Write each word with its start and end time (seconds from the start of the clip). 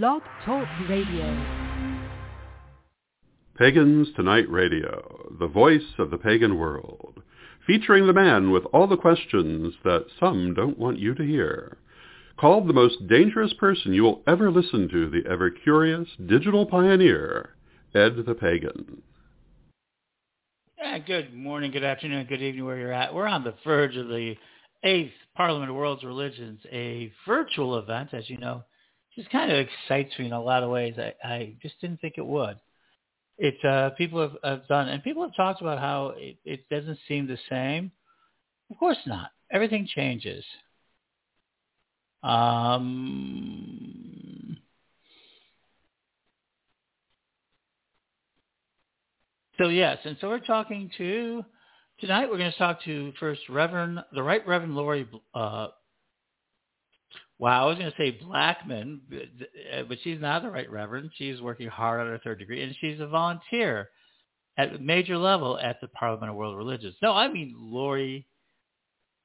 Blog 0.00 0.22
Talk 0.46 0.66
Radio. 0.88 1.44
Pagans 3.58 4.08
Tonight 4.16 4.48
Radio, 4.48 5.34
the 5.38 5.46
voice 5.46 5.82
of 5.98 6.10
the 6.10 6.16
pagan 6.16 6.58
world, 6.58 7.20
featuring 7.66 8.06
the 8.06 8.14
man 8.14 8.50
with 8.50 8.64
all 8.72 8.86
the 8.86 8.96
questions 8.96 9.74
that 9.84 10.06
some 10.18 10.54
don't 10.54 10.78
want 10.78 10.98
you 10.98 11.14
to 11.14 11.22
hear. 11.22 11.76
Called 12.40 12.66
the 12.66 12.72
most 12.72 13.06
dangerous 13.06 13.52
person 13.52 13.92
you 13.92 14.02
will 14.02 14.22
ever 14.26 14.50
listen 14.50 14.88
to, 14.88 15.10
the 15.10 15.30
ever-curious 15.30 16.08
digital 16.26 16.64
pioneer, 16.64 17.50
Ed 17.94 18.24
the 18.24 18.34
Pagan. 18.34 19.02
Yeah, 20.78 21.00
good 21.00 21.34
morning, 21.34 21.70
good 21.70 21.84
afternoon, 21.84 22.24
good 22.30 22.40
evening, 22.40 22.64
where 22.64 22.78
you're 22.78 22.94
at. 22.94 23.12
We're 23.12 23.26
on 23.26 23.44
the 23.44 23.54
verge 23.62 23.98
of 23.98 24.08
the 24.08 24.36
eighth 24.84 25.12
Parliament 25.36 25.68
of 25.68 25.76
World's 25.76 26.02
Religions, 26.02 26.60
a 26.72 27.12
virtual 27.28 27.76
event, 27.76 28.14
as 28.14 28.30
you 28.30 28.38
know, 28.38 28.64
just 29.16 29.30
kind 29.30 29.50
of 29.52 29.58
excites 29.58 30.18
me 30.18 30.26
in 30.26 30.32
a 30.32 30.42
lot 30.42 30.62
of 30.62 30.70
ways. 30.70 30.94
I, 30.98 31.14
I 31.22 31.54
just 31.62 31.80
didn't 31.80 32.00
think 32.00 32.14
it 32.16 32.26
would. 32.26 32.58
It 33.38 33.62
uh, 33.64 33.90
people 33.90 34.20
have, 34.20 34.36
have 34.44 34.68
done, 34.68 34.88
and 34.88 35.02
people 35.02 35.22
have 35.22 35.34
talked 35.34 35.60
about 35.60 35.78
how 35.78 36.14
it, 36.16 36.36
it 36.44 36.68
doesn't 36.68 36.98
seem 37.08 37.26
the 37.26 37.38
same. 37.50 37.90
Of 38.70 38.78
course 38.78 38.98
not. 39.06 39.30
Everything 39.50 39.86
changes. 39.86 40.44
Um, 42.22 42.86
so 49.58 49.68
yes, 49.68 49.98
and 50.04 50.16
so 50.20 50.28
we're 50.28 50.38
talking 50.38 50.90
to 50.98 51.44
tonight. 52.00 52.30
We're 52.30 52.38
going 52.38 52.52
to 52.52 52.58
talk 52.58 52.82
to 52.84 53.12
first 53.18 53.40
Reverend 53.48 53.98
the 54.12 54.22
Right 54.22 54.46
Reverend 54.46 54.76
Laurie 54.76 55.08
uh, 55.34 55.68
Wow, 57.42 57.64
I 57.64 57.66
was 57.70 57.76
going 57.76 57.90
to 57.90 57.96
say 57.96 58.12
Blackman, 58.24 59.00
uh, 59.12 59.82
but 59.88 59.98
she's 60.04 60.20
not 60.20 60.42
the 60.42 60.50
right 60.52 60.70
reverend. 60.70 61.10
She's 61.16 61.40
working 61.40 61.66
hard 61.66 62.00
on 62.00 62.06
her 62.06 62.20
third 62.22 62.38
degree, 62.38 62.62
and 62.62 62.72
she's 62.80 63.00
a 63.00 63.06
volunteer 63.08 63.90
at 64.56 64.80
major 64.80 65.18
level 65.18 65.58
at 65.58 65.80
the 65.80 65.88
Parliament 65.88 66.30
of 66.30 66.36
World 66.36 66.56
Religions. 66.56 66.94
No, 67.02 67.12
I 67.12 67.26
mean 67.26 67.56
Laurie 67.58 68.28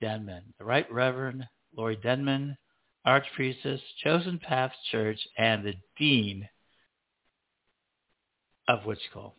Denman, 0.02 0.56
the 0.58 0.66
Right 0.66 0.92
Reverend 0.92 1.46
Laurie 1.78 2.00
Denman, 2.02 2.58
Archpriestess, 3.06 3.82
Chosen 4.04 4.40
Path 4.40 4.72
Church, 4.90 5.20
and 5.38 5.64
the 5.64 5.76
Dean 6.00 6.50
of 8.68 8.84
Witch 8.88 8.98
School. 9.12 9.36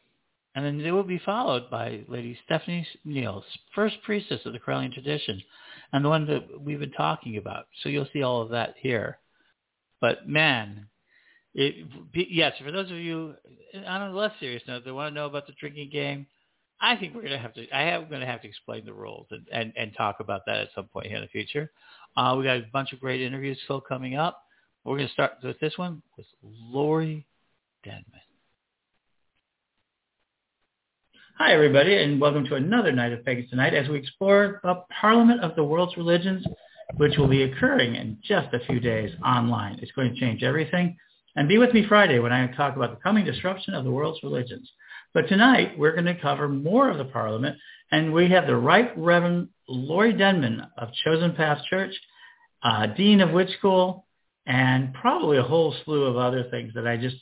And 0.58 0.66
then 0.66 0.82
they 0.82 0.90
will 0.90 1.04
be 1.04 1.20
followed 1.24 1.70
by 1.70 2.00
Lady 2.08 2.36
Stephanie 2.44 2.84
Neals, 3.06 3.44
first 3.76 3.94
priestess 4.02 4.40
of 4.44 4.52
the 4.52 4.58
Correllian 4.58 4.92
tradition, 4.92 5.40
and 5.92 6.04
the 6.04 6.08
one 6.08 6.26
that 6.26 6.60
we've 6.60 6.80
been 6.80 6.90
talking 6.90 7.36
about. 7.36 7.68
So 7.80 7.88
you'll 7.88 8.08
see 8.12 8.24
all 8.24 8.42
of 8.42 8.48
that 8.48 8.74
here. 8.76 9.18
But 10.00 10.28
man, 10.28 10.88
it, 11.54 11.86
yes, 12.12 12.54
for 12.60 12.72
those 12.72 12.90
of 12.90 12.96
you 12.96 13.36
on 13.86 14.10
a 14.10 14.12
less 14.12 14.32
serious 14.40 14.64
note 14.66 14.84
that 14.84 14.92
want 14.92 15.12
to 15.12 15.14
know 15.14 15.26
about 15.26 15.46
the 15.46 15.52
drinking 15.60 15.90
game, 15.90 16.26
I 16.80 16.96
think 16.96 17.14
we're 17.14 17.22
going 17.22 17.34
to 17.34 17.38
have 17.38 17.54
to, 17.54 17.70
I 17.70 17.90
am 17.90 18.08
going 18.08 18.20
to 18.20 18.26
have 18.26 18.42
to 18.42 18.48
explain 18.48 18.84
the 18.84 18.92
rules 18.92 19.28
and, 19.30 19.46
and, 19.52 19.72
and 19.76 19.94
talk 19.96 20.16
about 20.18 20.40
that 20.46 20.56
at 20.56 20.68
some 20.74 20.86
point 20.86 21.06
here 21.06 21.18
in 21.18 21.22
the 21.22 21.28
future. 21.28 21.70
Uh, 22.16 22.34
we 22.36 22.42
got 22.42 22.56
a 22.56 22.66
bunch 22.72 22.92
of 22.92 22.98
great 22.98 23.20
interviews 23.20 23.60
still 23.62 23.80
coming 23.80 24.16
up. 24.16 24.42
We're 24.82 24.96
going 24.96 25.06
to 25.06 25.12
start 25.12 25.34
with 25.40 25.60
this 25.60 25.78
one 25.78 26.02
with 26.16 26.26
Laurie 26.42 27.28
Denman. 27.84 28.02
Hi, 31.41 31.53
everybody, 31.53 31.97
and 31.97 32.20
welcome 32.20 32.44
to 32.47 32.56
another 32.56 32.91
Night 32.91 33.12
of 33.12 33.25
Pagans 33.25 33.48
Tonight 33.48 33.72
as 33.72 33.89
we 33.89 33.97
explore 33.97 34.58
the 34.64 34.83
Parliament 35.00 35.41
of 35.41 35.55
the 35.55 35.62
World's 35.62 35.97
Religions, 35.97 36.44
which 36.97 37.17
will 37.17 37.28
be 37.28 37.44
occurring 37.44 37.94
in 37.94 38.19
just 38.25 38.53
a 38.53 38.67
few 38.67 38.81
days 38.81 39.12
online. 39.25 39.78
It's 39.81 39.92
going 39.92 40.12
to 40.12 40.19
change 40.19 40.42
everything. 40.42 40.97
And 41.36 41.48
be 41.48 41.59
with 41.59 41.72
me 41.72 41.86
Friday 41.89 42.19
when 42.19 42.33
I 42.33 42.44
talk 42.48 42.75
about 42.75 42.91
the 42.91 43.00
coming 43.05 43.25
disruption 43.25 43.75
of 43.75 43.84
the 43.84 43.91
world's 43.92 44.20
religions. 44.25 44.69
But 45.14 45.28
tonight, 45.28 45.78
we're 45.78 45.92
going 45.92 46.06
to 46.06 46.20
cover 46.20 46.48
more 46.48 46.91
of 46.91 46.98
the 46.98 47.05
Parliament, 47.05 47.56
and 47.92 48.12
we 48.12 48.28
have 48.31 48.48
the 48.48 48.56
Right 48.56 48.91
Reverend 48.98 49.50
Laurie 49.69 50.15
Denman 50.15 50.66
of 50.77 50.88
Chosen 51.04 51.37
Path 51.37 51.62
Church, 51.71 51.94
uh, 52.65 52.87
Dean 52.87 53.21
of 53.21 53.31
Witch 53.31 53.56
School, 53.59 54.06
and 54.44 54.93
probably 54.93 55.38
a 55.38 55.43
whole 55.43 55.72
slew 55.84 56.03
of 56.03 56.16
other 56.16 56.48
things 56.50 56.72
that 56.75 56.88
I 56.88 56.97
just 56.97 57.16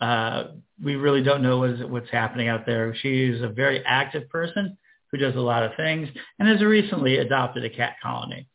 uh, 0.00 0.44
we 0.82 0.96
really 0.96 1.22
don't 1.22 1.42
know 1.42 1.58
what 1.58 1.70
is, 1.70 1.80
what's 1.86 2.10
happening 2.10 2.48
out 2.48 2.66
there. 2.66 2.94
She's 2.94 3.42
a 3.42 3.48
very 3.48 3.84
active 3.84 4.28
person 4.28 4.76
who 5.10 5.18
does 5.18 5.34
a 5.34 5.40
lot 5.40 5.62
of 5.62 5.72
things 5.76 6.08
and 6.38 6.48
has 6.48 6.62
recently 6.62 7.18
adopted 7.18 7.64
a 7.64 7.70
cat 7.70 7.96
colony. 8.02 8.46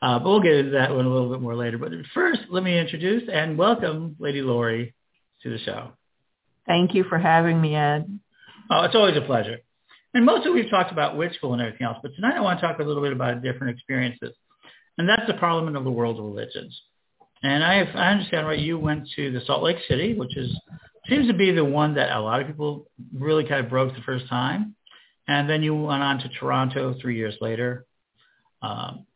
Uh, 0.00 0.18
but 0.18 0.28
we'll 0.28 0.40
get 0.40 0.54
into 0.56 0.72
that 0.72 0.90
one 0.90 1.06
a 1.06 1.08
little 1.08 1.30
bit 1.30 1.40
more 1.40 1.54
later. 1.54 1.78
But 1.78 1.92
first, 2.12 2.40
let 2.50 2.62
me 2.62 2.78
introduce 2.78 3.28
and 3.32 3.56
welcome 3.56 4.16
Lady 4.18 4.42
Laurie 4.42 4.94
to 5.42 5.50
the 5.50 5.58
show. 5.58 5.92
Thank 6.66 6.94
you 6.94 7.04
for 7.04 7.18
having 7.18 7.60
me, 7.60 7.74
Ed. 7.74 8.20
Oh, 8.70 8.82
it's 8.82 8.94
always 8.94 9.16
a 9.16 9.22
pleasure. 9.22 9.58
And 10.14 10.26
mostly 10.26 10.50
we've 10.50 10.70
talked 10.70 10.92
about 10.92 11.16
witch 11.16 11.34
school 11.36 11.52
and 11.52 11.62
everything 11.62 11.86
else, 11.86 11.98
but 12.02 12.14
tonight 12.14 12.36
I 12.36 12.40
want 12.40 12.60
to 12.60 12.66
talk 12.66 12.78
a 12.78 12.82
little 12.82 13.02
bit 13.02 13.12
about 13.12 13.42
different 13.42 13.74
experiences. 13.74 14.34
And 14.98 15.08
that's 15.08 15.26
the 15.26 15.34
Parliament 15.34 15.76
of 15.76 15.84
the 15.84 15.90
World 15.90 16.18
Religions. 16.18 16.78
And 17.42 17.64
I, 17.64 17.80
I 17.80 18.10
understand, 18.10 18.46
right, 18.46 18.58
you 18.58 18.78
went 18.78 19.08
to 19.16 19.32
the 19.32 19.40
Salt 19.46 19.62
Lake 19.62 19.78
City, 19.88 20.14
which 20.14 20.36
is 20.36 20.54
seems 21.08 21.26
to 21.26 21.34
be 21.34 21.52
the 21.52 21.64
one 21.64 21.94
that 21.94 22.16
a 22.16 22.20
lot 22.20 22.40
of 22.40 22.46
people 22.46 22.88
really 23.12 23.44
kind 23.44 23.64
of 23.64 23.70
broke 23.70 23.94
the 23.94 24.02
first 24.02 24.28
time. 24.28 24.74
And 25.28 25.48
then 25.48 25.62
you 25.62 25.74
went 25.74 26.02
on 26.02 26.18
to 26.18 26.28
Toronto 26.28 26.94
three 27.00 27.16
years 27.16 27.36
later. 27.40 27.86
Um, 28.60 29.06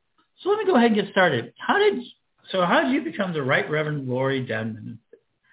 so 0.40 0.50
let 0.50 0.58
me 0.58 0.66
go 0.66 0.76
ahead 0.76 0.92
and 0.92 0.96
get 1.00 1.10
started. 1.10 1.52
How 1.58 1.78
did 1.78 2.02
so? 2.50 2.64
How 2.64 2.82
did 2.82 2.92
you 2.92 3.02
become 3.02 3.32
the 3.32 3.42
Right 3.42 3.68
Reverend 3.68 4.08
Laurie 4.08 4.44
Denman? 4.44 4.98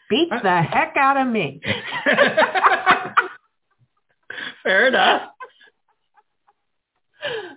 Beat 0.10 0.30
the 0.30 0.62
heck 0.62 0.96
out 0.98 1.18
of 1.18 1.28
me. 1.28 1.62
Fair 4.64 4.88
enough. 4.88 5.30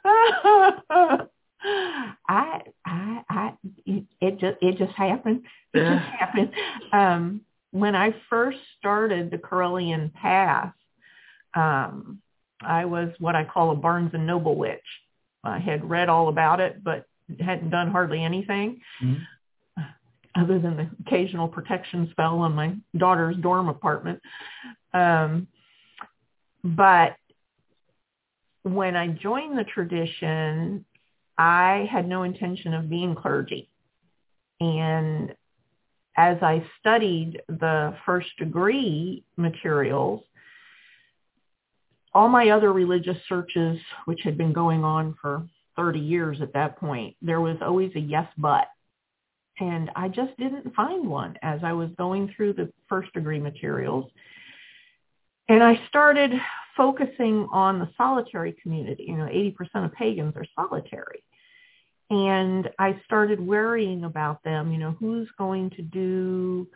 I, 2.28 2.62
I, 2.84 3.22
I, 3.28 3.52
it 3.84 4.38
just, 4.38 4.56
it 4.62 4.78
just 4.78 4.92
happened. 4.92 5.42
It 5.74 5.80
just 5.80 6.04
happened. 6.04 6.50
Um, 6.92 7.40
when 7.80 7.94
I 7.94 8.14
first 8.30 8.58
started 8.78 9.30
the 9.30 9.38
Correllian 9.38 10.12
Path, 10.14 10.72
um, 11.54 12.22
I 12.60 12.86
was 12.86 13.10
what 13.18 13.36
I 13.36 13.44
call 13.44 13.70
a 13.70 13.74
Barnes 13.74 14.12
and 14.14 14.26
Noble 14.26 14.56
witch. 14.56 14.80
I 15.44 15.58
had 15.58 15.88
read 15.88 16.08
all 16.08 16.28
about 16.28 16.60
it, 16.60 16.82
but 16.82 17.06
hadn't 17.40 17.70
done 17.70 17.90
hardly 17.90 18.22
anything 18.24 18.80
mm-hmm. 19.02 19.82
other 20.34 20.58
than 20.58 20.76
the 20.76 20.90
occasional 21.06 21.48
protection 21.48 22.08
spell 22.12 22.38
on 22.38 22.54
my 22.54 22.74
daughter's 22.96 23.36
dorm 23.36 23.68
apartment. 23.68 24.20
Um, 24.94 25.48
but 26.64 27.16
when 28.62 28.96
I 28.96 29.08
joined 29.08 29.58
the 29.58 29.64
tradition, 29.64 30.84
I 31.36 31.88
had 31.90 32.08
no 32.08 32.22
intention 32.22 32.74
of 32.74 32.88
being 32.88 33.14
clergy. 33.14 33.68
And 34.60 35.34
as 36.16 36.38
I 36.42 36.64
studied 36.80 37.42
the 37.48 37.94
first 38.06 38.28
degree 38.38 39.24
materials, 39.36 40.22
all 42.14 42.28
my 42.28 42.48
other 42.48 42.72
religious 42.72 43.18
searches, 43.28 43.78
which 44.06 44.20
had 44.24 44.38
been 44.38 44.52
going 44.52 44.84
on 44.84 45.14
for 45.20 45.46
30 45.76 45.98
years 45.98 46.38
at 46.40 46.54
that 46.54 46.78
point, 46.78 47.14
there 47.20 47.42
was 47.42 47.58
always 47.60 47.92
a 47.94 48.00
yes, 48.00 48.26
but. 48.38 48.68
And 49.60 49.90
I 49.94 50.08
just 50.08 50.36
didn't 50.38 50.74
find 50.74 51.06
one 51.06 51.36
as 51.42 51.60
I 51.62 51.72
was 51.72 51.90
going 51.98 52.32
through 52.34 52.54
the 52.54 52.72
first 52.88 53.12
degree 53.12 53.38
materials. 53.38 54.10
And 55.48 55.62
I 55.62 55.80
started 55.88 56.32
focusing 56.76 57.48
on 57.52 57.78
the 57.78 57.88
solitary 57.96 58.54
community. 58.62 59.04
You 59.08 59.16
know, 59.18 59.26
80% 59.26 59.84
of 59.84 59.92
pagans 59.92 60.34
are 60.36 60.46
solitary 60.54 61.22
and 62.10 62.70
I 62.78 63.00
started 63.04 63.40
worrying 63.40 64.04
about 64.04 64.42
them. 64.44 64.72
You 64.72 64.78
know, 64.78 64.96
who's 64.98 65.28
going 65.38 65.70
to 65.70 65.82
do 65.82 66.68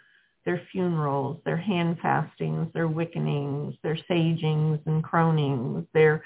their 0.44 0.62
funerals, 0.72 1.40
their 1.44 1.56
hand 1.56 1.98
fastings, 2.00 2.68
their 2.72 2.88
wiccanings, 2.88 3.76
their 3.82 3.98
sagings 4.10 4.80
and 4.86 5.04
cronings, 5.04 5.86
their 5.92 6.24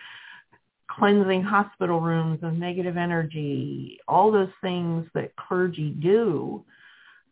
cleansing 0.89 1.43
hospital 1.43 2.01
rooms 2.01 2.39
of 2.43 2.55
negative 2.55 2.97
energy, 2.97 3.99
all 4.07 4.31
those 4.31 4.53
things 4.63 5.07
that 5.15 5.35
clergy 5.37 5.91
do. 5.91 6.65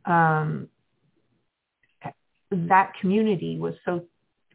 Um, 0.05 0.69
that 2.51 2.93
community 3.01 3.59
was 3.59 3.75
so 3.85 4.05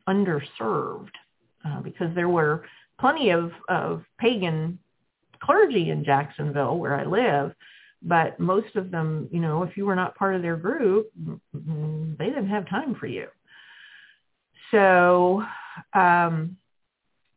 underserved 0.07 1.09
uh, 1.65 1.81
because 1.81 2.13
there 2.13 2.29
were 2.29 2.65
plenty 2.99 3.31
of, 3.31 3.51
of 3.69 4.03
pagan 4.19 4.77
clergy 5.39 5.89
in 5.89 6.03
Jacksonville 6.03 6.77
where 6.77 6.95
I 6.95 7.05
live, 7.05 7.53
but 8.01 8.39
most 8.39 8.75
of 8.75 8.91
them, 8.91 9.27
you 9.31 9.39
know, 9.39 9.63
if 9.63 9.75
you 9.75 9.85
were 9.85 9.95
not 9.95 10.15
part 10.15 10.35
of 10.35 10.41
their 10.41 10.57
group, 10.57 11.11
they 11.53 12.25
didn't 12.25 12.49
have 12.49 12.69
time 12.69 12.95
for 12.95 13.07
you. 13.07 13.27
So 14.71 15.43
um, 15.93 16.57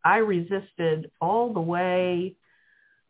I 0.05 0.17
resisted 0.17 1.11
all 1.21 1.53
the 1.53 1.61
way 1.61 2.35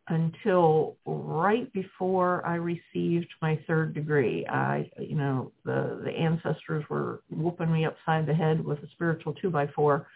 until 0.09 0.97
right 1.07 1.73
before 1.73 2.45
I 2.45 2.57
received 2.57 3.29
my 3.41 3.59
third 3.67 3.95
degree. 3.95 4.45
I, 4.47 4.91
you 4.99 5.15
know, 5.15 5.53
the, 5.65 6.01
the 6.05 6.11
ancestors 6.11 6.85
were 6.91 7.23
whooping 7.31 7.73
me 7.73 7.87
upside 7.87 8.27
the 8.27 8.35
head 8.35 8.65
with 8.65 8.81
a 8.81 8.89
spiritual 8.93 9.35
two 9.35 9.51
by 9.51 9.69
four 9.69 10.07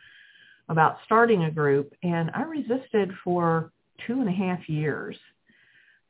about 0.68 0.98
starting 1.04 1.44
a 1.44 1.50
group 1.50 1.92
and 2.02 2.30
I 2.34 2.42
resisted 2.42 3.12
for 3.22 3.70
two 4.06 4.20
and 4.20 4.28
a 4.28 4.32
half 4.32 4.68
years. 4.68 5.16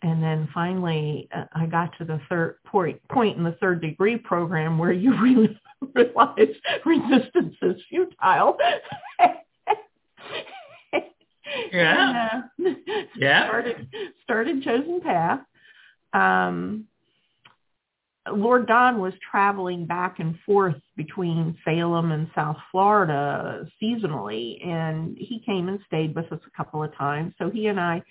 And 0.03 0.23
then 0.23 0.49
finally 0.53 1.29
uh, 1.35 1.45
I 1.55 1.67
got 1.67 1.97
to 1.99 2.05
the 2.05 2.21
third 2.29 2.57
point, 2.65 3.01
point 3.09 3.39
in 3.39 3.45
the 3.45 3.57
third 3.61 3.81
degree 3.81 4.17
program 4.19 4.77
where 4.79 4.93
you 4.93 5.19
really 5.23 5.59
realize 5.95 6.55
resistance 6.85 7.57
is 7.63 7.81
futile. 7.89 8.59
Yeah. 11.73 12.43
And, 12.59 12.67
uh, 12.67 12.71
Yeah. 13.17 13.47
Started, 13.47 13.89
started 14.23 14.63
Chosen 14.63 15.01
Path. 15.01 15.41
Um, 16.13 16.87
Lord 18.33 18.67
Don 18.67 19.01
was 19.01 19.13
traveling 19.31 19.87
back 19.87 20.19
and 20.19 20.39
forth 20.47 20.81
between 20.97 21.57
Salem 21.65 22.13
and 22.13 22.31
South 22.35 22.57
Florida 22.71 23.67
seasonally, 23.83 24.67
and 24.67 25.17
he 25.19 25.43
came 25.45 25.69
and 25.69 25.79
stayed 25.87 26.15
with 26.15 26.33
us 26.33 26.41
a 26.47 26.57
couple 26.57 26.83
of 26.83 26.95
times. 26.97 27.35
So 27.39 27.51
he 27.51 27.67
and 27.67 27.79
I 27.79 28.03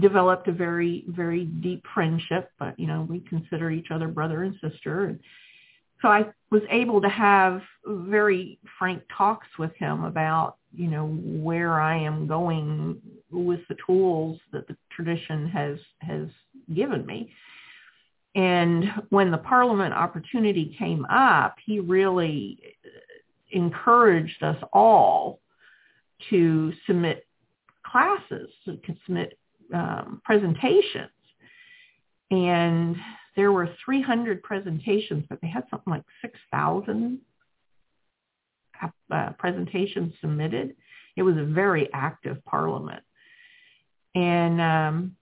developed 0.00 0.48
a 0.48 0.52
very, 0.52 1.04
very 1.08 1.44
deep 1.44 1.84
friendship. 1.92 2.50
But 2.58 2.78
you 2.78 2.86
know, 2.86 3.06
we 3.08 3.20
consider 3.20 3.70
each 3.70 3.90
other 3.90 4.08
brother 4.08 4.44
and 4.44 4.54
sister. 4.60 5.06
And 5.06 5.20
so 6.00 6.08
I 6.08 6.24
was 6.50 6.62
able 6.70 7.02
to 7.02 7.08
have 7.08 7.60
very 7.86 8.58
frank 8.78 9.02
talks 9.16 9.48
with 9.58 9.74
him 9.76 10.04
about, 10.04 10.56
you 10.74 10.88
know, 10.88 11.06
where 11.08 11.80
I 11.80 11.96
am 11.96 12.26
going 12.26 13.00
with 13.30 13.60
the 13.68 13.76
tools 13.86 14.38
that 14.52 14.66
the 14.68 14.76
tradition 14.90 15.48
has 15.48 15.78
has 16.00 16.28
given 16.74 17.04
me. 17.04 17.30
And 18.34 18.84
when 19.08 19.30
the 19.30 19.38
Parliament 19.38 19.92
opportunity 19.92 20.74
came 20.78 21.04
up, 21.06 21.56
he 21.64 21.80
really 21.80 22.58
encouraged 23.50 24.42
us 24.42 24.56
all 24.72 25.40
to 26.28 26.72
submit 26.86 27.26
classes, 27.84 28.48
to 28.66 28.78
submit 29.04 29.38
um, 29.74 30.20
presentations. 30.24 31.10
And 32.30 32.96
there 33.36 33.52
were 33.52 33.68
300 33.84 34.42
presentations, 34.42 35.24
but 35.28 35.40
they 35.40 35.48
had 35.48 35.64
something 35.70 35.92
like 35.92 36.04
6,000 36.22 37.18
uh, 39.10 39.30
presentations 39.38 40.14
submitted. 40.20 40.74
It 41.16 41.22
was 41.22 41.36
a 41.36 41.44
very 41.44 41.88
active 41.92 42.44
parliament. 42.44 43.02
And 44.14 44.60
um, 44.60 45.16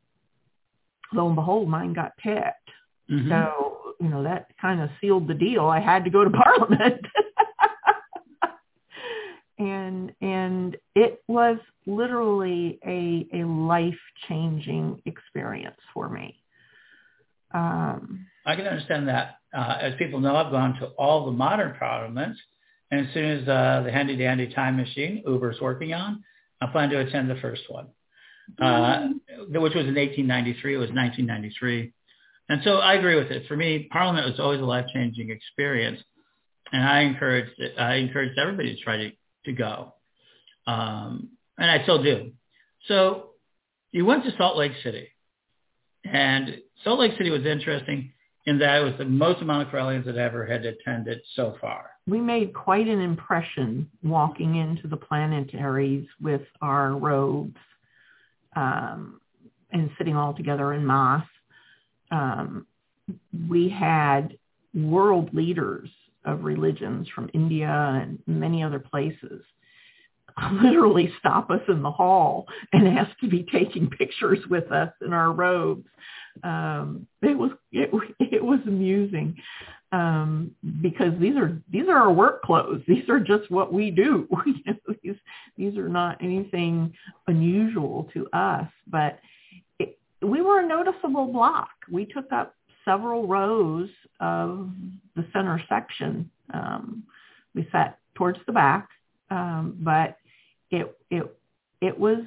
lo 1.13 1.27
and 1.27 1.37
behold, 1.37 1.69
mine 1.69 1.93
got 1.93 2.17
picked. 2.19 2.58
Mhm. 3.11 3.29
So, 3.29 3.95
you 4.01 4.09
know, 4.09 4.23
that 4.23 4.49
kind 4.61 4.81
of 4.81 4.91
sealed 5.01 5.29
the 5.29 5.35
deal. 5.35 5.67
I 5.67 5.81
had 5.81 6.05
to 6.05 6.11
go 6.11 6.25
to 6.25 6.31
Parliament. 6.45 7.07
and 9.59 10.13
and 10.21 10.77
it 10.95 11.23
was 11.27 11.59
literally 11.87 12.79
a 12.87 13.27
a 13.41 13.45
life-changing 13.45 15.03
experience 15.07 15.81
for 15.93 16.09
me. 16.09 16.41
Um, 17.53 18.27
I 18.47 18.57
can 18.57 18.67
understand 18.67 19.09
that. 19.09 19.37
Uh, 19.53 19.79
as 19.81 19.95
people 19.99 20.21
know, 20.21 20.37
I've 20.37 20.53
gone 20.53 20.75
to 20.81 20.89
all 20.99 21.25
the 21.25 21.33
modern 21.33 21.75
parliaments, 21.79 22.39
and 22.91 23.07
as 23.07 23.15
soon 23.15 23.25
as 23.25 23.49
uh, 23.49 23.83
the 23.85 23.91
handy-dandy 23.91 24.53
time 24.55 24.77
machine 24.77 25.23
Uber's 25.27 25.59
working 25.61 25.95
on, 25.95 26.23
I 26.61 26.67
plan 26.67 26.91
to 26.91 26.99
attend 27.01 27.31
the 27.31 27.37
first 27.37 27.63
one, 27.69 27.87
uh, 28.61 29.09
which 29.39 29.75
was 29.75 29.87
in 29.87 29.95
1893. 29.95 30.75
It 30.75 30.77
was 30.77 30.91
1993. 30.91 31.93
And 32.49 32.63
so 32.65 32.79
I 32.79 32.95
agree 32.95 33.17
with 33.17 33.31
it. 33.31 33.47
For 33.47 33.57
me, 33.57 33.89
Parliament 33.91 34.27
was 34.27 34.41
always 34.41 34.61
a 34.61 34.65
life-changing 34.65 35.31
experience, 35.31 36.01
and 36.73 36.83
I 36.83 37.01
encouraged 37.01 37.61
I 37.79 37.95
encouraged 37.97 38.39
everybody 38.39 38.75
to 38.75 38.83
try 38.83 38.97
to 38.97 39.11
to 39.45 39.53
go, 39.53 39.95
um, 40.67 41.31
and 41.59 41.71
I 41.71 41.83
still 41.83 42.03
do. 42.03 42.33
So 42.87 43.31
you 43.93 44.05
went 44.07 44.25
to 44.25 44.37
Salt 44.37 44.57
Lake 44.57 44.73
City, 44.83 45.09
and 46.05 46.59
Salt 46.85 47.01
Lake 47.01 47.13
City 47.19 47.31
was 47.31 47.45
interesting 47.45 48.13
in 48.47 48.59
that 48.61 48.81
it 48.81 48.85
was 48.85 48.95
the 48.97 49.05
most 49.05 49.43
amount 49.43 49.67
of 49.67 49.73
Correllians 49.73 50.07
that 50.07 50.17
ever 50.17 50.47
had 50.47 50.65
attended 50.65 51.21
so 51.35 51.57
far. 51.61 51.91
we 52.07 52.19
made 52.19 52.55
quite 52.55 52.89
an 52.89 53.01
impression 53.01 53.91
walking 54.03 54.57
into 54.57 54.89
the 54.89 54.97
plenaries 54.97 56.07
with 56.23 56.41
our 56.63 56.93
robes 56.97 57.59
um, 58.57 59.21
and 59.71 59.91
sitting 59.99 60.17
all 60.17 60.33
together 60.33 60.73
in 60.73 60.87
mass. 60.87 61.27
Um, 62.11 62.67
we 63.49 63.69
had 63.69 64.39
world 64.75 65.33
leaders 65.33 65.89
of 66.25 66.45
religions 66.45 67.09
from 67.15 67.31
India 67.33 67.69
and 68.03 68.19
many 68.27 68.63
other 68.63 68.79
places 68.79 69.43
literally 70.53 71.13
stop 71.19 71.51
us 71.51 71.61
in 71.69 71.83
the 71.83 71.91
hall 71.91 72.47
and 72.73 72.87
ask 72.99 73.17
to 73.21 73.29
be 73.29 73.47
taking 73.51 73.89
pictures 73.99 74.39
with 74.51 74.71
us 74.73 74.93
in 75.05 75.13
our 75.13 75.33
robes. 75.33 75.87
Um, 76.45 77.07
it 77.23 77.37
was 77.37 77.51
it, 77.73 77.91
it 78.21 78.45
was 78.45 78.61
amusing 78.67 79.37
um, 79.91 80.55
because 80.83 81.13
these 81.21 81.37
are 81.37 81.61
these 81.73 81.89
are 81.89 81.97
our 81.97 82.13
work 82.13 82.43
clothes. 82.43 82.83
These 82.89 83.09
are 83.09 83.19
just 83.19 83.51
what 83.51 83.73
we 83.73 83.91
do. 83.91 84.29
These 85.03 85.17
these 85.57 85.77
are 85.77 85.89
not 85.89 86.23
anything 86.23 86.93
unusual 87.27 88.09
to 88.15 88.29
us, 88.33 88.69
but 88.87 89.19
we 90.23 90.43
were 90.43 90.61
a 90.61 90.67
noticeable 90.67 91.27
block. 91.33 91.71
We 91.91 92.07
took 92.07 92.33
up 92.33 92.55
several 92.85 93.27
rows 93.27 93.89
of 94.21 94.71
the 95.15 95.27
center 95.33 95.61
section. 95.69 96.31
Um, 96.53 97.05
we 97.55 97.69
sat 97.71 97.99
towards 98.15 98.39
the 98.47 98.53
back, 98.53 98.89
um, 99.31 99.77
but 99.81 100.17
it 100.71 100.97
it 101.11 101.39
it 101.81 101.99
was 101.99 102.19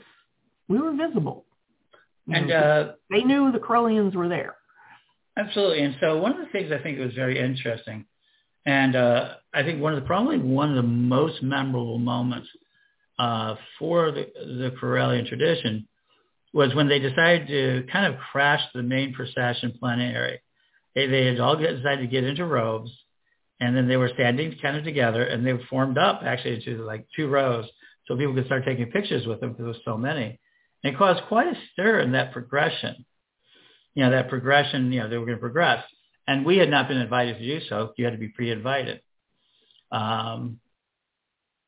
we 0.68 0.80
were 0.80 0.94
visible. 0.94 1.46
You 2.28 2.36
And 2.36 2.48
know, 2.48 2.56
uh, 2.56 2.92
they 3.10 3.24
knew 3.24 3.52
the 3.52 3.60
Correllians 3.60 4.16
were 4.16 4.30
there. 4.30 4.56
Absolutely. 5.38 5.82
And 5.82 5.96
so 6.00 6.18
one 6.18 6.34
of 6.34 6.40
the 6.40 6.52
things 6.52 6.72
I 6.72 6.82
think 6.82 7.00
was 7.00 7.14
very 7.14 7.40
interesting, 7.40 8.06
and 8.66 8.96
uh, 8.96 9.36
I 9.54 9.64
think 9.64 9.82
one 9.82 9.94
of 9.94 10.02
the 10.02 10.06
probably 10.06 10.38
one 10.38 10.70
of 10.70 10.76
the 10.76 10.90
most 10.90 11.42
memorable 11.42 11.98
moments 11.98 12.48
uh, 13.18 13.56
for 13.80 14.12
the, 14.12 14.28
the 14.36 14.74
Correllian 14.82 15.28
tradition 15.28 15.88
was 16.54 16.76
when 16.76 16.88
they 16.88 17.00
decided 17.00 17.48
to 17.48 17.88
kind 17.92 18.14
of 18.14 18.20
crash 18.32 18.62
the 18.74 18.84
main 18.84 19.14
procession 19.14 19.74
plenary. 19.80 20.40
They, 20.96 21.08
they 21.08 21.26
had 21.28 21.40
all 21.40 21.56
decided 21.56 22.02
to 22.02 22.08
get 22.08 22.26
into 22.26 22.46
robes, 22.46 22.92
and 23.60 23.76
then 23.76 23.88
they 23.88 23.98
were 23.98 24.12
standing 24.14 24.56
kind 24.62 24.78
of 24.78 24.84
together, 24.84 25.24
and 25.24 25.46
they 25.46 25.54
formed 25.70 25.98
up 25.98 26.22
actually 26.26 26.56
into 26.56 26.84
like 26.84 27.08
two 27.16 27.28
rows 27.28 27.66
so 28.08 28.18
people 28.18 28.34
could 28.34 28.48
start 28.48 28.66
taking 28.66 28.92
pictures 28.92 29.26
with 29.26 29.40
them 29.40 29.52
because 29.52 29.64
there 29.64 29.74
was 29.74 29.82
so 29.86 29.98
many. 29.98 30.40
And 30.84 30.94
it 30.94 30.98
caused 30.98 31.24
quite 31.28 31.48
a 31.48 31.58
stir 31.74 32.00
in 32.00 32.14
that 32.14 32.34
progression 32.34 33.06
you 33.94 34.04
know, 34.04 34.12
that 34.12 34.30
progression, 34.30 34.92
you 34.92 35.02
know, 35.02 35.10
they 35.10 35.18
were 35.18 35.26
going 35.26 35.38
to 35.38 35.42
progress. 35.42 35.84
And 36.28 36.46
we 36.46 36.58
had 36.58 36.70
not 36.70 36.88
been 36.88 36.98
invited 36.98 37.38
to 37.38 37.46
do 37.46 37.66
so. 37.68 37.94
You 37.98 38.06
had 38.06 38.12
to 38.12 38.18
be 38.20 38.30
pre-invited. 38.30 39.02
Um, 39.92 40.60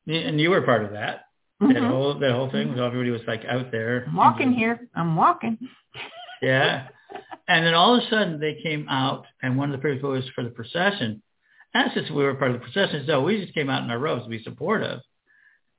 and 0.06 0.40
you 0.40 0.50
were 0.50 0.62
part 0.62 0.84
of 0.84 0.92
that. 0.92 1.24
That 1.68 1.76
Mhm. 1.82 1.88
whole 1.88 2.14
that 2.18 2.32
whole 2.32 2.50
thing. 2.50 2.70
was 2.72 2.80
Everybody 2.80 3.10
was 3.10 3.22
like 3.26 3.44
out 3.46 3.70
there. 3.70 4.04
I'm 4.06 4.14
walking 4.16 4.52
here. 4.52 4.86
I'm 4.94 5.16
walking. 5.16 5.58
Yeah. 6.42 6.88
And 7.48 7.64
then 7.64 7.72
all 7.72 7.94
of 7.94 8.02
a 8.04 8.08
sudden 8.10 8.38
they 8.38 8.60
came 8.62 8.86
out, 8.88 9.24
and 9.42 9.56
one 9.56 9.72
of 9.72 9.80
the 9.80 9.88
people 9.94 10.10
was 10.10 10.28
for 10.34 10.44
the 10.44 10.50
procession. 10.50 11.22
And 11.72 11.90
since 11.94 12.10
we 12.10 12.22
were 12.22 12.34
part 12.34 12.50
of 12.50 12.58
the 12.60 12.64
procession, 12.64 13.04
so 13.06 13.22
we 13.22 13.40
just 13.40 13.54
came 13.54 13.70
out 13.70 13.82
in 13.82 13.90
our 13.90 13.98
robes 13.98 14.24
to 14.24 14.28
be 14.28 14.42
supportive. 14.42 15.00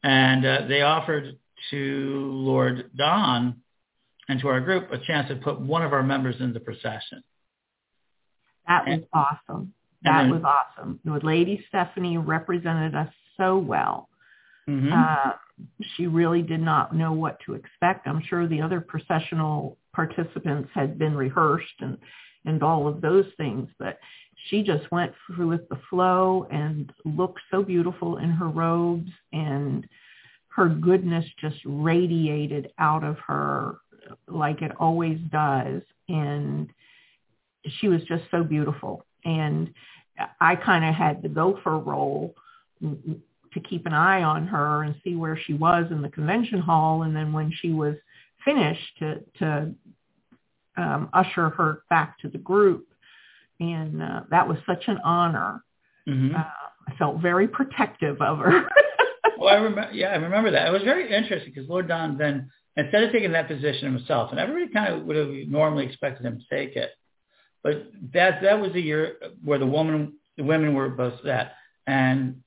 And 0.02 0.44
uh, 0.46 0.62
they 0.68 0.82
offered 0.82 1.38
to 1.70 2.32
Lord 2.34 2.90
Don 2.98 3.62
and 4.28 4.40
to 4.40 4.48
our 4.48 4.60
group 4.62 4.92
a 4.92 4.98
chance 4.98 5.28
to 5.28 5.36
put 5.36 5.60
one 5.60 5.84
of 5.84 5.94
our 5.94 6.04
members 6.04 6.36
in 6.40 6.52
the 6.54 6.60
procession. 6.60 7.22
That 8.68 8.86
was 8.88 8.94
And- 8.94 9.08
awesome. 9.14 9.74
That 10.04 10.24
then- 10.24 10.32
was 10.32 10.44
awesome. 10.44 11.00
Lady 11.06 11.64
Stephanie 11.68 12.18
represented 12.18 12.96
us 12.96 13.14
so 13.38 13.58
well. 13.60 14.10
Mm-hmm. 14.68 14.92
Uh, 14.94 15.34
she 15.96 16.08
really 16.08 16.42
did 16.42 16.62
not 16.62 16.96
know 16.96 17.14
what 17.14 17.40
to 17.46 17.54
expect. 17.54 18.08
I'm 18.08 18.22
sure 18.28 18.48
the 18.48 18.62
other 18.62 18.82
processional 18.82 19.78
participants 19.94 20.70
had 20.74 21.00
been 21.00 21.16
rehearsed 21.16 21.80
and, 21.80 21.98
and 22.46 22.62
all 22.62 22.88
of 22.88 23.02
those 23.02 23.26
things, 23.38 23.70
but 23.80 23.98
she 24.50 24.64
just 24.64 24.90
went 24.92 25.14
through 25.26 25.48
with 25.48 25.68
the 25.70 25.80
flow 25.90 26.48
and 26.52 26.92
looked 27.06 27.40
so 27.50 27.64
beautiful 27.64 28.18
in 28.18 28.30
her 28.30 28.50
robes 28.50 29.10
and 29.34 29.88
her 30.50 30.70
goodness 30.70 31.26
just 31.40 31.58
radiated 31.66 32.72
out 32.78 33.04
of 33.04 33.18
her 33.20 33.78
like 34.28 34.62
it 34.62 34.72
always 34.80 35.20
does. 35.32 35.82
And 36.08 36.70
she 37.80 37.88
was 37.88 38.02
just 38.04 38.24
so 38.32 38.44
beautiful. 38.44 39.06
And 39.24 39.74
I 40.40 40.56
kind 40.56 40.86
of 40.86 40.94
had 40.94 41.22
the 41.22 41.30
gopher 41.30 41.78
role 41.78 42.36
to 43.56 43.60
keep 43.62 43.88
an 43.88 43.94
eye 43.94 44.22
on 44.22 44.46
her 44.48 44.84
and 44.84 44.96
see 45.04 45.16
where 45.16 45.40
she 45.48 45.54
was 45.54 45.86
in 45.90 46.04
the 46.04 46.10
convention 46.10 46.60
hall. 46.60 47.02
And 47.02 47.16
then 47.16 47.34
when 47.34 47.52
she 47.62 47.72
was 47.72 47.96
finished 48.46 48.98
to, 49.00 49.22
to 49.40 49.72
um, 50.78 51.10
usher 51.14 51.50
her 51.50 51.84
back 51.90 52.20
to 52.20 52.30
the 52.30 52.38
group. 52.38 52.88
And 53.60 54.02
uh, 54.02 54.22
that 54.30 54.48
was 54.48 54.58
such 54.66 54.84
an 54.88 55.00
honor. 55.04 55.64
Mm-hmm. 56.08 56.36
Uh, 56.36 56.44
I 56.88 56.96
felt 56.98 57.22
very 57.22 57.48
protective 57.48 58.22
of 58.22 58.40
her. 58.40 58.70
well, 59.38 59.50
I 59.50 59.56
remember. 59.56 59.92
Yeah, 59.94 60.10
I 60.10 60.16
remember 60.16 60.52
that. 60.52 60.68
It 60.68 60.72
was 60.72 60.84
very 60.84 61.14
interesting 61.14 61.52
because 61.54 61.70
Lord 61.70 61.88
Don 61.88 62.18
then, 62.18 62.52
instead 62.78 63.04
of 63.04 63.12
taking 63.12 63.32
that 63.32 63.48
position 63.48 63.94
himself, 63.94 64.32
and 64.32 64.40
everybody 64.40 64.72
kind 64.72 64.94
of 64.94 65.06
would 65.06 65.16
have 65.16 65.30
normally 65.48 65.86
expected 65.86 66.26
him 66.26 66.40
to 66.40 66.56
take 66.56 66.76
it, 66.76 66.92
but 67.64 67.88
that 68.14 68.42
that 68.44 68.60
was 68.60 68.74
the 68.74 68.82
year 68.82 69.16
where 69.44 69.58
the 69.58 69.66
woman, 69.66 70.14
the 70.38 70.44
women 70.44 70.76
were 70.76 70.90
both 70.90 71.16
that, 71.24 71.54
and 71.88 72.44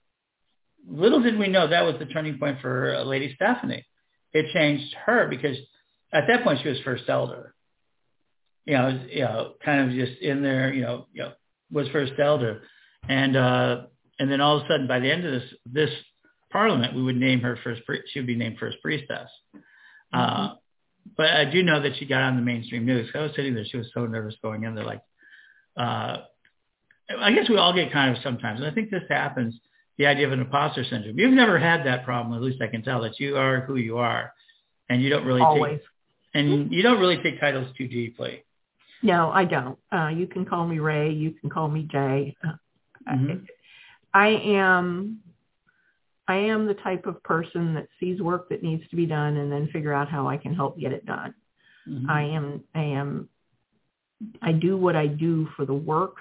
little 0.86 1.22
did 1.22 1.38
we 1.38 1.48
know 1.48 1.68
that 1.68 1.84
was 1.84 1.96
the 1.98 2.06
turning 2.06 2.38
point 2.38 2.60
for 2.60 3.02
Lady 3.04 3.34
Stephanie. 3.34 3.86
It 4.32 4.52
changed 4.52 4.94
her 5.06 5.28
because 5.28 5.56
at 6.12 6.24
that 6.28 6.44
point 6.44 6.60
she 6.62 6.68
was 6.68 6.78
first 6.84 7.04
elder. 7.08 7.54
You 8.66 8.74
know, 8.74 9.00
you 9.10 9.20
know, 9.20 9.54
kind 9.64 9.90
of 9.90 9.96
just 9.96 10.20
in 10.20 10.42
there, 10.42 10.72
you 10.72 10.82
know, 10.82 11.06
you 11.12 11.22
know, 11.22 11.32
was 11.70 11.88
first 11.88 12.12
elder, 12.18 12.62
and 13.08 13.36
uh, 13.36 13.82
and 14.18 14.30
then 14.30 14.40
all 14.40 14.58
of 14.58 14.64
a 14.64 14.68
sudden 14.68 14.86
by 14.86 15.00
the 15.00 15.10
end 15.10 15.24
of 15.24 15.32
this 15.32 15.50
this 15.64 15.90
parliament, 16.50 16.94
we 16.94 17.02
would 17.02 17.16
name 17.16 17.40
her 17.40 17.58
first. 17.62 17.82
She 18.12 18.18
would 18.18 18.26
be 18.26 18.36
named 18.36 18.58
first 18.58 18.78
priestess. 18.82 19.30
Uh, 20.12 20.18
mm-hmm. 20.18 20.44
Uh, 20.44 20.54
but 21.16 21.30
I 21.30 21.46
do 21.46 21.62
know 21.62 21.80
that 21.80 21.96
she 21.98 22.04
got 22.04 22.22
on 22.22 22.36
the 22.36 22.42
mainstream 22.42 22.84
news. 22.84 23.08
I 23.14 23.22
was 23.22 23.32
sitting 23.34 23.54
there; 23.54 23.64
she 23.64 23.78
was 23.78 23.88
so 23.94 24.06
nervous 24.06 24.34
going 24.42 24.64
in 24.64 24.74
there. 24.74 24.84
Like, 24.84 25.02
uh, 25.76 26.18
I 27.18 27.32
guess 27.32 27.48
we 27.48 27.56
all 27.56 27.74
get 27.74 27.92
kind 27.92 28.14
of 28.14 28.22
sometimes, 28.22 28.60
and 28.60 28.68
I 28.68 28.74
think 28.74 28.90
this 28.90 29.04
happens. 29.08 29.58
The 29.98 30.06
idea 30.06 30.26
of 30.26 30.32
an 30.32 30.40
imposter 30.40 30.84
syndrome. 30.84 31.18
You've 31.18 31.32
never 31.32 31.58
had 31.58 31.84
that 31.86 32.04
problem, 32.04 32.36
at 32.36 32.42
least 32.42 32.62
I 32.62 32.68
can 32.68 32.82
tell 32.82 33.02
that 33.02 33.18
you 33.18 33.36
are 33.36 33.62
who 33.62 33.76
you 33.76 33.98
are, 33.98 34.32
and 34.88 35.02
you 35.02 35.10
don't 35.10 35.24
really 35.24 35.42
Always. 35.42 35.78
take 35.78 35.88
and 36.34 36.72
you 36.72 36.82
don't 36.82 37.00
really 37.00 37.20
take 37.22 37.40
titles 37.40 37.68
too 37.76 37.88
deeply. 37.88 38.44
No, 39.02 39.30
I 39.30 39.44
don't. 39.44 39.78
Uh, 39.92 40.08
you 40.08 40.26
can 40.26 40.44
call 40.44 40.66
me 40.66 40.78
Ray. 40.78 41.12
You 41.12 41.32
can 41.32 41.50
call 41.50 41.68
me 41.68 41.88
Jay. 41.90 42.36
Uh, 42.44 42.52
mm-hmm. 43.12 43.44
I 44.12 44.28
am 44.28 45.20
I 46.26 46.36
am 46.36 46.66
the 46.66 46.74
type 46.74 47.06
of 47.06 47.22
person 47.22 47.74
that 47.74 47.88
sees 47.98 48.20
work 48.20 48.48
that 48.50 48.62
needs 48.62 48.88
to 48.90 48.96
be 48.96 49.06
done 49.06 49.36
and 49.36 49.50
then 49.50 49.68
figure 49.72 49.92
out 49.92 50.08
how 50.08 50.28
I 50.28 50.36
can 50.36 50.54
help 50.54 50.78
get 50.78 50.92
it 50.92 51.06
done. 51.06 51.34
Mm-hmm. 51.88 52.10
I 52.10 52.22
am 52.22 52.64
I 52.74 52.82
am 52.82 53.28
I 54.42 54.52
do 54.52 54.76
what 54.76 54.96
I 54.96 55.06
do 55.06 55.48
for 55.56 55.64
the 55.64 55.74
work, 55.74 56.16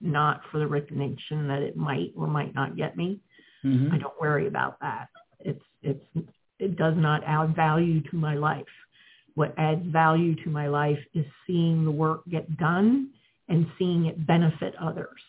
not 0.00 0.42
for 0.50 0.58
the 0.58 0.66
recognition 0.66 1.48
that 1.48 1.62
it 1.62 1.76
might 1.76 2.12
or 2.16 2.26
might 2.26 2.54
not 2.54 2.76
get 2.76 2.96
me. 2.96 3.20
Mm-hmm. 3.64 3.94
I 3.94 3.98
don't 3.98 4.20
worry 4.20 4.46
about 4.46 4.78
that. 4.80 5.08
It's 5.40 5.62
it's 5.82 6.04
it 6.58 6.76
does 6.76 6.94
not 6.96 7.22
add 7.26 7.54
value 7.54 8.00
to 8.10 8.16
my 8.16 8.34
life. 8.34 8.64
What 9.34 9.54
adds 9.58 9.86
value 9.86 10.34
to 10.44 10.50
my 10.50 10.68
life 10.68 10.98
is 11.14 11.26
seeing 11.46 11.84
the 11.84 11.90
work 11.90 12.22
get 12.30 12.56
done 12.56 13.10
and 13.48 13.66
seeing 13.78 14.06
it 14.06 14.26
benefit 14.26 14.74
others. 14.80 15.20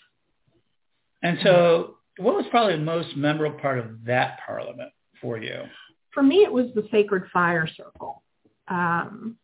And 1.23 1.37
so 1.43 1.97
what 2.17 2.35
was 2.35 2.45
probably 2.49 2.75
the 2.75 2.83
most 2.83 3.15
memorable 3.15 3.59
part 3.59 3.79
of 3.79 4.05
that 4.05 4.39
parliament 4.45 4.91
for 5.21 5.37
you? 5.37 5.63
For 6.11 6.23
me, 6.23 6.37
it 6.37 6.51
was 6.51 6.67
the 6.73 6.87
Sacred 6.89 7.23
Fire 7.31 7.67
Circle. 7.67 8.23
Um, 8.69 9.37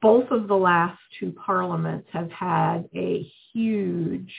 both 0.00 0.30
of 0.30 0.48
the 0.48 0.56
last 0.56 0.98
two 1.18 1.32
parliaments 1.32 2.08
have 2.12 2.30
had 2.30 2.88
a 2.94 3.30
huge 3.52 4.32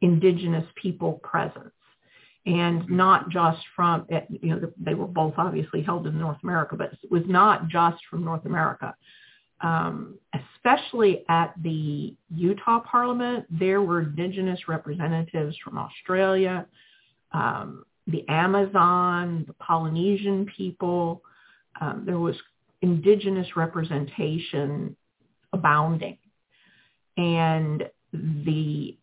indigenous 0.00 0.64
people 0.80 1.14
presence 1.24 1.72
and 2.46 2.88
not 2.88 3.28
just 3.30 3.58
from 3.74 4.06
you 4.40 4.54
know 4.54 4.72
they 4.78 4.94
were 4.94 5.06
both 5.06 5.34
obviously 5.36 5.82
held 5.82 6.06
in 6.06 6.18
North 6.18 6.38
America, 6.42 6.76
but 6.76 6.92
it 7.02 7.10
was 7.10 7.24
not 7.26 7.68
just 7.68 7.98
from 8.10 8.24
North 8.24 8.46
America 8.46 8.94
um, 9.60 10.18
especially 10.34 11.24
at 11.28 11.52
the 11.62 12.14
Utah 12.34 12.80
Parliament, 12.80 13.46
there 13.50 13.82
were 13.82 14.02
indigenous 14.02 14.68
representatives 14.68 15.56
from 15.64 15.78
Australia, 15.78 16.66
um, 17.32 17.84
the 18.06 18.26
Amazon, 18.28 19.44
the 19.46 19.54
Polynesian 19.54 20.46
people. 20.56 21.22
Um, 21.80 22.04
there 22.06 22.18
was 22.18 22.36
indigenous 22.82 23.56
representation 23.56 24.96
abounding. 25.52 26.18
And 27.16 27.84
the 28.12 28.96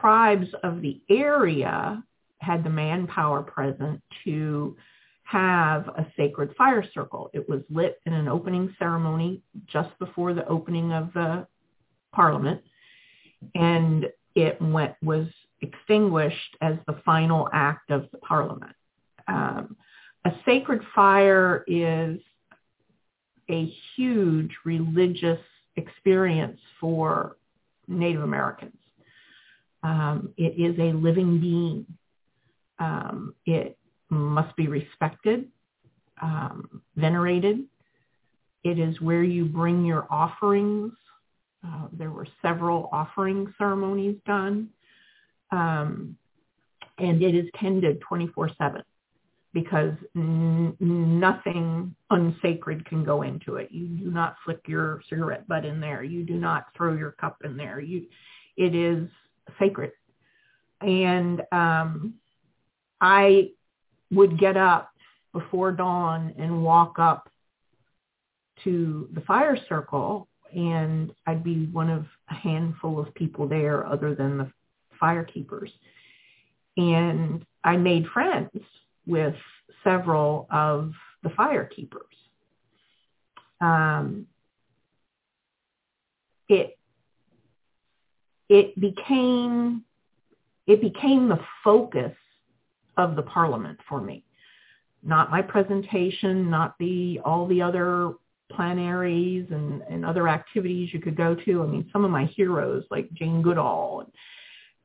tribes 0.00 0.48
of 0.62 0.82
the 0.82 1.00
area 1.08 2.02
had 2.38 2.64
the 2.64 2.70
manpower 2.70 3.42
present 3.42 4.02
to 4.24 4.76
have 5.24 5.88
a 5.88 6.06
sacred 6.16 6.54
fire 6.56 6.84
circle. 6.92 7.30
It 7.32 7.48
was 7.48 7.60
lit 7.70 8.00
in 8.06 8.12
an 8.12 8.28
opening 8.28 8.74
ceremony 8.78 9.42
just 9.66 9.96
before 9.98 10.34
the 10.34 10.46
opening 10.48 10.92
of 10.92 11.12
the 11.12 11.46
parliament, 12.12 12.62
and 13.54 14.06
it 14.34 14.60
went 14.60 14.94
was 15.02 15.28
extinguished 15.60 16.56
as 16.60 16.76
the 16.86 17.00
final 17.04 17.48
act 17.52 17.90
of 17.90 18.08
the 18.10 18.18
parliament. 18.18 18.74
Um, 19.28 19.76
a 20.24 20.32
sacred 20.44 20.82
fire 20.94 21.64
is 21.68 22.18
a 23.50 23.72
huge 23.96 24.50
religious 24.64 25.40
experience 25.76 26.58
for 26.80 27.36
Native 27.88 28.22
Americans. 28.22 28.76
Um, 29.82 30.32
it 30.36 30.58
is 30.58 30.78
a 30.78 30.96
living 30.96 31.40
being. 31.40 31.86
Um, 32.78 33.34
it 33.46 33.76
must 34.08 34.54
be 34.56 34.68
respected, 34.68 35.48
um, 36.22 36.82
venerated. 36.96 37.64
It 38.64 38.78
is 38.78 39.00
where 39.00 39.22
you 39.22 39.44
bring 39.44 39.84
your 39.84 40.06
offerings. 40.10 40.92
Uh, 41.66 41.88
there 41.92 42.10
were 42.10 42.26
several 42.42 42.88
offering 42.92 43.52
ceremonies 43.58 44.16
done. 44.26 44.70
Um, 45.50 46.16
and 46.98 47.22
it 47.22 47.34
is 47.34 47.48
tended 47.58 48.00
24-7 48.00 48.82
because 49.52 49.94
n- 50.16 50.76
nothing 50.78 51.94
unsacred 52.10 52.84
can 52.86 53.04
go 53.04 53.22
into 53.22 53.56
it. 53.56 53.68
You 53.70 53.86
do 53.86 54.10
not 54.10 54.36
flick 54.44 54.60
your 54.66 55.02
cigarette 55.08 55.48
butt 55.48 55.64
in 55.64 55.80
there. 55.80 56.02
You 56.02 56.24
do 56.24 56.34
not 56.34 56.66
throw 56.76 56.94
your 56.94 57.12
cup 57.12 57.38
in 57.44 57.56
there. 57.56 57.80
You, 57.80 58.06
it 58.56 58.74
is 58.74 59.08
sacred. 59.58 59.92
And 60.80 61.42
um, 61.52 62.14
I 63.00 63.50
would 64.10 64.38
get 64.38 64.56
up 64.56 64.92
before 65.32 65.72
dawn 65.72 66.34
and 66.38 66.62
walk 66.64 66.98
up 66.98 67.28
to 68.64 69.08
the 69.14 69.20
fire 69.22 69.58
circle 69.68 70.28
and 70.54 71.12
I'd 71.26 71.44
be 71.44 71.66
one 71.66 71.90
of 71.90 72.06
a 72.28 72.34
handful 72.34 72.98
of 72.98 73.14
people 73.14 73.46
there 73.46 73.86
other 73.86 74.14
than 74.14 74.38
the 74.38 74.50
fire 74.98 75.24
keepers. 75.24 75.70
And 76.76 77.44
I 77.62 77.76
made 77.76 78.06
friends 78.08 78.50
with 79.10 79.34
several 79.84 80.46
of 80.50 80.92
the 81.22 81.30
fire 81.30 81.64
keepers. 81.64 82.02
Um, 83.60 84.26
it 86.48 86.78
it 88.48 88.80
became 88.80 89.84
it 90.66 90.80
became 90.80 91.28
the 91.28 91.40
focus 91.62 92.12
of 92.96 93.16
the 93.16 93.22
parliament 93.22 93.78
for 93.88 94.00
me. 94.00 94.24
Not 95.02 95.30
my 95.30 95.42
presentation, 95.42 96.48
not 96.48 96.74
the 96.78 97.20
all 97.24 97.46
the 97.46 97.60
other 97.60 98.12
plenaries 98.50 99.46
and, 99.50 99.82
and 99.88 100.04
other 100.04 100.28
activities 100.28 100.90
you 100.92 101.00
could 101.00 101.16
go 101.16 101.34
to. 101.34 101.62
I 101.62 101.66
mean, 101.66 101.88
some 101.92 102.04
of 102.04 102.10
my 102.10 102.24
heroes 102.24 102.84
like 102.90 103.12
Jane 103.12 103.42
Goodall 103.42 104.06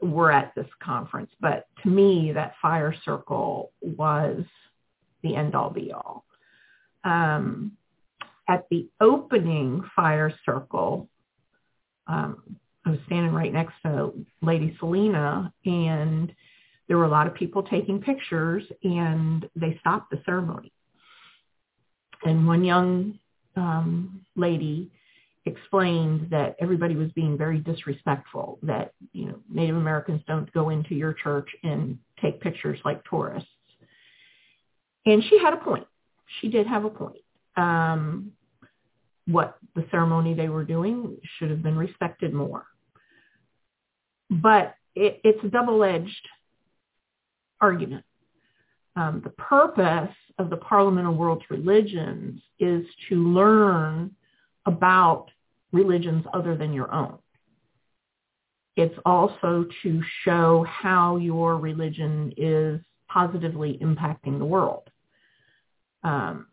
were 0.05 0.31
at 0.31 0.53
this 0.55 0.67
conference, 0.81 1.31
but 1.39 1.67
to 1.83 1.89
me, 1.89 2.31
that 2.33 2.55
fire 2.61 2.95
circle 3.03 3.71
was 3.81 4.43
the 5.23 5.35
end 5.35 5.55
all 5.55 5.69
be 5.69 5.91
all. 5.91 6.25
Um, 7.03 7.73
at 8.47 8.65
the 8.69 8.87
opening 9.01 9.83
fire 9.95 10.33
circle, 10.45 11.09
um, 12.07 12.57
I 12.85 12.91
was 12.91 12.99
standing 13.07 13.33
right 13.33 13.51
next 13.51 13.73
to 13.83 14.13
Lady 14.41 14.75
Selena, 14.79 15.51
and 15.65 16.31
there 16.87 16.97
were 16.97 17.05
a 17.05 17.09
lot 17.09 17.27
of 17.27 17.33
people 17.33 17.63
taking 17.63 17.99
pictures 17.99 18.63
and 18.83 19.49
they 19.55 19.77
stopped 19.79 20.11
the 20.11 20.21
ceremony. 20.25 20.71
And 22.23 22.47
one 22.47 22.63
young 22.63 23.19
um, 23.55 24.25
lady 24.35 24.91
explained 25.45 26.27
that 26.31 26.55
everybody 26.59 26.95
was 26.95 27.11
being 27.11 27.37
very 27.37 27.59
disrespectful, 27.59 28.57
that, 28.63 28.93
you 29.13 29.25
know, 29.25 29.39
Native 29.49 29.75
Americans 29.75 30.21
don't 30.27 30.51
go 30.53 30.69
into 30.69 30.95
your 30.95 31.13
church 31.13 31.49
and 31.63 31.99
take 32.21 32.41
pictures 32.41 32.79
like 32.83 33.03
tourists. 33.09 33.49
And 35.05 35.23
she 35.29 35.37
had 35.39 35.53
a 35.53 35.57
point. 35.57 35.85
She 36.41 36.49
did 36.49 36.65
have 36.65 36.85
a 36.85 36.89
point. 36.89 37.17
Um, 37.57 38.31
what 39.27 39.57
the 39.75 39.85
ceremony 39.91 40.33
they 40.33 40.49
were 40.49 40.63
doing 40.63 41.17
should 41.37 41.49
have 41.49 41.63
been 41.63 41.77
respected 41.77 42.33
more. 42.33 42.65
But 44.29 44.75
it, 44.95 45.21
it's 45.23 45.43
a 45.43 45.49
double-edged 45.49 46.27
argument. 47.61 48.03
Um, 48.95 49.21
the 49.23 49.31
purpose 49.31 50.15
of 50.39 50.49
the 50.49 50.57
Parliament 50.57 51.07
of 51.07 51.15
World 51.15 51.43
Religions 51.49 52.41
is 52.59 52.85
to 53.09 53.15
learn 53.15 54.11
about 54.65 55.29
religions 55.75 56.25
other 56.33 56.55
than 56.55 56.73
your 56.73 56.91
own. 56.93 57.17
It's 58.77 58.97
also 59.05 59.65
to 59.83 60.01
show 60.23 60.65
how 60.67 61.17
your 61.17 61.57
religion 61.57 62.33
is 62.37 62.81
positively 63.07 63.77
impacting 63.81 64.39
the 64.39 64.45
world. 64.45 64.89
Um, 66.03 66.47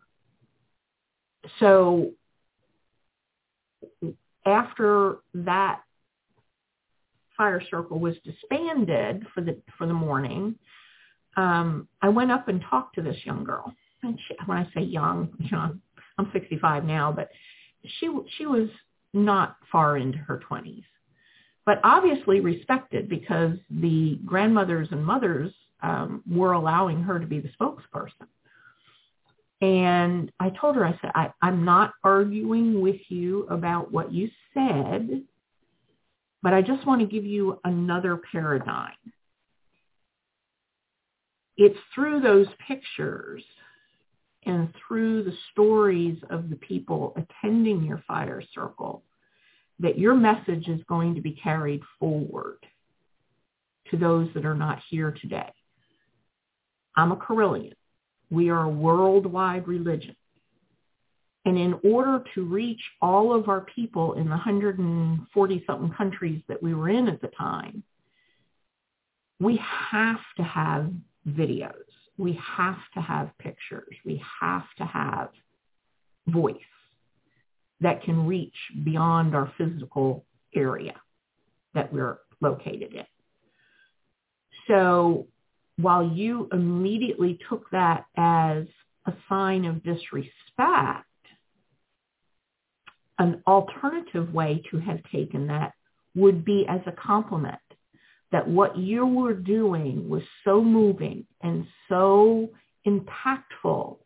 so 1.59 2.11
after 4.45 5.17
that 5.33 5.81
fire 7.37 7.61
circle 7.69 7.99
was 7.99 8.15
disbanded 8.23 9.25
for 9.33 9.41
the 9.41 9.59
for 9.77 9.87
the 9.87 9.93
morning, 9.93 10.55
um, 11.35 11.87
I 12.01 12.09
went 12.09 12.31
up 12.31 12.47
and 12.47 12.63
talked 12.69 12.95
to 12.95 13.01
this 13.01 13.17
young 13.25 13.43
girl. 13.43 13.73
And 14.03 14.19
she, 14.27 14.35
when 14.45 14.57
I 14.57 14.67
say 14.73 14.81
young, 14.81 15.29
you 15.39 15.57
I'm 16.17 16.29
65 16.31 16.85
now, 16.85 17.11
but 17.11 17.29
she 17.99 18.09
she 18.37 18.45
was 18.45 18.69
not 19.13 19.57
far 19.71 19.97
into 19.97 20.17
her 20.17 20.41
20s, 20.49 20.83
but 21.65 21.79
obviously 21.83 22.39
respected 22.39 23.07
because 23.09 23.57
the 23.69 24.19
grandmothers 24.25 24.87
and 24.91 25.05
mothers 25.05 25.53
um, 25.81 26.23
were 26.29 26.53
allowing 26.53 27.03
her 27.03 27.19
to 27.19 27.27
be 27.27 27.39
the 27.39 27.49
spokesperson. 27.59 28.27
And 29.61 30.31
I 30.39 30.49
told 30.49 30.75
her, 30.75 30.85
I 30.85 30.97
said, 31.01 31.11
I, 31.15 31.31
I'm 31.41 31.63
not 31.63 31.93
arguing 32.03 32.81
with 32.81 32.99
you 33.07 33.43
about 33.47 33.91
what 33.91 34.11
you 34.11 34.29
said, 34.53 35.23
but 36.41 36.53
I 36.53 36.61
just 36.61 36.85
want 36.85 36.99
to 37.01 37.07
give 37.07 37.23
you 37.23 37.59
another 37.63 38.19
paradigm. 38.31 38.91
It's 41.55 41.77
through 41.95 42.21
those 42.21 42.47
pictures 42.67 43.43
and 44.45 44.73
through 44.87 45.23
the 45.23 45.33
stories 45.51 46.17
of 46.29 46.49
the 46.49 46.55
people 46.57 47.15
attending 47.15 47.83
your 47.83 48.03
fire 48.07 48.43
circle 48.53 49.03
that 49.79 49.97
your 49.97 50.15
message 50.15 50.67
is 50.67 50.81
going 50.87 51.15
to 51.15 51.21
be 51.21 51.31
carried 51.31 51.81
forward 51.99 52.57
to 53.91 53.97
those 53.97 54.29
that 54.33 54.45
are 54.45 54.55
not 54.55 54.79
here 54.89 55.11
today. 55.21 55.51
I'm 56.95 57.11
a 57.11 57.17
Correllian. 57.17 57.73
We 58.29 58.49
are 58.49 58.63
a 58.63 58.69
worldwide 58.69 59.67
religion. 59.67 60.15
And 61.45 61.57
in 61.57 61.77
order 61.83 62.23
to 62.35 62.45
reach 62.45 62.81
all 63.01 63.33
of 63.33 63.49
our 63.49 63.61
people 63.61 64.13
in 64.13 64.25
the 64.25 64.29
140 64.29 65.63
something 65.67 65.91
countries 65.91 66.41
that 66.47 66.63
we 66.63 66.73
were 66.73 66.89
in 66.89 67.07
at 67.09 67.21
the 67.21 67.27
time, 67.27 67.83
we 69.39 69.59
have 69.91 70.21
to 70.37 70.43
have 70.43 70.89
videos. 71.27 71.82
We 72.17 72.39
have 72.57 72.77
to 72.93 73.01
have 73.01 73.31
pictures. 73.39 73.95
We 74.05 74.21
have 74.41 74.65
to 74.77 74.85
have 74.85 75.29
voice 76.27 76.55
that 77.81 78.03
can 78.03 78.27
reach 78.27 78.55
beyond 78.83 79.35
our 79.35 79.51
physical 79.57 80.25
area 80.55 80.95
that 81.73 81.91
we're 81.91 82.17
located 82.39 82.93
in. 82.93 83.05
So 84.67 85.27
while 85.77 86.03
you 86.03 86.47
immediately 86.51 87.39
took 87.49 87.69
that 87.71 88.05
as 88.15 88.65
a 89.05 89.13
sign 89.27 89.65
of 89.65 89.83
disrespect, 89.83 91.07
an 93.19 93.43
alternative 93.47 94.33
way 94.33 94.63
to 94.71 94.79
have 94.79 94.99
taken 95.11 95.47
that 95.47 95.73
would 96.15 96.45
be 96.45 96.65
as 96.69 96.81
a 96.85 96.91
compliment 96.91 97.59
that 98.33 98.47
what 98.47 98.75
you 98.75 99.05
were 99.05 99.35
doing 99.35 100.09
was 100.09 100.23
so 100.43 100.61
moving 100.61 101.23
and 101.41 101.67
so 101.87 102.49
impactful 102.85 103.97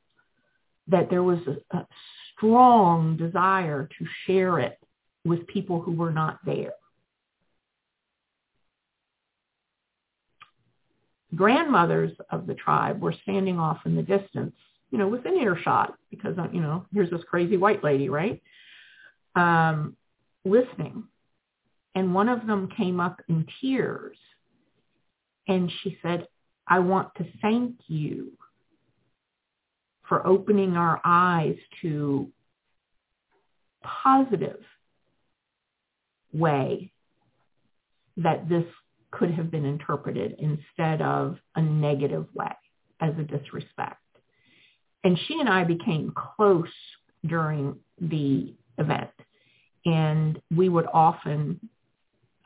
that 0.89 1.09
there 1.09 1.23
was 1.23 1.39
a, 1.47 1.77
a 1.77 1.87
strong 2.35 3.15
desire 3.15 3.89
to 3.97 4.05
share 4.25 4.59
it 4.59 4.77
with 5.23 5.47
people 5.47 5.81
who 5.81 5.93
were 5.93 6.11
not 6.11 6.39
there. 6.45 6.73
Grandmothers 11.33 12.11
of 12.29 12.47
the 12.47 12.53
tribe 12.53 13.01
were 13.01 13.15
standing 13.23 13.57
off 13.57 13.79
in 13.85 13.95
the 13.95 14.03
distance, 14.03 14.55
you 14.91 14.97
know, 14.97 15.07
within 15.07 15.37
earshot 15.37 15.93
because, 16.09 16.35
you 16.51 16.61
know, 16.61 16.85
here's 16.93 17.09
this 17.09 17.21
crazy 17.29 17.55
white 17.55 17.83
lady, 17.83 18.09
right? 18.09 18.41
Um, 19.35 19.95
listening 20.43 21.05
and 21.97 22.13
one 22.13 22.29
of 22.29 22.45
them 22.45 22.69
came 22.77 22.99
up 22.99 23.19
in 23.27 23.43
tears 23.59 24.17
and 25.47 25.71
she 25.81 25.97
said, 26.03 26.27
I 26.67 26.77
want 26.77 27.09
to 27.15 27.25
thank 27.41 27.73
you 27.87 28.33
for 30.07 30.25
opening 30.27 30.77
our 30.77 31.01
eyes 31.03 31.55
to 31.81 32.29
positive 33.81 34.59
way 36.31 36.91
that 38.17 38.47
this 38.47 38.65
could 39.09 39.31
have 39.31 39.49
been 39.49 39.65
interpreted 39.65 40.35
instead 40.37 41.01
of 41.01 41.37
a 41.55 41.61
negative 41.63 42.27
way 42.35 42.53
as 43.01 43.13
a 43.17 43.23
disrespect. 43.23 44.03
And 45.03 45.17
she 45.27 45.39
and 45.39 45.49
I 45.49 45.63
became 45.63 46.13
close 46.15 46.67
during 47.25 47.77
the 47.99 48.53
event. 48.77 49.09
And 49.83 50.39
we 50.55 50.69
would 50.69 50.85
often 50.93 51.59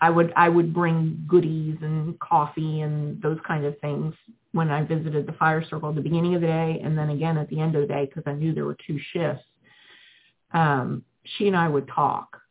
I 0.01 0.09
would 0.09 0.33
I 0.35 0.49
would 0.49 0.73
bring 0.73 1.23
goodies 1.27 1.77
and 1.81 2.19
coffee 2.19 2.81
and 2.81 3.21
those 3.21 3.37
kind 3.47 3.65
of 3.65 3.79
things 3.79 4.15
when 4.51 4.69
I 4.69 4.83
visited 4.83 5.27
the 5.27 5.33
fire 5.33 5.63
circle 5.63 5.89
at 5.89 5.95
the 5.95 6.01
beginning 6.01 6.33
of 6.35 6.41
the 6.41 6.47
day 6.47 6.81
and 6.83 6.97
then 6.97 7.11
again 7.11 7.37
at 7.37 7.47
the 7.49 7.61
end 7.61 7.75
of 7.75 7.81
the 7.81 7.87
day 7.87 8.05
because 8.05 8.23
I 8.25 8.33
knew 8.33 8.53
there 8.53 8.65
were 8.65 8.77
two 8.85 8.99
shifts. 9.13 9.45
Um, 10.53 11.03
she 11.23 11.47
and 11.47 11.55
I 11.55 11.67
would 11.67 11.87
talk 11.87 12.41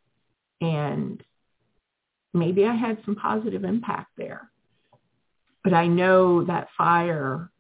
and 0.60 1.22
maybe 2.32 2.64
I 2.66 2.74
had 2.74 2.98
some 3.04 3.16
positive 3.16 3.64
impact 3.64 4.12
there. 4.16 4.48
But 5.64 5.74
I 5.74 5.88
know 5.88 6.44
that 6.44 6.68
fire 6.78 7.50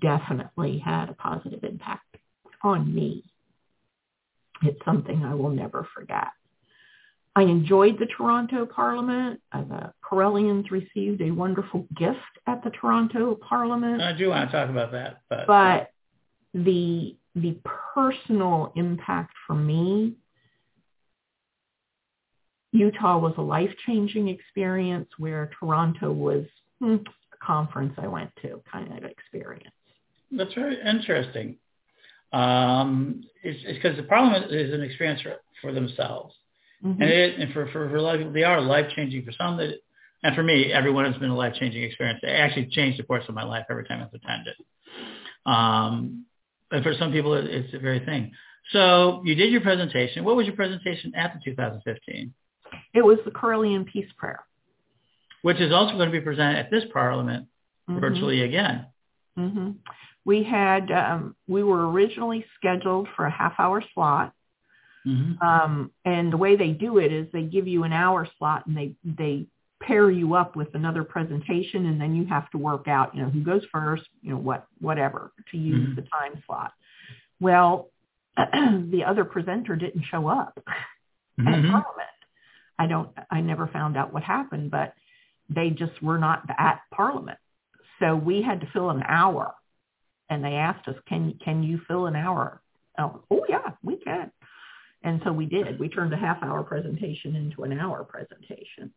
definitely 0.00 0.78
had 0.78 1.08
a 1.08 1.14
positive 1.14 1.64
impact 1.64 2.16
on 2.62 2.94
me. 2.94 3.24
It's 4.62 4.84
something 4.84 5.24
I 5.24 5.34
will 5.34 5.50
never 5.50 5.88
forget. 5.94 6.28
I 7.36 7.42
enjoyed 7.42 7.98
the 7.98 8.06
Toronto 8.06 8.66
Parliament. 8.66 9.40
Uh, 9.52 9.62
the 9.62 9.92
Correllians 10.04 10.70
received 10.70 11.20
a 11.22 11.30
wonderful 11.30 11.86
gift 11.96 12.18
at 12.46 12.62
the 12.64 12.70
Toronto 12.70 13.36
Parliament. 13.36 14.02
I 14.02 14.12
do 14.12 14.30
want 14.30 14.50
to 14.50 14.56
talk 14.56 14.68
about 14.68 14.92
that, 14.92 15.20
but 15.28 15.46
but 15.46 15.90
the 16.54 17.16
the 17.36 17.56
personal 17.94 18.72
impact 18.74 19.32
for 19.46 19.54
me, 19.54 20.14
Utah 22.72 23.18
was 23.18 23.34
a 23.38 23.42
life 23.42 23.70
changing 23.86 24.28
experience, 24.28 25.08
where 25.18 25.50
Toronto 25.58 26.10
was 26.10 26.46
hmm, 26.80 26.96
a 26.96 27.44
conference 27.44 27.94
I 27.96 28.08
went 28.08 28.30
to 28.42 28.60
kind 28.70 28.92
of 28.92 29.04
experience. 29.04 29.74
That's 30.32 30.54
very 30.54 30.78
interesting. 30.80 31.56
Um, 32.32 33.22
it's 33.42 33.64
because 33.64 33.96
the 33.96 34.04
Parliament 34.04 34.52
is 34.52 34.72
an 34.72 34.82
experience 34.82 35.20
for, 35.22 35.36
for 35.60 35.72
themselves. 35.72 36.34
Mm-hmm. 36.84 37.02
And 37.02 37.10
it, 37.10 37.40
and 37.40 37.52
for, 37.52 37.66
for, 37.66 37.88
for 37.88 37.96
a 37.96 38.02
lot 38.02 38.14
of 38.14 38.20
people, 38.20 38.32
they 38.32 38.44
are 38.44 38.60
life-changing. 38.60 39.24
For 39.24 39.32
some, 39.32 39.56
that, 39.58 39.74
and 40.22 40.34
for 40.34 40.42
me, 40.42 40.72
everyone 40.72 41.04
has 41.04 41.16
been 41.20 41.30
a 41.30 41.36
life-changing 41.36 41.82
experience. 41.82 42.20
It 42.22 42.28
actually 42.28 42.66
changed 42.66 42.98
the 42.98 43.02
course 43.04 43.24
of 43.28 43.34
my 43.34 43.44
life 43.44 43.66
every 43.70 43.84
time 43.84 44.02
I've 44.02 44.14
attended. 44.14 44.54
Um, 45.46 46.24
but 46.70 46.82
for 46.82 46.94
some 46.98 47.12
people, 47.12 47.34
it, 47.34 47.44
it's 47.46 47.74
a 47.74 47.78
very 47.78 48.00
thing. 48.00 48.32
So 48.72 49.22
you 49.24 49.34
did 49.34 49.50
your 49.50 49.60
presentation. 49.60 50.24
What 50.24 50.36
was 50.36 50.46
your 50.46 50.56
presentation 50.56 51.12
at 51.14 51.34
the 51.34 51.50
2015? 51.50 52.32
It 52.94 53.02
was 53.02 53.18
the 53.24 53.30
Correllian 53.30 53.86
Peace 53.86 54.10
Prayer. 54.16 54.44
Which 55.42 55.58
is 55.58 55.72
also 55.72 55.94
going 55.94 56.10
to 56.10 56.12
be 56.12 56.20
presented 56.20 56.58
at 56.58 56.70
this 56.70 56.84
Parliament 56.92 57.46
mm-hmm. 57.88 58.00
virtually 58.00 58.42
again. 58.42 58.86
Mm-hmm. 59.38 59.70
We 60.24 60.44
had, 60.44 60.90
um, 60.92 61.34
we 61.48 61.62
were 61.62 61.90
originally 61.90 62.44
scheduled 62.56 63.08
for 63.16 63.24
a 63.24 63.30
half-hour 63.30 63.82
slot. 63.94 64.32
Mm-hmm. 65.06 65.42
Um, 65.46 65.90
and 66.04 66.32
the 66.32 66.36
way 66.36 66.56
they 66.56 66.68
do 66.70 66.98
it 66.98 67.12
is 67.12 67.26
they 67.32 67.42
give 67.42 67.66
you 67.66 67.84
an 67.84 67.92
hour 67.92 68.28
slot 68.38 68.66
and 68.66 68.76
they, 68.76 68.92
they 69.04 69.46
pair 69.82 70.10
you 70.10 70.34
up 70.34 70.56
with 70.56 70.74
another 70.74 71.04
presentation 71.04 71.86
and 71.86 72.00
then 72.00 72.14
you 72.14 72.26
have 72.26 72.50
to 72.50 72.58
work 72.58 72.86
out, 72.86 73.14
you 73.14 73.22
know, 73.22 73.30
who 73.30 73.42
goes 73.42 73.62
first, 73.72 74.04
you 74.22 74.30
know, 74.30 74.36
what, 74.36 74.66
whatever 74.80 75.32
to 75.50 75.56
use 75.56 75.88
mm-hmm. 75.88 75.94
the 75.96 76.02
time 76.02 76.42
slot. 76.46 76.72
Well, 77.40 77.90
the 78.36 79.04
other 79.06 79.24
presenter 79.24 79.76
didn't 79.76 80.04
show 80.10 80.28
up 80.28 80.60
mm-hmm. 81.40 81.48
at 81.48 81.54
Parliament. 81.54 82.08
I 82.78 82.86
don't, 82.86 83.10
I 83.30 83.40
never 83.40 83.66
found 83.68 83.96
out 83.96 84.12
what 84.12 84.22
happened, 84.22 84.70
but 84.70 84.94
they 85.48 85.70
just 85.70 86.02
were 86.02 86.18
not 86.18 86.44
at 86.58 86.80
Parliament. 86.94 87.38
So 87.98 88.16
we 88.16 88.42
had 88.42 88.60
to 88.60 88.68
fill 88.72 88.90
an 88.90 89.02
hour 89.06 89.54
and 90.28 90.44
they 90.44 90.54
asked 90.54 90.88
us, 90.88 90.94
can, 91.08 91.38
can 91.44 91.62
you 91.62 91.80
fill 91.88 92.06
an 92.06 92.16
hour? 92.16 92.60
Oh, 92.98 93.22
oh 93.30 93.44
yeah, 93.48 93.72
we 93.82 93.96
can. 93.96 94.30
And 95.02 95.20
so 95.24 95.32
we 95.32 95.46
did. 95.46 95.78
We 95.78 95.88
turned 95.88 96.12
a 96.12 96.16
half 96.16 96.42
hour 96.42 96.62
presentation 96.62 97.36
into 97.36 97.62
an 97.64 97.78
hour 97.78 98.04
presentation. 98.04 98.92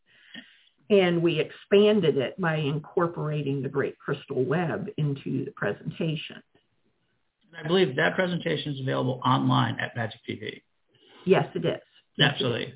And 0.90 1.22
we 1.22 1.40
expanded 1.40 2.18
it 2.18 2.40
by 2.40 2.58
incorporating 2.58 3.62
the 3.62 3.70
Great 3.70 3.98
Crystal 3.98 4.44
Web 4.44 4.90
into 4.98 5.46
the 5.46 5.52
presentation. 5.52 6.44
I 7.58 7.66
believe 7.68 7.96
that 7.96 8.16
presentation 8.16 8.74
is 8.74 8.82
available 8.82 9.22
online 9.26 9.78
at 9.80 9.96
Magick 9.96 10.20
TV. 10.28 10.62
Yes, 11.26 11.48
it 11.56 11.66
is. 11.66 11.82
Absolutely. 12.20 12.74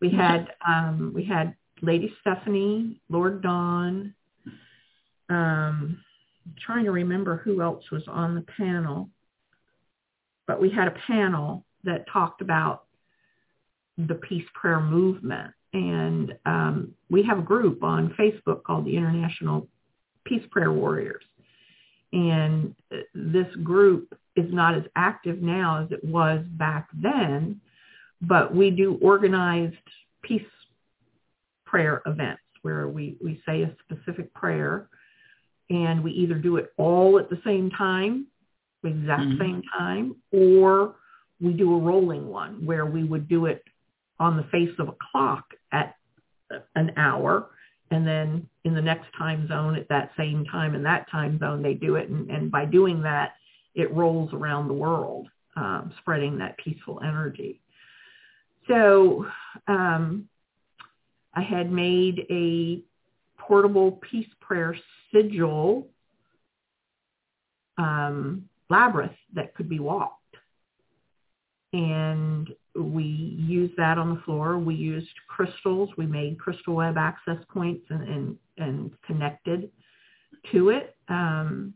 We 0.00 0.10
had 0.10 0.48
um, 0.66 1.12
we 1.14 1.24
had 1.24 1.54
Lady 1.80 2.12
Stephanie, 2.20 3.00
Lord 3.08 3.42
Don. 3.42 4.14
Um, 5.28 5.98
trying 6.64 6.84
to 6.84 6.92
remember 6.92 7.38
who 7.38 7.60
else 7.62 7.84
was 7.90 8.02
on 8.06 8.34
the 8.34 8.42
panel, 8.56 9.08
but 10.46 10.60
we 10.60 10.70
had 10.70 10.88
a 10.88 10.94
panel 11.06 11.65
that 11.86 12.06
talked 12.12 12.42
about 12.42 12.84
the 13.96 14.14
peace 14.14 14.44
prayer 14.54 14.80
movement, 14.80 15.52
and 15.72 16.34
um, 16.44 16.94
we 17.08 17.22
have 17.22 17.38
a 17.38 17.42
group 17.42 17.82
on 17.82 18.14
Facebook 18.18 18.62
called 18.62 18.84
the 18.84 18.96
International 18.96 19.66
Peace 20.24 20.44
Prayer 20.50 20.72
Warriors, 20.72 21.24
and 22.12 22.74
this 23.14 23.48
group 23.62 24.16
is 24.36 24.52
not 24.52 24.74
as 24.74 24.84
active 24.96 25.40
now 25.40 25.82
as 25.82 25.90
it 25.90 26.04
was 26.04 26.44
back 26.52 26.88
then, 27.02 27.60
but 28.20 28.54
we 28.54 28.70
do 28.70 28.98
organized 29.00 29.76
peace 30.22 30.42
prayer 31.64 32.02
events 32.06 32.42
where 32.62 32.88
we, 32.88 33.16
we 33.22 33.42
say 33.46 33.62
a 33.62 33.76
specific 33.84 34.32
prayer 34.34 34.88
and 35.70 36.02
we 36.02 36.12
either 36.12 36.34
do 36.34 36.56
it 36.56 36.72
all 36.76 37.18
at 37.18 37.28
the 37.28 37.40
same 37.44 37.70
time, 37.70 38.26
exact 38.84 39.22
mm-hmm. 39.22 39.40
same 39.40 39.62
time, 39.76 40.16
or 40.32 40.94
we 41.40 41.52
do 41.52 41.74
a 41.74 41.78
rolling 41.78 42.28
one 42.28 42.64
where 42.64 42.86
we 42.86 43.04
would 43.04 43.28
do 43.28 43.46
it 43.46 43.62
on 44.18 44.36
the 44.36 44.44
face 44.44 44.74
of 44.78 44.88
a 44.88 44.94
clock 45.10 45.44
at 45.72 45.96
an 46.74 46.92
hour 46.96 47.50
and 47.90 48.06
then 48.06 48.48
in 48.64 48.74
the 48.74 48.80
next 48.80 49.06
time 49.16 49.46
zone 49.48 49.76
at 49.76 49.88
that 49.88 50.10
same 50.16 50.44
time 50.46 50.74
in 50.74 50.82
that 50.82 51.10
time 51.10 51.38
zone 51.38 51.62
they 51.62 51.74
do 51.74 51.96
it. 51.96 52.08
And, 52.08 52.30
and 52.30 52.50
by 52.50 52.64
doing 52.64 53.02
that 53.02 53.34
it 53.74 53.92
rolls 53.92 54.32
around 54.32 54.68
the 54.68 54.74
world 54.74 55.28
um, 55.56 55.92
spreading 56.00 56.38
that 56.38 56.56
peaceful 56.58 57.00
energy. 57.02 57.60
So 58.68 59.26
um, 59.68 60.28
i 61.34 61.42
had 61.42 61.70
made 61.70 62.26
a 62.30 62.82
portable 63.38 64.00
peace 64.10 64.28
prayer 64.40 64.76
sigil 65.12 65.88
um, 67.78 68.48
labyrinth 68.70 69.12
that 69.34 69.54
could 69.54 69.68
be 69.68 69.78
walked 69.78 70.25
and 71.76 72.54
we 72.74 73.04
used 73.04 73.76
that 73.76 73.98
on 73.98 74.14
the 74.14 74.20
floor. 74.22 74.58
We 74.58 74.74
used 74.74 75.10
crystals. 75.28 75.90
We 75.98 76.06
made 76.06 76.40
crystal 76.40 76.74
web 76.74 76.96
access 76.96 77.36
points 77.52 77.84
and, 77.90 78.02
and, 78.08 78.36
and 78.56 78.90
connected 79.06 79.70
to 80.52 80.70
it. 80.70 80.96
Um, 81.08 81.74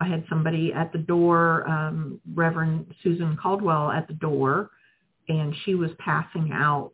I 0.00 0.06
had 0.06 0.24
somebody 0.28 0.72
at 0.72 0.92
the 0.92 0.98
door, 0.98 1.68
um, 1.68 2.20
Reverend 2.32 2.94
Susan 3.02 3.36
Caldwell 3.42 3.90
at 3.90 4.06
the 4.06 4.14
door, 4.14 4.70
and 5.28 5.52
she 5.64 5.74
was 5.74 5.90
passing 5.98 6.50
out 6.52 6.92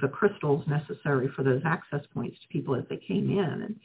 the 0.00 0.08
crystals 0.08 0.64
necessary 0.66 1.28
for 1.36 1.42
those 1.42 1.62
access 1.66 2.00
points 2.14 2.38
to 2.40 2.48
people 2.48 2.74
as 2.74 2.84
they 2.88 3.00
came 3.06 3.30
in. 3.30 3.62
And 3.62 3.76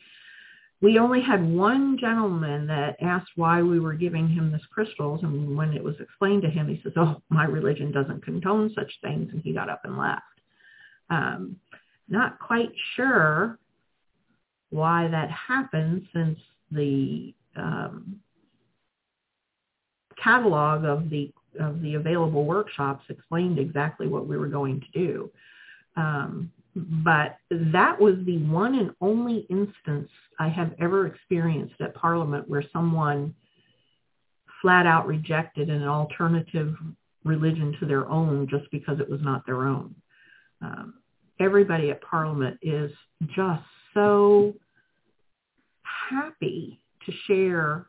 we 0.81 0.97
only 0.97 1.21
had 1.21 1.47
one 1.47 1.97
gentleman 1.99 2.65
that 2.67 2.97
asked 3.01 3.31
why 3.35 3.61
we 3.61 3.79
were 3.79 3.93
giving 3.93 4.27
him 4.27 4.51
this 4.51 4.65
crystals 4.73 5.21
and 5.23 5.55
when 5.55 5.73
it 5.73 5.83
was 5.83 5.95
explained 5.99 6.41
to 6.41 6.49
him 6.49 6.67
he 6.67 6.81
says 6.83 6.93
oh 6.95 7.21
my 7.29 7.45
religion 7.45 7.91
doesn't 7.91 8.23
condone 8.23 8.71
such 8.75 8.91
things 9.01 9.29
and 9.31 9.41
he 9.43 9.53
got 9.53 9.69
up 9.69 9.81
and 9.83 9.97
left. 9.97 10.23
Um, 11.09 11.57
not 12.09 12.39
quite 12.39 12.71
sure 12.95 13.59
why 14.69 15.07
that 15.09 15.29
happened 15.29 16.07
since 16.13 16.39
the 16.71 17.33
um, 17.55 18.19
catalog 20.21 20.85
of 20.85 21.09
the 21.09 21.31
of 21.59 21.81
the 21.81 21.95
available 21.95 22.45
workshops 22.45 23.03
explained 23.09 23.59
exactly 23.59 24.07
what 24.07 24.25
we 24.25 24.37
were 24.37 24.47
going 24.47 24.79
to 24.79 24.87
do. 24.97 25.29
Um, 25.97 26.49
but 26.75 27.37
that 27.49 27.99
was 27.99 28.15
the 28.25 28.37
one 28.39 28.75
and 28.75 28.91
only 29.01 29.45
instance 29.49 30.09
I 30.39 30.47
have 30.47 30.73
ever 30.79 31.07
experienced 31.07 31.75
at 31.81 31.93
Parliament 31.95 32.47
where 32.47 32.63
someone 32.71 33.35
flat 34.61 34.85
out 34.85 35.07
rejected 35.07 35.69
an 35.69 35.83
alternative 35.83 36.75
religion 37.23 37.75
to 37.79 37.85
their 37.85 38.07
own 38.09 38.47
just 38.49 38.69
because 38.71 38.99
it 38.99 39.09
was 39.09 39.21
not 39.21 39.45
their 39.45 39.65
own. 39.67 39.93
Um, 40.61 40.93
everybody 41.39 41.91
at 41.91 42.01
Parliament 42.01 42.57
is 42.61 42.91
just 43.35 43.63
so 43.93 44.53
happy 46.09 46.79
to 47.05 47.11
share 47.27 47.87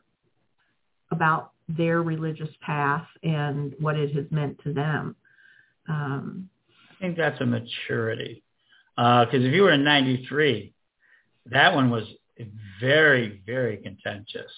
about 1.11 1.51
their 1.69 2.01
religious 2.01 2.49
path 2.61 3.05
and 3.23 3.73
what 3.79 3.95
it 3.95 4.13
has 4.15 4.25
meant 4.31 4.59
to 4.63 4.73
them. 4.73 5.15
Um, 5.87 6.49
I 6.91 7.01
think 7.01 7.17
that's 7.17 7.39
a 7.41 7.45
maturity. 7.45 8.42
Because 8.95 9.27
uh, 9.33 9.47
if 9.47 9.53
you 9.53 9.63
were 9.63 9.71
in 9.71 9.83
93, 9.83 10.73
that 11.47 11.73
one 11.73 11.89
was 11.89 12.05
very, 12.79 13.41
very 13.45 13.77
contentious. 13.77 14.51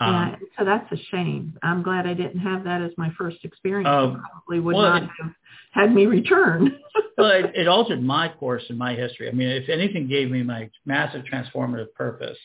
Um, 0.00 0.14
yeah, 0.14 0.36
so 0.58 0.64
that's 0.64 0.90
a 0.92 0.96
shame. 1.10 1.58
I'm 1.62 1.82
glad 1.82 2.06
I 2.06 2.14
didn't 2.14 2.40
have 2.40 2.64
that 2.64 2.80
as 2.80 2.90
my 2.96 3.10
first 3.18 3.36
experience. 3.44 3.86
Uh, 3.86 4.16
probably 4.32 4.60
would 4.60 4.74
well, 4.74 4.88
not 4.88 5.02
it, 5.02 5.10
have 5.20 5.32
had 5.72 5.94
me 5.94 6.06
return. 6.06 6.78
well, 7.18 7.30
it, 7.30 7.52
it 7.54 7.68
altered 7.68 8.02
my 8.02 8.28
course 8.28 8.62
in 8.70 8.78
my 8.78 8.94
history. 8.94 9.28
I 9.28 9.32
mean, 9.32 9.48
if 9.48 9.68
anything 9.68 10.08
gave 10.08 10.30
me 10.30 10.42
my 10.42 10.70
massive 10.86 11.24
transformative 11.30 11.92
purpose, 11.94 12.38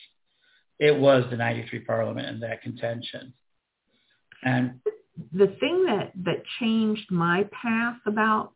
it 0.78 0.94
was 0.94 1.24
the 1.30 1.36
93 1.36 1.80
Parliament 1.80 2.26
and 2.26 2.42
that 2.42 2.60
contention. 2.60 3.32
And 4.42 4.80
the 5.32 5.46
thing 5.58 5.84
that, 5.86 6.12
that 6.24 6.42
changed 6.60 7.10
my 7.10 7.46
path 7.50 7.96
about 8.04 8.52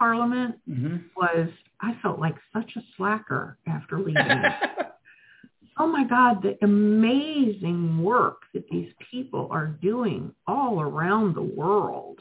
Parliament 0.00 0.58
mm-hmm. 0.68 0.96
was 1.14 1.50
I 1.82 1.94
felt 2.02 2.18
like 2.18 2.34
such 2.54 2.72
a 2.76 2.80
slacker 2.96 3.58
after 3.66 3.98
leaving. 3.98 4.16
oh 5.78 5.86
my 5.86 6.04
God, 6.04 6.42
the 6.42 6.56
amazing 6.62 8.02
work 8.02 8.42
that 8.54 8.68
these 8.70 8.90
people 9.10 9.48
are 9.50 9.66
doing 9.66 10.34
all 10.46 10.80
around 10.80 11.34
the 11.34 11.42
world. 11.42 12.20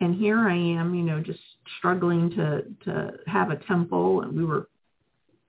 And 0.00 0.14
here 0.14 0.38
I 0.38 0.54
am, 0.54 0.94
you 0.94 1.02
know, 1.02 1.20
just 1.20 1.40
struggling 1.78 2.30
to, 2.30 2.64
to 2.84 3.14
have 3.26 3.50
a 3.50 3.56
temple 3.56 4.20
and 4.20 4.36
we 4.36 4.44
were 4.44 4.68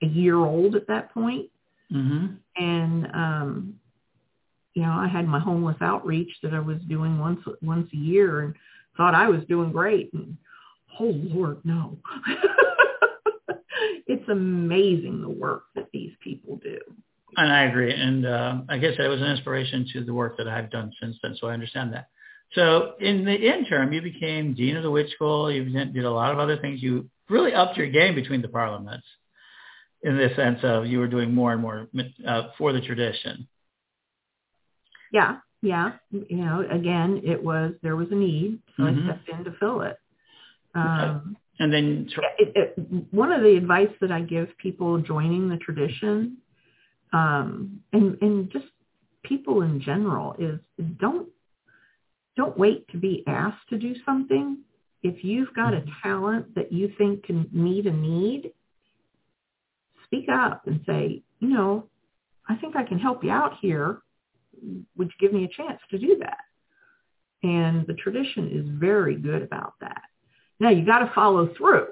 a 0.01 0.07
year 0.07 0.37
old 0.37 0.75
at 0.75 0.87
that 0.87 1.13
point. 1.13 1.49
Mm-hmm. 1.93 2.35
And, 2.55 3.07
um, 3.13 3.75
you 4.73 4.83
know, 4.83 4.91
I 4.91 5.09
had 5.09 5.27
my 5.27 5.39
homeless 5.39 5.77
outreach 5.81 6.31
that 6.43 6.53
I 6.53 6.59
was 6.59 6.77
doing 6.87 7.19
once, 7.19 7.41
once 7.61 7.89
a 7.93 7.97
year 7.97 8.41
and 8.41 8.55
thought 8.95 9.15
I 9.15 9.27
was 9.27 9.41
doing 9.49 9.73
great. 9.73 10.13
And 10.13 10.37
oh 10.99 11.13
Lord, 11.15 11.59
no. 11.63 11.97
it's 14.07 14.27
amazing 14.29 15.21
the 15.21 15.29
work 15.29 15.63
that 15.75 15.89
these 15.91 16.13
people 16.23 16.57
do. 16.57 16.79
And 17.37 17.51
I 17.51 17.63
agree. 17.63 17.93
And 17.93 18.25
uh, 18.25 18.61
I 18.69 18.77
guess 18.77 18.95
that 18.97 19.07
was 19.07 19.21
an 19.21 19.27
inspiration 19.27 19.87
to 19.93 20.03
the 20.03 20.13
work 20.13 20.37
that 20.37 20.47
I've 20.47 20.71
done 20.71 20.91
since 21.01 21.17
then. 21.21 21.35
So 21.39 21.47
I 21.47 21.53
understand 21.53 21.93
that. 21.93 22.07
So 22.53 22.93
in 22.99 23.25
the 23.25 23.35
interim, 23.35 23.93
you 23.93 24.01
became 24.01 24.55
dean 24.55 24.75
of 24.75 24.83
the 24.83 24.89
witch 24.89 25.11
school. 25.13 25.51
You 25.51 25.63
did 25.65 26.03
a 26.03 26.11
lot 26.11 26.31
of 26.31 26.39
other 26.39 26.57
things. 26.57 26.81
You 26.81 27.09
really 27.29 27.53
upped 27.53 27.77
your 27.77 27.89
game 27.89 28.15
between 28.15 28.41
the 28.41 28.47
parliaments 28.47 29.05
in 30.01 30.17
the 30.17 30.29
sense 30.35 30.59
of 30.63 30.87
you 30.87 30.99
were 30.99 31.07
doing 31.07 31.33
more 31.33 31.51
and 31.51 31.61
more 31.61 31.87
uh, 32.27 32.43
for 32.57 32.73
the 32.73 32.81
tradition. 32.81 33.47
Yeah, 35.11 35.37
yeah. 35.61 35.93
You 36.11 36.37
know, 36.37 36.65
again, 36.69 37.21
it 37.23 37.43
was 37.43 37.73
there 37.83 37.95
was 37.95 38.07
a 38.11 38.15
need, 38.15 38.59
so 38.77 38.83
mm-hmm. 38.83 39.09
I 39.09 39.13
stepped 39.13 39.29
in 39.29 39.43
to 39.45 39.57
fill 39.59 39.81
it. 39.81 39.97
Um, 40.75 41.37
and 41.59 41.73
then 41.73 42.09
it, 42.37 42.53
it, 42.55 43.05
one 43.11 43.31
of 43.31 43.41
the 43.41 43.57
advice 43.57 43.89
that 44.01 44.11
I 44.11 44.21
give 44.21 44.47
people 44.57 44.99
joining 44.99 45.49
the 45.49 45.57
tradition, 45.57 46.37
um, 47.11 47.81
and 47.91 48.17
and 48.21 48.51
just 48.51 48.65
people 49.23 49.61
in 49.61 49.81
general, 49.81 50.35
is 50.39 50.59
don't 50.99 51.27
don't 52.37 52.57
wait 52.57 52.87
to 52.89 52.97
be 52.97 53.23
asked 53.27 53.67
to 53.69 53.77
do 53.77 53.93
something. 54.05 54.59
If 55.03 55.23
you've 55.23 55.53
got 55.53 55.73
a 55.73 55.77
mm-hmm. 55.77 55.89
talent 56.01 56.55
that 56.55 56.71
you 56.71 56.91
think 56.97 57.23
can 57.23 57.49
meet 57.51 57.85
a 57.85 57.91
need, 57.91 58.51
speak 60.05 60.27
up 60.31 60.65
and 60.65 60.81
say, 60.85 61.21
you 61.39 61.49
know, 61.49 61.85
I 62.47 62.55
think 62.55 62.75
I 62.75 62.83
can 62.83 62.99
help 62.99 63.23
you 63.23 63.31
out 63.31 63.53
here. 63.61 63.99
Would 64.97 65.07
you 65.07 65.27
give 65.27 65.33
me 65.33 65.45
a 65.45 65.47
chance 65.47 65.79
to 65.91 65.97
do 65.97 66.17
that? 66.19 66.39
And 67.43 67.87
the 67.87 67.93
tradition 67.93 68.49
is 68.51 68.79
very 68.79 69.15
good 69.15 69.41
about 69.41 69.73
that. 69.81 70.03
Now 70.59 70.69
you 70.69 70.85
got 70.85 70.99
to 70.99 71.11
follow 71.13 71.53
through. 71.57 71.87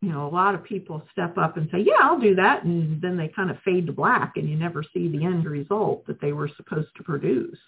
You 0.00 0.10
know, 0.10 0.26
a 0.26 0.28
lot 0.28 0.54
of 0.54 0.62
people 0.62 1.02
step 1.12 1.38
up 1.38 1.56
and 1.56 1.68
say, 1.72 1.78
yeah, 1.78 1.94
I'll 2.00 2.20
do 2.20 2.34
that. 2.34 2.64
And 2.64 3.00
then 3.00 3.16
they 3.16 3.28
kind 3.28 3.50
of 3.50 3.56
fade 3.64 3.86
to 3.86 3.92
black 3.92 4.34
and 4.36 4.48
you 4.48 4.56
never 4.56 4.84
see 4.92 5.08
the 5.08 5.24
end 5.24 5.46
result 5.46 6.06
that 6.06 6.20
they 6.20 6.32
were 6.32 6.50
supposed 6.56 6.88
to 6.96 7.02
produce. 7.02 7.58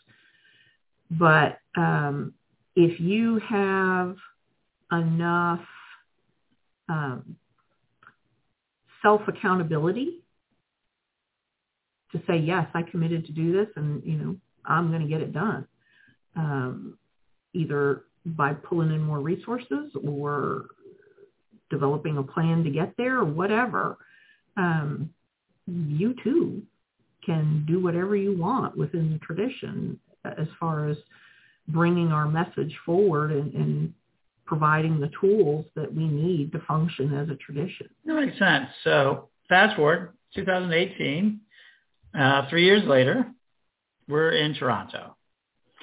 But 1.10 1.58
um, 1.76 2.34
if 2.74 3.00
you 3.00 3.40
have 3.48 4.16
enough 4.92 5.60
um, 6.88 7.36
self-accountability 9.02 10.18
to 12.12 12.22
say, 12.26 12.36
yes, 12.36 12.66
I 12.74 12.82
committed 12.82 13.24
to 13.26 13.32
do 13.32 13.52
this 13.52 13.68
and, 13.76 14.02
you 14.04 14.16
know, 14.16 14.36
I'm 14.64 14.90
going 14.90 15.02
to 15.02 15.08
get 15.08 15.22
it 15.22 15.32
done. 15.32 15.66
Um, 16.36 16.98
either 17.54 18.02
by 18.26 18.52
pulling 18.52 18.90
in 18.92 19.02
more 19.02 19.20
resources 19.20 19.92
or 20.04 20.66
developing 21.70 22.18
a 22.18 22.22
plan 22.22 22.64
to 22.64 22.70
get 22.70 22.92
there 22.96 23.18
or 23.18 23.24
whatever, 23.24 23.98
um, 24.56 25.10
you 25.66 26.14
too 26.22 26.62
can 27.24 27.64
do 27.66 27.80
whatever 27.80 28.16
you 28.16 28.36
want 28.36 28.76
within 28.76 29.12
the 29.12 29.18
tradition 29.18 29.98
as 30.24 30.46
far 30.58 30.88
as 30.88 30.96
bringing 31.68 32.12
our 32.12 32.28
message 32.28 32.74
forward 32.84 33.32
and, 33.32 33.52
and 33.54 33.94
providing 34.44 35.00
the 35.00 35.10
tools 35.20 35.66
that 35.74 35.92
we 35.92 36.06
need 36.06 36.52
to 36.52 36.60
function 36.60 37.12
as 37.14 37.28
a 37.28 37.34
tradition. 37.36 37.88
That 38.04 38.14
makes 38.14 38.38
sense. 38.38 38.66
So 38.84 39.28
fast 39.48 39.76
forward, 39.76 40.12
2018, 40.34 41.40
uh, 42.18 42.48
three 42.48 42.64
years 42.64 42.86
later, 42.86 43.26
we're 44.08 44.32
in 44.32 44.54
Toronto. 44.54 45.16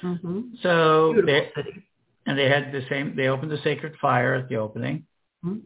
Mm-hmm. 0.02 0.40
So. 0.62 1.14
And 2.26 2.38
they 2.38 2.48
had 2.48 2.72
the 2.72 2.82
same, 2.88 3.14
they 3.16 3.28
opened 3.28 3.50
the 3.50 3.60
Sacred 3.62 3.94
Fire 4.00 4.34
at 4.34 4.48
the 4.48 4.56
opening. 4.56 5.06
Mhm. 5.44 5.62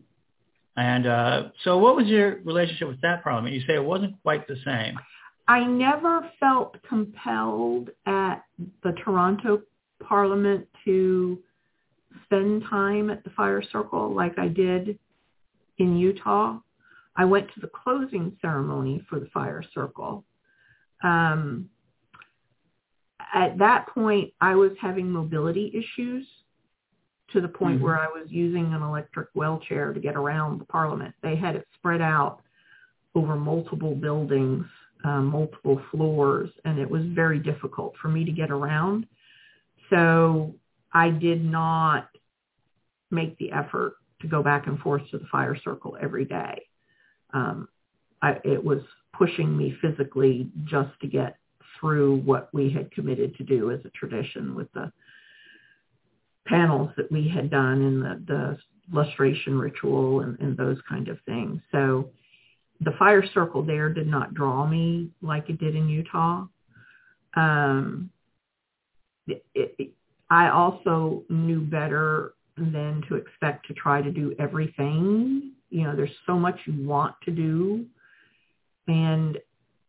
And 0.76 1.06
uh, 1.06 1.50
so 1.64 1.78
what 1.78 1.96
was 1.96 2.06
your 2.06 2.36
relationship 2.42 2.88
with 2.88 3.00
that 3.00 3.24
parliament? 3.24 3.54
You 3.54 3.62
say 3.62 3.74
it 3.74 3.84
wasn't 3.84 4.20
quite 4.22 4.46
the 4.46 4.56
same. 4.64 4.98
I 5.48 5.64
never 5.64 6.30
felt 6.38 6.76
compelled 6.88 7.90
at 8.06 8.44
the 8.84 8.92
Toronto 9.04 9.62
Parliament 10.00 10.68
to 10.84 11.42
spend 12.24 12.62
time 12.68 13.10
at 13.10 13.24
the 13.24 13.30
fire 13.30 13.62
circle 13.72 14.14
like 14.14 14.38
I 14.38 14.48
did 14.48 14.98
in 15.78 15.96
Utah. 15.96 16.58
I 17.16 17.24
went 17.24 17.52
to 17.54 17.60
the 17.60 17.70
closing 17.82 18.36
ceremony 18.40 19.04
for 19.08 19.18
the 19.18 19.26
fire 19.26 19.64
circle. 19.74 20.24
Um, 21.02 21.68
at 23.34 23.58
that 23.58 23.88
point, 23.88 24.32
I 24.40 24.54
was 24.54 24.72
having 24.80 25.10
mobility 25.10 25.72
issues 25.74 26.26
to 27.32 27.40
the 27.40 27.48
point 27.48 27.78
Mhm. 27.78 27.82
where 27.82 27.98
I 27.98 28.08
was 28.08 28.30
using 28.30 28.72
an 28.72 28.82
electric 28.82 29.28
wheelchair 29.34 29.92
to 29.92 30.00
get 30.00 30.16
around 30.16 30.58
the 30.58 30.64
parliament. 30.64 31.14
They 31.20 31.36
had 31.36 31.56
it 31.56 31.68
spread 31.74 32.00
out 32.00 32.40
over 33.14 33.36
multiple 33.36 33.94
buildings, 33.94 34.66
um, 35.04 35.26
multiple 35.26 35.78
floors, 35.90 36.50
and 36.64 36.78
it 36.78 36.90
was 36.90 37.04
very 37.06 37.38
difficult 37.38 37.96
for 37.98 38.08
me 38.08 38.24
to 38.24 38.32
get 38.32 38.50
around. 38.50 39.06
So 39.90 40.54
I 40.92 41.10
did 41.10 41.44
not 41.44 42.08
make 43.10 43.36
the 43.38 43.52
effort 43.52 43.94
to 44.20 44.26
go 44.26 44.42
back 44.42 44.66
and 44.66 44.78
forth 44.80 45.08
to 45.10 45.18
the 45.18 45.26
fire 45.26 45.56
circle 45.56 45.96
every 46.00 46.24
day. 46.24 46.66
Um, 47.32 47.68
I, 48.22 48.40
it 48.44 48.62
was 48.62 48.82
pushing 49.12 49.56
me 49.56 49.76
physically 49.80 50.50
just 50.64 50.98
to 51.00 51.06
get 51.06 51.36
through 51.78 52.16
what 52.16 52.52
we 52.52 52.70
had 52.70 52.90
committed 52.90 53.36
to 53.36 53.44
do 53.44 53.70
as 53.70 53.84
a 53.84 53.90
tradition 53.90 54.54
with 54.54 54.70
the 54.72 54.92
panels 56.48 56.90
that 56.96 57.10
we 57.12 57.28
had 57.28 57.50
done 57.50 57.82
and 57.82 58.02
the, 58.02 58.22
the 58.26 58.58
lustration 58.92 59.58
ritual 59.58 60.20
and, 60.20 60.38
and 60.40 60.56
those 60.56 60.78
kind 60.88 61.08
of 61.08 61.18
things. 61.26 61.60
So 61.70 62.10
the 62.80 62.92
fire 62.98 63.24
circle 63.34 63.62
there 63.62 63.92
did 63.92 64.06
not 64.06 64.34
draw 64.34 64.66
me 64.66 65.10
like 65.20 65.50
it 65.50 65.58
did 65.58 65.74
in 65.74 65.88
Utah. 65.88 66.46
Um, 67.36 68.10
it, 69.26 69.44
it, 69.54 69.90
I 70.30 70.48
also 70.48 71.24
knew 71.28 71.60
better 71.60 72.34
than 72.56 73.02
to 73.08 73.16
expect 73.16 73.66
to 73.68 73.74
try 73.74 74.02
to 74.02 74.10
do 74.10 74.34
everything. 74.38 75.52
You 75.70 75.84
know, 75.84 75.96
there's 75.96 76.10
so 76.26 76.38
much 76.38 76.58
you 76.66 76.86
want 76.86 77.14
to 77.24 77.30
do. 77.30 77.86
And 78.86 79.38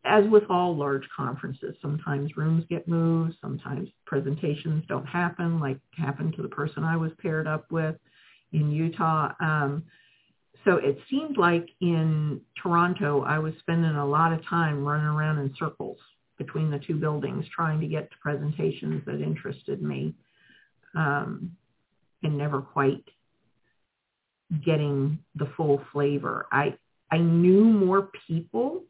as 0.10 0.28
with 0.30 0.44
all 0.50 0.76
large 0.76 1.08
conferences, 1.16 1.76
sometimes 1.82 2.36
rooms 2.36 2.66
get 2.68 2.88
moved, 2.88 3.36
sometimes 3.40 3.88
presentations 4.06 4.84
don't 4.88 5.06
happen, 5.06 5.60
like 5.60 5.78
happened 5.96 6.36
to 6.36 6.42
the 6.42 6.48
person 6.48 6.84
I 6.84 6.98
was 6.98 7.12
paired 7.22 7.48
up 7.48 7.72
with 7.72 7.96
in 8.52 8.72
Utah. 8.72 9.32
Um, 9.40 9.84
so 10.66 10.78
it 10.78 10.98
seemed 11.10 11.38
like 11.38 11.70
in 11.80 12.42
Toronto, 12.62 13.22
I 13.22 13.38
was 13.38 13.54
spending 13.60 13.96
a 13.96 14.06
lot 14.06 14.34
of 14.34 14.44
time 14.48 14.84
running 14.84 15.06
around 15.06 15.38
in 15.38 15.54
circles 15.58 16.00
between 16.40 16.72
the 16.72 16.80
two 16.80 16.96
buildings, 16.96 17.46
trying 17.56 17.80
to 17.80 17.88
get 17.88 18.10
to 18.10 18.18
presentations 18.20 19.04
that 19.06 19.22
interested 19.22 19.82
me, 19.82 20.16
um, 20.96 21.52
and 22.24 22.36
never 22.36 22.62
quite 22.62 23.04
getting 24.66 25.20
the 25.36 25.52
full 25.56 25.82
flavor. 25.94 26.48
I 26.52 26.76
I 27.12 27.20
knew 27.20 27.64
more 27.64 28.10
people 28.28 28.84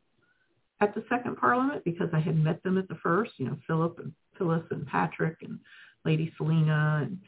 at 0.82 0.96
the 0.96 1.04
second 1.10 1.38
parliament 1.38 1.84
because 1.84 2.10
I 2.14 2.20
had 2.20 2.38
met 2.38 2.64
them 2.64 2.78
at 2.78 2.88
the 2.88 2.96
first, 2.96 3.32
you 3.38 3.46
know, 3.46 3.58
Philip 3.68 4.00
and 4.00 4.14
Phyllis 4.38 4.64
and 4.72 4.86
Patrick 4.88 5.38
and 5.42 5.60
Lady 6.06 6.34
Selena 6.38 7.08
and 7.08 7.20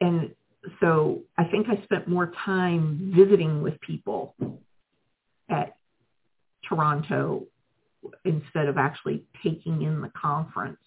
and 0.00 0.34
so 0.80 1.22
I 1.38 1.44
think 1.44 1.66
I 1.68 1.82
spent 1.84 2.08
more 2.08 2.32
time 2.44 3.12
visiting 3.16 3.62
with 3.62 3.80
people 3.80 4.34
at 5.48 5.76
Toronto 6.68 7.44
instead 8.24 8.66
of 8.68 8.76
actually 8.78 9.24
taking 9.42 9.82
in 9.82 10.00
the 10.00 10.10
conference 10.20 10.78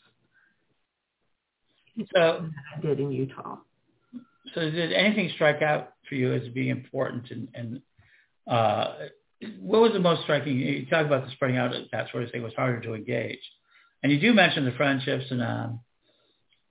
So, 2.16 2.40
than 2.42 2.54
I 2.76 2.82
did 2.82 3.00
in 3.00 3.12
Utah. 3.12 3.58
so 4.54 4.62
did 4.70 4.92
anything 4.92 5.32
strike 5.36 5.62
out 5.62 5.94
for 6.08 6.16
you 6.16 6.34
as 6.34 6.48
being 6.50 6.70
important? 6.70 7.32
And, 7.32 7.48
and 7.54 7.82
uh, 8.48 8.96
what 9.60 9.82
was 9.82 9.94
the 9.94 10.00
most 10.00 10.24
striking? 10.24 10.60
You 10.60 10.86
talk 10.88 11.06
about 11.06 11.26
the 11.26 11.32
spreading 11.32 11.58
out, 11.58 11.74
that 11.92 12.12
sort 12.12 12.24
of 12.24 12.32
thing 12.32 12.44
was 12.44 12.54
harder 12.56 12.82
to 12.82 12.94
engage. 12.94 13.40
And 14.04 14.12
you 14.12 14.20
do 14.20 14.34
mention 14.34 14.66
the 14.66 14.72
friendships 14.72 15.26
and, 15.32 15.42
um, 15.42 15.80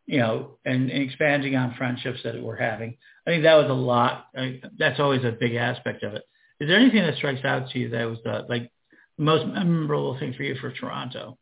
you 0.07 0.19
know, 0.19 0.59
and, 0.65 0.91
and 0.91 1.03
expanding 1.03 1.57
on 1.57 1.75
friendships 1.77 2.21
that 2.25 2.41
we're 2.41 2.57
having. 2.57 2.97
I 3.27 3.31
think 3.31 3.43
that 3.45 3.55
was 3.55 3.71
a 3.71 3.75
lot. 3.75 4.27
I, 4.37 4.61
that's 4.79 5.01
always 5.01 5.25
a 5.25 5.33
big 5.33 5.55
aspect 5.55 6.03
of 6.03 6.15
it. 6.15 6.23
Is 6.61 6.69
there 6.69 6.79
anything 6.79 7.03
that 7.03 7.17
strikes 7.17 7.45
out 7.45 7.71
to 7.71 7.79
you 7.79 7.89
that 7.91 8.05
was 8.05 8.19
the, 8.25 8.47
like 8.49 8.71
the 9.19 9.25
most 9.25 9.47
memorable 9.47 10.19
thing 10.19 10.35
for 10.35 10.43
you 10.43 10.57
for 10.61 10.73
Toronto? 10.73 11.39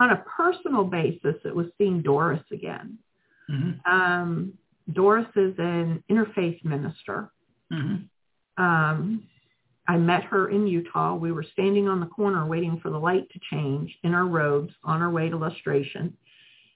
On 0.00 0.10
a 0.10 0.24
personal 0.36 0.84
basis, 0.84 1.36
it 1.44 1.54
was 1.54 1.66
seeing 1.78 2.02
Doris 2.02 2.42
again. 2.52 2.98
Mm-hmm. 3.50 3.90
Um, 3.90 4.52
Doris 4.92 5.26
is 5.36 5.54
an 5.58 6.02
interfaith 6.10 6.64
minister. 6.64 7.30
Mm-hmm. 7.72 8.62
Um, 8.62 9.24
I 9.88 9.96
met 9.96 10.24
her 10.24 10.50
in 10.50 10.66
Utah. 10.66 11.14
We 11.14 11.32
were 11.32 11.44
standing 11.52 11.88
on 11.88 12.00
the 12.00 12.06
corner 12.06 12.46
waiting 12.46 12.80
for 12.82 12.90
the 12.90 12.98
light 12.98 13.28
to 13.30 13.40
change 13.50 13.96
in 14.02 14.14
our 14.14 14.26
robes 14.26 14.72
on 14.84 15.02
our 15.02 15.10
way 15.10 15.28
to 15.28 15.36
lustration. 15.36 16.16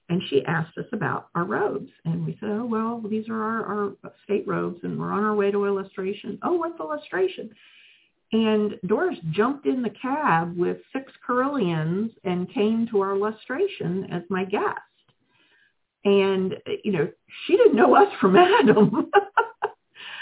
And 0.09 0.21
she 0.29 0.43
asked 0.45 0.77
us 0.77 0.85
about 0.91 1.29
our 1.35 1.45
robes. 1.45 1.89
And 2.05 2.25
we 2.25 2.37
said, 2.39 2.49
oh, 2.49 2.65
well, 2.65 3.01
these 3.09 3.29
are 3.29 3.41
our, 3.41 3.65
our 4.03 4.13
state 4.23 4.47
robes 4.47 4.79
and 4.83 4.99
we're 4.99 5.11
on 5.11 5.23
our 5.23 5.35
way 5.35 5.51
to 5.51 5.57
lustration. 5.57 6.37
Oh, 6.43 6.53
what's 6.53 6.79
lustration? 6.79 7.49
And 8.33 8.75
Doris 8.87 9.17
jumped 9.31 9.65
in 9.65 9.81
the 9.81 9.93
cab 10.01 10.57
with 10.57 10.77
six 10.93 11.11
Correllians 11.27 12.11
and 12.23 12.51
came 12.53 12.87
to 12.91 13.01
our 13.01 13.15
lustration 13.15 14.07
as 14.11 14.23
my 14.29 14.45
guest. 14.45 14.79
And, 16.05 16.55
you 16.83 16.91
know, 16.93 17.09
she 17.45 17.57
didn't 17.57 17.75
know 17.75 17.95
us 17.95 18.11
from 18.19 18.35
Adam. 18.35 19.11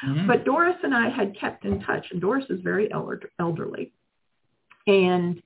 Mm-hmm. 0.06 0.28
But 0.28 0.46
Doris 0.46 0.78
and 0.84 0.96
I 0.96 1.10
had 1.10 1.38
kept 1.38 1.66
in 1.66 1.82
touch, 1.82 2.06
and 2.12 2.22
Doris 2.22 2.46
is 2.50 2.62
very 2.62 2.92
elder, 2.92 3.22
elderly. 3.40 3.92
And 4.88 5.42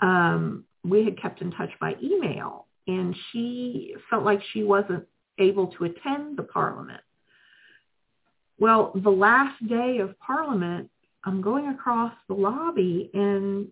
um, 0.00 0.64
we 0.84 1.04
had 1.04 1.20
kept 1.20 1.42
in 1.42 1.50
touch 1.50 1.70
by 1.80 1.94
email, 2.02 2.66
and 2.86 3.14
she 3.30 3.94
felt 4.08 4.24
like 4.24 4.40
she 4.52 4.62
wasn't 4.62 5.04
able 5.38 5.68
to 5.68 5.84
attend 5.84 6.36
the 6.36 6.42
parliament. 6.42 7.00
Well, 8.58 8.92
the 8.94 9.10
last 9.10 9.66
day 9.68 9.98
of 9.98 10.18
parliament, 10.20 10.90
I'm 11.24 11.40
going 11.40 11.68
across 11.68 12.12
the 12.28 12.34
lobby, 12.34 13.10
and 13.14 13.68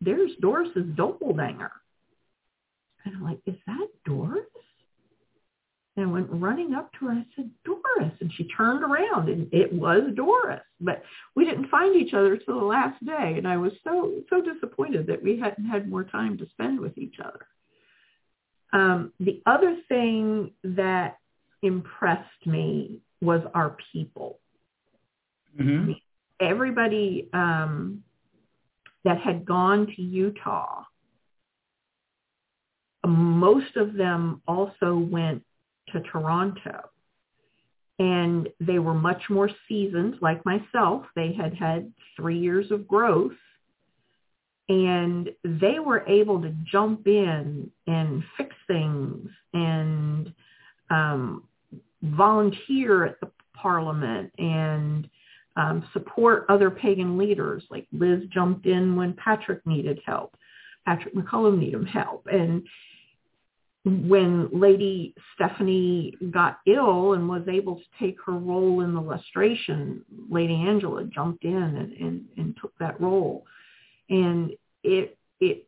there's 0.00 0.32
Doris's 0.40 0.86
doppelganger. 0.96 1.70
And 3.04 3.16
I'm 3.16 3.22
like, 3.22 3.38
is 3.46 3.56
that 3.66 3.88
Doris? 4.04 4.44
And 5.94 6.10
went 6.10 6.28
running 6.30 6.72
up 6.72 6.90
to 6.94 7.04
her 7.04 7.10
and 7.10 7.20
I 7.20 7.36
said, 7.36 7.50
Doris. 7.64 8.12
And 8.20 8.32
she 8.32 8.44
turned 8.44 8.82
around 8.82 9.28
and 9.28 9.46
it 9.52 9.70
was 9.70 10.04
Doris. 10.14 10.62
But 10.80 11.02
we 11.36 11.44
didn't 11.44 11.68
find 11.68 11.94
each 11.94 12.14
other 12.14 12.38
till 12.38 12.58
the 12.58 12.64
last 12.64 13.04
day. 13.04 13.34
And 13.36 13.46
I 13.46 13.58
was 13.58 13.72
so, 13.84 14.12
so 14.30 14.40
disappointed 14.40 15.06
that 15.08 15.22
we 15.22 15.38
hadn't 15.38 15.66
had 15.66 15.90
more 15.90 16.04
time 16.04 16.38
to 16.38 16.48
spend 16.48 16.80
with 16.80 16.96
each 16.96 17.16
other. 17.22 17.46
Um, 18.72 19.12
the 19.20 19.42
other 19.44 19.76
thing 19.88 20.52
that 20.64 21.18
impressed 21.62 22.46
me 22.46 23.00
was 23.20 23.42
our 23.54 23.76
people. 23.92 24.38
Mm-hmm. 25.60 25.92
Everybody 26.40 27.28
um, 27.34 28.02
that 29.04 29.20
had 29.20 29.44
gone 29.44 29.86
to 29.94 30.02
Utah, 30.02 30.84
most 33.06 33.76
of 33.76 33.94
them 33.94 34.40
also 34.48 34.96
went 34.96 35.44
to 35.92 36.00
Toronto. 36.00 36.90
And 37.98 38.48
they 38.58 38.78
were 38.78 38.94
much 38.94 39.22
more 39.30 39.50
seasoned, 39.68 40.16
like 40.20 40.44
myself. 40.44 41.04
They 41.14 41.32
had 41.32 41.54
had 41.54 41.92
three 42.16 42.38
years 42.38 42.70
of 42.70 42.88
growth. 42.88 43.32
and 44.68 45.30
they 45.44 45.78
were 45.80 46.06
able 46.08 46.40
to 46.40 46.54
jump 46.64 47.06
in 47.06 47.70
and 47.86 48.22
fix 48.36 48.54
things 48.66 49.28
and 49.52 50.32
um, 50.90 51.44
volunteer 52.02 53.04
at 53.04 53.20
the 53.20 53.30
parliament 53.54 54.32
and 54.38 55.08
um, 55.56 55.84
support 55.92 56.46
other 56.48 56.70
pagan 56.70 57.18
leaders. 57.18 57.62
Like 57.70 57.86
Liz 57.92 58.22
jumped 58.32 58.66
in 58.66 58.96
when 58.96 59.14
Patrick 59.14 59.66
needed 59.66 60.00
help. 60.06 60.36
Patrick 60.86 61.14
McCollum 61.14 61.58
needed 61.58 61.86
help. 61.88 62.26
And 62.32 62.66
when 63.84 64.48
Lady 64.52 65.14
Stephanie 65.34 66.14
got 66.30 66.58
ill 66.66 67.14
and 67.14 67.28
was 67.28 67.42
able 67.50 67.76
to 67.76 67.82
take 67.98 68.16
her 68.24 68.32
role 68.32 68.80
in 68.80 68.94
the 68.94 69.00
lustration, 69.00 70.04
Lady 70.30 70.54
Angela 70.54 71.04
jumped 71.04 71.44
in 71.44 71.52
and, 71.52 71.92
and, 71.92 72.24
and 72.36 72.56
took 72.60 72.72
that 72.78 73.00
role. 73.00 73.44
And 74.08 74.52
it, 74.84 75.18
it, 75.40 75.66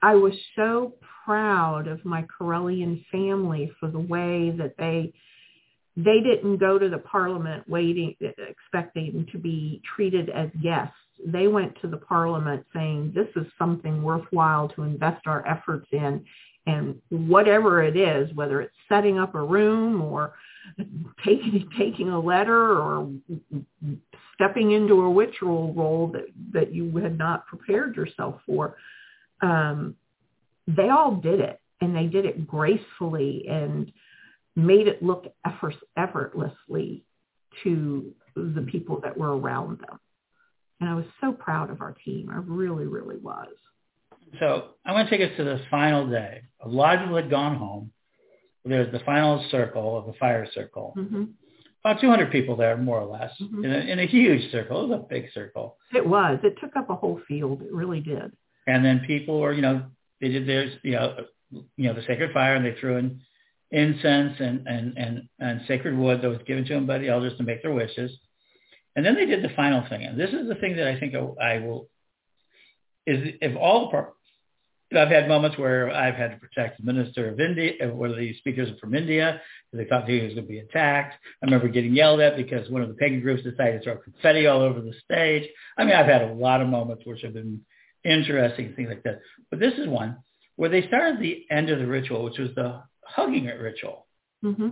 I 0.00 0.14
was 0.14 0.34
so 0.54 0.94
proud 1.24 1.88
of 1.88 2.04
my 2.04 2.24
Correllian 2.40 3.04
family 3.10 3.72
for 3.80 3.88
the 3.90 3.98
way 3.98 4.54
that 4.56 4.74
they 4.78 5.12
they 5.96 6.20
didn't 6.20 6.58
go 6.58 6.78
to 6.78 6.88
the 6.88 6.98
parliament 6.98 7.68
waiting 7.68 8.14
expecting 8.48 9.26
to 9.32 9.38
be 9.38 9.82
treated 9.94 10.30
as 10.30 10.48
guests 10.62 10.94
they 11.26 11.48
went 11.48 11.74
to 11.82 11.88
the 11.88 11.96
parliament 11.96 12.64
saying 12.72 13.12
this 13.14 13.26
is 13.36 13.50
something 13.58 14.02
worthwhile 14.02 14.68
to 14.68 14.82
invest 14.82 15.26
our 15.26 15.46
efforts 15.46 15.86
in 15.92 16.24
and 16.70 17.28
whatever 17.28 17.82
it 17.82 17.96
is 17.96 18.32
whether 18.34 18.60
it's 18.60 18.74
setting 18.88 19.18
up 19.18 19.34
a 19.34 19.42
room 19.42 20.00
or 20.00 20.34
taking 21.24 21.68
taking 21.78 22.10
a 22.10 22.20
letter 22.20 22.78
or 22.78 23.10
stepping 24.34 24.72
into 24.72 25.00
a 25.00 25.12
ritual 25.12 25.72
role 25.74 26.06
that 26.08 26.26
that 26.52 26.72
you 26.72 26.96
had 26.96 27.16
not 27.16 27.46
prepared 27.46 27.96
yourself 27.96 28.40
for 28.46 28.76
um, 29.42 29.94
they 30.66 30.88
all 30.88 31.16
did 31.16 31.40
it 31.40 31.60
and 31.80 31.96
they 31.96 32.06
did 32.06 32.24
it 32.24 32.46
gracefully 32.46 33.46
and 33.48 33.92
made 34.56 34.86
it 34.86 35.02
look 35.02 35.26
effort, 35.46 35.74
effortlessly 35.96 37.04
to 37.64 38.12
the 38.36 38.66
people 38.70 39.00
that 39.02 39.16
were 39.16 39.36
around 39.36 39.80
them. 39.80 39.98
And 40.80 40.88
I 40.88 40.94
was 40.94 41.04
so 41.20 41.32
proud 41.32 41.70
of 41.70 41.80
our 41.80 41.94
team. 42.04 42.30
I 42.32 42.36
really, 42.36 42.86
really 42.86 43.16
was. 43.16 43.48
So 44.38 44.70
I 44.84 44.92
want 44.92 45.08
to 45.08 45.16
take 45.16 45.28
us 45.28 45.36
to 45.36 45.44
the 45.44 45.60
final 45.70 46.08
day. 46.08 46.42
A 46.60 46.68
lot 46.68 46.96
of 46.96 47.00
people 47.02 47.16
had 47.16 47.30
gone 47.30 47.56
home. 47.56 47.92
There 48.64 48.80
was 48.80 48.92
the 48.92 49.00
final 49.00 49.44
circle 49.50 49.98
of 49.98 50.06
the 50.06 50.12
fire 50.14 50.46
circle. 50.54 50.94
Mm-hmm. 50.96 51.24
About 51.84 52.00
200 52.00 52.30
people 52.30 52.56
there, 52.56 52.76
more 52.76 53.00
or 53.00 53.06
less, 53.06 53.32
mm-hmm. 53.40 53.64
in, 53.64 53.72
a, 53.72 53.78
in 53.78 53.98
a 54.00 54.06
huge 54.06 54.52
circle. 54.52 54.84
It 54.84 54.88
was 54.88 55.00
a 55.00 55.08
big 55.08 55.32
circle. 55.32 55.78
It 55.94 56.06
was. 56.06 56.38
It 56.42 56.56
took 56.60 56.76
up 56.76 56.90
a 56.90 56.94
whole 56.94 57.20
field. 57.26 57.62
It 57.62 57.72
really 57.72 58.00
did. 58.00 58.32
And 58.66 58.84
then 58.84 59.00
people 59.06 59.40
were, 59.40 59.54
you 59.54 59.62
know, 59.62 59.84
they 60.20 60.28
did 60.28 60.46
theirs, 60.46 60.72
you 60.82 60.92
know, 60.92 61.16
you 61.50 61.88
know, 61.88 61.94
the 61.94 62.02
sacred 62.06 62.32
fire, 62.32 62.54
and 62.54 62.64
they 62.64 62.78
threw 62.78 62.96
in 62.96 63.20
incense 63.70 64.34
and, 64.40 64.66
and, 64.66 64.98
and, 64.98 65.28
and 65.38 65.62
sacred 65.66 65.96
wood 65.96 66.20
that 66.22 66.28
was 66.28 66.40
given 66.46 66.64
to 66.66 66.74
them 66.74 66.86
by 66.86 66.98
the 66.98 67.08
elders 67.08 67.36
to 67.38 67.44
make 67.44 67.62
their 67.62 67.72
wishes. 67.72 68.10
And 68.96 69.06
then 69.06 69.14
they 69.14 69.26
did 69.26 69.42
the 69.42 69.54
final 69.54 69.86
thing. 69.88 70.04
And 70.04 70.18
this 70.18 70.30
is 70.30 70.48
the 70.48 70.56
thing 70.56 70.76
that 70.76 70.86
I 70.86 70.98
think 70.98 71.14
I 71.14 71.58
will, 71.58 71.88
is 73.06 73.34
if 73.40 73.56
all 73.56 73.90
I've 74.96 75.08
had 75.08 75.28
moments 75.28 75.56
where 75.56 75.90
I've 75.90 76.14
had 76.14 76.32
to 76.32 76.36
protect 76.36 76.78
the 76.78 76.92
minister 76.92 77.28
of 77.28 77.38
India, 77.38 77.72
one 77.92 78.10
of 78.10 78.16
the 78.16 78.34
speakers 78.38 78.68
from 78.80 78.94
India, 78.94 79.40
because 79.70 79.84
they 79.84 79.88
thought 79.88 80.08
he 80.08 80.20
was 80.20 80.34
going 80.34 80.46
to 80.46 80.52
be 80.52 80.58
attacked. 80.58 81.14
I 81.42 81.46
remember 81.46 81.68
getting 81.68 81.94
yelled 81.94 82.20
at 82.20 82.36
because 82.36 82.68
one 82.70 82.82
of 82.82 82.88
the 82.88 82.94
pagan 82.94 83.20
groups 83.20 83.42
decided 83.42 83.78
to 83.78 83.84
throw 83.84 83.96
confetti 83.98 84.46
all 84.46 84.60
over 84.60 84.80
the 84.80 84.94
stage. 85.04 85.48
I 85.78 85.84
mean, 85.84 85.94
I've 85.94 86.06
had 86.06 86.22
a 86.22 86.32
lot 86.32 86.60
of 86.60 86.68
moments 86.68 87.04
which 87.06 87.22
have 87.22 87.34
been 87.34 87.60
interesting, 88.04 88.72
things 88.74 88.88
like 88.88 89.02
that. 89.04 89.20
But 89.50 89.60
this 89.60 89.74
is 89.74 89.86
one 89.86 90.16
where 90.56 90.70
they 90.70 90.86
started 90.88 91.20
the 91.20 91.46
end 91.50 91.70
of 91.70 91.78
the 91.78 91.86
ritual, 91.86 92.24
which 92.24 92.38
was 92.38 92.50
the 92.54 92.82
hugging 93.04 93.46
it 93.46 93.60
ritual. 93.60 94.06
Mm-hmm. 94.44 94.68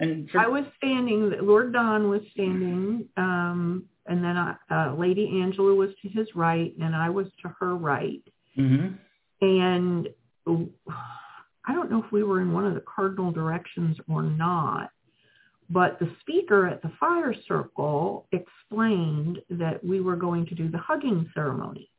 And 0.00 0.28
for, 0.30 0.40
I 0.40 0.46
was 0.46 0.64
standing. 0.76 1.32
Lord 1.42 1.72
Don 1.72 2.08
was 2.08 2.22
standing, 2.32 3.08
um, 3.16 3.84
and 4.06 4.24
then 4.24 4.36
I, 4.36 4.56
uh, 4.70 4.94
Lady 4.94 5.40
Angela 5.42 5.74
was 5.74 5.90
to 6.02 6.08
his 6.08 6.26
right, 6.34 6.72
and 6.80 6.96
I 6.96 7.10
was 7.10 7.26
to 7.42 7.54
her 7.60 7.76
right. 7.76 8.22
Mm-hmm. 8.58 8.94
And 9.42 10.08
I 10.46 11.72
don't 11.72 11.90
know 11.90 12.02
if 12.02 12.10
we 12.12 12.22
were 12.22 12.40
in 12.40 12.52
one 12.52 12.64
of 12.64 12.74
the 12.74 12.82
cardinal 12.82 13.32
directions 13.32 13.96
or 14.08 14.22
not, 14.22 14.90
but 15.68 15.98
the 15.98 16.10
speaker 16.20 16.66
at 16.66 16.80
the 16.80 16.92
fire 17.00 17.34
circle 17.46 18.26
explained 18.32 19.40
that 19.50 19.84
we 19.84 20.00
were 20.00 20.16
going 20.16 20.46
to 20.46 20.54
do 20.54 20.70
the 20.70 20.78
hugging 20.78 21.28
ceremony. 21.34 21.90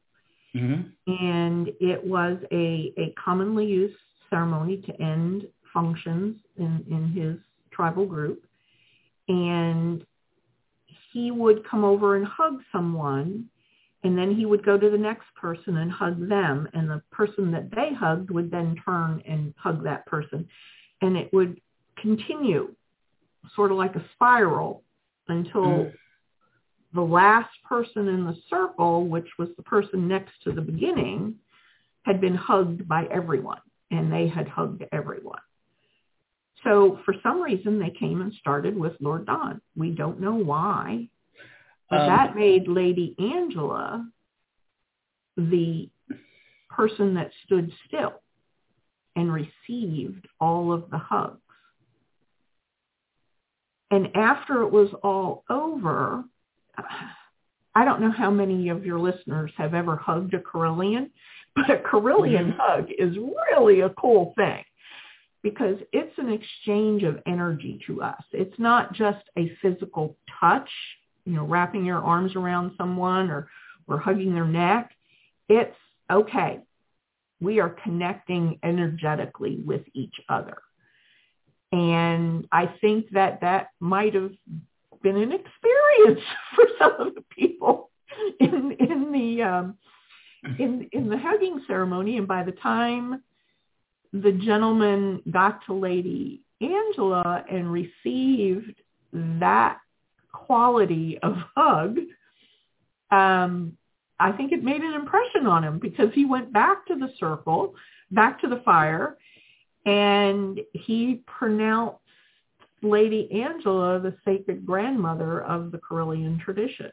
Mm-hmm. 0.56 1.16
And 1.26 1.70
it 1.80 2.04
was 2.04 2.38
a, 2.52 2.94
a 2.98 3.14
commonly 3.24 3.66
used 3.66 3.98
ceremony 4.30 4.78
to 4.78 5.02
end 5.02 5.48
functions 5.74 6.40
in, 6.58 6.86
in 6.90 7.12
his 7.12 7.38
tribal 7.72 8.06
group. 8.06 8.46
And 9.28 10.06
he 11.12 11.32
would 11.32 11.68
come 11.68 11.84
over 11.84 12.16
and 12.16 12.26
hug 12.26 12.60
someone 12.72 13.50
and 14.04 14.18
then 14.18 14.36
he 14.36 14.46
would 14.46 14.66
go 14.66 14.78
to 14.78 14.90
the 14.90 14.98
next 14.98 15.28
person 15.40 15.78
and 15.78 15.92
hug 15.92 16.28
them 16.28 16.68
and 16.74 16.90
the 16.90 17.02
person 17.12 17.52
that 17.52 17.72
they 17.72 17.94
hugged 17.94 18.30
would 18.32 18.52
then 18.52 18.76
turn 18.86 19.22
and 19.28 19.54
hug 19.58 19.84
that 19.84 20.06
person 20.06 20.48
and 21.02 21.18
it 21.18 21.32
would 21.34 21.60
continue 22.02 22.74
sort 23.56 23.72
of 23.72 23.78
like 23.78 23.96
a 23.96 24.06
spiral 24.14 24.84
until 25.28 25.64
mm. 25.64 25.94
the 26.94 27.02
last 27.02 27.52
person 27.68 28.08
in 28.08 28.26
the 28.26 28.38
circle 28.50 29.08
which 29.08 29.28
was 29.38 29.50
the 29.58 29.64
person 29.64 30.08
next 30.08 30.34
to 30.44 30.52
the 30.52 30.62
beginning 30.62 31.36
had 32.04 32.20
been 32.20 32.36
hugged 32.36 32.88
by 32.88 33.06
everyone 33.12 33.62
and 33.92 34.12
they 34.12 34.28
had 34.28 34.48
hugged 34.48 34.84
everyone 34.92 35.40
so 36.64 37.00
for 37.04 37.14
some 37.22 37.42
reason, 37.42 37.78
they 37.80 37.90
came 37.90 38.22
and 38.22 38.34
started 38.40 38.78
with 38.78 38.94
Lord 39.00 39.26
Don. 39.26 39.62
We 39.76 39.92
don't 39.92 40.20
know 40.20 40.36
why. 40.36 41.10
But 41.94 42.02
um, 42.02 42.08
that 42.08 42.36
made 42.36 42.68
Lady 42.68 43.16
Angela 43.20 44.08
the 45.38 45.90
person 46.70 47.14
that 47.14 47.30
stood 47.46 47.72
still 47.88 48.14
and 49.16 49.32
received 49.32 50.28
all 50.40 50.74
of 50.74 50.90
the 50.90 50.98
hugs. 50.98 51.38
And 53.92 54.08
after 54.16 54.64
it 54.64 54.72
was 54.72 54.90
all 55.04 55.44
over, 55.52 56.24
I 57.76 57.86
don't 57.86 58.02
know 58.02 58.12
how 58.12 58.32
many 58.32 58.70
of 58.70 58.86
your 58.86 59.00
listeners 59.00 59.52
have 59.58 59.76
ever 59.76 59.96
hugged 59.96 60.34
a 60.34 60.40
Correllian, 60.40 61.12
but 61.56 61.70
a 61.70 61.78
Correllian 61.78 62.54
mm-hmm. 62.54 62.60
hug 62.60 62.88
is 62.98 63.16
really 63.52 63.82
a 63.82 63.90
cool 63.92 64.34
thing 64.36 64.64
because 65.44 65.76
it's 65.92 66.18
an 66.18 66.32
exchange 66.32 67.04
of 67.04 67.20
energy 67.28 67.80
to 67.86 68.02
us. 68.02 68.24
It's 68.32 68.58
not 68.58 68.94
just 68.94 69.24
a 69.38 69.52
physical 69.62 70.18
touch, 70.40 70.70
you 71.26 71.34
know, 71.34 71.44
wrapping 71.44 71.86
your 71.86 72.00
arms 72.00 72.36
around 72.36 72.72
someone 72.78 73.30
or, 73.30 73.48
or 73.88 73.98
hugging 73.98 74.34
their 74.34 74.46
neck. 74.46 74.92
It's 75.50 75.76
okay. 76.12 76.60
We 77.42 77.60
are 77.60 77.76
connecting 77.84 78.60
energetically 78.64 79.62
with 79.66 79.82
each 79.94 80.16
other. 80.30 80.58
And 81.72 82.48
I 82.52 82.74
think 82.82 83.10
that 83.12 83.42
that 83.42 83.70
might 83.80 84.14
have 84.14 84.32
been 85.02 85.18
an 85.18 85.32
experience 85.32 86.26
for 86.56 86.66
some 86.80 87.08
of 87.08 87.16
the 87.16 87.24
people 87.30 87.90
in 88.40 88.76
in 88.80 89.12
the 89.12 89.44
um, 89.44 89.78
in 90.60 90.88
in 90.92 91.10
the 91.10 91.18
hugging 91.18 91.62
ceremony. 91.68 92.18
And 92.18 92.28
by 92.28 92.44
the 92.44 92.52
time 92.52 93.24
the 94.14 94.32
gentleman 94.32 95.22
got 95.32 95.66
to 95.66 95.74
Lady 95.74 96.44
Angela 96.62 97.44
and 97.52 97.72
received 97.72 98.76
that 99.12 99.80
quality 100.34 101.18
of 101.24 101.36
hug, 101.56 101.98
um, 103.12 103.78
I 104.20 104.32
think 104.32 104.52
it 104.52 104.64
made 104.64 104.82
an 104.82 104.94
impression 104.94 105.48
on 105.48 105.64
him 105.64 105.80
because 105.80 106.10
he 106.14 106.26
went 106.26 106.52
back 106.52 106.86
to 106.88 106.96
the 106.96 107.10
circle, 107.20 107.76
back 108.12 108.42
to 108.42 108.48
the 108.48 108.62
fire, 108.66 109.18
and 109.86 110.60
he 110.74 111.22
pronounced 111.26 112.00
Lady 112.82 113.30
Angela 113.32 114.00
the 114.00 114.16
sacred 114.26 114.66
grandmother 114.66 115.42
of 115.42 115.72
the 115.72 115.78
Correllian 115.78 116.40
tradition. 116.42 116.92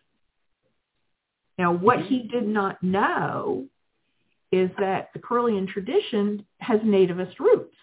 Now, 1.58 1.72
what 1.72 2.00
he 2.02 2.22
did 2.22 2.46
not 2.46 2.82
know 2.82 3.66
is 4.52 4.70
that 4.78 5.10
the 5.12 5.18
Correllian 5.20 5.68
tradition 5.68 6.44
has 6.58 6.80
nativist 6.80 7.38
roots. 7.38 7.74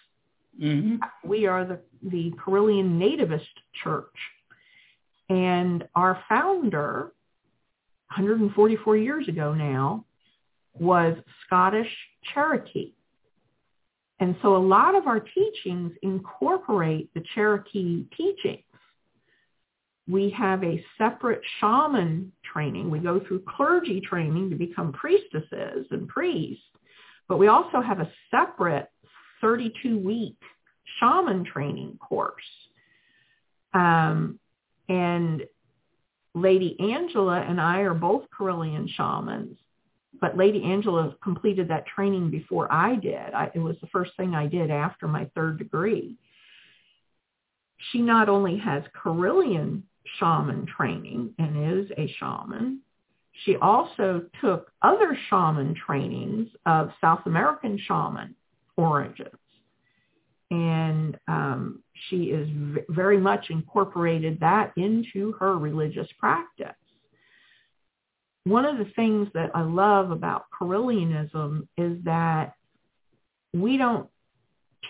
Mm-hmm. 0.61 0.95
We 1.23 1.45
are 1.45 1.63
the, 1.63 1.79
the 2.03 2.31
Correllian 2.31 2.97
nativist 2.97 3.45
church. 3.83 4.05
And 5.29 5.87
our 5.95 6.21
founder, 6.29 7.11
144 8.15 8.97
years 8.97 9.27
ago 9.27 9.53
now, 9.53 10.05
was 10.79 11.17
Scottish 11.45 11.91
Cherokee. 12.33 12.93
And 14.19 14.35
so 14.41 14.55
a 14.55 14.57
lot 14.57 14.95
of 14.95 15.05
our 15.07 15.19
teachings 15.19 15.91
incorporate 16.01 17.13
the 17.13 17.23
Cherokee 17.35 18.05
teachings. 18.15 18.63
we 20.07 20.29
have 20.29 20.63
a 20.63 20.83
separate 20.97 21.41
shaman 21.59 22.31
training. 22.51 22.89
We 22.89 22.99
go 22.99 23.19
through 23.27 23.43
clergy 23.47 24.01
training 24.01 24.49
to 24.49 24.55
become 24.55 24.93
priestesses 24.93 25.85
and 25.91 26.07
priests, 26.07 26.63
but 27.27 27.37
we 27.37 27.47
also 27.47 27.81
have 27.81 27.99
a 27.99 28.09
separate 28.31 28.89
32-week 29.43 30.37
shaman 30.99 31.43
training 31.43 31.97
course. 31.99 32.41
Um, 33.73 34.39
and 34.89 35.43
Lady 36.33 36.77
Angela 36.79 37.41
and 37.41 37.59
I 37.59 37.79
are 37.79 37.93
both 37.93 38.23
Correllian 38.37 38.87
shamans, 38.89 39.57
but 40.19 40.37
Lady 40.37 40.63
Angela 40.63 41.15
completed 41.23 41.67
that 41.69 41.85
training 41.87 42.29
before 42.29 42.71
I 42.71 42.95
did. 42.95 43.33
I, 43.33 43.51
it 43.53 43.59
was 43.59 43.75
the 43.81 43.87
first 43.87 44.11
thing 44.17 44.35
I 44.35 44.47
did 44.47 44.69
after 44.69 45.07
my 45.07 45.29
third 45.35 45.57
degree. 45.57 46.15
She 47.91 48.01
not 48.01 48.29
only 48.29 48.57
has 48.57 48.83
Correllian 49.03 49.83
shaman 50.19 50.65
training 50.65 51.33
and 51.37 51.81
is 51.81 51.91
a 51.97 52.13
shaman, 52.19 52.81
she 53.45 53.55
also 53.57 54.23
took 54.41 54.71
other 54.81 55.17
shaman 55.29 55.75
trainings 55.75 56.49
of 56.65 56.91
South 56.99 57.21
American 57.25 57.79
shaman 57.87 58.35
origins. 58.77 59.29
And 60.49 61.17
um, 61.27 61.83
she 62.09 62.25
is 62.25 62.47
v- 62.49 62.81
very 62.89 63.19
much 63.19 63.47
incorporated 63.49 64.39
that 64.39 64.71
into 64.77 65.33
her 65.33 65.57
religious 65.57 66.07
practice. 66.19 66.75
One 68.45 68.63
of 68.63 68.77
the 68.77 68.91
things 68.95 69.27
that 69.33 69.51
I 69.53 69.61
love 69.61 70.11
about 70.11 70.45
Correllianism 70.57 71.67
is 71.77 71.97
that 72.05 72.53
we 73.53 73.77
don't 73.77 74.07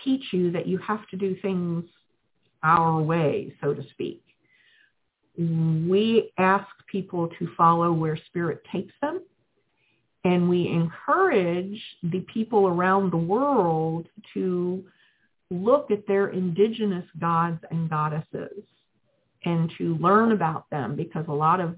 teach 0.04 0.22
you 0.32 0.52
that 0.52 0.68
you 0.68 0.78
have 0.78 1.08
to 1.08 1.16
do 1.16 1.36
things 1.42 1.84
our 2.62 3.00
way, 3.00 3.52
so 3.60 3.74
to 3.74 3.82
speak. 3.90 4.22
We 5.36 6.32
ask 6.38 6.66
people 6.90 7.28
to 7.38 7.48
follow 7.56 7.92
where 7.92 8.16
spirit 8.28 8.62
takes 8.72 8.92
them 9.00 9.22
and 10.24 10.48
we 10.48 10.68
encourage 10.68 11.80
the 12.02 12.20
people 12.32 12.68
around 12.68 13.12
the 13.12 13.16
world 13.16 14.06
to 14.34 14.84
look 15.50 15.90
at 15.90 16.06
their 16.06 16.28
indigenous 16.28 17.04
gods 17.18 17.60
and 17.70 17.88
goddesses 17.88 18.62
and 19.44 19.70
to 19.78 19.96
learn 19.96 20.32
about 20.32 20.68
them 20.70 20.96
because 20.96 21.24
a 21.28 21.32
lot 21.32 21.60
of 21.60 21.76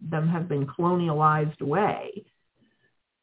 them 0.00 0.28
have 0.28 0.48
been 0.48 0.66
colonialized 0.66 1.60
away. 1.60 2.24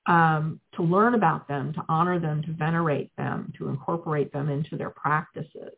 Um, 0.07 0.59
to 0.75 0.81
learn 0.81 1.13
about 1.13 1.47
them, 1.47 1.73
to 1.73 1.85
honor 1.87 2.19
them, 2.19 2.41
to 2.43 2.53
venerate 2.53 3.11
them, 3.17 3.53
to 3.59 3.67
incorporate 3.67 4.33
them 4.33 4.49
into 4.49 4.75
their 4.75 4.89
practices. 4.89 5.75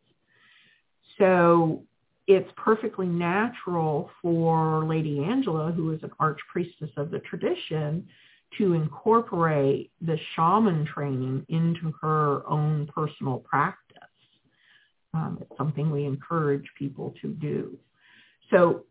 So 1.18 1.82
it's 2.26 2.50
perfectly 2.56 3.06
natural 3.06 4.10
for 4.22 4.84
Lady 4.84 5.22
Angela, 5.22 5.72
who 5.72 5.92
is 5.92 6.02
an 6.02 6.10
archpriestess 6.20 6.96
of 6.96 7.10
the 7.10 7.18
tradition, 7.18 8.08
to 8.56 8.72
incorporate 8.72 9.90
the 10.00 10.18
shaman 10.34 10.86
training 10.86 11.44
into 11.48 11.92
her 12.00 12.48
own 12.48 12.88
personal 12.94 13.38
practice. 13.38 13.83
Um, 15.14 15.38
it's 15.40 15.56
something 15.56 15.90
we 15.90 16.04
encourage 16.04 16.64
people 16.78 17.14
to 17.22 17.28
do. 17.28 17.78
So 18.50 18.84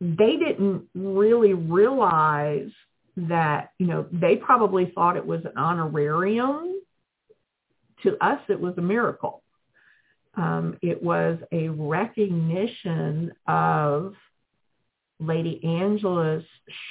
they 0.00 0.36
didn't 0.36 0.84
really 0.94 1.54
realize 1.54 2.70
that, 3.16 3.72
you 3.78 3.86
know, 3.86 4.06
they 4.12 4.36
probably 4.36 4.92
thought 4.94 5.16
it 5.16 5.26
was 5.26 5.40
an 5.44 5.56
honorarium. 5.56 6.80
To 8.02 8.16
us, 8.20 8.40
it 8.48 8.60
was 8.60 8.74
a 8.76 8.82
miracle. 8.82 9.42
Um, 10.34 10.76
it 10.82 11.02
was 11.02 11.38
a 11.50 11.68
recognition 11.68 13.32
of 13.48 14.14
Lady 15.18 15.64
Angela's 15.64 16.44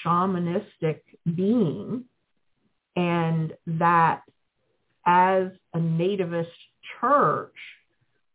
shamanistic 0.04 1.02
being 1.36 2.06
and 2.96 3.54
that 3.68 4.22
as 5.06 5.50
a 5.74 5.78
nativist 5.78 6.48
church, 7.00 7.54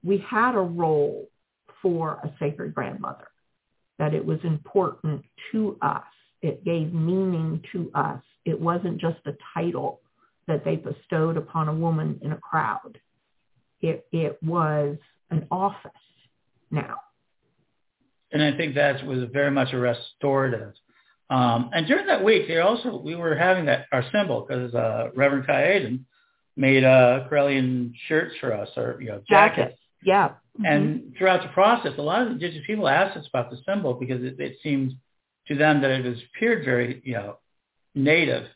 we 0.05 0.18
had 0.18 0.55
a 0.55 0.61
role 0.61 1.28
for 1.82 2.12
a 2.24 2.32
sacred 2.38 2.74
grandmother, 2.74 3.28
that 3.98 4.14
it 4.14 4.24
was 4.24 4.38
important 4.44 5.24
to 5.53 5.76
us. 5.82 6.03
It 6.42 6.64
gave 6.64 6.92
meaning 6.92 7.62
to 7.72 7.90
us. 7.94 8.22
It 8.44 8.59
wasn't 8.59 8.98
just 8.98 9.18
a 9.26 9.32
title 9.55 10.01
that 10.46 10.64
they 10.64 10.76
bestowed 10.76 11.36
upon 11.36 11.68
a 11.68 11.74
woman 11.74 12.18
in 12.22 12.32
a 12.32 12.38
crowd. 12.38 12.98
It, 13.80 14.07
it 14.12 14.42
was 14.42 14.96
an 15.30 15.46
office 15.51 15.90
now. 16.70 16.96
And 18.32 18.42
I 18.42 18.57
think 18.57 18.74
that 18.74 19.05
was 19.07 19.24
very 19.32 19.51
much 19.51 19.72
a 19.72 19.78
restorative. 19.78 20.72
Um, 21.30 21.70
and 21.72 21.86
during 21.86 22.07
that 22.07 22.24
week, 22.24 22.48
they 22.48 22.59
also 22.59 22.96
we 22.96 23.14
were 23.14 23.36
having 23.36 23.66
that 23.66 23.86
our 23.92 24.05
symbol 24.12 24.44
because 24.46 24.74
uh, 24.74 25.11
Reverend 25.14 25.46
Kai 25.46 25.62
Aiden 25.62 26.01
made 26.57 26.84
uh, 26.84 27.28
Correllian 27.30 27.92
shirts 28.09 28.34
for 28.40 28.53
us 28.53 28.68
or 28.76 28.98
you 29.01 29.09
know 29.09 29.22
jackets. 29.28 29.59
Jackets. 29.59 29.80
Yeah. 30.03 30.28
Mm-hmm. 30.28 30.64
And 30.64 31.14
throughout 31.16 31.42
the 31.42 31.48
process, 31.48 31.92
a 31.98 32.03
lot 32.03 32.22
of 32.22 32.28
indigenous 32.28 32.64
people 32.66 32.88
asked 32.88 33.16
us 33.16 33.26
about 33.32 33.51
the 33.51 33.59
symbol 33.66 33.94
because 33.94 34.22
it, 34.22 34.38
it 34.38 34.57
seemed 34.62 34.94
to 35.48 35.57
them 35.57 35.80
that 35.82 35.90
it 35.90 36.05
was 36.05 36.18
appeared 36.34 36.64
very, 36.64 37.01
you 37.05 37.14
know, 37.14 37.38
native, 37.94 38.46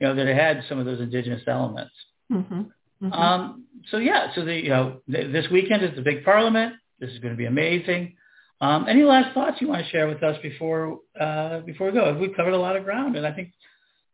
you 0.00 0.06
know, 0.06 0.14
that 0.14 0.26
it 0.26 0.36
had 0.36 0.62
some 0.68 0.78
of 0.78 0.86
those 0.86 1.00
indigenous 1.00 1.42
elements. 1.46 1.92
Mm-hmm. 2.32 2.62
Mm-hmm. 3.02 3.12
Um, 3.12 3.64
so 3.90 3.98
yeah, 3.98 4.34
so 4.34 4.44
the, 4.44 4.54
you 4.54 4.70
know, 4.70 5.00
th- 5.10 5.32
this 5.32 5.46
weekend 5.50 5.84
is 5.84 5.94
the 5.94 6.02
big 6.02 6.24
parliament. 6.24 6.74
This 7.00 7.10
is 7.10 7.18
going 7.20 7.32
to 7.32 7.38
be 7.38 7.46
amazing. 7.46 8.16
Um, 8.60 8.86
any 8.88 9.04
last 9.04 9.34
thoughts 9.34 9.58
you 9.60 9.68
want 9.68 9.84
to 9.84 9.90
share 9.90 10.08
with 10.08 10.22
us 10.22 10.36
before 10.42 10.98
uh, 11.20 11.60
before 11.60 11.88
we 11.88 11.92
go? 11.92 12.12
We've 12.18 12.34
covered 12.34 12.54
a 12.54 12.58
lot 12.58 12.74
of 12.74 12.82
ground, 12.82 13.14
and 13.16 13.24
I 13.24 13.32
think 13.32 13.52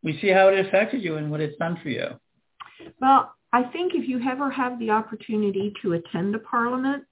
we 0.03 0.19
see 0.21 0.27
how 0.27 0.49
it 0.49 0.65
affected 0.67 1.03
you 1.03 1.17
and 1.17 1.31
what 1.31 1.41
it's 1.41 1.57
done 1.57 1.79
for 1.81 1.89
you. 1.89 2.09
Well, 3.01 3.33
I 3.55 3.63
think 3.71 3.93
if 3.95 4.05
you 4.09 4.19
ever 4.29 4.51
have 4.51 4.77
the 4.79 4.89
opportunity 4.89 5.73
to 5.81 5.93
attend 5.93 6.35
a 6.35 6.39
parliament, 6.39 7.05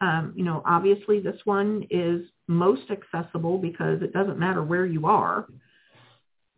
um, 0.00 0.32
you 0.34 0.42
know, 0.42 0.62
obviously 0.64 1.20
this 1.20 1.36
one 1.44 1.86
is 1.90 2.22
most 2.48 2.84
accessible 2.90 3.58
because 3.58 4.00
it 4.00 4.14
doesn't 4.14 4.38
matter 4.38 4.62
where 4.64 4.86
you 4.86 5.04
are, 5.06 5.46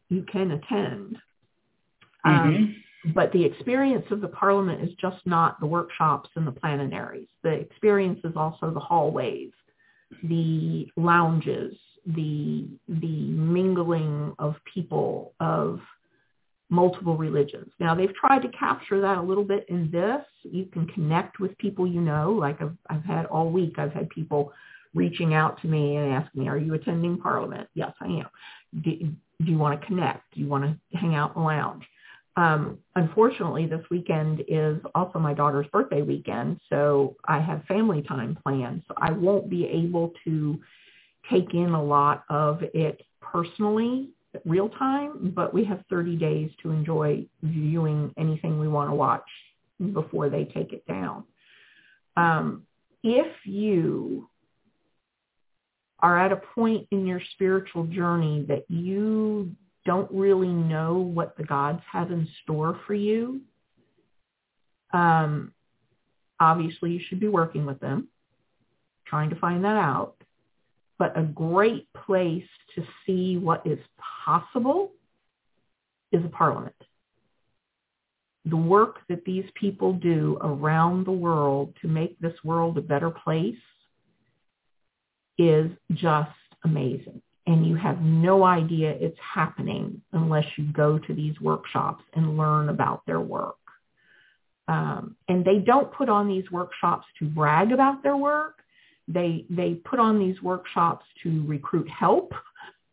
you 0.09 0.25
can 0.31 0.53
attend. 0.53 1.17
Um, 2.25 2.77
Mm-hmm. 3.05 3.13
but 3.15 3.33
the 3.33 3.45
experience 3.45 4.07
of 4.13 4.21
the 4.21 4.29
parliament 4.29 4.83
is 4.83 4.95
just 5.01 5.27
not 5.27 5.59
the 5.59 5.67
workshops 5.67 6.31
and 6.37 6.47
the 6.47 6.53
plenaries. 6.53 7.27
The 7.43 7.51
experience 7.51 8.21
is 8.23 8.35
also 8.37 8.71
the 8.71 8.81
hallways, 8.81 9.51
the 10.23 10.87
lounges, 10.97 11.75
the 12.07 12.69
the 12.89 13.31
mingling 13.57 14.35
of 14.39 14.55
people 14.73 15.35
of 15.41 15.81
multiple 16.71 17.17
religions. 17.17 17.71
Now 17.81 17.95
they've 17.95 18.15
tried 18.15 18.43
to 18.43 18.49
capture 18.49 19.01
that 19.01 19.19
a 19.19 19.23
little 19.23 19.45
bit 19.45 19.67
in 19.69 19.91
this. 19.91 20.23
You 20.43 20.67
can 20.67 20.87
connect 20.89 21.41
with 21.41 21.57
people 21.59 21.87
you 21.87 22.01
know. 22.01 22.33
Like 22.33 22.61
I've 22.61 22.77
I've 22.91 23.05
had 23.05 23.27
all 23.27 23.51
week 23.51 23.79
I've 23.79 23.93
had 23.93 24.09
people 24.11 24.53
reaching 24.95 25.35
out 25.35 25.61
to 25.63 25.69
me 25.69 25.97
and 25.97 26.13
asking 26.13 26.43
me, 26.43 26.49
"Are 26.49 26.59
you 26.59 26.75
attending 26.75 27.19
Parliament?" 27.19 27.69
Yes, 27.75 27.93
I 28.01 28.07
am. 28.07 28.27
Do, 28.83 28.91
do 28.93 29.51
you 29.51 29.59
want 29.59 29.81
to 29.81 29.87
connect? 29.87 30.35
Do 30.35 30.41
you 30.41 30.49
want 30.49 30.65
to 30.65 30.99
hang 30.99 31.15
out 31.15 31.35
in 31.35 31.43
the 31.43 31.47
lounge? 31.47 31.85
Um, 32.37 32.79
unfortunately, 32.95 33.67
this 33.67 33.85
weekend 33.91 34.45
is 34.47 34.79
also 34.95 35.19
my 35.19 35.35
daughter's 35.35 35.67
birthday 35.73 36.03
weekend, 36.03 36.61
so 36.71 37.17
I 37.27 37.41
have 37.41 37.65
family 37.65 38.03
time 38.03 38.39
planned. 38.43 38.83
So 38.87 38.95
I 38.97 39.11
won't 39.11 39.51
be 39.51 39.67
able 39.67 40.13
to 40.25 40.61
take 41.31 41.53
in 41.55 41.71
a 41.71 41.83
lot 41.83 42.25
of 42.31 42.63
it 42.63 43.03
personally 43.21 44.11
real 44.45 44.69
time, 44.71 45.33
but 45.35 45.53
we 45.53 45.65
have 45.65 45.83
30 45.91 46.17
days 46.17 46.51
to 46.63 46.71
enjoy 46.71 47.27
viewing 47.43 48.13
anything 48.19 48.59
we 48.59 48.69
want 48.69 48.91
to 48.91 48.95
watch 48.95 49.29
before 49.93 50.29
they 50.29 50.45
take 50.45 50.73
it 50.73 50.87
down. 50.87 51.25
Um, 52.17 52.65
if 53.03 53.33
you 53.45 54.29
are 56.01 56.19
at 56.19 56.33
a 56.33 56.37
point 56.55 56.87
in 56.91 57.07
your 57.07 57.21
spiritual 57.35 57.85
journey 57.85 58.45
that 58.49 58.65
you 58.69 59.51
don't 59.85 60.11
really 60.13 60.49
know 60.49 60.99
what 60.99 61.37
the 61.37 61.45
gods 61.45 61.81
have 61.91 62.11
in 62.11 62.29
store 62.43 62.81
for 62.87 62.95
you, 62.95 63.41
um, 64.93 65.53
obviously 66.41 66.91
you 66.93 67.01
should 67.09 67.21
be 67.21 67.29
working 67.29 67.67
with 67.67 67.81
them, 67.81 68.09
trying 69.07 69.31
to 69.31 69.37
find 69.37 69.65
that 69.65 69.77
out 69.77 70.18
but 70.99 71.17
a 71.17 71.23
great 71.23 71.89
place 72.07 72.49
to 72.75 72.85
see 73.07 73.37
what 73.37 73.67
is 73.67 73.79
possible 74.25 74.93
is 76.13 76.25
a 76.25 76.29
parliament. 76.29 76.75
The 78.45 78.57
work 78.57 79.01
that 79.09 79.25
these 79.25 79.45
people 79.55 79.93
do 79.93 80.39
around 80.41 81.07
the 81.07 81.13
world 81.13 81.75
to 81.83 81.89
make 81.89 82.19
this 82.19 82.35
world 82.45 82.79
a 82.79 82.83
better 82.83 83.11
place 83.11 83.57
is 85.39 85.71
just 85.93 86.31
amazing. 86.65 87.23
And 87.47 87.67
you 87.67 87.77
have 87.77 88.01
no 88.01 88.45
idea 88.45 88.91
it's 88.91 89.19
happening 89.35 90.03
unless 90.13 90.45
you 90.57 90.65
go 90.73 90.99
to 90.99 91.15
these 91.15 91.41
workshops 91.41 92.05
and 92.15 92.37
learn 92.37 92.69
about 92.69 93.03
their 93.07 93.21
work. 93.21 93.57
Um, 94.67 95.17
and 95.29 95.45
they 95.45 95.59
don't 95.59 95.91
put 95.93 96.11
on 96.11 96.29
these 96.29 96.51
workshops 96.51 97.07
to 97.19 97.25
brag 97.25 97.73
about 97.73 98.03
their 98.03 98.17
work 98.17 98.59
they 99.09 99.47
they 99.49 99.75
put 99.75 99.99
on 99.99 100.19
these 100.19 100.41
workshops 100.43 101.05
to 101.23 101.45
recruit 101.47 101.89
help. 101.89 102.33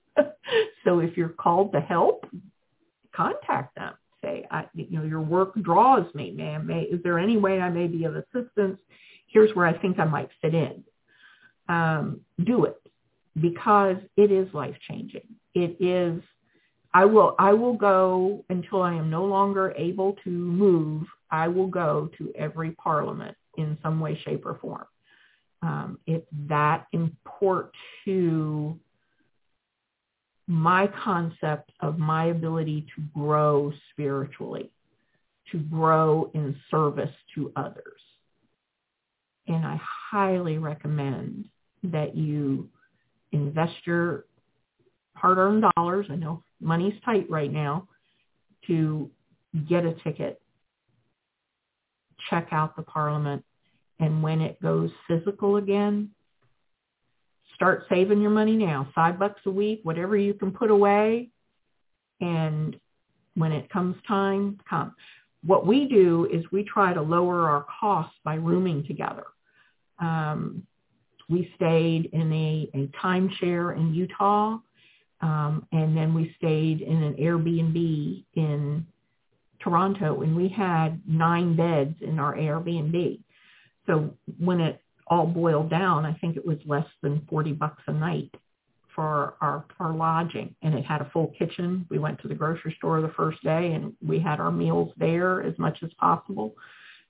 so 0.85 0.99
if 0.99 1.17
you're 1.17 1.29
called 1.29 1.73
to 1.73 1.81
help, 1.81 2.25
contact 3.13 3.75
them. 3.75 3.93
Say, 4.23 4.45
I, 4.49 4.65
you 4.73 4.97
know, 4.97 5.03
your 5.03 5.21
work 5.21 5.53
draws 5.61 6.11
me, 6.15 6.31
man. 6.31 6.65
May, 6.65 6.83
is 6.83 7.01
there 7.03 7.19
any 7.19 7.37
way 7.37 7.59
I 7.59 7.69
may 7.69 7.87
be 7.87 8.05
of 8.05 8.15
assistance? 8.15 8.79
Here's 9.27 9.53
where 9.55 9.67
I 9.67 9.77
think 9.77 9.99
I 9.99 10.05
might 10.05 10.29
fit 10.41 10.55
in. 10.55 10.83
Um, 11.67 12.21
do 12.43 12.65
it 12.65 12.81
because 13.39 13.97
it 14.15 14.31
is 14.31 14.51
life 14.53 14.75
changing. 14.87 15.27
It 15.53 15.77
is. 15.79 16.23
I 16.93 17.03
will. 17.03 17.35
I 17.37 17.51
will 17.51 17.73
go 17.73 18.45
until 18.49 18.81
I 18.81 18.93
am 18.93 19.09
no 19.09 19.25
longer 19.25 19.73
able 19.77 20.15
to 20.23 20.29
move. 20.29 21.03
I 21.29 21.49
will 21.49 21.67
go 21.67 22.09
to 22.17 22.31
every 22.35 22.71
parliament 22.71 23.35
in 23.57 23.77
some 23.83 23.99
way, 23.99 24.17
shape, 24.23 24.45
or 24.45 24.57
form. 24.59 24.85
Um, 25.61 25.99
it's 26.05 26.27
that 26.47 26.85
important 26.91 27.73
to 28.05 28.79
my 30.47 30.87
concept 31.03 31.71
of 31.79 31.97
my 31.97 32.25
ability 32.25 32.85
to 32.95 33.01
grow 33.13 33.73
spiritually, 33.91 34.69
to 35.51 35.57
grow 35.57 36.29
in 36.33 36.55
service 36.69 37.13
to 37.33 37.51
others. 37.55 37.99
And 39.47 39.65
I 39.65 39.79
highly 40.11 40.57
recommend 40.57 41.45
that 41.83 42.15
you 42.15 42.69
invest 43.31 43.73
your 43.85 44.25
hard-earned 45.15 45.65
dollars. 45.75 46.07
I 46.09 46.15
know 46.15 46.43
money's 46.59 46.99
tight 47.03 47.29
right 47.29 47.51
now 47.51 47.87
to 48.67 49.09
get 49.67 49.85
a 49.85 49.93
ticket, 50.03 50.41
check 52.29 52.47
out 52.51 52.75
the 52.75 52.81
parliament, 52.81 53.43
and 53.99 54.21
when 54.21 54.41
it 54.41 54.61
goes 54.61 54.91
physical 55.07 55.57
again, 55.57 56.11
start 57.53 57.85
saving 57.89 58.21
your 58.21 58.31
money 58.31 58.55
now. 58.55 58.89
Five 58.93 59.17
bucks 59.17 59.41
a 59.45 59.51
week, 59.51 59.79
whatever 59.83 60.17
you 60.17 60.33
can 60.33 60.51
put 60.51 60.69
away. 60.69 61.29
And 62.21 62.77
when 63.35 63.51
it 63.51 63.69
comes 63.69 63.95
time, 64.07 64.59
come. 64.69 64.93
What 65.45 65.65
we 65.65 65.87
do 65.87 66.27
is 66.31 66.43
we 66.51 66.63
try 66.63 66.93
to 66.93 67.01
lower 67.01 67.49
our 67.49 67.65
costs 67.79 68.15
by 68.23 68.35
rooming 68.35 68.85
together. 68.85 69.25
Um, 69.99 70.65
we 71.29 71.51
stayed 71.55 72.09
in 72.13 72.31
a, 72.33 72.69
a 72.73 72.87
timeshare 73.03 73.75
in 73.75 73.93
Utah, 73.93 74.57
um, 75.21 75.65
and 75.71 75.95
then 75.95 76.13
we 76.13 76.35
stayed 76.37 76.81
in 76.81 77.03
an 77.03 77.13
Airbnb 77.15 78.23
in 78.35 78.85
Toronto, 79.59 80.21
and 80.21 80.35
we 80.35 80.49
had 80.49 81.01
nine 81.07 81.55
beds 81.55 81.95
in 82.01 82.19
our 82.19 82.35
Airbnb. 82.35 83.19
So 83.87 84.13
when 84.39 84.59
it 84.59 84.81
all 85.07 85.27
boiled 85.27 85.69
down, 85.69 86.05
I 86.05 86.13
think 86.13 86.37
it 86.37 86.45
was 86.45 86.57
less 86.65 86.87
than 87.01 87.25
40 87.29 87.53
bucks 87.53 87.83
a 87.87 87.93
night 87.93 88.33
for 88.95 89.35
our, 89.41 89.65
our 89.79 89.93
lodging. 89.93 90.55
And 90.61 90.73
it 90.73 90.85
had 90.85 91.01
a 91.01 91.09
full 91.11 91.33
kitchen. 91.37 91.85
We 91.89 91.99
went 91.99 92.21
to 92.21 92.27
the 92.27 92.35
grocery 92.35 92.73
store 92.77 93.01
the 93.01 93.13
first 93.15 93.43
day 93.43 93.73
and 93.73 93.93
we 94.05 94.19
had 94.19 94.39
our 94.39 94.51
meals 94.51 94.91
there 94.97 95.43
as 95.43 95.57
much 95.59 95.79
as 95.83 95.91
possible. 95.99 96.55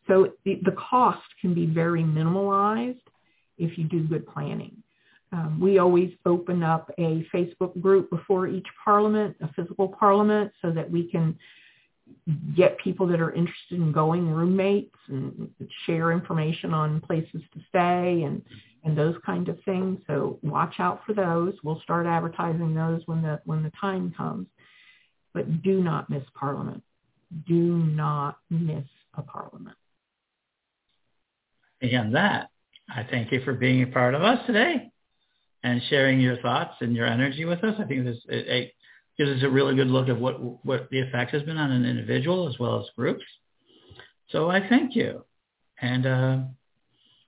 So 0.08 0.34
the, 0.44 0.60
the 0.64 0.74
cost 0.74 1.24
can 1.42 1.54
be 1.54 1.66
very 1.66 2.04
minimalized 2.04 3.00
if 3.58 3.78
you 3.78 3.86
do 3.86 4.04
good 4.04 4.28
planning. 4.28 4.84
Um, 5.32 5.60
we 5.60 5.80
always 5.80 6.12
open 6.26 6.64
up 6.64 6.92
a 6.98 7.26
Facebook 7.34 7.80
group 7.82 8.10
before 8.10 8.48
each 8.48 8.68
parliament, 8.84 9.36
a 9.42 9.52
physical 9.54 9.88
parliament, 9.88 10.52
so 10.62 10.72
that 10.72 10.90
we 10.90 11.10
can 11.10 11.38
get 12.56 12.78
people 12.80 13.08
that 13.08 13.20
are 13.20 13.32
interested 13.32 13.80
in 13.80 13.92
going 13.92 14.30
roommates 14.30 14.96
and 15.08 15.50
share 15.86 16.12
information 16.12 16.74
on 16.74 17.02
places 17.02 17.42
to 17.54 17.60
stay 17.70 18.24
and 18.24 18.42
and 18.84 18.96
those 18.96 19.16
kind 19.26 19.50
of 19.50 19.58
things. 19.64 20.00
So 20.06 20.38
watch 20.44 20.76
out 20.78 21.02
for 21.08 21.14
those. 21.14 21.56
We'll 21.64 21.82
start 21.82 22.06
advertising 22.06 22.76
those 22.76 23.02
when 23.08 23.22
the 23.22 23.42
when 23.46 23.64
the 23.64 23.72
time 23.80 24.14
comes. 24.16 24.48
But 25.34 25.64
do 25.64 25.84
not 25.84 26.10
miss 26.10 26.24
Parliament. 26.34 26.84
Do 27.48 27.78
not 27.78 28.38
miss 28.50 28.86
a 29.16 29.22
Parliament. 29.22 29.76
Again, 31.82 32.12
that 32.14 32.50
I 32.90 33.04
thank 33.10 33.32
you 33.32 33.42
for 33.44 33.54
being 33.54 33.82
a 33.84 33.88
part 33.88 34.14
of 34.14 34.22
us 34.22 34.46
today 34.46 34.92
and 35.64 35.82
sharing 35.90 36.20
your 36.20 36.38
thoughts 36.38 36.76
and 36.80 36.96
your 36.96 37.08
energy 37.08 37.46
with 37.46 37.64
us. 37.64 37.76
I 37.80 37.86
think 37.86 38.06
this 38.06 38.18
it, 38.30 38.48
it 38.48 38.72
gives 39.18 39.32
us 39.32 39.44
a 39.44 39.50
really 39.50 39.76
good 39.76 39.88
look 39.88 40.10
at 40.10 40.20
what 40.20 40.66
what 40.66 40.90
the 40.90 41.00
effect 41.00 41.32
has 41.32 41.44
been 41.44 41.58
on 41.58 41.72
an 41.72 41.86
individual 41.86 42.50
as 42.50 42.60
well 42.60 42.80
as 42.80 42.86
groups. 42.96 43.24
So 44.30 44.50
I 44.50 44.68
thank 44.68 44.96
you, 44.96 45.24
and 45.82 46.06
uh, 46.06 46.38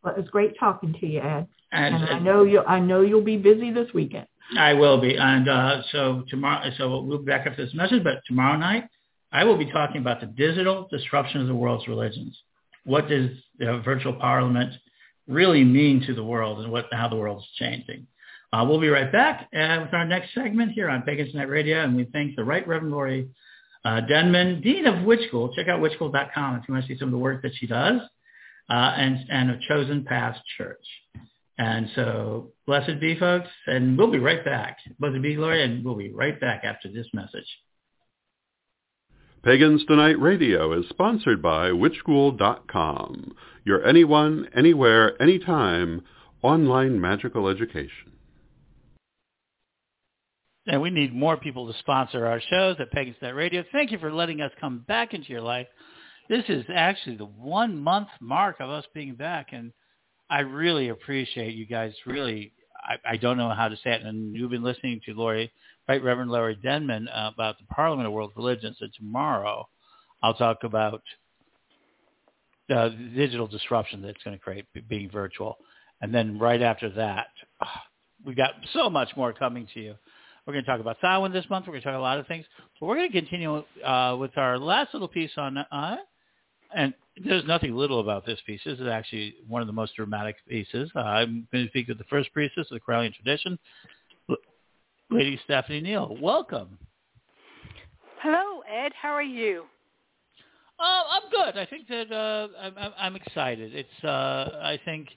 well, 0.04 0.16
it 0.16 0.22
was 0.22 0.30
great 0.30 0.58
talking 0.60 0.94
to 1.00 1.08
you, 1.08 1.20
Ed. 1.20 1.48
And, 1.72 1.96
and 1.96 2.06
I 2.06 2.20
know 2.20 2.44
you 2.44 2.62
I 2.62 2.80
know 2.80 3.02
you'll 3.02 3.22
be 3.22 3.38
busy 3.38 3.72
this 3.72 3.94
weekend. 3.94 4.28
I 4.58 4.74
will 4.74 5.02
be, 5.02 5.18
and 5.18 5.50
uh, 5.50 5.82
so 5.92 6.24
tomorrow, 6.30 6.70
so 6.78 7.02
we'll 7.02 7.18
be 7.20 7.26
back 7.26 7.46
after 7.46 7.66
this 7.66 7.74
message. 7.74 8.04
But 8.04 8.22
tomorrow 8.26 8.58
night, 8.58 8.86
I 9.32 9.44
will 9.44 9.58
be 9.58 9.70
talking 9.70 10.00
about 10.00 10.22
the 10.22 10.28
digital 10.28 10.88
disruption 10.90 11.42
of 11.42 11.48
the 11.48 11.56
world's 11.56 11.88
religions. 11.88 12.38
What 12.86 13.10
does 13.10 13.30
the 13.60 13.82
virtual 13.84 14.14
parliament 14.14 14.74
really 15.28 15.66
mean 15.66 16.06
to 16.08 16.14
the 16.14 16.24
world, 16.24 16.60
and 16.62 16.72
what 16.72 16.86
how 16.92 17.10
the 17.10 17.18
world 17.18 17.40
is 17.40 17.50
changing? 17.58 18.08
Uh, 18.54 18.66
we'll 18.68 18.80
be 18.80 18.88
right 18.90 19.12
back 19.12 19.50
uh, 19.54 19.80
with 19.82 19.94
our 19.94 20.06
next 20.06 20.34
segment 20.34 20.72
here 20.72 20.90
on 20.90 21.02
Pagans 21.02 21.32
Tonight 21.32 21.50
Radio, 21.50 21.84
and 21.84 21.96
we 21.96 22.06
thank 22.14 22.36
the 22.36 22.44
Right 22.44 22.66
Reverend 22.68 22.94
Laurie 22.94 23.30
uh, 23.84 24.02
Denman, 24.02 24.62
Dean 24.62 24.86
of 24.86 25.04
Witch 25.04 25.28
School. 25.28 25.54
Check 25.54 25.68
out 25.68 25.82
witchschool.com 25.82 26.56
if 26.56 26.68
you 26.68 26.74
want 26.74 26.86
to 26.86 26.94
see 26.94 26.98
some 26.98 27.10
of 27.10 27.12
the 27.12 27.18
work 27.18 27.42
that 27.42 27.52
she 27.56 27.68
does, 27.68 28.02
uh, 28.70 28.74
and, 28.74 29.18
and 29.30 29.52
a 29.52 29.60
Chosen 29.68 30.06
Path 30.06 30.38
Church. 30.58 30.86
And 31.58 31.90
so, 31.96 32.52
blessed 32.66 33.00
be, 33.00 33.18
folks, 33.18 33.48
and 33.66 33.98
we'll 33.98 34.12
be 34.12 34.20
right 34.20 34.44
back. 34.46 34.78
Blessed 35.00 35.22
be, 35.22 35.36
Laurie, 35.36 35.64
and 35.64 35.84
we'll 35.84 35.96
be 35.96 36.12
right 36.12 36.40
back 36.40 36.64
after 36.64 36.88
this 36.92 37.08
message. 37.14 37.48
Pagans 39.44 39.86
Tonight 39.86 40.20
Radio 40.20 40.74
is 40.78 40.88
sponsored 40.90 41.42
by 41.42 41.70
witchschool.com, 41.70 43.36
your 43.64 43.86
anyone, 43.86 44.48
anywhere, 44.56 45.20
anytime 45.22 46.04
online 46.42 47.00
magical 47.00 47.48
education. 47.48 48.17
And 50.68 50.82
we 50.82 50.90
need 50.90 51.16
more 51.16 51.38
people 51.38 51.72
to 51.72 51.80
sponsor 51.80 52.26
our 52.26 52.42
shows 52.42 52.76
at 52.80 52.92
Tonight 52.92 53.36
Radio. 53.36 53.64
Thank 53.72 53.92
you 53.92 54.00
for 54.00 54.12
letting 54.12 54.42
us 54.42 54.52
come 54.60 54.80
back 54.80 55.14
into 55.14 55.30
your 55.30 55.42
life. 55.42 55.68
This 56.28 56.44
is 56.50 56.66
actually 56.74 57.16
the 57.16 57.26
one 57.26 57.82
month 57.82 58.10
mark 58.20 58.58
of 58.60 58.70
us 58.70 58.84
being 58.94 59.16
back, 59.16 59.54
and 59.54 59.72
I 60.30 60.42
really 60.42 60.90
appreciate 60.90 61.56
you 61.56 61.66
guys. 61.66 61.94
Really, 62.06 62.52
I, 62.84 63.14
I 63.14 63.18
don't 63.18 63.38
know 63.38 63.50
how 63.50 63.70
to 63.70 63.78
say 63.78 63.94
it. 63.94 64.02
And 64.02 64.36
you've 64.36 64.52
been 64.52 64.64
listening 64.64 65.00
to 65.06 65.14
Laurie, 65.14 65.54
Right 65.88 66.04
Reverend 66.04 66.32
Laurie 66.32 66.60
Denman, 66.62 67.08
uh, 67.08 67.32
about 67.34 67.58
the 67.60 67.74
Parliament 67.74 68.08
of 68.08 68.12
World 68.12 68.34
Religions. 68.36 68.76
And 68.82 68.92
tomorrow, 68.94 69.70
I'll 70.22 70.34
talk 70.34 70.66
about 70.66 71.02
the 72.68 72.94
digital 73.16 73.48
disruption 73.48 74.02
that's 74.02 74.22
going 74.22 74.38
to 74.38 74.44
create 74.44 74.66
being 74.90 75.10
virtual. 75.10 75.58
And 76.02 76.14
then 76.14 76.38
right 76.38 76.62
after 76.62 76.90
that, 76.90 77.28
oh, 77.64 77.68
we've 78.26 78.36
got 78.36 78.52
so 78.74 78.90
much 78.90 79.16
more 79.16 79.32
coming 79.32 79.66
to 79.74 79.80
you. 79.80 79.96
We're 80.48 80.54
going 80.54 80.64
to 80.64 80.72
talk 80.72 80.80
about 80.80 80.96
Samhain 81.02 81.34
this 81.34 81.46
month. 81.50 81.68
We're 81.68 81.74
going 81.74 81.82
to 81.82 81.88
talk 81.90 81.98
a 81.98 82.02
lot 82.02 82.20
of 82.20 82.28
things. 82.28 82.46
But 82.80 82.86
we're 82.86 82.96
going 82.96 83.12
to 83.12 83.20
continue 83.20 83.64
uh, 83.84 84.16
with 84.18 84.38
our 84.38 84.58
last 84.58 84.94
little 84.94 85.10
piece 85.10 85.32
on, 85.36 85.58
uh, 85.58 85.98
and 86.74 86.94
there's 87.22 87.44
nothing 87.46 87.76
little 87.76 88.00
about 88.00 88.26
this 88.26 88.40
piece. 88.46 88.62
This 88.66 88.80
is 88.80 88.88
actually 88.88 89.36
one 89.46 89.62
of 89.62 89.68
the 89.68 89.74
most 89.74 89.96
dramatic 89.98 90.38
pieces. 90.48 90.90
Uh, 90.96 91.00
I'm 91.00 91.50
going 91.52 91.66
to 91.66 91.70
speak 91.70 91.90
with 91.90 91.98
the 91.98 92.06
first 92.06 92.32
priestess 92.32 92.66
of 92.72 92.76
the 92.76 92.80
Correllian 92.80 93.14
tradition, 93.14 93.60
Lady 95.10 95.38
Stephanie 95.44 95.82
Neal. 95.82 96.16
Welcome. 96.22 96.78
Hello, 98.22 98.62
Ed. 98.72 98.94
How 99.00 99.10
are 99.10 99.22
you? 99.22 99.66
Uh, 100.80 101.04
I'm 101.12 101.30
good. 101.30 101.58
I 101.58 101.66
think 101.66 101.90
that 101.90 102.10
uh, 102.10 102.48
I'm, 102.62 102.94
I'm 102.98 103.16
excited. 103.18 103.76
It's 103.76 104.04
uh, 104.06 104.60
I 104.62 104.80
think 104.86 105.10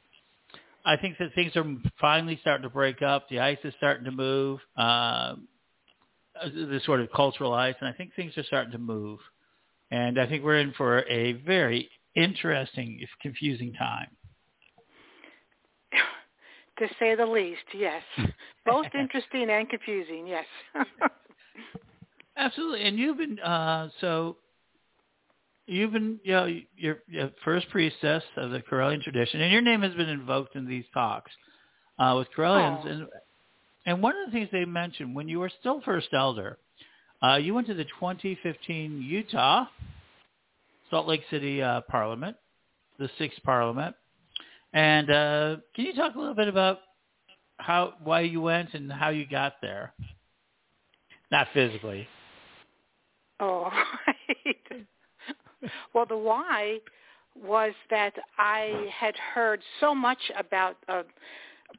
I 0.85 0.97
think 0.97 1.19
that 1.19 1.35
things 1.35 1.57
are 1.57 1.65
finally 2.01 2.39
starting 2.41 2.63
to 2.63 2.71
break 2.71 3.03
up. 3.03 3.29
The 3.29 3.41
ice 3.41 3.59
is 3.65 3.75
starting 3.77 4.05
to 4.05 4.11
move, 4.11 4.61
um, 4.77 5.49
the 6.43 6.81
sort 6.85 7.01
of 7.01 7.13
cultural 7.15 7.53
ice, 7.53 7.75
and 7.81 7.89
I 7.89 7.93
think 7.93 8.15
things 8.15 8.37
are 8.37 8.45
starting 8.45 8.73
to 8.73 8.79
move. 8.79 9.19
And 9.91 10.19
I 10.19 10.27
think 10.27 10.45
we're 10.45 10.59
in 10.59 10.73
for 10.73 11.05
a 11.09 11.33
very 11.33 11.91
interesting, 12.15 12.99
if 13.01 13.11
confusing 13.21 13.73
time. 13.75 14.09
to 16.79 16.89
say 16.99 17.15
the 17.15 17.27
least, 17.27 17.65
yes. 17.75 18.03
Both 18.67 18.87
interesting 18.99 19.51
and 19.51 19.69
confusing, 19.69 20.27
yes. 20.27 20.47
Absolutely. 22.37 22.87
And 22.87 22.99
you've 22.99 23.19
been 23.19 23.39
uh, 23.41 23.89
so 24.01 24.37
you've 25.67 25.93
been, 25.93 26.19
you 26.23 26.33
know, 26.33 26.61
you're, 26.77 26.99
you're 27.09 27.31
first 27.45 27.69
priestess 27.71 28.23
of 28.37 28.51
the 28.51 28.61
Correllian 28.61 29.03
tradition, 29.03 29.41
and 29.41 29.53
your 29.53 29.63
name 29.63 29.83
has 29.83 29.95
been 29.95 30.09
invoked 30.09 30.57
in 30.57 30.67
these 30.67 30.85
talks 30.93 31.31
uh, 31.99 32.15
with 32.17 32.29
Correllians. 32.37 32.83
Oh. 32.85 32.89
And, 32.89 33.07
and 33.87 34.03
one 34.03 34.15
of 34.17 34.27
the 34.27 34.33
things 34.33 34.49
they 34.53 34.65
mentioned 34.65 35.15
when 35.15 35.29
you 35.29 35.39
were 35.39 35.51
still 35.61 35.81
first 35.83 36.09
elder, 36.13 36.59
uh, 37.23 37.37
you 37.37 37.55
went 37.55 37.67
to 37.69 37.75
the 37.75 37.85
2015 37.85 39.03
Utah 39.03 39.67
Salt 40.91 41.07
Lake 41.07 41.23
City 41.31 41.63
uh, 41.63 41.83
Parliament, 41.83 42.37
the 42.99 43.09
sixth 43.17 43.43
Parliament, 43.45 43.95
And 44.73 45.11
uh, 45.11 45.57
can 45.75 45.87
you 45.87 45.95
talk 45.95 46.15
a 46.17 46.19
little 46.19 46.35
bit 46.35 46.49
about 46.49 46.81
how 47.59 47.95
why 48.03 48.21
you 48.23 48.41
went 48.41 48.75
and 48.75 48.91
how 48.93 49.11
you 49.11 49.27
got 49.27 49.55
there? 49.63 49.93
Not 51.31 51.47
physically. 51.55 52.09
Oh. 53.39 53.71
well, 55.95 56.07
the 56.07 56.17
why 56.17 56.81
was 57.41 57.73
that 57.91 58.15
I 58.39 58.91
had 58.93 59.15
heard 59.17 59.63
so 59.79 59.95
much 59.95 60.19
about 60.37 60.77
uh, 60.89 61.03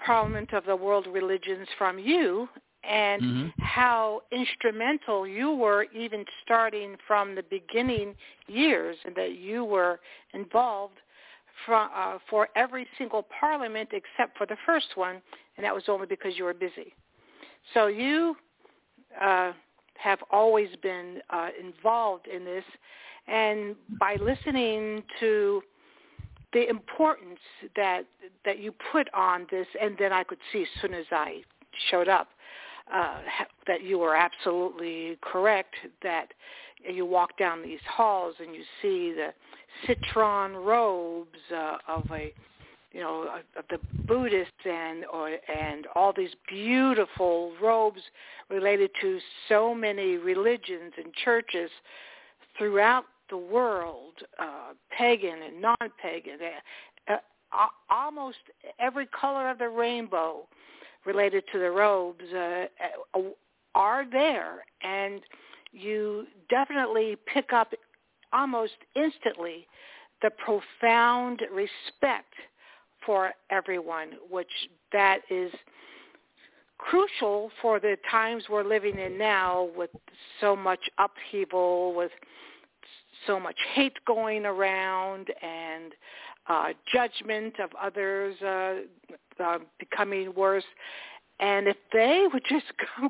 Parliament 0.06 0.54
of 0.54 0.66
the 0.66 0.76
World 0.76 1.08
Religions 1.08 1.68
from 1.78 2.00
you 2.00 2.48
and 2.84 3.22
Mhm. 3.22 3.54
how 3.60 4.24
instrumental 4.32 5.28
you 5.28 5.52
were 5.52 5.84
even 5.94 6.26
starting 6.44 6.98
from 7.08 7.36
the 7.36 7.44
beginning 7.44 8.16
years 8.48 8.98
and 9.06 9.16
that 9.16 9.34
you 9.36 9.64
were 9.64 10.00
involved 10.34 11.00
for, 11.66 11.76
uh, 11.76 12.18
for 12.30 12.50
every 12.56 12.88
single 12.98 13.24
parliament 13.24 13.90
except 13.92 14.36
for 14.38 14.48
the 14.48 14.58
first 14.66 14.96
one, 14.98 15.22
and 15.58 15.64
that 15.64 15.76
was 15.76 15.88
only 15.90 16.08
because 16.08 16.38
you 16.38 16.44
were 16.44 16.54
busy. 16.56 16.94
So 17.74 17.88
you 17.88 18.36
uh, 19.20 19.54
have 19.96 20.20
always 20.32 20.70
been 20.82 21.22
uh, 21.30 21.50
involved 21.60 22.28
in 22.28 22.44
this, 22.44 22.66
and 23.28 23.76
by 24.00 24.16
listening 24.16 25.04
to 25.20 25.62
the 26.54 26.70
importance 26.70 27.40
that 27.76 28.06
that 28.46 28.60
you 28.60 28.74
put 28.92 29.08
on 29.14 29.48
this, 29.50 29.68
and 29.82 29.96
then 29.98 30.12
I 30.12 30.24
could 30.24 30.40
see 30.52 30.64
as 30.64 30.82
soon 30.82 30.94
as 30.94 31.06
I 31.12 31.42
showed 31.90 32.10
up 32.10 32.30
uh, 32.94 33.20
that 33.68 33.84
you 33.84 34.00
were 34.00 34.16
absolutely 34.16 35.18
correct. 35.22 35.76
That 36.04 36.34
you 36.88 37.06
walk 37.06 37.38
down 37.38 37.62
these 37.62 37.80
halls 37.88 38.36
and 38.40 38.54
you 38.56 38.64
see 38.82 39.14
the 39.14 39.34
citron 39.88 40.56
robes 40.56 41.40
uh, 41.56 41.78
of 41.88 42.06
a 42.12 42.34
you 42.92 43.00
know 43.00 43.28
of 43.56 43.66
the 43.70 43.80
Buddhists 44.06 44.52
and 44.66 45.06
or 45.06 45.30
and 45.30 45.88
all 45.96 46.12
these 46.16 46.32
beautiful 46.50 47.54
robes 47.62 48.02
related 48.50 48.92
to 49.02 49.20
so 49.48 49.74
many 49.74 50.18
religions 50.18 50.92
and 50.98 51.14
churches 51.24 51.70
throughout 52.62 53.06
the 53.32 53.38
world, 53.38 54.14
uh, 54.38 54.74
pagan 54.96 55.42
and 55.48 55.60
non-pagan, 55.60 56.38
uh, 57.10 57.14
uh, 57.14 57.68
almost 57.90 58.38
every 58.80 59.08
color 59.08 59.50
of 59.50 59.58
the 59.58 59.68
rainbow 59.68 60.48
related 61.08 61.44
to 61.52 61.58
the 61.58 61.72
robes 61.72 62.24
uh, 62.36 62.66
uh, 63.16 63.22
are 63.74 64.06
there, 64.12 64.64
and 64.84 65.22
you 65.72 66.28
definitely 66.52 67.18
pick 67.34 67.52
up 67.52 67.74
almost 68.32 68.74
instantly 68.96 69.66
the 70.22 70.30
profound 70.30 71.42
respect 71.52 72.36
for 73.04 73.32
everyone, 73.50 74.10
which 74.30 74.52
that 74.92 75.22
is 75.32 75.52
crucial 76.78 77.50
for 77.60 77.80
the 77.80 77.98
times 78.12 78.44
we're 78.52 78.64
living 78.64 79.00
in 79.00 79.18
now 79.18 79.70
with 79.76 79.90
so 80.40 80.56
much 80.56 80.82
upheaval, 81.00 81.96
with 81.96 82.12
so 83.28 83.40
much 83.40 83.58
hate 83.74 83.98
going 84.06 84.46
around 84.46 85.28
and 85.42 85.94
uh, 86.48 86.70
judgment 86.92 87.60
of 87.60 87.70
others 87.82 88.36
uh, 88.42 88.82
uh, 89.44 89.60
becoming 89.80 90.34
worse. 90.36 90.64
And 91.40 91.68
if 91.68 91.78
they 91.92 92.26
would 92.32 92.44
just 92.50 92.66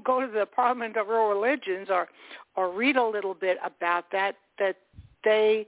go, 0.06 0.22
to 0.22 0.32
the 0.32 0.46
Parliament 0.46 0.98
of 0.98 1.08
World 1.08 1.36
Religions 1.36 1.88
or 1.90 2.08
or 2.56 2.72
read 2.72 2.98
a 2.98 3.06
little 3.06 3.34
bit 3.34 3.58
about 3.64 4.06
that, 4.12 4.36
that 4.60 4.76
they 5.24 5.68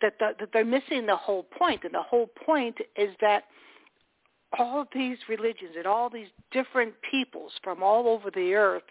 that, 0.00 0.14
the, 0.18 0.34
that 0.38 0.50
they're 0.52 0.64
missing 0.64 1.06
the 1.06 1.16
whole 1.16 1.44
point. 1.44 1.84
And 1.84 1.94
the 1.94 2.02
whole 2.02 2.28
point 2.44 2.76
is 2.96 3.10
that 3.20 3.44
all 4.58 4.86
these 4.94 5.18
religions 5.28 5.72
and 5.76 5.86
all 5.86 6.08
these 6.08 6.28
different 6.50 6.94
peoples 7.10 7.52
from 7.62 7.82
all 7.82 8.08
over 8.08 8.30
the 8.30 8.54
earth 8.54 8.84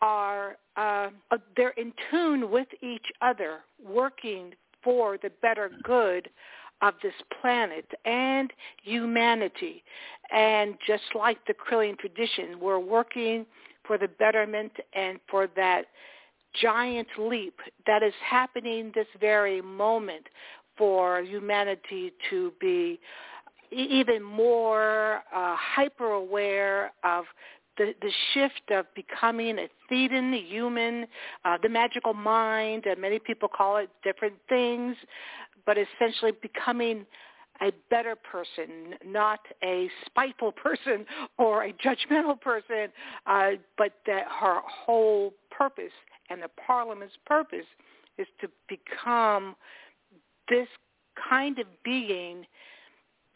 are 0.00 0.56
uh, 0.76 1.10
uh, 1.30 1.38
they're 1.56 1.70
in 1.70 1.92
tune 2.10 2.50
with 2.50 2.68
each 2.82 3.06
other, 3.20 3.58
working 3.84 4.54
for 4.82 5.18
the 5.18 5.30
better 5.42 5.70
good 5.82 6.28
of 6.82 6.94
this 7.02 7.14
planet 7.40 7.84
and 8.04 8.52
humanity. 8.82 9.82
And 10.32 10.76
just 10.86 11.02
like 11.14 11.38
the 11.46 11.54
Correllian 11.54 11.98
tradition, 11.98 12.60
we're 12.60 12.78
working 12.78 13.44
for 13.84 13.98
the 13.98 14.06
betterment 14.06 14.72
and 14.92 15.18
for 15.28 15.48
that 15.56 15.86
giant 16.62 17.08
leap 17.18 17.54
that 17.86 18.02
is 18.02 18.14
happening 18.24 18.92
this 18.94 19.06
very 19.20 19.60
moment 19.60 20.26
for 20.76 21.20
humanity 21.22 22.12
to 22.30 22.52
be 22.60 23.00
even 23.70 24.22
more 24.22 25.22
uh, 25.34 25.54
hyper 25.56 26.12
aware 26.12 26.92
of 27.04 27.24
the, 27.78 27.94
the 28.02 28.10
shift 28.34 28.70
of 28.70 28.86
becoming 28.94 29.58
a 29.58 29.68
Thetan 29.90 30.34
a 30.34 30.42
human, 30.46 31.06
uh, 31.44 31.56
the 31.62 31.68
magical 31.68 32.12
mind, 32.12 32.84
and 32.86 33.00
many 33.00 33.18
people 33.18 33.48
call 33.48 33.78
it 33.78 33.88
different 34.04 34.34
things, 34.48 34.96
but 35.64 35.76
essentially 35.78 36.32
becoming 36.42 37.06
a 37.60 37.72
better 37.90 38.14
person, 38.14 38.94
not 39.04 39.40
a 39.64 39.88
spiteful 40.06 40.52
person 40.64 41.06
or 41.38 41.64
a 41.64 41.72
judgmental 41.72 42.40
person, 42.40 42.88
uh, 43.26 43.50
but 43.76 43.92
that 44.06 44.24
her 44.40 44.60
whole 44.64 45.32
purpose 45.50 45.92
and 46.30 46.42
the 46.42 46.50
parliament's 46.66 47.16
purpose 47.26 47.66
is 48.18 48.26
to 48.40 48.48
become 48.68 49.54
this 50.48 50.68
kind 51.28 51.58
of 51.58 51.66
being 51.84 52.44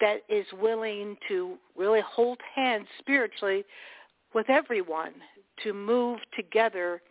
that 0.00 0.22
is 0.28 0.46
willing 0.60 1.16
to 1.28 1.56
really 1.76 2.00
hold 2.04 2.38
hands 2.54 2.86
spiritually 2.98 3.64
with 4.34 4.48
everyone 4.50 5.12
to 5.62 5.72
move 5.72 6.18
together 6.36 7.02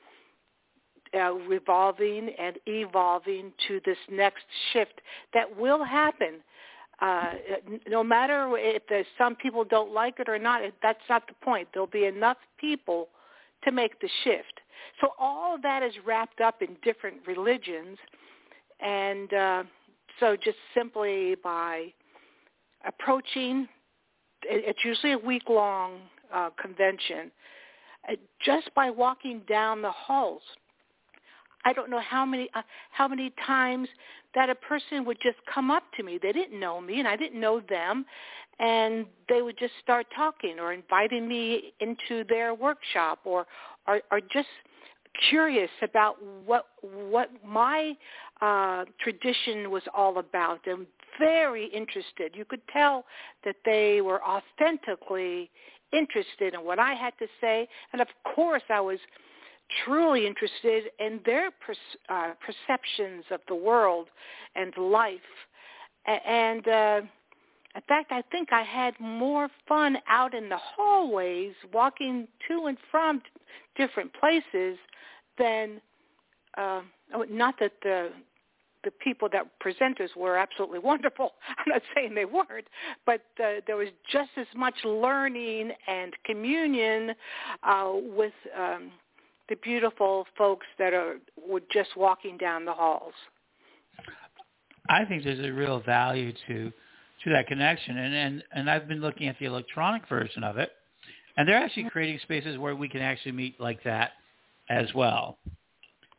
uh, 1.14 1.34
revolving 1.34 2.30
and 2.40 2.58
evolving 2.68 3.52
to 3.68 3.82
this 3.86 3.98
next 4.10 4.44
shift 4.72 5.02
that 5.34 5.58
will 5.58 5.84
happen. 5.84 6.36
Uh, 7.02 7.34
no 7.88 8.04
matter 8.04 8.50
if 8.58 8.84
some 9.18 9.36
people 9.36 9.64
don't 9.64 9.92
like 9.92 10.20
it 10.20 10.30
or 10.30 10.38
not, 10.38 10.62
that's 10.82 11.00
not 11.10 11.28
the 11.28 11.34
point. 11.44 11.68
There'll 11.74 11.88
be 11.88 12.06
enough 12.06 12.38
people 12.60 13.10
to 13.64 13.72
make 13.72 14.00
the 14.00 14.10
shift. 14.24 14.62
So 15.00 15.10
all 15.20 15.56
of 15.56 15.62
that 15.64 15.84
is 15.84 15.94
wrapped 16.06 16.42
up 16.42 16.62
in 16.62 16.78
different 16.84 17.18
religions, 17.28 17.98
and 18.80 19.34
uh, 19.34 19.64
so 20.20 20.36
just 20.36 20.58
simply 20.74 21.36
by 21.44 21.94
approaching, 22.86 23.68
it's 24.44 24.80
usually 24.84 25.14
a 25.14 25.18
week-long 25.18 26.00
uh, 26.34 26.50
convention, 26.62 27.32
uh, 28.10 28.16
just 28.44 28.74
by 28.76 28.90
walking 28.90 29.42
down 29.48 29.82
the 29.82 29.92
halls. 29.92 30.42
I 31.64 31.74
don't 31.74 31.90
know 31.90 32.02
how 32.02 32.26
many 32.26 32.50
uh, 32.56 32.62
how 32.92 33.08
many 33.08 33.32
times 33.46 33.88
that 34.34 34.50
a 34.50 34.56
person 34.56 35.06
would 35.06 35.18
just 35.22 35.38
come 35.54 35.70
up 35.70 35.84
to 35.98 36.04
me. 36.04 36.20
They 36.22 36.32
didn't 36.32 36.60
know 36.60 36.82
me, 36.82 37.00
and 37.00 37.08
I 37.08 37.16
didn't 37.16 37.40
know 37.40 37.62
them, 37.70 38.06
and 38.60 39.06
they 39.30 39.42
would 39.42 39.58
just 39.60 39.74
start 39.84 40.08
talking 40.16 40.60
or 40.60 40.74
inviting 40.74 41.28
me 41.28 41.74
into 41.80 42.24
their 42.30 42.54
workshop, 42.54 43.20
or 43.26 43.46
or, 43.88 44.02
or 44.12 44.22
just 44.22 44.48
curious 45.30 45.70
about 45.82 46.16
what 46.46 46.68
what 46.82 47.30
my 47.46 47.94
uh, 48.42 48.86
tradition 49.00 49.70
was 49.70 49.84
all 49.94 50.18
about, 50.18 50.66
and 50.66 50.88
very 51.20 51.66
interested. 51.68 52.32
You 52.34 52.46
could 52.46 52.62
tell 52.72 53.06
that 53.46 53.56
they 53.66 54.02
were 54.02 54.22
authentically 54.24 55.50
interested 55.92 56.54
in 56.54 56.62
what 56.64 56.80
I 56.80 56.94
had 56.94 57.14
to 57.20 57.28
say, 57.40 57.68
and 57.94 58.02
of 58.02 58.08
course 58.36 58.64
I 58.70 58.80
was 58.80 59.00
truly 59.86 60.28
interested 60.28 60.86
in 61.00 61.20
their 61.26 61.52
per, 61.52 61.74
uh, 62.10 62.34
perceptions 62.46 63.24
of 63.32 63.40
the 63.48 63.56
world 63.56 64.08
and 64.56 64.76
life. 64.78 65.20
And 66.06 66.68
uh, 66.68 67.02
in 67.76 67.82
fact, 67.88 68.12
I 68.12 68.22
think 68.32 68.52
I 68.52 68.64
had 68.64 69.00
more 69.00 69.50
fun 69.68 69.98
out 70.10 70.34
in 70.34 70.50
the 70.50 70.58
hallways, 70.58 71.54
walking 71.74 72.28
to 72.48 72.66
and 72.66 72.78
from 72.90 73.22
different 73.78 74.12
places, 74.14 74.78
than 75.38 75.82
uh, 76.58 76.82
not 77.30 77.56
that 77.60 77.72
the 77.82 78.10
the 78.84 78.92
people 78.92 79.30
that 79.32 79.48
presenters 79.64 80.16
were 80.16 80.38
absolutely 80.38 80.80
wonderful. 80.92 81.34
I'm 81.58 81.66
not 81.68 81.82
saying 81.96 82.16
they 82.16 82.26
weren't, 82.26 82.68
but 83.06 83.22
uh, 83.40 83.62
there 83.68 83.78
was 83.78 83.90
just 84.12 84.30
as 84.38 84.48
much 84.56 84.76
learning 84.84 85.72
and 85.88 86.14
communion 86.26 87.12
uh, 87.64 87.92
with 87.94 88.34
um, 88.58 88.92
the 89.50 89.56
beautiful 89.58 90.26
folks 90.38 90.66
that 90.80 90.94
are 90.94 91.16
were 91.48 91.62
just 91.72 91.90
walking 91.98 92.38
down 92.38 92.66
the 92.66 92.74
halls. 92.74 93.14
I 94.90 95.06
think 95.06 95.24
there's 95.24 95.40
a 95.40 95.52
real 95.52 95.80
value 95.82 96.34
to 96.48 96.72
to 97.24 97.30
that 97.32 97.48
connection, 97.48 97.98
and 97.98 98.14
and 98.14 98.44
and 98.54 98.70
I've 98.70 98.88
been 98.88 99.02
looking 99.02 99.28
at 99.28 99.38
the 99.40 99.46
electronic 99.46 100.08
version 100.08 100.44
of 100.44 100.58
it, 100.58 100.72
and 101.38 101.48
they're 101.48 101.58
actually 101.58 101.90
creating 101.90 102.20
spaces 102.24 102.58
where 102.58 102.76
we 102.76 102.90
can 102.90 103.02
actually 103.02 103.34
meet 103.34 103.60
like 103.60 103.84
that 103.84 104.12
as 104.70 104.88
well. 104.96 105.38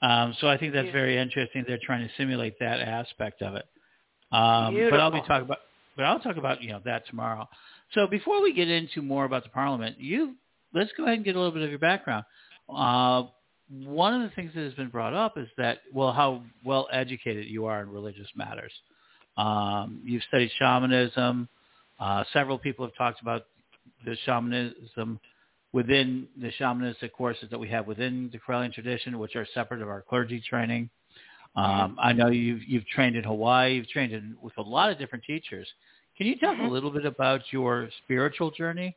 Um, 0.03 0.37
so 0.41 0.49
I 0.49 0.59
think 0.59 0.75
that's 0.75 0.91
very 0.91 1.17
interesting. 1.17 1.65
They're 1.67 1.79
trying 1.83 2.07
to 2.07 2.13
simulate 2.17 2.59
that 2.61 2.81
aspect 2.81 3.41
of 3.41 3.55
it. 3.55 3.67
Um, 4.33 4.75
but 4.91 5.01
I'll 5.01 5.11
be 5.11 5.21
talking 5.21 5.43
about 5.43 5.59
but 5.97 6.05
I'll 6.07 6.21
talk 6.21 6.37
about 6.37 6.63
you 6.63 6.71
know 6.71 6.81
that 6.85 7.07
tomorrow. 7.07 7.49
So 7.95 8.07
before 8.07 8.43
we 8.43 8.53
get 8.53 8.69
into 8.69 9.03
more 9.03 9.25
about 9.25 9.45
the 9.45 9.51
Parliament, 9.51 9.97
you 9.99 10.35
let's 10.75 10.91
go 10.97 11.05
ahead 11.05 11.17
and 11.17 11.25
get 11.25 11.37
a 11.37 11.39
little 11.39 11.53
bit 11.53 11.63
of 11.63 11.71
your 11.71 11.79
background. 11.79 12.25
Uh, 12.75 13.25
one 13.85 14.15
of 14.15 14.23
the 14.29 14.35
things 14.35 14.53
that 14.55 14.63
has 14.63 14.75
been 14.75 14.89
brought 14.89 15.15
up 15.15 15.39
is 15.39 15.49
that 15.59 15.79
well, 15.93 16.13
how 16.13 16.43
well 16.65 16.89
educated 16.93 17.47
you 17.47 17.67
are 17.67 17.83
in 17.83 17.91
religious 17.91 18.29
matters. 18.35 18.73
Um, 19.37 20.01
you've 20.05 20.23
studied 20.25 20.51
shamanism. 20.59 21.49
Uh, 22.01 22.25
several 22.33 22.59
people 22.59 22.85
have 22.87 22.95
talked 22.97 23.21
about 23.21 23.47
the 24.05 24.17
shamanism 24.25 25.21
within 25.73 26.27
the 26.41 26.51
shamanistic 26.61 27.13
courses 27.13 27.49
that 27.51 27.59
we 27.59 27.69
have 27.69 27.87
within 27.87 28.31
the 28.33 28.39
Correllian 28.39 28.73
tradition, 28.73 29.19
which 29.19 29.37
are 29.37 29.47
separate 29.55 29.81
of 29.83 29.89
our 29.89 30.03
clergy 30.03 30.43
training. 30.49 30.91
Um, 31.55 31.97
I 32.01 32.13
know 32.13 32.29
you've 32.29 32.63
you've 32.67 32.87
trained 32.87 33.17
in 33.17 33.25
Hawaii. 33.25 33.75
You've 33.75 33.89
trained 33.89 34.13
in, 34.13 34.37
with 34.43 34.57
a 34.59 34.63
lot 34.63 34.91
of 34.91 34.99
different 34.99 35.25
teachers. 35.25 35.69
Can 36.17 36.27
you 36.27 36.39
talk 36.39 36.59
a 36.59 36.63
little 36.65 36.91
bit 36.91 37.05
about 37.07 37.41
your 37.51 37.89
spiritual 38.05 38.51
journey? 38.51 38.95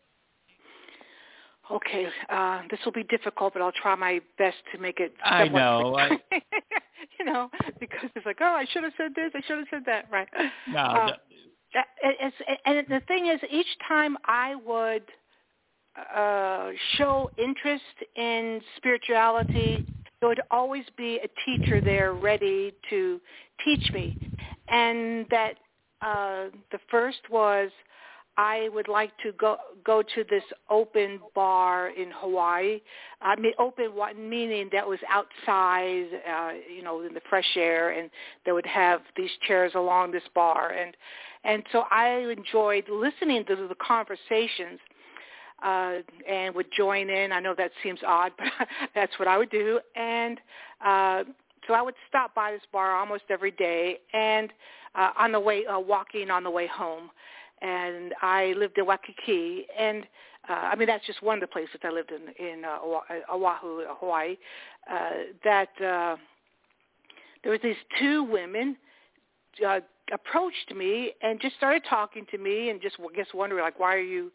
Okay, 1.72 2.08
uh, 2.30 2.62
this 2.70 2.80
will 2.86 2.92
be 2.92 3.04
difficult, 3.06 3.54
but 3.54 3.62
I'll 3.62 3.72
try 3.72 3.96
my 3.96 4.22
best 4.38 4.58
to 4.72 4.78
make 4.80 5.00
it. 5.00 5.14
I 5.24 5.48
know, 5.48 5.98
quick. 6.08 6.22
you 7.20 7.26
know, 7.26 7.50
because 7.80 8.10
it's 8.16 8.26
like, 8.26 8.38
oh, 8.42 8.46
I 8.46 8.66
should 8.72 8.84
have 8.84 8.94
said 8.98 9.14
this, 9.16 9.32
I 9.34 9.42
should 9.48 9.58
have 9.58 9.68
said 9.72 9.82
that, 9.88 10.06
right? 10.12 10.28
No, 10.72 10.80
Uh, 10.80 10.94
no. 11.08 11.14
That- 11.74 11.88
It's, 12.04 12.36
and 12.66 12.86
the 12.88 13.02
thing 13.08 13.26
is, 13.28 13.40
each 13.50 13.68
time 13.88 14.16
I 14.26 14.56
would 14.56 15.04
uh, 16.16 16.72
show 16.98 17.30
interest 17.38 17.84
in 18.16 18.62
spirituality, 18.78 19.86
there 20.20 20.30
would 20.30 20.42
always 20.52 20.86
be 20.98 21.20
a 21.24 21.28
teacher 21.46 21.82
there 21.82 22.14
ready 22.14 22.74
to 22.90 23.20
teach 23.64 23.92
me. 23.94 24.18
And 24.68 25.26
that 25.30 25.56
uh, 26.02 26.46
the 26.72 26.80
first 26.90 27.20
was 27.30 27.70
I 28.38 28.70
would 28.74 28.90
like 28.90 29.12
to 29.24 29.32
go 29.34 29.58
go 29.84 30.02
to 30.02 30.26
this 30.30 30.44
open 30.70 31.20
bar 31.34 31.90
in 31.90 32.12
Hawaii. 32.12 32.82
I 33.22 33.36
mean, 33.38 33.54
open 33.58 33.92
meaning 34.18 34.70
that 34.74 34.86
was 34.86 35.00
outside, 35.10 36.08
uh, 36.30 36.52
you 36.74 36.84
know, 36.84 37.02
in 37.02 37.14
the 37.14 37.22
fresh 37.30 37.56
air, 37.56 37.92
and 37.92 38.10
they 38.46 38.52
would 38.52 38.66
have 38.66 39.02
these 39.16 39.30
chairs 39.48 39.72
along 39.76 40.12
this 40.12 40.24
bar, 40.34 40.72
and 40.72 40.98
and 41.46 41.64
so 41.72 41.84
I 41.92 42.26
enjoyed 42.38 42.90
listening 42.90 43.46
to 43.46 43.56
the 43.56 43.76
conversations. 43.76 44.80
Uh, 45.64 46.00
and 46.30 46.54
would 46.54 46.68
join 46.76 47.10
in. 47.10 47.32
I 47.32 47.40
know 47.40 47.56
that 47.58 47.72
seems 47.82 48.00
odd, 48.06 48.34
but 48.38 48.68
that's 48.94 49.18
what 49.18 49.28
I 49.28 49.38
would 49.38 49.50
do. 49.50 49.80
And 49.96 50.40
uh, 50.86 51.24
so 51.66 51.74
I 51.74 51.82
would 51.82 51.96
stop 52.10 52.36
by 52.36 52.52
this 52.52 52.62
bar 52.74 52.96
almost 52.96 53.24
every 53.30 53.52
day, 53.52 54.00
and 54.14 54.52
uh, 54.96 55.12
on 55.18 55.32
the 55.32 55.40
way, 55.40 55.66
uh, 55.66 55.80
walking 55.80 56.30
on 56.30 56.44
the 56.44 56.50
way 56.50 56.68
home 56.68 57.10
and 57.62 58.14
I 58.22 58.54
lived 58.58 58.78
in 58.78 58.86
Waikiki, 58.86 59.66
and 59.78 60.04
uh, 60.50 60.54
I 60.54 60.76
mean 60.76 60.88
that's 60.88 61.06
just 61.06 61.22
one 61.22 61.38
of 61.38 61.42
the 61.42 61.48
places 61.48 61.76
I 61.84 61.90
lived 61.90 62.12
in 62.12 62.46
in 62.46 62.64
uh, 62.66 62.78
Oahu, 63.34 63.84
Hawaii. 64.00 64.38
Uh, 64.92 65.10
that 65.44 65.70
uh, 65.82 66.16
there 67.44 67.52
was 67.52 67.62
these 67.64 67.76
two 68.00 68.24
women 68.24 68.78
uh, 69.66 69.80
approached 70.14 70.74
me 70.76 71.14
and 71.22 71.40
just 71.40 71.56
started 71.56 71.84
talking 71.90 72.26
to 72.32 72.38
me, 72.38 72.70
and 72.70 72.82
just 72.82 72.98
guess 73.16 73.28
wondering 73.34 73.64
like 73.64 73.80
why 73.80 73.96
are 73.96 74.00
you 74.00 74.32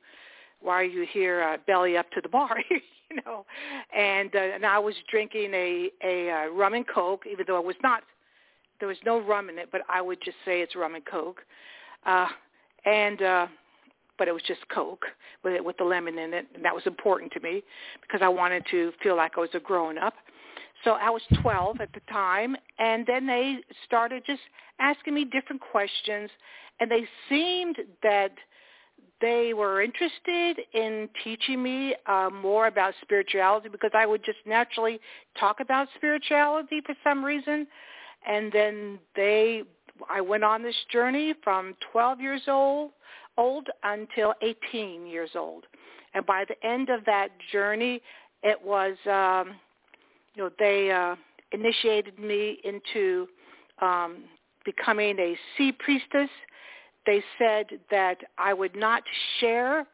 why 0.61 0.75
are 0.75 0.85
you 0.85 1.07
here 1.11 1.43
uh, 1.43 1.57
belly 1.67 1.97
up 1.97 2.11
to 2.13 2.21
the 2.21 2.29
bar 2.29 2.57
you 3.11 3.17
know? 3.27 3.45
And 3.97 4.35
uh, 4.35 4.39
and 4.39 4.65
I 4.65 4.79
was 4.79 4.95
drinking 5.11 5.53
a 5.55 5.91
a 6.05 6.31
uh, 6.31 6.47
rum 6.53 6.75
and 6.75 6.87
coke 6.87 7.25
even 7.31 7.45
though 7.47 7.59
it 7.59 7.65
was 7.65 7.77
not 7.83 8.03
there 8.79 8.89
was 8.89 8.99
no 9.05 9.21
rum 9.21 9.49
in 9.49 9.59
it 9.59 9.69
but 9.71 9.83
I 9.89 10.01
would 10.01 10.19
just 10.25 10.37
say 10.45 10.61
it's 10.61 10.77
rum 10.77 10.95
and 10.95 11.05
coke. 11.05 11.41
Uh 12.07 12.29
and 12.85 13.23
uh 13.23 13.47
but 14.19 14.29
it 14.29 14.33
was 14.33 14.43
just 14.47 14.61
coke 14.69 15.05
with 15.43 15.55
it 15.55 15.65
with 15.65 15.77
the 15.79 15.85
lemon 15.85 16.19
in 16.19 16.35
it 16.35 16.47
and 16.55 16.65
that 16.65 16.75
was 16.75 16.87
important 16.87 17.33
to 17.33 17.41
me 17.41 17.63
because 18.03 18.21
I 18.23 18.29
wanted 18.29 18.65
to 18.71 18.93
feel 19.03 19.17
like 19.17 19.33
I 19.37 19.41
was 19.41 19.51
a 19.55 19.61
grown 19.61 19.99
up. 19.99 20.15
So 20.85 20.93
I 20.93 21.11
was 21.11 21.21
12 21.43 21.81
at 21.81 21.93
the 21.93 22.01
time 22.11 22.57
and 22.79 23.07
then 23.07 23.27
they 23.27 23.59
started 23.85 24.23
just 24.27 24.41
asking 24.79 25.15
me 25.15 25.25
different 25.25 25.61
questions 25.61 26.31
and 26.81 26.91
they 26.91 27.07
seemed 27.29 27.77
that 28.03 28.33
they 29.21 29.53
were 29.55 29.83
interested 29.83 30.65
in 30.73 31.09
teaching 31.23 31.63
me 31.63 31.95
uh, 32.07 32.31
more 32.31 32.67
about 32.67 32.95
spirituality 33.03 33.69
because 33.69 33.91
I 33.95 34.07
would 34.07 34.25
just 34.25 34.39
naturally 34.47 35.01
talk 35.39 35.61
about 35.61 35.89
spirituality 35.97 36.81
for 36.85 36.95
some 37.05 37.25
reason. 37.25 37.67
And 38.27 38.53
then 38.53 38.99
they, 39.17 39.63
I 40.09 40.21
went 40.21 40.45
on 40.45 40.63
this 40.63 40.77
journey 40.91 41.35
from 41.45 41.75
12 41.93 42.21
years 42.21 42.43
old, 42.49 42.93
old 43.37 43.69
until 43.83 44.35
18 44.43 45.07
years 45.07 45.31
old. 45.35 45.65
And 46.15 46.25
by 46.27 46.45
the 46.49 46.67
end 46.67 46.89
of 46.89 47.05
that 47.05 47.29
journey, 47.53 48.03
it 48.43 48.59
was, 48.65 48.97
um, 49.07 49.55
you 50.35 50.45
know, 50.45 50.51
they 50.59 50.91
uh, 50.91 51.17
initiated 51.53 52.19
me 52.19 52.59
into 52.65 53.29
um, 53.81 54.25
becoming 54.65 55.19
a 55.19 55.37
sea 55.57 55.73
priestess 55.73 56.31
they 57.11 57.25
said 57.39 57.81
that 57.91 58.19
I 58.39 58.55
would 58.55 58.77
not 58.77 59.03
share 59.41 59.85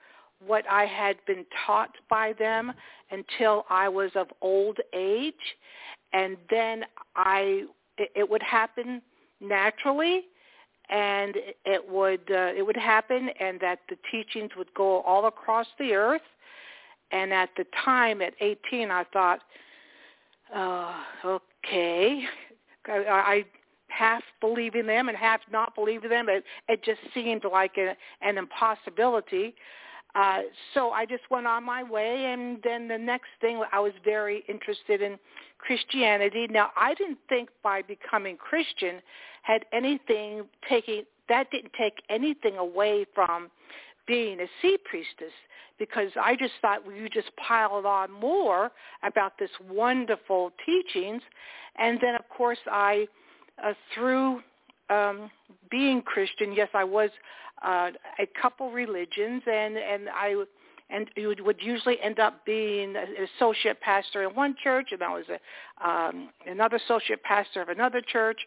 what 0.47 0.65
I 0.71 0.85
had 0.85 1.17
been 1.27 1.47
taught 1.67 1.93
by 2.11 2.35
them 2.39 2.75
until 3.11 3.65
I 3.71 3.89
was 3.89 4.11
of 4.15 4.27
old 4.43 4.77
age, 4.93 5.35
and 6.13 6.37
then 6.51 6.85
I 7.17 7.63
it, 7.97 8.29
would 8.29 8.43
happen 8.43 9.01
naturally, 9.41 10.25
and 10.91 11.37
it 11.65 11.89
would 11.89 12.31
uh, 12.31 12.53
it 12.55 12.67
would 12.67 12.77
happen, 12.77 13.31
and 13.41 13.59
that 13.61 13.79
the 13.89 13.97
teachings 14.13 14.51
would 14.55 14.75
go 14.75 15.01
all 15.01 15.27
across 15.27 15.67
the 15.79 15.95
earth. 15.95 16.29
And 17.13 17.33
at 17.33 17.49
the 17.57 17.65
time, 17.83 18.21
at 18.21 18.35
18, 18.41 18.91
I 18.91 19.05
thought, 19.11 19.41
uh, 20.55 21.01
okay, 21.25 22.25
I 22.87 23.47
half 23.97 24.23
believing 24.41 24.87
them 24.87 25.09
and 25.09 25.17
half 25.17 25.41
not 25.51 25.75
believing 25.75 26.11
them. 26.11 26.29
It, 26.29 26.45
it 26.69 26.83
just 26.83 27.01
seemed 27.15 27.43
like 27.51 27.77
a, 27.79 27.97
an 28.23 28.39
impossibility. 28.39 29.55
Uh, 30.15 30.43
so 30.73 30.91
I 30.91 31.05
just 31.05 31.25
went 31.31 31.47
on 31.47 31.63
my 31.63 31.83
way, 31.83 32.33
and 32.33 32.59
then 32.65 32.89
the 32.89 32.97
next 32.97 33.29
thing, 33.41 33.63
I 33.71 33.81
was 33.81 33.93
very 34.05 34.45
interested 34.49 35.03
in 35.03 35.19
Christianity. 35.59 36.47
Now, 36.49 36.71
I 36.77 36.95
didn't 36.95 37.19
think 37.29 37.51
by 37.63 37.83
becoming 37.83 38.37
Christian 38.37 39.03
had 39.43 39.65
anything 39.73 40.45
taking 40.69 41.03
that 41.29 41.51
didn't 41.51 41.73
take 41.77 42.03
anything 42.09 42.57
away 42.57 43.05
from 43.15 43.51
being 44.07 44.41
a 44.41 44.47
sea 44.63 44.77
priestess 44.85 45.33
because 45.79 46.11
I 46.21 46.37
just 46.37 46.53
thought 46.63 46.87
well, 46.87 46.95
you 46.95 47.09
just 47.09 47.31
piled 47.37 47.85
on 47.85 48.13
more 48.13 48.71
about 49.03 49.33
this 49.39 49.51
wonderful 49.69 50.53
teachings, 50.65 51.23
and 51.77 51.99
then 52.01 52.15
of 52.15 52.29
course 52.29 52.59
I 52.71 53.09
uh, 53.65 53.73
through 53.95 54.41
um, 54.91 55.31
being 55.71 56.03
Christian, 56.03 56.53
yes, 56.53 56.69
I 56.75 56.85
was 56.85 57.11
uh, 57.63 57.91
a 58.19 58.27
couple 58.41 58.71
religions, 58.71 59.43
and 59.47 59.77
and 59.77 60.09
I 60.09 60.45
and 60.91 61.11
would 61.17 61.61
usually 61.61 62.01
end 62.01 62.21
up 62.21 62.45
being 62.45 62.95
an 62.97 63.29
associate 63.37 63.81
pastor 63.81 64.23
in 64.29 64.35
one 64.35 64.55
church, 64.63 64.89
and 64.93 65.03
I 65.03 65.13
was 65.13 65.25
a, 65.29 65.89
um, 65.89 66.31
another 66.47 66.77
associate 66.77 67.23
pastor 67.25 67.61
of 67.61 67.69
another 67.69 68.01
church. 68.01 68.39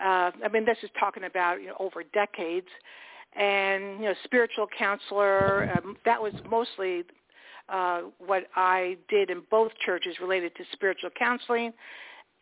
Uh, 0.00 0.30
I 0.44 0.48
mean, 0.50 0.64
this 0.64 0.78
is 0.82 0.90
talking 0.98 1.24
about 1.24 1.60
you 1.60 1.68
know 1.68 1.76
over 1.78 2.02
decades, 2.02 2.68
and 3.36 4.00
you 4.00 4.06
know, 4.06 4.14
spiritual 4.24 4.66
counselor. 4.76 5.70
Um, 5.76 5.96
that 6.04 6.20
was 6.20 6.32
mostly 6.48 7.04
uh, 7.68 8.02
what 8.18 8.44
I 8.56 8.96
did 9.08 9.30
in 9.30 9.42
both 9.50 9.72
churches 9.84 10.16
related 10.20 10.54
to 10.56 10.64
spiritual 10.72 11.10
counseling, 11.18 11.72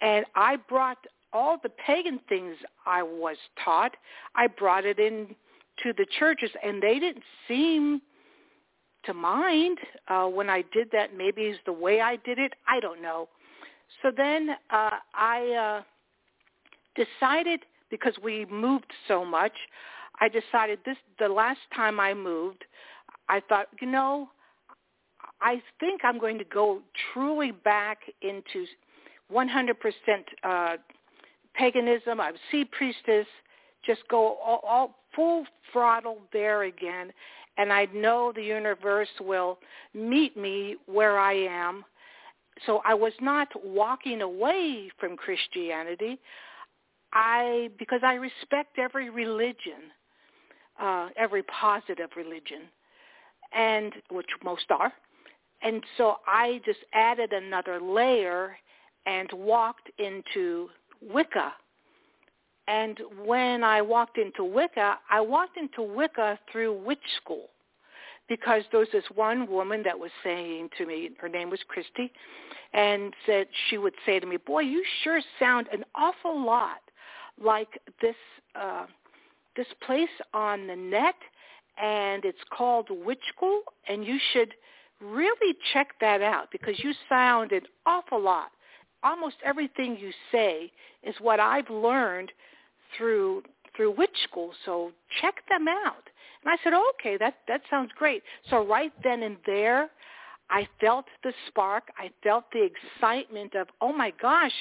and 0.01 0.25
I 0.35 0.57
brought 0.57 0.99
all 1.33 1.59
the 1.63 1.71
pagan 1.71 2.21
things 2.29 2.57
I 2.87 3.03
was 3.03 3.37
taught, 3.65 3.97
I 4.35 4.47
brought 4.47 4.85
it 4.85 4.99
in 4.99 5.35
to 5.83 5.93
the 5.97 6.07
churches, 6.19 6.51
and 6.63 6.83
they 6.83 6.99
didn't 6.99 7.25
seem 7.49 8.03
to 9.05 9.15
mind 9.15 9.79
uh, 10.09 10.27
when 10.27 10.49
I 10.51 10.63
did 10.73 10.91
that. 10.93 11.17
Maybe 11.17 11.43
it's 11.43 11.59
the 11.67 11.73
way 11.73 12.01
I 12.01 12.17
did 12.17 12.39
it. 12.39 12.53
I 12.69 12.81
don't 12.81 13.03
know. 13.03 13.29
So 14.03 14.11
then 14.15 14.51
uh, 14.71 14.91
I 15.15 15.83
uh, 16.97 17.05
decided 17.05 17.61
because 17.91 18.15
we 18.23 18.47
moved 18.47 18.91
so 19.07 19.25
much, 19.25 19.53
I 20.21 20.29
decided 20.29 20.79
this 20.85 20.97
the 21.19 21.29
last 21.29 21.61
time 21.75 22.01
I 22.01 22.15
moved, 22.15 22.65
I 23.29 23.41
thought, 23.49 23.67
you 23.81 23.87
know, 23.87 24.31
I 25.41 25.61
think 25.79 26.03
I'm 26.05 26.19
going 26.19 26.39
to 26.39 26.45
go 26.45 26.81
truly 27.13 27.51
back 27.51 27.99
into 28.23 28.67
100% 29.33 29.75
uh, 30.43 30.77
paganism. 31.55 32.21
I'm 32.21 32.35
sea 32.51 32.65
priestess. 32.65 33.27
Just 33.85 34.03
go 34.09 34.39
all, 34.45 34.61
all 34.67 34.99
full 35.15 35.45
throttle 35.73 36.19
there 36.33 36.63
again, 36.65 37.13
and 37.59 37.73
I 37.73 37.87
know 37.95 38.33
the 38.35 38.43
universe 38.43 39.09
will 39.21 39.59
meet 39.95 40.37
me 40.37 40.77
where 40.87 41.19
I 41.19 41.35
am. 41.35 41.85
So 42.67 42.81
I 42.85 42.95
was 42.95 43.13
not 43.21 43.49
walking 43.65 44.23
away 44.23 44.91
from 44.99 45.17
Christianity. 45.17 46.19
I 47.13 47.71
because 47.79 48.01
I 48.05 48.15
respect 48.15 48.79
every 48.79 49.11
religion. 49.11 49.91
uh, 50.81 51.09
every 51.17 51.43
positive 51.45 52.11
religion, 52.17 52.63
and 53.53 53.93
which 54.11 54.27
most 54.45 54.65
are. 54.71 54.93
And 55.63 55.83
so 55.97 56.17
I 56.27 56.61
just 56.65 56.81
added 56.93 57.33
another 57.33 57.81
layer 57.81 58.57
and 59.07 59.29
walked 59.33 59.91
into 59.99 60.69
Wicca. 61.11 61.53
And 62.69 62.99
when 63.25 63.65
I 63.65 63.83
walked 63.83 64.19
into 64.19 64.45
Wicca, 64.45 64.99
I 65.11 65.21
walked 65.21 65.57
into 65.57 65.83
Wicca 65.83 66.39
through 66.51 66.73
witch 66.85 66.99
school 67.21 67.49
because 68.29 68.63
there 68.71 68.81
was 68.81 68.89
this 68.93 69.05
one 69.15 69.51
woman 69.51 69.83
that 69.83 69.99
was 69.99 70.11
saying 70.23 70.69
to 70.79 70.87
me, 70.87 71.11
her 71.19 71.29
name 71.29 71.51
was 71.51 71.61
Christy, 71.69 72.13
and 72.73 73.13
said 73.27 73.49
she 73.69 73.79
would 73.79 73.95
say 74.07 74.21
to 74.21 74.27
me, 74.27 74.37
"Boy, 74.37 74.61
you 74.61 74.85
sure 75.03 75.21
sound 75.39 75.69
an 75.73 75.85
awful 75.95 76.41
lot 76.41 76.81
like 77.39 77.81
this 78.01 78.17
uh, 78.55 78.87
this 79.57 79.67
place 79.85 80.09
on 80.33 80.67
the 80.67 80.77
net, 80.77 81.17
and 81.83 82.25
it's 82.25 82.43
called 82.57 82.89
Witch 82.91 83.25
School, 83.35 83.63
and 83.89 84.07
you 84.07 84.19
should 84.33 84.55
really 85.01 85.57
check 85.73 85.89
that 86.01 86.23
out 86.23 86.49
because 86.53 86.79
you 86.79 86.95
sound 87.09 87.53
an 87.53 87.63
awful 87.87 88.21
lot. 88.21 88.51
Almost 89.03 89.37
everything 89.45 89.97
you 89.99 90.11
say 90.31 90.71
is 91.03 91.15
what 91.21 91.41
I've 91.41 91.69
learned 91.71 92.33
through 92.97 93.43
through 93.77 93.93
witch 93.97 94.17
school. 94.29 94.53
So 94.65 94.93
check 95.21 95.37
them 95.49 95.67
out. 95.67 96.05
And 96.45 96.53
I 96.53 96.57
said, 96.63 96.73
okay, 96.75 97.17
that 97.19 97.35
that 97.49 97.63
sounds 97.71 97.91
great. 97.97 98.23
So 98.51 98.67
right 98.67 98.93
then 99.03 99.23
and 99.23 99.37
there, 99.47 99.91
I 100.51 100.69
felt 100.81 101.07
the 101.23 101.33
spark. 101.49 101.85
I 101.99 102.11
felt 102.23 102.45
the 102.53 102.67
excitement 102.67 103.55
of, 103.55 103.69
oh 103.81 103.93
my 103.93 104.13
gosh, 104.21 104.53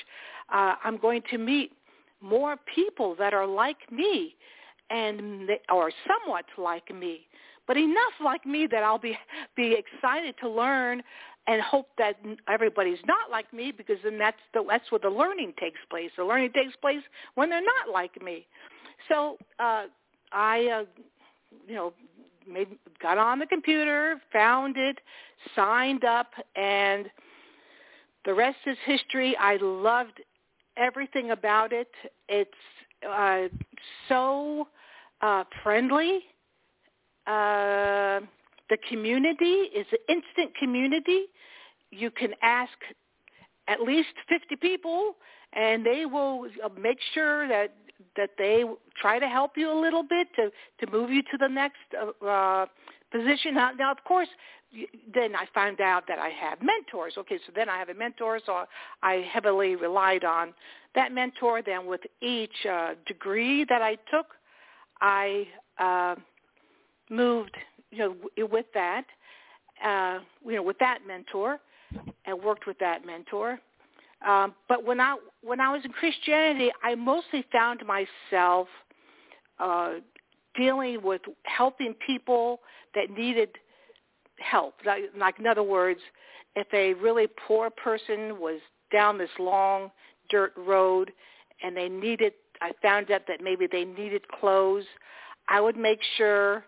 uh, 0.54 0.76
I'm 0.84 0.98
going 0.98 1.22
to 1.32 1.38
meet 1.38 1.72
more 2.22 2.56
people 2.74 3.16
that 3.18 3.34
are 3.34 3.48
like 3.48 3.92
me, 3.92 4.36
and 4.90 5.50
they, 5.50 5.60
or 5.74 5.92
somewhat 6.08 6.46
like 6.58 6.94
me 6.94 7.28
but 7.68 7.78
enough 7.78 8.14
like 8.22 8.46
me 8.46 8.68
that 8.70 8.84
I'll 8.84 9.00
be 9.00 9.18
be 9.56 9.78
excited 9.78 10.36
to 10.42 10.50
learn 10.50 11.02
and 11.48 11.62
hope 11.62 11.88
that 11.98 12.16
everybody's 12.48 13.00
not 13.06 13.32
like 13.32 13.52
me 13.54 13.72
because 13.76 13.98
then 14.04 14.18
that's 14.18 14.38
the 14.54 14.64
that's 14.68 14.92
where 14.92 15.00
the 15.00 15.10
learning 15.10 15.54
takes 15.60 15.80
place. 15.90 16.12
The 16.18 16.24
learning 16.24 16.52
takes 16.54 16.76
place 16.78 17.02
when 17.36 17.50
they're 17.50 17.62
not 17.62 17.92
like 17.92 18.22
me. 18.22 18.46
So 19.10 19.38
uh, 19.60 19.86
I, 20.32 20.68
uh, 20.68 20.84
you 21.68 21.76
know, 21.76 21.94
made 22.48 22.68
got 23.02 23.18
on 23.18 23.40
the 23.40 23.48
computer, 23.48 24.22
found 24.32 24.78
it, 24.78 25.00
signed 25.56 26.04
up, 26.04 26.32
and 26.56 27.10
the 28.26 28.34
rest 28.34 28.58
is 28.66 28.78
history. 28.86 29.36
I 29.38 29.58
loved 29.62 30.22
everything 30.78 31.32
about 31.32 31.74
it. 31.74 31.92
It's 32.30 32.52
uh, 33.08 33.48
so 34.08 34.68
uh, 35.22 35.44
friendly 35.64 36.22
uh, 37.28 38.22
the 38.72 38.78
community 38.90 39.70
is 39.76 39.86
an 39.92 40.00
instant 40.18 40.56
community. 40.56 41.26
You 41.92 42.10
can 42.10 42.34
ask 42.42 42.72
at 43.68 43.82
least 43.82 44.14
50 44.30 44.56
people, 44.56 45.16
and 45.54 45.86
they 45.86 46.06
will 46.06 46.48
uh, 46.64 46.70
make 46.80 46.98
sure 47.14 47.48
that 47.48 47.76
that 48.18 48.32
they 48.38 48.64
try 49.00 49.20
to 49.20 49.28
help 49.28 49.52
you 49.56 49.72
a 49.72 49.80
little 49.80 50.02
bit 50.02 50.28
to 50.38 50.50
to 50.80 50.92
move 50.92 51.12
you 51.12 51.22
to 51.22 51.38
the 51.38 51.48
next 51.48 51.78
uh, 52.02 52.26
uh, 52.26 52.66
position. 53.12 53.56
Now, 53.56 53.72
now, 53.78 53.92
of 53.92 54.04
course, 54.06 54.30
then 55.14 55.36
I 55.36 55.46
found 55.54 55.82
out 55.82 56.06
that 56.08 56.18
I 56.18 56.30
have 56.30 56.60
mentors. 56.62 57.16
Okay, 57.18 57.40
so 57.46 57.52
then 57.54 57.68
I 57.68 57.78
have 57.78 57.90
a 57.90 57.94
mentor, 57.94 58.40
so 58.46 58.64
I 59.04 59.14
heavily 59.32 59.76
relied 59.76 60.24
on 60.24 60.54
that 60.96 61.12
mentor. 61.12 61.62
Then 61.62 61.86
with 61.86 62.02
each 62.22 62.66
uh, 62.66 62.94
degree 63.06 63.66
that 63.66 63.82
I 63.82 63.98
took, 64.10 64.28
I 65.02 65.46
uh, 65.78 66.16
moved, 67.12 67.56
you 67.92 67.98
know, 67.98 68.16
with 68.52 68.66
that, 68.74 69.06
uh, 69.84 70.20
you 70.46 70.56
know, 70.56 70.64
with 70.64 70.80
that 70.80 71.00
mentor, 71.08 71.60
and 72.26 72.42
worked 72.42 72.68
with 72.68 72.80
that 72.80 73.06
mentor. 73.06 73.60
Um, 74.28 74.54
but 74.70 74.86
when 74.86 75.00
I 75.00 75.18
when 75.44 75.60
I 75.60 75.72
was 75.72 75.84
in 75.84 75.92
Christianity, 75.92 76.70
I 76.84 76.96
mostly 76.96 77.44
found 77.52 77.82
myself 77.86 78.68
uh, 79.60 79.94
dealing 80.56 81.02
with 81.02 81.22
helping 81.44 81.96
people 82.06 82.60
that 82.96 83.10
needed 83.10 83.50
help. 84.38 84.76
Like, 84.86 85.04
like 85.18 85.40
in 85.40 85.48
other 85.48 85.64
words, 85.64 86.00
if 86.56 86.68
a 86.74 86.94
really 87.02 87.28
poor 87.48 87.70
person 87.70 88.40
was 88.40 88.60
down 88.92 89.18
this 89.18 89.30
long 89.40 89.92
dirt 90.30 90.54
road 90.58 91.12
and 91.64 91.76
they 91.76 91.90
needed, 91.90 92.34
I 92.62 92.72
found 92.82 93.12
out 93.12 93.22
that 93.28 93.42
maybe 93.42 93.68
they 93.72 93.86
needed 93.86 94.28
clothes, 94.28 94.86
I 95.48 95.62
would 95.62 95.78
make 95.78 96.00
sure 96.18 96.66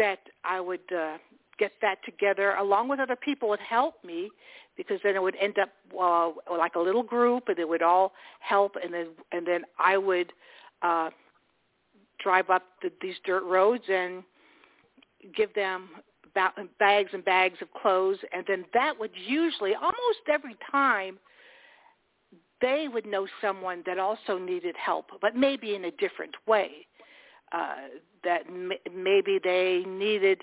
that 0.00 0.20
I 0.44 0.60
would 0.60 0.80
uh, 0.92 1.18
get 1.58 1.72
that 1.82 1.98
together 2.04 2.54
along 2.54 2.88
with 2.88 2.98
other 2.98 3.14
people 3.14 3.50
would 3.50 3.60
help 3.60 4.02
me 4.02 4.30
because 4.76 4.98
then 5.04 5.14
it 5.14 5.22
would 5.22 5.36
end 5.40 5.58
up 5.58 5.68
uh, 6.00 6.30
like 6.56 6.74
a 6.74 6.80
little 6.80 7.02
group 7.02 7.44
and 7.48 7.56
they 7.56 7.64
would 7.64 7.82
all 7.82 8.12
help 8.40 8.76
and 8.82 8.92
then 8.92 9.08
and 9.30 9.46
then 9.46 9.62
I 9.78 9.98
would 9.98 10.32
uh, 10.82 11.10
drive 12.18 12.48
up 12.48 12.62
the, 12.82 12.90
these 13.02 13.16
dirt 13.26 13.44
roads 13.44 13.84
and 13.92 14.24
give 15.36 15.52
them 15.54 15.90
ba- 16.34 16.54
bags 16.78 17.10
and 17.12 17.22
bags 17.22 17.58
of 17.60 17.68
clothes 17.74 18.18
and 18.32 18.42
then 18.48 18.64
that 18.72 18.98
would 18.98 19.12
usually 19.14 19.74
almost 19.74 20.24
every 20.32 20.56
time 20.72 21.18
they 22.62 22.88
would 22.90 23.04
know 23.04 23.26
someone 23.42 23.82
that 23.84 23.98
also 23.98 24.38
needed 24.38 24.74
help 24.82 25.06
but 25.20 25.36
maybe 25.36 25.74
in 25.74 25.84
a 25.84 25.90
different 25.92 26.34
way 26.46 26.86
uh, 27.52 27.74
that 28.24 28.42
m- 28.48 28.72
maybe 28.94 29.40
they 29.42 29.84
needed 29.86 30.42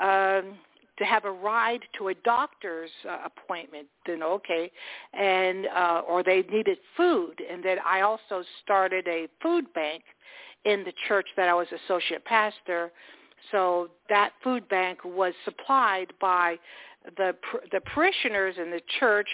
um, 0.00 0.56
to 0.98 1.04
have 1.04 1.24
a 1.24 1.30
ride 1.30 1.80
to 1.96 2.08
a 2.08 2.14
doctor's 2.14 2.90
uh, 3.08 3.18
appointment, 3.24 3.86
then 4.06 4.22
okay, 4.22 4.70
and 5.14 5.66
uh, 5.66 6.02
or 6.08 6.22
they 6.22 6.42
needed 6.50 6.78
food, 6.96 7.40
and 7.50 7.64
then 7.64 7.78
I 7.86 8.00
also 8.00 8.42
started 8.62 9.06
a 9.06 9.28
food 9.42 9.72
bank 9.74 10.02
in 10.64 10.84
the 10.84 10.92
church 11.06 11.26
that 11.36 11.48
I 11.48 11.54
was 11.54 11.66
associate 11.84 12.24
pastor. 12.24 12.90
So 13.52 13.88
that 14.08 14.32
food 14.42 14.68
bank 14.68 15.04
was 15.04 15.32
supplied 15.44 16.12
by 16.20 16.56
the 17.16 17.34
the 17.70 17.80
parishioners 17.80 18.56
in 18.58 18.70
the 18.70 18.80
church 18.98 19.28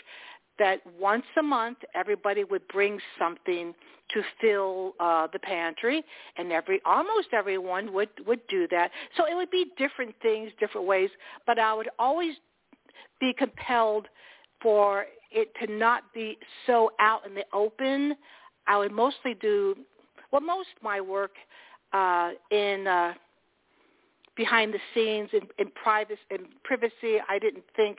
that 0.58 0.80
once 0.98 1.24
a 1.38 1.42
month 1.42 1.78
everybody 1.94 2.44
would 2.44 2.66
bring 2.68 2.98
something 3.18 3.74
to 4.12 4.22
fill 4.40 4.94
uh, 5.00 5.26
the 5.32 5.38
pantry, 5.38 6.04
and 6.36 6.52
every 6.52 6.80
almost 6.84 7.28
everyone 7.32 7.92
would 7.92 8.10
would 8.26 8.46
do 8.48 8.68
that. 8.70 8.90
So 9.16 9.26
it 9.26 9.34
would 9.34 9.50
be 9.50 9.66
different 9.78 10.14
things, 10.22 10.50
different 10.60 10.86
ways, 10.86 11.10
but 11.46 11.58
I 11.58 11.72
would 11.74 11.88
always 11.98 12.34
be 13.20 13.32
compelled 13.36 14.06
for 14.60 15.06
it 15.30 15.48
to 15.60 15.72
not 15.72 16.12
be 16.14 16.38
so 16.66 16.90
out 17.00 17.26
in 17.26 17.34
the 17.34 17.44
open. 17.52 18.14
I 18.66 18.78
would 18.78 18.92
mostly 18.92 19.34
do 19.34 19.74
well 20.30 20.40
most 20.40 20.68
of 20.76 20.82
my 20.82 21.00
work 21.00 21.32
uh, 21.92 22.30
in 22.50 22.86
uh, 22.86 23.14
behind 24.36 24.74
the 24.74 24.78
scenes 24.94 25.30
in, 25.32 25.42
in 25.58 25.70
privacy. 25.72 26.20
In 26.30 26.40
privacy, 26.62 27.18
I 27.28 27.38
didn't 27.38 27.64
think 27.76 27.98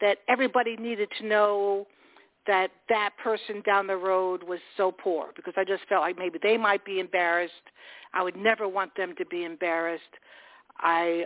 that 0.00 0.18
everybody 0.28 0.76
needed 0.76 1.08
to 1.18 1.26
know 1.26 1.86
that 2.46 2.70
that 2.88 3.10
person 3.22 3.62
down 3.64 3.86
the 3.86 3.96
road 3.96 4.42
was 4.42 4.60
so 4.76 4.92
poor 4.92 5.30
because 5.34 5.54
I 5.56 5.64
just 5.64 5.82
felt 5.88 6.02
like 6.02 6.18
maybe 6.18 6.38
they 6.42 6.56
might 6.56 6.84
be 6.84 7.00
embarrassed. 7.00 7.52
I 8.14 8.22
would 8.22 8.36
never 8.36 8.68
want 8.68 8.94
them 8.96 9.14
to 9.18 9.26
be 9.26 9.44
embarrassed. 9.44 10.02
I 10.78 11.24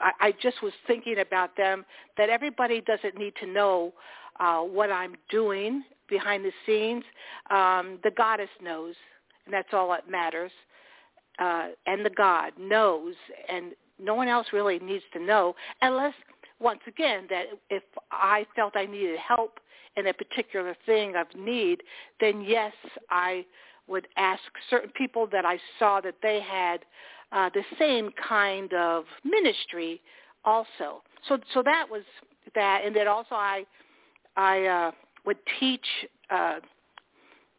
I 0.00 0.10
I 0.20 0.32
just 0.42 0.62
was 0.62 0.72
thinking 0.86 1.18
about 1.20 1.56
them 1.56 1.84
that 2.16 2.30
everybody 2.30 2.80
doesn't 2.80 3.16
need 3.16 3.34
to 3.40 3.46
know 3.46 3.92
uh, 4.40 4.60
what 4.60 4.90
I'm 4.90 5.14
doing 5.30 5.84
behind 6.08 6.44
the 6.44 6.52
scenes. 6.66 7.04
Um, 7.50 7.98
the 8.02 8.10
goddess 8.16 8.48
knows, 8.62 8.94
and 9.44 9.54
that's 9.54 9.68
all 9.72 9.90
that 9.90 10.10
matters. 10.10 10.50
Uh, 11.38 11.68
and 11.86 12.04
the 12.04 12.10
God 12.10 12.52
knows, 12.58 13.14
and 13.48 13.72
no 13.98 14.14
one 14.14 14.28
else 14.28 14.46
really 14.52 14.78
needs 14.78 15.04
to 15.12 15.22
know 15.22 15.54
unless 15.82 16.14
once 16.60 16.80
again 16.86 17.26
that 17.30 17.46
if 17.70 17.82
I 18.10 18.46
felt 18.54 18.76
I 18.76 18.86
needed 18.86 19.18
help 19.18 19.58
in 19.96 20.06
a 20.06 20.12
particular 20.12 20.76
thing 20.86 21.14
of 21.16 21.26
need, 21.36 21.82
then 22.20 22.42
yes, 22.42 22.72
I 23.10 23.44
would 23.88 24.06
ask 24.16 24.42
certain 24.68 24.90
people 24.90 25.26
that 25.32 25.44
I 25.44 25.58
saw 25.78 26.00
that 26.02 26.14
they 26.22 26.40
had 26.40 26.80
uh, 27.32 27.50
the 27.52 27.62
same 27.78 28.10
kind 28.28 28.72
of 28.74 29.04
ministry 29.24 30.00
also. 30.44 31.02
So 31.28 31.38
so 31.52 31.62
that 31.64 31.86
was 31.90 32.02
that, 32.54 32.82
and 32.84 32.94
then 32.94 33.08
also 33.08 33.34
I 33.34 33.64
I 34.36 34.66
uh, 34.66 34.90
would 35.26 35.38
teach 35.58 35.86
uh, 36.30 36.60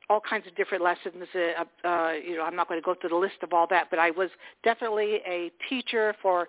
all 0.09 0.21
kinds 0.21 0.47
of 0.47 0.55
different 0.55 0.83
lessons. 0.83 1.15
Uh, 1.33 1.87
uh, 1.87 2.13
you 2.13 2.35
know, 2.37 2.43
I'm 2.43 2.55
not 2.55 2.67
going 2.67 2.79
to 2.79 2.85
go 2.85 2.95
through 2.99 3.11
the 3.11 3.15
list 3.15 3.43
of 3.43 3.53
all 3.53 3.67
that, 3.69 3.87
but 3.89 3.99
I 3.99 4.11
was 4.11 4.29
definitely 4.63 5.21
a 5.27 5.51
teacher 5.69 6.15
for 6.21 6.47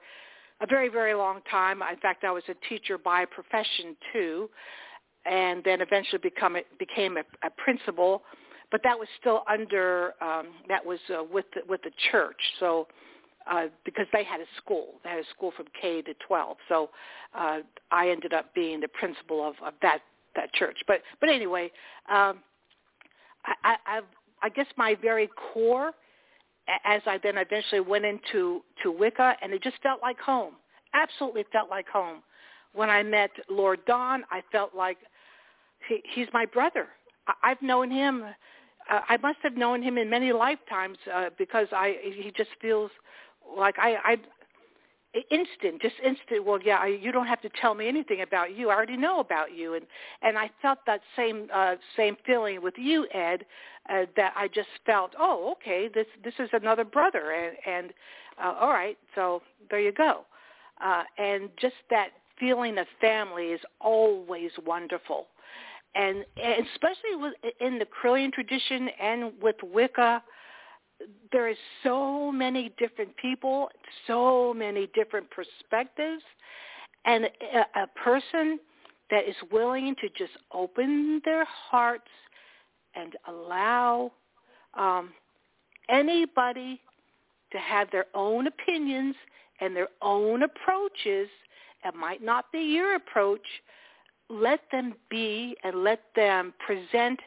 a 0.62 0.66
very, 0.66 0.88
very 0.88 1.14
long 1.14 1.40
time. 1.50 1.82
In 1.82 1.98
fact, 1.98 2.24
I 2.24 2.30
was 2.30 2.44
a 2.48 2.54
teacher 2.68 2.96
by 2.96 3.24
profession 3.24 3.96
too, 4.12 4.48
and 5.26 5.62
then 5.64 5.80
eventually 5.80 6.18
become 6.22 6.56
became 6.78 7.16
a, 7.16 7.24
a 7.44 7.50
principal. 7.50 8.22
But 8.70 8.82
that 8.84 8.98
was 8.98 9.08
still 9.20 9.42
under 9.50 10.14
um, 10.22 10.48
that 10.68 10.84
was 10.84 10.98
uh, 11.10 11.24
with 11.24 11.46
the, 11.54 11.60
with 11.68 11.82
the 11.82 11.90
church. 12.10 12.40
So 12.60 12.86
uh, 13.50 13.66
because 13.84 14.06
they 14.12 14.24
had 14.24 14.40
a 14.40 14.46
school. 14.56 14.94
They 15.02 15.10
had 15.10 15.18
a 15.18 15.28
school 15.36 15.52
from 15.56 15.66
K 15.80 16.02
to 16.02 16.14
12. 16.26 16.56
So 16.68 16.90
uh, 17.34 17.58
I 17.90 18.08
ended 18.08 18.32
up 18.32 18.54
being 18.54 18.80
the 18.80 18.88
principal 18.88 19.46
of, 19.46 19.54
of 19.64 19.74
that 19.82 19.98
that 20.36 20.52
church. 20.54 20.78
But 20.86 21.02
but 21.20 21.28
anyway, 21.28 21.70
um, 22.08 22.38
I, 23.44 23.54
I, 23.64 23.76
I've, 23.86 24.04
I 24.42 24.48
guess 24.48 24.66
my 24.76 24.96
very 25.00 25.28
core, 25.52 25.92
as 26.84 27.02
I 27.06 27.18
then 27.22 27.36
eventually 27.38 27.80
went 27.80 28.04
into 28.04 28.62
to 28.82 28.90
Wicca, 28.90 29.36
and 29.42 29.52
it 29.52 29.62
just 29.62 29.76
felt 29.82 30.00
like 30.02 30.18
home. 30.18 30.54
Absolutely 30.94 31.44
felt 31.52 31.70
like 31.70 31.88
home. 31.88 32.22
When 32.74 32.88
I 32.88 33.02
met 33.02 33.30
Lord 33.50 33.80
Don, 33.86 34.24
I 34.30 34.42
felt 34.50 34.74
like 34.74 34.98
he, 35.88 36.02
he's 36.14 36.28
my 36.32 36.46
brother. 36.46 36.88
I, 37.26 37.50
I've 37.50 37.62
known 37.62 37.90
him. 37.90 38.24
Uh, 38.90 39.00
I 39.08 39.16
must 39.18 39.38
have 39.42 39.56
known 39.56 39.82
him 39.82 39.98
in 39.98 40.08
many 40.08 40.32
lifetimes 40.32 40.98
uh, 41.12 41.30
because 41.38 41.68
I 41.72 41.96
he 42.02 42.32
just 42.36 42.50
feels 42.60 42.90
like 43.56 43.76
I, 43.78 43.96
I 44.04 44.16
instant, 45.30 45.82
just 45.82 45.94
instant. 46.04 46.44
Well, 46.44 46.58
yeah, 46.64 46.78
I, 46.78 46.86
you 46.86 47.12
don't 47.12 47.26
have 47.26 47.42
to 47.42 47.50
tell 47.60 47.74
me 47.74 47.86
anything 47.86 48.22
about 48.22 48.56
you. 48.56 48.70
I 48.70 48.74
already 48.74 48.96
know 48.96 49.20
about 49.20 49.54
you, 49.54 49.74
and 49.74 49.86
and 50.22 50.38
I 50.38 50.50
felt 50.60 50.78
that 50.86 51.00
same 51.16 51.48
uh, 51.52 51.76
same 51.96 52.16
feeling 52.24 52.62
with 52.62 52.74
you, 52.76 53.06
Ed. 53.12 53.44
Uh, 53.90 54.06
that 54.16 54.32
I 54.36 54.46
just 54.48 54.68
felt, 54.86 55.12
oh, 55.18 55.52
okay, 55.52 55.88
this 55.92 56.06
this 56.24 56.34
is 56.38 56.48
another 56.52 56.84
brother, 56.84 57.32
and 57.32 57.56
and 57.66 57.92
uh, 58.42 58.54
all 58.60 58.72
right, 58.72 58.96
so 59.14 59.42
there 59.70 59.80
you 59.80 59.92
go. 59.92 60.22
Uh, 60.82 61.02
and 61.18 61.50
just 61.60 61.74
that 61.90 62.08
feeling 62.38 62.78
of 62.78 62.86
family 63.00 63.46
is 63.46 63.60
always 63.80 64.50
wonderful, 64.64 65.26
and, 65.94 66.24
and 66.42 66.66
especially 66.74 67.16
with 67.16 67.34
in 67.60 67.78
the 67.78 67.86
Correllian 67.86 68.32
tradition 68.32 68.88
and 69.00 69.32
with 69.42 69.56
Wicca 69.62 70.22
there 71.30 71.48
is 71.48 71.56
so 71.82 72.30
many 72.30 72.72
different 72.78 73.16
people, 73.16 73.68
so 74.06 74.54
many 74.54 74.88
different 74.94 75.26
perspectives, 75.30 76.22
and 77.04 77.24
a, 77.24 77.82
a 77.82 77.86
person 78.02 78.58
that 79.10 79.28
is 79.28 79.36
willing 79.50 79.94
to 80.00 80.08
just 80.16 80.32
open 80.52 81.20
their 81.24 81.44
hearts 81.44 82.08
and 82.94 83.14
allow 83.28 84.12
um, 84.74 85.10
anybody 85.88 86.80
to 87.52 87.58
have 87.58 87.90
their 87.90 88.06
own 88.14 88.46
opinions 88.46 89.14
and 89.60 89.76
their 89.76 89.88
own 90.00 90.42
approaches. 90.42 91.28
It 91.84 91.94
might 91.94 92.22
not 92.22 92.50
be 92.52 92.60
your 92.60 92.94
approach. 92.96 93.46
Let 94.30 94.60
them 94.70 94.94
be 95.10 95.56
and 95.62 95.84
let 95.84 96.00
them 96.16 96.54
present 96.64 97.20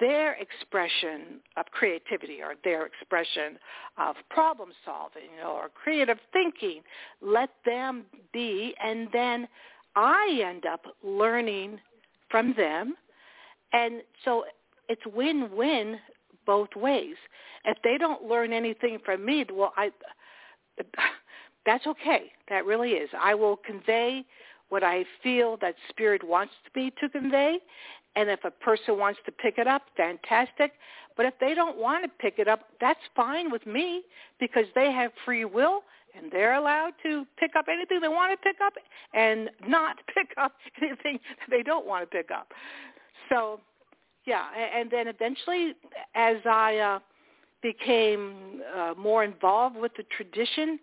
their 0.00 0.32
expression 0.34 1.40
of 1.56 1.66
creativity 1.66 2.40
or 2.42 2.54
their 2.64 2.86
expression 2.86 3.58
of 3.98 4.16
problem 4.30 4.70
solving 4.84 5.30
or 5.46 5.68
creative 5.68 6.18
thinking. 6.32 6.80
Let 7.20 7.50
them 7.64 8.04
be, 8.32 8.74
and 8.82 9.08
then 9.12 9.46
I 9.94 10.40
end 10.44 10.66
up 10.66 10.84
learning 11.04 11.78
from 12.30 12.54
them. 12.56 12.94
And 13.72 14.02
so 14.24 14.44
it's 14.88 15.02
win-win 15.06 15.98
both 16.46 16.74
ways. 16.74 17.16
If 17.64 17.78
they 17.84 17.98
don't 17.98 18.24
learn 18.24 18.52
anything 18.52 18.98
from 19.04 19.24
me, 19.24 19.44
well, 19.52 19.72
I 19.76 19.90
that's 21.66 21.86
okay. 21.86 22.32
That 22.48 22.64
really 22.64 22.92
is. 22.92 23.10
I 23.20 23.34
will 23.34 23.56
convey 23.56 24.24
what 24.70 24.82
I 24.82 25.04
feel 25.22 25.58
that 25.60 25.74
spirit 25.88 26.26
wants 26.26 26.54
me 26.74 26.92
to 27.00 27.08
convey, 27.08 27.58
and 28.16 28.28
if 28.28 28.44
a 28.44 28.50
person 28.50 28.98
wants 28.98 29.20
to 29.26 29.32
pick 29.32 29.58
it 29.58 29.66
up, 29.66 29.82
fantastic. 29.96 30.72
But 31.16 31.26
if 31.26 31.34
they 31.40 31.54
don't 31.54 31.76
want 31.76 32.04
to 32.04 32.10
pick 32.18 32.38
it 32.38 32.48
up, 32.48 32.60
that's 32.80 33.00
fine 33.14 33.50
with 33.50 33.66
me 33.66 34.02
because 34.38 34.64
they 34.74 34.90
have 34.92 35.12
free 35.24 35.44
will 35.44 35.82
and 36.16 36.30
they're 36.32 36.54
allowed 36.54 36.92
to 37.02 37.24
pick 37.38 37.52
up 37.56 37.66
anything 37.70 38.00
they 38.00 38.08
want 38.08 38.32
to 38.32 38.36
pick 38.36 38.60
up 38.64 38.72
and 39.14 39.50
not 39.66 39.96
pick 40.14 40.30
up 40.36 40.52
anything 40.82 41.20
they 41.48 41.62
don't 41.62 41.86
want 41.86 42.02
to 42.02 42.16
pick 42.16 42.30
up. 42.30 42.48
So, 43.28 43.60
yeah, 44.26 44.46
and 44.74 44.90
then 44.90 45.06
eventually 45.08 45.74
as 46.14 46.36
I 46.44 46.78
uh, 46.78 46.98
became 47.62 48.62
uh, 48.76 48.94
more 48.96 49.24
involved 49.24 49.76
with 49.76 49.92
the 49.96 50.04
tradition, 50.16 50.78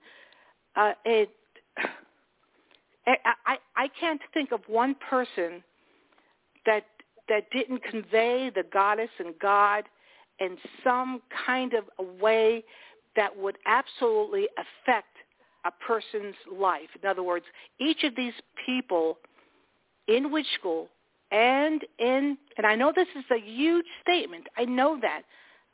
uh, 0.75 0.93
it 1.05 1.29
I, 3.07 3.57
I 3.77 3.87
can't 3.99 4.19
think 4.33 4.51
of 4.51 4.59
one 4.67 4.95
person 5.09 5.63
that 6.65 6.83
that 7.29 7.49
didn't 7.51 7.83
convey 7.83 8.51
the 8.53 8.63
goddess 8.71 9.09
and 9.19 9.33
God 9.39 9.83
in 10.39 10.57
some 10.83 11.21
kind 11.45 11.73
of 11.73 11.85
a 11.99 12.23
way 12.23 12.63
that 13.15 13.35
would 13.35 13.57
absolutely 13.65 14.47
affect 14.57 15.07
a 15.65 15.71
person's 15.71 16.35
life. 16.51 16.89
In 17.01 17.09
other 17.09 17.23
words, 17.23 17.45
each 17.79 18.03
of 18.03 18.15
these 18.15 18.33
people 18.65 19.17
in 20.07 20.31
witch 20.31 20.47
school 20.57 20.87
and 21.31 21.83
in, 21.99 22.37
and 22.57 22.65
I 22.65 22.75
know 22.75 22.93
this 22.95 23.07
is 23.15 23.25
a 23.31 23.39
huge 23.39 23.85
statement. 24.01 24.47
I 24.57 24.65
know 24.65 24.97
that. 25.01 25.23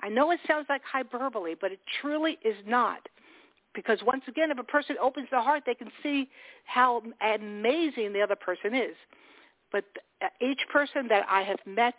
I 0.01 0.09
know 0.09 0.31
it 0.31 0.39
sounds 0.47 0.65
like 0.69 0.81
hyperbole, 0.83 1.55
but 1.59 1.71
it 1.71 1.79
truly 2.01 2.37
is 2.43 2.55
not. 2.65 3.07
Because 3.75 3.99
once 4.05 4.23
again, 4.27 4.51
if 4.51 4.57
a 4.57 4.63
person 4.63 4.95
opens 5.01 5.27
their 5.31 5.41
heart, 5.41 5.63
they 5.65 5.75
can 5.75 5.91
see 6.01 6.29
how 6.65 7.01
amazing 7.21 8.13
the 8.13 8.21
other 8.21 8.35
person 8.35 8.73
is. 8.73 8.95
But 9.73 9.83
uh, 10.21 10.27
each 10.39 10.61
person 10.71 11.09
that 11.09 11.25
I 11.29 11.41
have 11.41 11.59
met 11.65 11.95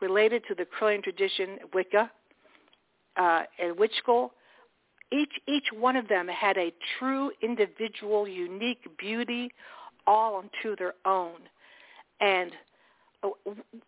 related 0.00 0.42
to 0.48 0.54
the 0.54 0.64
Correllian 0.64 1.02
tradition, 1.02 1.58
Wicca, 1.74 2.10
uh, 3.18 3.42
and 3.58 3.76
Witch 3.78 3.92
School, 3.98 4.32
each 5.12 5.32
each 5.46 5.66
one 5.74 5.96
of 5.96 6.08
them 6.08 6.28
had 6.28 6.56
a 6.56 6.72
true 6.98 7.30
individual, 7.42 8.26
unique 8.28 8.86
beauty, 8.98 9.50
all 10.06 10.36
unto 10.38 10.76
their 10.76 10.94
own. 11.04 11.36
And 12.20 12.52
uh, 13.22 13.30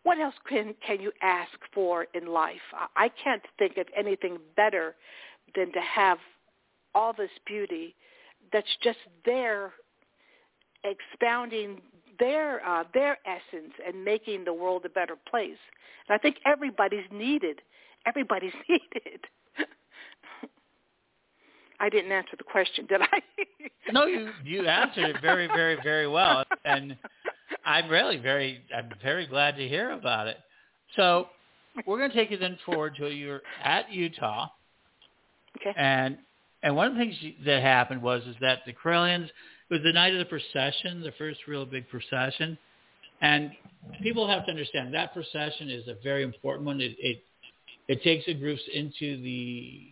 what 0.02 0.18
else 0.18 0.34
can 0.48 0.74
can 0.84 1.00
you 1.00 1.12
ask 1.22 1.52
for 1.72 2.06
in 2.14 2.26
life? 2.26 2.56
I 2.96 3.08
can't 3.22 3.42
think 3.58 3.76
of 3.76 3.86
anything 3.96 4.38
better 4.56 4.96
than 5.54 5.72
to 5.72 5.80
have 5.80 6.18
all 6.94 7.12
this 7.12 7.30
beauty 7.46 7.94
that's 8.52 8.76
just 8.82 8.98
there 9.24 9.72
expounding 10.84 11.80
their 12.20 12.64
uh, 12.66 12.84
their 12.94 13.18
essence 13.26 13.72
and 13.84 14.04
making 14.04 14.44
the 14.44 14.52
world 14.52 14.84
a 14.84 14.88
better 14.88 15.16
place. 15.28 15.58
And 16.08 16.14
I 16.14 16.18
think 16.18 16.36
everybody's 16.46 17.06
needed. 17.10 17.60
Everybody's 18.06 18.52
needed. 18.68 19.26
I 21.80 21.88
didn't 21.88 22.12
answer 22.12 22.36
the 22.36 22.44
question, 22.44 22.86
did 22.86 23.00
I? 23.00 23.22
no, 23.92 24.04
you 24.04 24.30
you 24.44 24.66
answered 24.66 25.16
it 25.16 25.16
very, 25.22 25.46
very, 25.48 25.78
very 25.82 26.06
well, 26.06 26.44
and 26.64 26.96
I'm 27.64 27.88
really 27.88 28.18
very 28.18 28.62
I'm 28.76 28.90
very 29.02 29.26
glad 29.26 29.56
to 29.56 29.66
hear 29.66 29.92
about 29.92 30.26
it. 30.26 30.36
So 30.96 31.28
we're 31.86 31.98
going 31.98 32.10
to 32.10 32.16
take 32.16 32.30
you 32.30 32.36
then 32.36 32.58
forward 32.66 32.96
to 32.96 33.08
you're 33.08 33.40
at 33.64 33.90
Utah, 33.90 34.48
okay. 35.56 35.72
and 35.76 36.18
and 36.62 36.76
one 36.76 36.88
of 36.88 36.94
the 36.94 37.00
things 37.00 37.16
that 37.46 37.62
happened 37.62 38.02
was 38.02 38.22
is 38.24 38.36
that 38.42 38.58
the 38.66 38.74
Correllians 38.74 39.30
it 39.70 39.74
was 39.74 39.82
the 39.84 39.92
night 39.92 40.12
of 40.12 40.18
the 40.18 40.24
procession, 40.24 41.00
the 41.00 41.12
first 41.16 41.40
real 41.46 41.64
big 41.64 41.88
procession. 41.88 42.58
And 43.22 43.52
people 44.02 44.26
have 44.26 44.44
to 44.46 44.50
understand 44.50 44.92
that 44.94 45.12
procession 45.12 45.70
is 45.70 45.86
a 45.86 45.94
very 46.02 46.24
important 46.24 46.66
one. 46.66 46.80
It, 46.80 46.96
it, 46.98 47.22
it 47.86 48.02
takes 48.02 48.26
the 48.26 48.34
groups 48.34 48.62
into 48.72 49.22
the, 49.22 49.88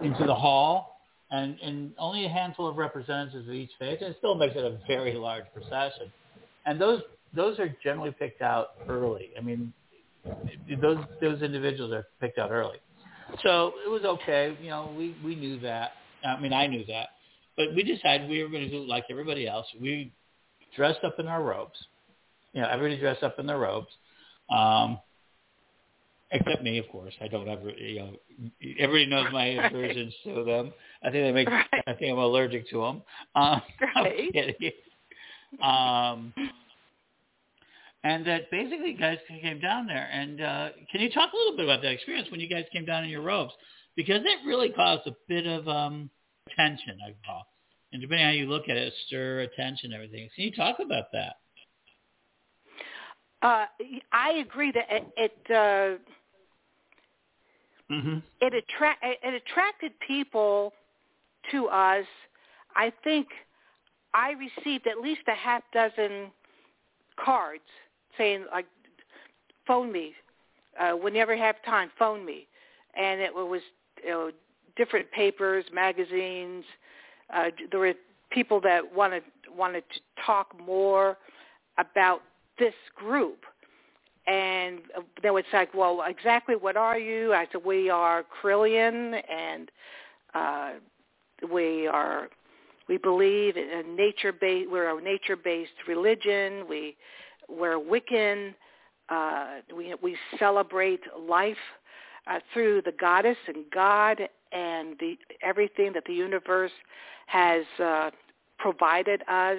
into 0.00 0.24
the 0.26 0.34
hall 0.34 1.00
and, 1.30 1.58
and 1.62 1.92
only 1.98 2.24
a 2.24 2.28
handful 2.28 2.66
of 2.68 2.76
representatives 2.76 3.48
of 3.48 3.54
each 3.54 3.70
faith. 3.78 3.98
And 4.00 4.10
it 4.10 4.16
still 4.18 4.34
makes 4.34 4.56
it 4.56 4.64
a 4.64 4.78
very 4.86 5.14
large 5.14 5.44
procession. 5.52 6.10
And 6.64 6.80
those, 6.80 7.02
those 7.34 7.58
are 7.58 7.74
generally 7.82 8.12
picked 8.12 8.40
out 8.40 8.68
early. 8.88 9.30
I 9.36 9.42
mean, 9.42 9.72
those, 10.80 10.98
those 11.20 11.42
individuals 11.42 11.92
are 11.92 12.06
picked 12.20 12.38
out 12.38 12.50
early. 12.50 12.78
So 13.42 13.72
it 13.84 13.90
was 13.90 14.04
okay. 14.04 14.56
You 14.62 14.70
know, 14.70 14.94
we, 14.96 15.16
we 15.24 15.34
knew 15.34 15.58
that. 15.60 15.92
I 16.24 16.40
mean, 16.40 16.52
I 16.52 16.66
knew 16.66 16.84
that. 16.86 17.08
But 17.56 17.74
we 17.74 17.82
decided 17.82 18.28
we 18.28 18.42
were 18.42 18.48
going 18.48 18.64
to 18.64 18.70
do 18.70 18.86
like 18.86 19.04
everybody 19.10 19.46
else. 19.46 19.66
We 19.80 20.12
dressed 20.76 21.04
up 21.04 21.18
in 21.18 21.28
our 21.28 21.42
robes. 21.42 21.78
You 22.52 22.62
know, 22.62 22.68
everybody 22.68 23.00
dressed 23.00 23.22
up 23.22 23.38
in 23.38 23.46
their 23.46 23.58
robes. 23.58 23.88
Um, 24.50 24.98
except 26.30 26.62
me, 26.62 26.78
of 26.78 26.88
course. 26.88 27.14
I 27.20 27.28
don't 27.28 27.48
ever, 27.48 27.70
you 27.70 27.98
know, 27.98 28.10
everybody 28.78 29.06
knows 29.06 29.26
my 29.32 29.46
aversions 29.46 30.14
to 30.24 30.44
them. 30.44 30.72
I 31.02 31.10
think 31.10 31.24
they 31.24 31.32
make, 31.32 31.48
right. 31.48 31.66
I 31.86 31.92
think 31.94 32.12
I'm 32.12 32.18
allergic 32.18 32.68
to 32.70 32.80
them. 32.80 33.02
Um, 33.34 33.62
right. 33.96 34.74
um, 35.62 36.34
and 38.04 38.26
that 38.26 38.50
basically 38.50 38.94
guys 38.94 39.18
came 39.28 39.60
down 39.60 39.86
there. 39.86 40.08
And 40.12 40.40
uh, 40.40 40.68
can 40.90 41.00
you 41.00 41.10
talk 41.10 41.32
a 41.32 41.36
little 41.36 41.56
bit 41.56 41.66
about 41.66 41.82
that 41.82 41.92
experience 41.92 42.30
when 42.30 42.40
you 42.40 42.48
guys 42.48 42.64
came 42.72 42.84
down 42.84 43.04
in 43.04 43.10
your 43.10 43.22
robes? 43.22 43.52
Because 43.94 44.22
it 44.24 44.46
really 44.46 44.70
caused 44.70 45.06
a 45.06 45.14
bit 45.28 45.46
of 45.46 45.68
um, 45.68 46.10
attention, 46.50 46.98
I 47.06 47.14
call. 47.26 47.46
And 47.92 48.00
depending 48.00 48.26
on 48.26 48.32
how 48.32 48.38
you 48.38 48.46
look 48.46 48.68
at 48.68 48.76
it, 48.76 48.92
stir 49.06 49.40
attention, 49.40 49.92
everything. 49.92 50.28
Can 50.34 50.44
you 50.44 50.52
talk 50.52 50.78
about 50.80 51.12
that? 51.12 51.36
Uh, 53.42 53.66
I 54.12 54.32
agree 54.34 54.72
that 54.72 54.86
it 54.88 55.06
it, 55.16 55.36
uh, 55.50 55.98
mm-hmm. 57.92 58.18
it, 58.40 58.54
attra- 58.54 58.96
it 59.02 59.42
attracted 59.46 59.92
people 60.06 60.72
to 61.50 61.66
us, 61.68 62.06
I 62.76 62.92
think 63.02 63.28
I 64.14 64.32
received 64.32 64.86
at 64.86 64.98
least 64.98 65.22
a 65.26 65.34
half 65.34 65.62
dozen 65.72 66.30
cards 67.22 67.62
saying 68.16 68.46
like, 68.52 68.66
phone 69.66 69.92
me. 69.92 70.14
Uh, 70.78 70.92
whenever 70.92 71.34
you 71.34 71.42
have 71.42 71.56
time, 71.64 71.90
phone 71.98 72.24
me. 72.24 72.46
And 72.94 73.20
it 73.20 73.34
was 73.34 73.60
you 74.02 74.10
know, 74.10 74.30
different 74.76 75.10
papers, 75.10 75.64
magazines. 75.72 76.64
Uh, 77.32 77.50
there 77.70 77.80
were 77.80 77.94
people 78.30 78.60
that 78.60 78.80
wanted 78.94 79.22
wanted 79.56 79.84
to 79.92 80.00
talk 80.24 80.58
more 80.58 81.18
about 81.78 82.22
this 82.58 82.74
group. 82.94 83.44
And 84.26 84.78
they 85.22 85.30
would 85.30 85.44
say, 85.50 85.66
well, 85.74 86.04
exactly 86.06 86.54
what 86.54 86.76
are 86.76 86.98
you? 86.98 87.34
I 87.34 87.46
said, 87.50 87.62
we 87.64 87.90
are 87.90 88.24
Correllian, 88.40 89.20
and 89.28 89.70
uh, 90.32 90.70
we 91.52 91.88
are 91.88 92.28
we 92.88 92.98
believe 92.98 93.56
in 93.56 93.96
nature 93.96 94.32
based. 94.32 94.70
We're 94.70 94.96
a 94.96 95.02
nature 95.02 95.36
based 95.36 95.72
religion. 95.88 96.66
We 96.68 96.96
we're 97.48 97.78
Wiccan. 97.78 98.54
Uh, 99.08 99.60
we 99.76 99.94
we 100.00 100.16
celebrate 100.38 101.00
life 101.18 101.56
uh, 102.28 102.38
through 102.52 102.82
the 102.82 102.92
goddess 102.92 103.36
and 103.48 103.64
God 103.74 104.20
and 104.52 104.96
the 105.00 105.16
everything 105.42 105.92
that 105.94 106.04
the 106.06 106.14
universe 106.14 106.72
has 107.26 107.64
uh, 107.82 108.10
provided 108.58 109.22
us. 109.28 109.58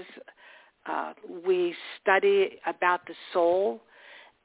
Uh, 0.86 1.14
we 1.46 1.74
study 2.02 2.60
about 2.66 3.06
the 3.08 3.14
soul, 3.32 3.82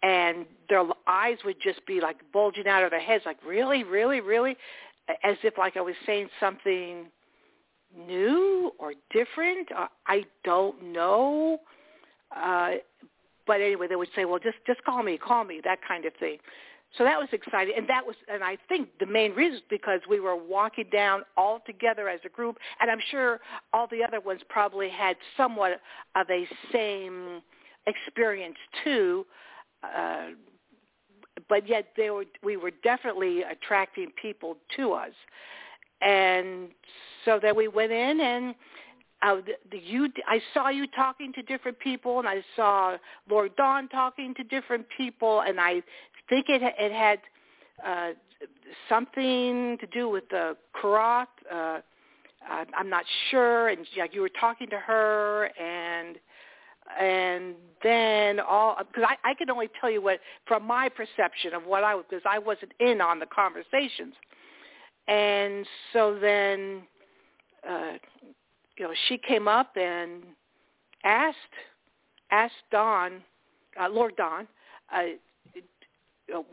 and 0.03 0.47
their 0.69 0.85
eyes 1.07 1.37
would 1.45 1.61
just 1.61 1.85
be 1.87 2.01
like 2.01 2.17
bulging 2.33 2.69
out 2.69 2.85
of 2.85 2.91
their 2.91 3.01
heads, 3.01 3.25
like 3.27 3.39
really, 3.45 3.83
really, 3.83 4.21
really, 4.21 4.57
as 5.25 5.37
if 5.43 5.59
like 5.59 5.77
I 5.77 5.81
was 5.81 5.97
saying 6.07 6.29
something 6.39 7.07
new 7.97 8.73
or 8.79 8.93
different. 9.11 9.71
Uh, 9.77 9.87
I 10.07 10.25
don't 10.45 10.93
know. 10.93 11.59
Uh, 12.35 12.73
but 13.47 13.61
anyway, 13.61 13.89
they 13.89 13.97
would 13.97 14.11
say, 14.15 14.25
"Well, 14.25 14.39
just 14.39 14.59
just 14.67 14.85
call 14.85 15.03
me, 15.03 15.19
call 15.19 15.45
me," 15.45 15.61
that 15.65 15.79
kind 15.87 16.05
of 16.05 16.13
thing. 16.15 16.39
So 16.97 17.05
that 17.05 17.19
was 17.19 17.29
exciting, 17.33 17.75
and 17.77 17.87
that 17.89 18.05
was, 18.05 18.17
and 18.33 18.43
I 18.43 18.57
think 18.69 18.89
the 18.99 19.07
main 19.07 19.33
reason 19.33 19.57
is 19.57 19.63
because 19.69 20.01
we 20.09 20.21
were 20.21 20.37
walking 20.37 20.87
down 20.91 21.23
all 21.37 21.61
together 21.67 22.09
as 22.09 22.21
a 22.25 22.31
group, 22.31 22.57
and 22.81 22.91
I'm 22.91 23.01
sure 23.11 23.41
all 23.75 23.87
the 23.91 24.03
other 24.03 24.21
ones 24.21 24.41
probably 24.49 24.89
had 24.89 25.17
somewhat 25.37 25.81
of 26.17 26.31
a 26.31 26.49
same 26.73 27.43
experience 27.87 28.57
too. 28.85 29.27
Uh, 29.83 30.29
but 31.49 31.69
yet 31.69 31.89
they 31.97 32.11
were, 32.11 32.25
we 32.43 32.57
were 32.57 32.73
definitely 32.83 33.43
attracting 33.43 34.09
people 34.21 34.57
to 34.77 34.93
us, 34.93 35.13
and 36.01 36.69
so 37.25 37.39
then 37.41 37.55
we 37.55 37.69
went 37.69 37.93
in 37.93 38.21
and 38.21 38.55
uh, 39.21 39.37
the, 39.37 39.53
the, 39.73 39.79
you 39.79 40.09
I 40.29 40.41
saw 40.55 40.69
you 40.69 40.87
talking 40.87 41.33
to 41.33 41.43
different 41.43 41.79
people, 41.81 42.21
and 42.21 42.29
I 42.29 42.43
saw 42.55 42.97
Lord 43.29 43.55
Don 43.57 43.89
talking 43.89 44.33
to 44.35 44.45
different 44.45 44.87
people, 44.97 45.41
and 45.41 45.61
I 45.61 45.83
think 46.29 46.47
it 46.49 46.63
it 46.63 46.93
had 46.93 47.21
uh, 47.85 48.11
something 48.89 49.79
to 49.79 49.87
do 49.87 50.09
with 50.09 50.29
the 50.31 50.57
Karat. 50.81 51.29
Uh, 51.53 51.81
I'm 52.77 52.89
not 52.89 53.05
sure, 53.31 53.69
and 53.69 53.87
yeah, 53.95 54.07
you 54.11 54.21
were 54.21 54.31
talking 54.41 54.71
to 54.71 54.79
her, 54.79 55.51
and 55.61 56.17
and 56.99 57.55
then 57.83 58.41
all 58.41 58.77
because 58.79 59.05
I, 59.07 59.31
I 59.31 59.35
can 59.35 59.51
only 59.51 59.69
tell 59.81 59.91
you 59.91 60.01
what 60.01 60.21
from 60.47 60.67
my 60.67 60.89
perception 60.89 61.53
of 61.53 61.65
what 61.65 61.85
I 61.85 61.95
was 61.95 62.05
because 62.09 62.25
I 62.29 62.39
wasn't 62.39 62.73
in 62.81 63.01
on 63.01 63.19
the 63.19 63.27
conversations, 63.27 64.15
and 65.07 65.67
so 65.93 66.19
then 66.19 66.83
uh, 67.69 67.93
you 68.79 68.87
know 68.87 68.95
she 69.09 69.19
came 69.19 69.49
up 69.49 69.77
and 69.77 70.23
asked 71.05 71.37
asked 72.31 72.55
Don, 72.71 73.23
uh, 73.81 73.89
Lord 73.89 74.17
Don, 74.17 74.47
uh, 74.93 75.03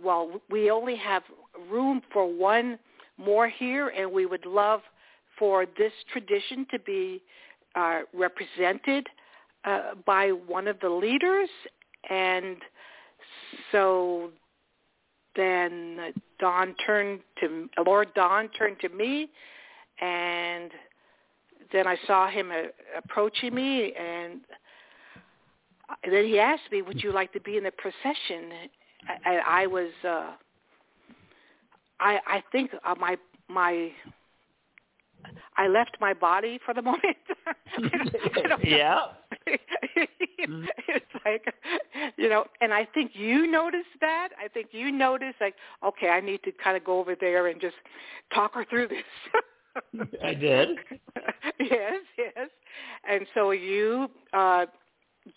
well, 0.03 0.41
we 0.49 0.71
only 0.71 0.95
have 0.95 1.23
room 1.69 2.01
for 2.11 2.32
one 2.32 2.80
more 3.17 3.47
here, 3.47 3.89
and 3.89 4.11
we 4.11 4.26
would 4.26 4.45
love 4.45 4.82
for 5.38 5.65
this 5.78 5.91
tradition 6.11 6.65
to 6.71 6.80
be 6.80 7.21
uh, 7.76 8.01
represented 8.13 9.07
uh, 9.65 9.95
by 10.05 10.30
one 10.30 10.67
of 10.67 10.80
the 10.80 10.89
leaders. 10.89 11.49
And 12.09 12.57
so 13.71 14.32
then 15.36 16.13
Don 16.39 16.76
turned 16.86 17.19
to 17.41 17.67
Lord 17.86 18.13
Don 18.13 18.49
turned 18.49 18.80
to 18.82 18.89
me, 18.89 19.30
and 19.99 20.71
then 21.73 21.88
I 21.88 21.97
saw 22.07 22.30
him 22.30 22.51
uh, 22.51 22.67
approaching 22.97 23.53
me, 23.53 23.93
and 23.93 24.41
then 26.09 26.26
he 26.26 26.39
asked 26.39 26.71
me, 26.71 26.82
"Would 26.82 27.03
you 27.03 27.11
like 27.11 27.34
to 27.34 27.41
be 27.41 27.57
in 27.57 27.63
the 27.63 27.71
procession?" 27.71 28.51
I, 29.25 29.63
I 29.63 29.67
was 29.67 29.91
uh 30.03 30.31
I 31.99 32.19
I 32.27 32.43
think 32.51 32.71
uh, 32.83 32.95
my 32.99 33.17
my 33.47 33.91
I 35.57 35.67
left 35.67 35.97
my 35.99 36.13
body 36.13 36.59
for 36.65 36.73
the 36.73 36.81
moment. 36.91 37.17
yeah. 38.63 39.05
it's 39.47 41.05
like 41.23 41.53
you 42.17 42.29
know, 42.29 42.45
and 42.61 42.73
I 42.73 42.85
think 42.85 43.11
you 43.13 43.49
noticed 43.49 43.85
that. 44.01 44.29
I 44.43 44.47
think 44.47 44.69
you 44.71 44.91
noticed 44.91 45.37
like, 45.41 45.55
okay, 45.83 46.09
I 46.09 46.19
need 46.19 46.43
to 46.43 46.51
kind 46.51 46.77
of 46.77 46.83
go 46.83 46.99
over 46.99 47.15
there 47.15 47.47
and 47.47 47.59
just 47.59 47.75
talk 48.33 48.53
her 48.55 48.65
through 48.65 48.89
this. 48.89 49.03
I 50.23 50.33
did. 50.33 50.69
yes, 51.59 52.01
yes. 52.17 52.49
And 53.09 53.25
so 53.33 53.51
you 53.51 54.09
uh 54.33 54.65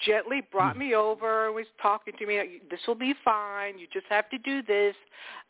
gently 0.04 0.42
brought 0.52 0.74
hmm. 0.74 0.80
me 0.80 0.94
over 0.94 1.46
and 1.46 1.54
was 1.54 1.66
talking 1.80 2.12
to 2.18 2.26
me 2.26 2.60
this 2.70 2.80
will 2.86 2.94
be 2.94 3.14
fine. 3.24 3.78
You 3.78 3.86
just 3.92 4.06
have 4.08 4.28
to 4.30 4.38
do 4.38 4.62
this. 4.62 4.94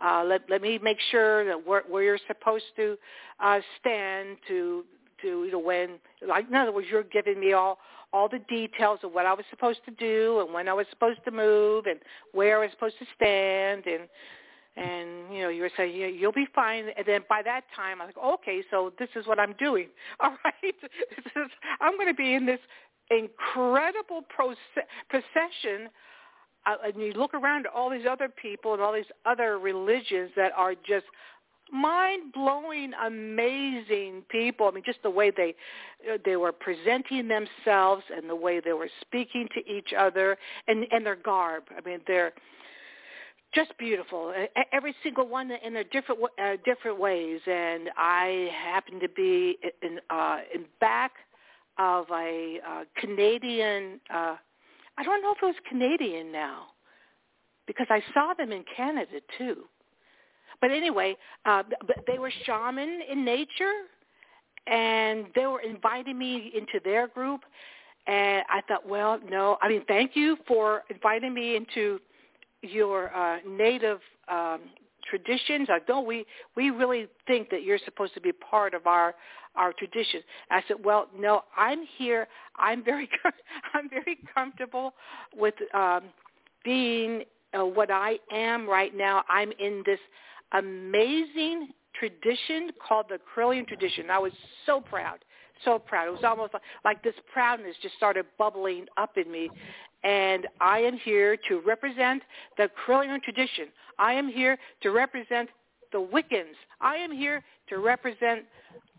Uh 0.02 0.24
let 0.24 0.42
let 0.48 0.62
me 0.62 0.78
make 0.82 0.98
sure 1.10 1.44
that 1.44 1.66
where, 1.66 1.82
where 1.88 2.02
you're 2.02 2.18
supposed 2.26 2.64
to 2.76 2.96
uh 3.40 3.60
stand 3.80 4.36
to 4.48 4.84
to 5.22 5.44
you 5.44 5.50
know 5.50 5.58
when 5.58 5.98
like 6.26 6.48
in 6.48 6.54
other 6.54 6.72
words 6.72 6.86
you're 6.90 7.02
giving 7.02 7.40
me 7.40 7.52
all 7.52 7.78
all 8.12 8.28
the 8.28 8.38
details 8.48 9.00
of 9.02 9.12
what 9.12 9.26
I 9.26 9.34
was 9.34 9.44
supposed 9.50 9.80
to 9.84 9.90
do 9.90 10.40
and 10.40 10.54
when 10.54 10.68
I 10.68 10.72
was 10.72 10.86
supposed 10.90 11.20
to 11.24 11.30
move 11.30 11.86
and 11.86 11.98
where 12.32 12.58
I 12.58 12.62
was 12.62 12.70
supposed 12.72 12.98
to 13.00 13.06
stand 13.16 13.86
and 13.86 14.08
and 14.76 15.34
you 15.34 15.42
know 15.42 15.48
you 15.48 15.62
were 15.62 15.70
saying 15.76 15.96
yeah, 15.96 16.06
you'll 16.06 16.32
be 16.32 16.46
fine. 16.54 16.86
And 16.96 17.04
then 17.04 17.22
by 17.28 17.42
that 17.42 17.62
time 17.74 18.00
i 18.00 18.06
was 18.06 18.14
like 18.16 18.24
okay 18.34 18.62
so 18.70 18.92
this 18.98 19.08
is 19.16 19.26
what 19.26 19.40
i'm 19.40 19.54
doing. 19.58 19.88
All 20.20 20.36
right. 20.44 20.74
This 21.10 21.26
is 21.34 21.50
i'm 21.80 21.96
going 21.96 22.06
to 22.06 22.14
be 22.14 22.34
in 22.34 22.46
this 22.46 22.60
incredible 23.10 24.22
procession 25.08 25.88
uh, 26.66 26.76
and 26.84 27.00
you 27.02 27.12
look 27.12 27.34
around 27.34 27.66
at 27.66 27.72
all 27.72 27.90
these 27.90 28.06
other 28.08 28.28
people 28.28 28.74
and 28.74 28.82
all 28.82 28.92
these 28.92 29.04
other 29.24 29.58
religions 29.58 30.30
that 30.36 30.52
are 30.56 30.74
just 30.74 31.06
mind-blowing, 31.72 32.92
amazing 33.06 34.22
people. 34.30 34.66
I 34.66 34.70
mean, 34.72 34.82
just 34.84 35.02
the 35.02 35.10
way 35.10 35.30
they 35.30 35.54
uh, 36.10 36.18
they 36.24 36.36
were 36.36 36.52
presenting 36.52 37.28
themselves 37.28 38.02
and 38.14 38.28
the 38.28 38.36
way 38.36 38.60
they 38.60 38.72
were 38.72 38.90
speaking 39.00 39.48
to 39.54 39.60
each 39.70 39.92
other 39.96 40.36
and 40.66 40.86
and 40.90 41.04
their 41.04 41.16
garb. 41.16 41.64
I 41.76 41.86
mean, 41.88 42.00
they're 42.06 42.32
just 43.54 43.76
beautiful. 43.78 44.34
Every 44.72 44.94
single 45.02 45.26
one 45.26 45.50
in 45.50 45.72
their 45.72 45.84
different 45.84 46.20
uh, 46.42 46.56
different 46.64 46.98
ways. 46.98 47.40
And 47.46 47.88
I 47.96 48.50
happen 48.54 49.00
to 49.00 49.08
be 49.08 49.58
in 49.82 50.00
uh, 50.10 50.38
in 50.54 50.64
back 50.80 51.12
of 51.78 52.06
a 52.10 52.58
uh, 52.68 52.84
Canadian. 52.96 54.00
Uh, 54.12 54.36
I 54.96 55.02
don't 55.04 55.22
know 55.22 55.32
if 55.32 55.38
it 55.42 55.46
was 55.46 55.54
Canadian 55.68 56.32
now, 56.32 56.66
because 57.66 57.86
I 57.90 58.02
saw 58.12 58.34
them 58.34 58.52
in 58.52 58.64
Canada 58.76 59.20
too. 59.36 59.64
But 60.60 60.70
anyway, 60.70 61.16
uh, 61.44 61.62
they 62.06 62.18
were 62.18 62.32
shaman 62.44 63.00
in 63.10 63.24
nature, 63.24 63.72
and 64.66 65.26
they 65.34 65.46
were 65.46 65.60
inviting 65.60 66.18
me 66.18 66.52
into 66.54 66.80
their 66.84 67.06
group. 67.06 67.42
And 68.06 68.42
I 68.50 68.62
thought, 68.66 68.88
well, 68.88 69.20
no, 69.30 69.58
I 69.60 69.68
mean, 69.68 69.82
thank 69.86 70.16
you 70.16 70.36
for 70.48 70.82
inviting 70.90 71.32
me 71.32 71.56
into 71.56 72.00
your 72.62 73.14
uh, 73.14 73.38
native 73.46 74.00
um, 74.28 74.60
traditions. 75.08 75.68
I 75.70 75.78
don't. 75.86 76.06
We 76.06 76.24
we 76.56 76.70
really 76.70 77.06
think 77.26 77.50
that 77.50 77.62
you're 77.62 77.78
supposed 77.84 78.14
to 78.14 78.20
be 78.20 78.32
part 78.32 78.74
of 78.74 78.86
our 78.86 79.14
our 79.58 79.72
tradition. 79.72 80.20
I 80.50 80.62
said, 80.68 80.76
well, 80.84 81.08
no, 81.16 81.42
I'm 81.56 81.80
here. 81.98 82.28
I'm 82.56 82.84
very, 82.84 83.08
I'm 83.74 83.90
very 83.90 84.18
comfortable 84.34 84.94
with 85.36 85.54
um, 85.74 86.04
being 86.64 87.24
uh, 87.58 87.64
what 87.64 87.90
I 87.90 88.18
am 88.32 88.68
right 88.68 88.96
now. 88.96 89.24
I'm 89.28 89.52
in 89.58 89.82
this 89.84 89.98
amazing 90.52 91.68
tradition 91.98 92.70
called 92.86 93.06
the 93.08 93.18
Correllian 93.34 93.66
tradition. 93.66 94.10
I 94.10 94.18
was 94.18 94.32
so 94.64 94.80
proud, 94.80 95.18
so 95.64 95.78
proud. 95.78 96.08
It 96.08 96.12
was 96.12 96.24
almost 96.24 96.52
like 96.84 97.02
this 97.02 97.14
proudness 97.32 97.74
just 97.82 97.96
started 97.96 98.26
bubbling 98.38 98.86
up 98.96 99.16
in 99.16 99.30
me. 99.30 99.50
And 100.04 100.46
I 100.60 100.78
am 100.78 100.96
here 100.96 101.36
to 101.48 101.60
represent 101.66 102.22
the 102.56 102.70
Correllian 102.86 103.22
tradition. 103.22 103.66
I 103.98 104.12
am 104.12 104.28
here 104.28 104.56
to 104.82 104.90
represent 104.90 105.48
the 105.92 105.98
Wiccans. 105.98 106.54
I 106.80 106.96
am 106.96 107.10
here 107.10 107.42
to 107.68 107.78
represent 107.78 108.44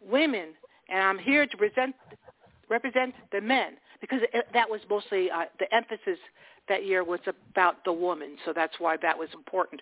women 0.01 0.49
and 0.89 1.01
I'm 1.01 1.19
here 1.19 1.45
to 1.45 1.57
present 1.57 1.95
represent 2.69 3.15
the 3.31 3.41
men 3.41 3.73
because 4.01 4.19
it, 4.33 4.45
that 4.53 4.69
was 4.69 4.79
mostly 4.89 5.31
uh, 5.31 5.45
the 5.59 5.73
emphasis 5.73 6.19
that 6.67 6.85
year 6.85 7.03
was 7.03 7.19
about 7.25 7.83
the 7.83 7.91
woman, 7.91 8.37
so 8.45 8.53
that's 8.53 8.75
why 8.77 8.95
that 9.01 9.17
was 9.17 9.27
important. 9.33 9.81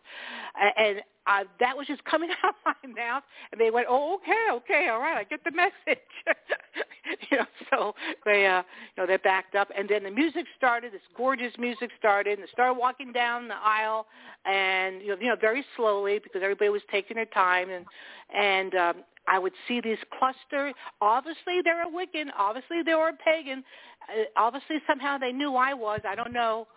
And 0.78 1.02
uh, 1.28 1.44
that 1.60 1.76
was 1.76 1.88
just 1.88 2.04
coming 2.06 2.30
out 2.44 2.56
of 2.66 2.76
my 2.84 2.94
mouth, 2.94 3.24
and 3.52 3.60
they 3.60 3.70
went, 3.70 3.88
"Oh, 3.90 4.16
okay, 4.16 4.46
okay, 4.54 4.90
all 4.90 5.00
right, 5.00 5.18
I 5.18 5.24
get 5.24 5.44
the 5.44 5.52
message." 5.52 6.04
you 7.32 7.38
know, 7.38 7.46
so 7.70 7.96
they, 8.26 8.48
uh, 8.48 8.64
you 8.96 9.04
know, 9.04 9.08
they 9.08 9.18
backed 9.18 9.56
up, 9.56 9.70
and 9.78 9.88
then 9.90 10.04
the 10.04 10.12
music 10.12 10.46
started. 10.58 10.94
This 10.94 11.02
gorgeous 11.16 11.54
music 11.58 11.92
started, 11.98 12.40
and 12.40 12.44
they 12.44 12.52
started 12.52 12.74
walking 12.74 13.12
down 13.12 13.48
the 13.48 13.56
aisle, 13.56 14.08
and 14.46 15.02
you 15.02 15.10
know, 15.10 15.18
you 15.20 15.28
know, 15.28 15.36
very 15.40 15.66
slowly 15.76 16.20
because 16.20 16.42
everybody 16.44 16.70
was 16.70 16.82
taking 16.92 17.16
their 17.16 17.26
time, 17.26 17.70
and 17.70 17.86
and 18.34 18.76
um, 18.76 18.96
I 19.28 19.40
would 19.40 19.54
see 19.68 19.82
these 19.82 19.98
cluster. 20.18 20.72
Obviously, 21.02 21.62
they 21.64 21.72
were 21.72 21.92
Wiccan. 21.92 22.30
Obviously, 22.38 22.82
they 22.86 22.96
were 22.96 23.10
a 23.10 23.14
pagan. 23.14 23.64
Uh, 24.10 24.24
obviously, 24.38 24.78
somehow 24.88 25.18
they 25.18 25.32
knew 25.32 25.56
I 25.56 25.74
was. 25.74 26.00
I 26.08 26.16
don't 26.16 26.34
know. 26.34 26.68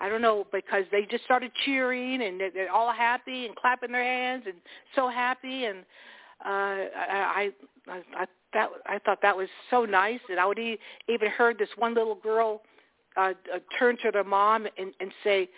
I 0.00 0.08
don't 0.08 0.22
know 0.22 0.46
because 0.50 0.84
they 0.90 1.04
just 1.10 1.24
started 1.24 1.52
cheering 1.64 2.22
and 2.22 2.40
they're, 2.40 2.50
they're 2.50 2.72
all 2.72 2.92
happy 2.92 3.46
and 3.46 3.54
clapping 3.54 3.92
their 3.92 4.02
hands 4.02 4.44
and 4.46 4.56
so 4.94 5.08
happy 5.08 5.66
and 5.66 5.80
uh, 6.44 6.48
I, 6.48 7.50
I 7.86 8.02
I 8.16 8.26
that 8.52 8.68
I 8.86 8.98
thought 8.98 9.18
that 9.22 9.36
was 9.36 9.48
so 9.70 9.84
nice 9.84 10.20
and 10.28 10.40
I 10.40 10.46
would 10.46 10.58
even 10.58 11.30
heard 11.30 11.58
this 11.58 11.68
one 11.76 11.94
little 11.94 12.16
girl 12.16 12.62
uh, 13.16 13.32
uh, 13.54 13.58
turn 13.78 13.96
to 14.02 14.10
their 14.10 14.24
mom 14.24 14.66
and, 14.78 14.92
and 15.00 15.12
say 15.22 15.48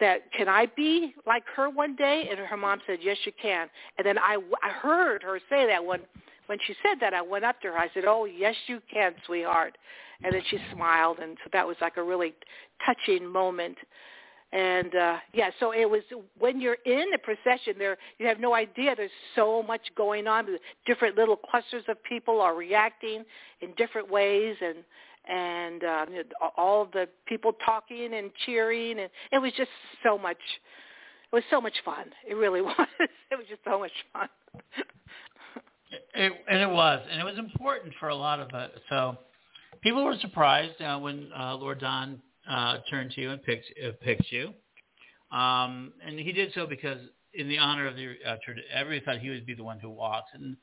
that 0.00 0.30
can 0.32 0.48
I 0.48 0.66
be 0.76 1.14
like 1.26 1.44
her 1.56 1.70
one 1.70 1.96
day? 1.96 2.28
And 2.30 2.38
her 2.38 2.56
mom 2.56 2.80
said 2.86 2.98
yes 3.02 3.16
you 3.24 3.32
can. 3.40 3.68
And 3.98 4.06
then 4.06 4.18
I 4.18 4.38
I 4.62 4.70
heard 4.70 5.22
her 5.22 5.38
say 5.48 5.66
that 5.66 5.84
when 5.84 6.00
when 6.46 6.58
she 6.66 6.74
said 6.82 6.98
that 7.00 7.14
I 7.14 7.22
went 7.22 7.44
up 7.44 7.60
to 7.62 7.68
her. 7.68 7.78
I 7.78 7.88
said 7.94 8.04
oh 8.06 8.24
yes 8.24 8.54
you 8.66 8.80
can 8.92 9.14
sweetheart 9.26 9.78
and 10.24 10.34
then 10.34 10.42
she 10.50 10.58
smiled 10.74 11.18
and 11.18 11.36
so 11.42 11.50
that 11.52 11.66
was 11.66 11.76
like 11.80 11.96
a 11.96 12.02
really 12.02 12.34
touching 12.84 13.26
moment. 13.26 13.76
And 14.52 14.94
uh 14.94 15.16
yeah 15.32 15.50
so 15.60 15.72
it 15.72 15.88
was 15.88 16.02
when 16.38 16.60
you're 16.60 16.78
in 16.84 17.06
the 17.10 17.18
procession 17.18 17.74
there 17.78 17.96
you 18.18 18.26
have 18.26 18.40
no 18.40 18.54
idea. 18.54 18.94
There's 18.96 19.10
so 19.34 19.62
much 19.62 19.82
going 19.96 20.26
on. 20.26 20.46
Different 20.86 21.16
little 21.16 21.36
clusters 21.36 21.84
of 21.88 22.02
people 22.04 22.40
are 22.40 22.54
reacting 22.54 23.24
in 23.60 23.72
different 23.76 24.10
ways 24.10 24.56
and 24.60 24.78
and 25.28 25.84
um 25.84 26.08
all 26.56 26.88
the 26.92 27.08
people 27.26 27.52
talking 27.64 28.14
and 28.14 28.30
cheering 28.44 28.98
and 28.98 29.10
it 29.30 29.38
was 29.38 29.52
just 29.56 29.70
so 30.02 30.18
much 30.18 30.38
it 31.32 31.36
was 31.36 31.44
so 31.50 31.62
much 31.62 31.72
fun. 31.82 32.10
It 32.28 32.34
really 32.34 32.60
was. 32.60 32.88
It 33.00 33.36
was 33.36 33.46
just 33.48 33.62
so 33.64 33.78
much 33.78 33.92
fun. 34.12 34.28
It, 36.14 36.32
and 36.48 36.60
it 36.60 36.68
was 36.68 37.00
and 37.10 37.20
it 37.20 37.24
was 37.24 37.38
important 37.38 37.94
for 37.98 38.08
a 38.08 38.14
lot 38.14 38.40
of 38.40 38.48
it 38.54 38.72
so 38.88 39.16
people 39.82 40.04
were 40.04 40.16
surprised 40.20 40.80
uh, 40.80 40.98
when 40.98 41.30
uh, 41.38 41.56
Lord 41.56 41.80
Don 41.80 42.20
uh, 42.48 42.78
turned 42.90 43.12
to 43.12 43.20
you 43.20 43.30
and 43.30 43.42
picked 43.42 43.66
uh, 43.84 43.92
picked 44.00 44.30
you, 44.30 44.52
um, 45.36 45.92
and 46.04 46.18
he 46.18 46.32
did 46.32 46.52
so 46.54 46.66
because 46.66 46.98
in 47.34 47.48
the 47.48 47.58
honor 47.58 47.86
of 47.86 47.96
the 47.96 48.14
uh, 48.26 48.36
everybody 48.72 49.04
thought 49.04 49.18
he 49.18 49.30
would 49.30 49.46
be 49.46 49.54
the 49.54 49.64
one 49.64 49.78
who 49.78 49.90
walks, 49.90 50.30
and 50.34 50.56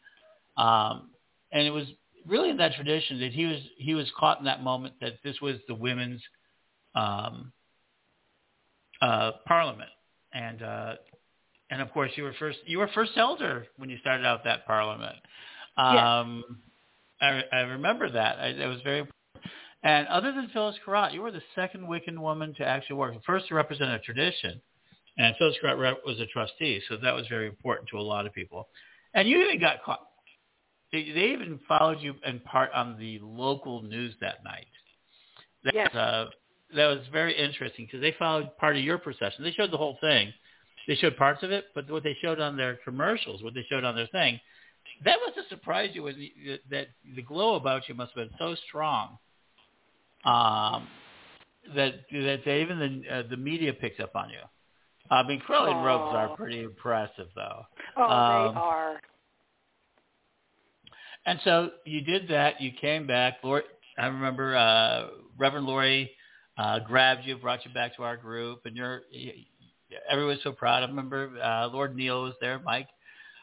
um, 0.58 1.10
and 1.52 1.68
it 1.68 1.72
was 1.72 1.86
really 2.26 2.50
in 2.50 2.58
that 2.58 2.74
tradition 2.74 3.20
that 3.20 3.32
he 3.32 3.46
was 3.46 3.60
he 3.78 3.94
was 3.94 4.12
caught 4.18 4.40
in 4.40 4.46
that 4.46 4.64
moment 4.64 4.96
that 5.02 5.14
this 5.24 5.40
was 5.42 5.56
the 5.68 5.76
women's 5.76 6.22
um, 6.96 7.52
uh, 9.02 9.32
parliament, 9.46 9.90
and 10.34 10.62
uh, 10.62 10.96
and 11.70 11.82
of 11.82 11.92
course 11.92 12.12
you 12.16 12.24
were 12.24 12.34
first 12.40 12.60
you 12.66 12.78
were 12.80 12.90
first 12.94 13.12
elder 13.16 13.68
when 13.78 13.90
you 13.90 13.98
started 14.00 14.26
out 14.26 14.44
that 14.44 14.66
parliament. 14.66 15.16
Um, 15.78 16.44
yes. 16.50 16.58
I, 17.22 17.44
I 17.52 17.60
remember 17.62 18.10
that. 18.10 18.40
I, 18.40 18.48
it 18.48 18.68
was 18.68 18.82
very 18.84 19.08
and 19.84 20.08
other 20.08 20.34
than 20.34 20.50
Phyllis 20.52 20.76
Curott, 20.86 21.14
you 21.14 21.22
were 21.22 21.32
the 21.32 21.42
second 21.56 21.88
Wiccan 21.88 22.20
woman 22.20 22.54
to 22.56 22.66
actually 22.66 22.98
work. 22.98 23.16
First 23.26 23.48
to 23.48 23.56
represent 23.56 23.90
a 23.92 24.00
tradition, 24.00 24.60
and 25.18 25.36
Phyllis 25.38 25.56
Curott 25.64 25.96
was 26.06 26.20
a 26.20 26.26
trustee, 26.26 26.82
so 26.90 26.98
that 26.98 27.14
was 27.16 27.28
very 27.28 27.48
important 27.48 27.88
to 27.90 27.98
a 27.98 28.02
lot 28.02 28.26
of 28.26 28.34
people. 28.34 28.68
And 29.14 29.28
you 29.28 29.42
even 29.44 29.60
got 29.60 29.84
caught. 29.84 30.06
They, 30.92 31.12
they 31.12 31.32
even 31.32 31.60
followed 31.68 32.02
you 32.02 32.16
in 32.26 32.40
part 32.42 32.72
on 32.74 32.98
the 33.00 33.20
local 33.22 33.82
news 33.84 34.16
that 34.22 34.44
night. 34.44 34.68
That, 35.64 35.76
yes. 35.76 35.96
Uh, 35.96 36.26
that 36.76 36.88
was 36.88 37.00
very 37.12 37.36
interesting 37.38 37.86
because 37.86 38.02
they 38.02 38.16
followed 38.20 38.56
part 38.58 38.76
of 38.76 38.84
your 38.84 38.98
procession. 38.98 39.44
They 39.44 39.52
showed 39.52 39.72
the 39.72 39.78
whole 39.78 39.98
thing. 40.02 40.34
They 40.88 40.96
showed 40.96 41.18
parts 41.18 41.44
of 41.44 41.52
it, 41.52 41.66
but 41.74 41.90
what 41.90 42.04
they 42.04 42.18
showed 42.22 42.40
on 42.40 42.58
their 42.58 42.80
commercials, 42.84 43.44
what 43.44 43.54
they 43.54 43.66
showed 43.70 43.84
on 43.84 43.96
their 43.96 44.08
thing, 44.08 44.40
that 45.06 45.18
must 45.26 45.38
have 45.38 45.46
surprised 45.50 45.96
you. 45.96 46.04
Was 46.04 46.16
that 46.70 46.88
the 47.16 47.22
glow 47.22 47.56
about 47.56 47.88
you 47.88 47.96
must 47.96 48.14
have 48.16 48.30
been 48.30 48.38
so 48.38 48.56
strong 48.68 49.18
um, 50.26 50.88
that 51.76 51.94
that 52.12 52.48
even 52.48 52.80
the 52.80 53.16
uh, 53.16 53.24
the 53.30 53.38
media 53.38 53.74
picks 53.74 54.00
up 54.00 54.16
on 54.16 54.30
you. 54.30 54.40
I 55.12 55.24
mean, 55.28 55.42
Correllian 55.48 55.76
Aww. 55.76 55.86
robes 55.86 56.16
are 56.16 56.38
pretty 56.38 56.62
impressive, 56.62 57.28
though. 57.36 57.66
Oh, 57.98 58.04
um, 58.04 58.54
they 58.54 58.60
are. 58.60 59.02
And 61.26 61.40
so 61.44 61.72
you 61.86 62.02
did 62.02 62.28
that. 62.30 62.62
You 62.62 62.72
came 62.80 63.08
back. 63.08 63.38
I 63.44 64.06
remember 64.06 64.56
uh, 64.56 65.08
Reverend 65.38 65.66
Laurie 65.66 66.12
uh, 66.58 66.80
grabbed 66.80 67.26
you, 67.26 67.38
brought 67.38 67.66
you 67.66 67.74
back 67.74 67.96
to 67.96 68.04
our 68.04 68.18
group, 68.18 68.62
and 68.66 68.76
you're 68.76 69.02
everyone 70.10 70.36
was 70.36 70.44
so 70.44 70.52
proud. 70.52 70.84
I 70.84 70.88
remember 70.88 71.32
uh, 71.42 71.68
Lord 71.68 71.96
Neil 71.96 72.24
was 72.24 72.34
there, 72.40 72.60
Mike. 72.60 72.88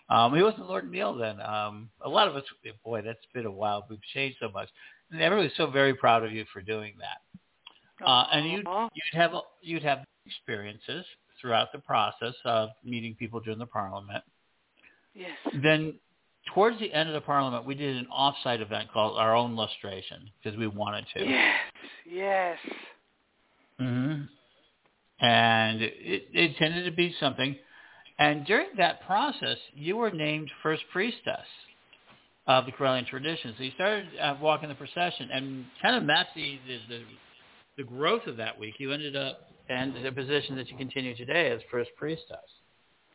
Um, 0.08 0.34
he 0.34 0.42
wasn't 0.42 0.68
Lord 0.68 0.90
Neil 0.90 1.14
then. 1.14 1.40
Um, 1.40 1.90
a 2.00 2.08
lot 2.08 2.28
of 2.28 2.36
us, 2.36 2.44
boy, 2.84 3.02
that's 3.02 3.18
been 3.34 3.46
a 3.46 3.50
while. 3.50 3.86
We've 3.90 3.98
changed 4.14 4.38
so 4.40 4.48
much. 4.48 4.68
And 5.10 5.20
everyone 5.20 5.46
was 5.46 5.52
so 5.56 5.70
very 5.70 5.94
proud 5.94 6.24
of 6.24 6.32
you 6.32 6.44
for 6.52 6.60
doing 6.60 6.94
that. 6.98 8.06
Uh, 8.06 8.26
and 8.32 8.50
you'd, 8.50 8.66
you'd 8.94 9.14
have 9.20 9.32
you'd 9.62 9.82
have 9.82 10.00
experiences 10.26 11.04
throughout 11.40 11.72
the 11.72 11.78
process 11.78 12.34
of 12.44 12.70
meeting 12.84 13.14
people 13.18 13.40
during 13.40 13.58
the 13.58 13.66
parliament. 13.66 14.22
Yes. 15.14 15.30
Then 15.62 15.94
towards 16.54 16.78
the 16.78 16.92
end 16.92 17.08
of 17.08 17.14
the 17.14 17.20
parliament, 17.20 17.64
we 17.64 17.74
did 17.74 17.96
an 17.96 18.06
off-site 18.12 18.60
event 18.60 18.92
called 18.92 19.18
our 19.18 19.34
own 19.34 19.56
lustration 19.56 20.30
because 20.42 20.58
we 20.58 20.66
wanted 20.66 21.06
to. 21.14 21.24
Yes. 21.24 21.58
Yes. 22.08 22.58
hmm 23.78 24.22
And 25.20 25.82
it, 25.82 26.28
it 26.32 26.56
tended 26.58 26.84
to 26.84 26.92
be 26.92 27.14
something. 27.18 27.56
And 28.18 28.46
during 28.46 28.68
that 28.78 29.06
process, 29.06 29.58
you 29.74 29.96
were 29.96 30.10
named 30.10 30.50
first 30.62 30.82
priestess 30.92 31.46
of 32.46 32.64
the 32.64 32.72
Correllian 32.72 33.06
tradition. 33.06 33.54
So 33.58 33.64
you 33.64 33.72
started 33.74 34.06
uh, 34.20 34.36
walking 34.40 34.68
the 34.68 34.74
procession 34.74 35.28
and 35.32 35.64
kind 35.82 35.96
of 35.96 36.04
matched 36.04 36.34
the, 36.34 36.58
the, 36.88 37.00
the 37.76 37.82
growth 37.82 38.26
of 38.26 38.36
that 38.38 38.58
week. 38.58 38.74
You 38.78 38.92
ended 38.92 39.16
up 39.16 39.50
in 39.68 39.94
the 40.02 40.12
position 40.12 40.56
that 40.56 40.68
you 40.68 40.76
continue 40.76 41.16
today 41.16 41.50
as 41.50 41.60
first 41.70 41.90
priestess. 41.96 42.36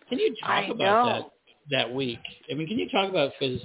Can 0.10 0.20
you 0.20 0.36
talk 0.42 0.50
I 0.50 0.64
about 0.66 0.76
know. 0.76 1.06
that 1.06 1.32
that 1.70 1.94
week? 1.94 2.20
I 2.52 2.56
mean, 2.56 2.68
can 2.68 2.78
you 2.78 2.90
talk 2.90 3.10
about 3.10 3.32
because 3.40 3.62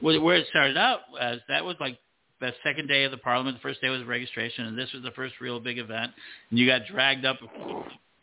where 0.00 0.36
it 0.36 0.46
started 0.48 0.78
out 0.78 1.00
as 1.20 1.38
that 1.48 1.64
was 1.64 1.76
like 1.78 1.98
the 2.42 2.52
second 2.64 2.88
day 2.88 3.04
of 3.04 3.10
the 3.10 3.18
parliament. 3.18 3.56
The 3.56 3.60
first 3.60 3.80
day 3.80 3.88
was 3.88 4.02
registration, 4.04 4.66
and 4.66 4.76
this 4.76 4.92
was 4.92 5.02
the 5.02 5.12
first 5.12 5.34
real 5.40 5.60
big 5.60 5.78
event. 5.78 6.12
And 6.50 6.58
you 6.58 6.66
got 6.66 6.82
dragged 6.90 7.24
up. 7.24 7.38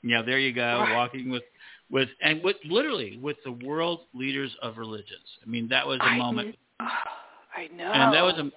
You 0.02 0.10
know, 0.10 0.23
there 0.23 0.40
you 0.40 0.53
go, 0.53 0.86
walking 0.94 1.30
with 1.30 1.44
with 1.91 2.10
and 2.22 2.44
with 2.44 2.57
literally 2.66 3.18
with 3.22 3.38
the 3.44 3.52
world 3.52 4.02
leaders 4.14 4.52
of 4.61 4.78
religions. 4.78 5.26
I 5.45 5.49
mean, 5.49 5.68
that 5.70 5.86
was 5.86 5.99
a 5.99 6.06
I 6.06 6.18
moment. 6.18 6.56
I 6.80 7.68
know. 7.76 7.91
And 7.91 8.14
that 8.14 8.24
was 8.24 8.36
a 8.36 8.52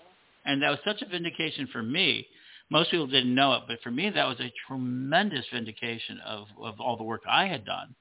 and 0.49 0.63
that 0.63 0.71
was 0.71 0.79
such 0.85 1.03
a 1.03 1.07
vindication 1.07 1.69
for 1.73 1.83
me. 1.83 2.27
Most 2.71 2.91
people 2.91 3.07
didn't 3.07 3.35
know 3.35 3.55
it, 3.55 3.63
but 3.67 3.79
for 3.83 3.91
me 3.91 4.11
that 4.11 4.27
was 4.27 4.39
a 4.41 4.53
tremendous 4.67 5.45
vindication 5.53 6.19
of 6.27 6.47
of 6.61 6.81
all 6.81 6.97
the 6.97 7.05
work 7.05 7.23
I 7.29 7.47
had 7.47 7.65
done. 7.65 7.95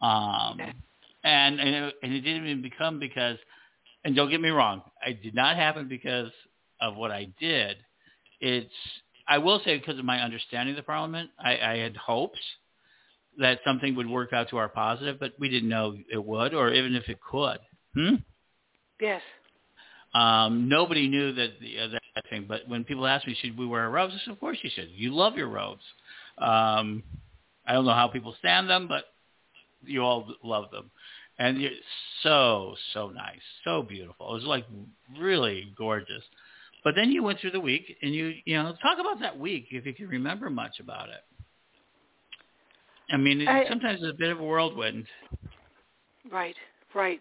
Um 0.00 0.60
and 1.24 1.60
and 1.60 1.74
it, 1.74 1.94
and 2.02 2.12
it 2.12 2.20
didn't 2.20 2.46
even 2.46 2.62
become 2.62 2.98
because 3.00 3.38
and 4.04 4.14
don't 4.14 4.30
get 4.30 4.40
me 4.40 4.50
wrong, 4.50 4.82
it 5.06 5.22
did 5.22 5.34
not 5.34 5.56
happen 5.56 5.88
because 5.88 6.30
of 6.80 6.96
what 6.96 7.10
I 7.10 7.28
did. 7.40 7.78
It's 8.40 8.70
I 9.26 9.38
will 9.38 9.60
say 9.64 9.78
because 9.78 9.98
of 9.98 10.04
my 10.04 10.20
understanding 10.20 10.74
of 10.74 10.76
the 10.76 10.82
parliament, 10.82 11.30
I, 11.38 11.56
I 11.58 11.76
had 11.78 11.96
hopes 11.96 12.38
that 13.38 13.60
something 13.64 13.94
would 13.96 14.08
work 14.08 14.32
out 14.32 14.48
to 14.50 14.56
our 14.56 14.68
positive, 14.68 15.18
but 15.20 15.32
we 15.38 15.48
didn't 15.48 15.68
know 15.68 15.96
it 16.10 16.24
would, 16.24 16.54
or 16.54 16.72
even 16.72 16.94
if 16.94 17.08
it 17.08 17.18
could. 17.20 17.58
Hmm? 17.94 18.14
Yes. 19.00 19.22
Um, 20.14 20.68
nobody 20.68 21.08
knew 21.08 21.32
that 21.34 21.60
the 21.60 21.78
uh, 21.78 21.88
that 21.88 22.24
thing, 22.30 22.46
but 22.48 22.66
when 22.68 22.84
people 22.84 23.06
ask 23.06 23.26
me, 23.26 23.36
should 23.40 23.58
we 23.58 23.66
wear 23.66 23.90
robes? 23.90 24.14
I 24.14 24.24
said, 24.24 24.32
of 24.32 24.40
course 24.40 24.58
you 24.62 24.70
should. 24.72 24.88
You 24.90 25.14
love 25.14 25.36
your 25.36 25.48
robes. 25.48 25.82
Um, 26.38 27.02
I 27.66 27.72
don't 27.74 27.84
know 27.84 27.92
how 27.92 28.08
people 28.08 28.34
stand 28.38 28.70
them, 28.70 28.88
but 28.88 29.04
you 29.84 30.02
all 30.02 30.26
love 30.42 30.70
them, 30.70 30.90
and 31.38 31.60
you're 31.60 31.70
so 32.22 32.76
so 32.94 33.10
nice, 33.10 33.40
so 33.64 33.82
beautiful. 33.82 34.30
It 34.30 34.34
was 34.34 34.44
like 34.44 34.64
really 35.18 35.72
gorgeous. 35.76 36.22
But 36.82 36.94
then 36.94 37.10
you 37.10 37.22
went 37.22 37.40
through 37.40 37.50
the 37.50 37.60
week, 37.60 37.96
and 38.00 38.14
you 38.14 38.32
you 38.46 38.56
know 38.56 38.74
talk 38.80 38.98
about 38.98 39.20
that 39.20 39.38
week 39.38 39.66
if 39.70 39.84
you 39.84 39.92
can 39.92 40.08
remember 40.08 40.48
much 40.48 40.80
about 40.80 41.08
it. 41.10 41.22
I 43.10 43.16
mean, 43.16 43.40
it, 43.40 43.48
I- 43.48 43.66
sometimes 43.68 44.00
it's 44.02 44.12
a 44.14 44.18
bit 44.18 44.30
of 44.30 44.40
a 44.40 44.44
whirlwind. 44.44 45.06
Right. 46.30 46.56
Right. 46.94 47.20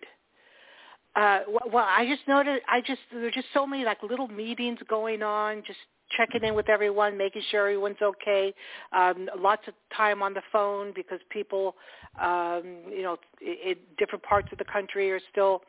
Uh, 1.16 1.40
well, 1.72 1.86
I 1.88 2.06
just 2.06 2.28
noticed. 2.28 2.64
I 2.68 2.82
just 2.82 3.00
there's 3.12 3.34
just 3.34 3.48
so 3.54 3.66
many 3.66 3.86
like 3.86 4.04
little 4.04 4.28
meetings 4.28 4.80
going 4.90 5.24
on, 5.24 5.64
just 5.66 5.80
checking 6.16 6.44
in 6.44 6.56
with 6.56 6.68
everyone, 6.70 7.18
making 7.18 7.42
sure 7.50 7.62
everyone's 7.62 8.02
okay. 8.02 8.54
Um, 8.92 9.30
lots 9.40 9.62
of 9.68 9.74
time 9.96 10.22
on 10.22 10.34
the 10.34 10.42
phone 10.52 10.92
because 10.94 11.20
people, 11.30 11.76
um, 12.22 12.84
you 12.90 13.02
know, 13.04 13.18
in 13.42 13.76
different 13.98 14.24
parts 14.24 14.50
of 14.52 14.58
the 14.58 14.66
country 14.66 15.10
are 15.12 15.22
still, 15.32 15.62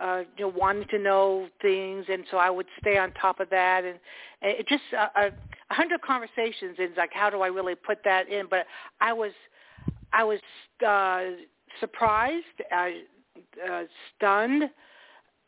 uh, 0.00 0.22
you 0.36 0.44
know, 0.46 0.52
wanting 0.54 0.84
to 0.90 0.98
know 0.98 1.48
things, 1.62 2.04
and 2.10 2.24
so 2.30 2.36
I 2.36 2.50
would 2.50 2.66
stay 2.78 2.98
on 2.98 3.12
top 3.12 3.40
of 3.40 3.48
that, 3.48 3.84
and, 3.84 3.98
and 4.42 4.52
it 4.58 4.68
just 4.68 4.82
uh, 4.96 5.30
a 5.72 5.74
hundred 5.74 6.00
conversations. 6.02 6.76
And 6.78 6.90
like, 6.96 7.12
how 7.12 7.30
do 7.30 7.40
I 7.40 7.48
really 7.48 7.74
put 7.74 7.98
that 8.04 8.28
in? 8.28 8.46
But 8.48 8.66
I 9.00 9.12
was, 9.12 9.32
I 10.12 10.22
was 10.22 10.38
uh, 10.86 11.42
surprised, 11.80 12.44
uh, 12.70 12.88
uh, 13.70 13.82
stunned. 14.16 14.64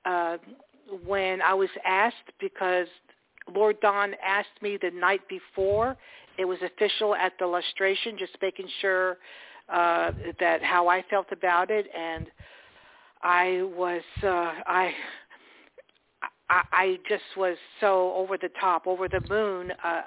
Uh, 0.05 0.37
when 1.07 1.41
I 1.41 1.55
was 1.55 1.71
asked 1.87 2.31
because 2.41 2.87
Lord 3.53 3.81
Don 3.81 4.15
asked 4.25 4.63
me 4.63 4.79
the 4.81 4.91
night 4.91 5.23
before. 5.29 5.97
It 6.39 6.45
was 6.45 6.59
official 6.63 7.15
at 7.15 7.33
the 7.39 7.47
lustration, 7.47 8.17
just 8.19 8.37
making 8.43 8.69
sure 8.81 9.19
uh, 9.69 10.13
that 10.41 10.63
how 10.63 10.89
I 10.89 11.05
felt 11.09 11.27
about 11.33 11.71
it, 11.71 11.87
and 11.97 12.27
I 13.23 13.63
was 13.77 14.03
uh, 14.23 14.53
I. 14.67 14.93
I, 16.51 16.99
just 17.09 17.23
was 17.39 17.57
so 17.81 18.13
over 18.15 18.37
the 18.37 18.51
top, 18.61 18.87
over 18.87 19.09
the 19.09 19.23
moon 19.31 19.73
uh, 19.83 20.03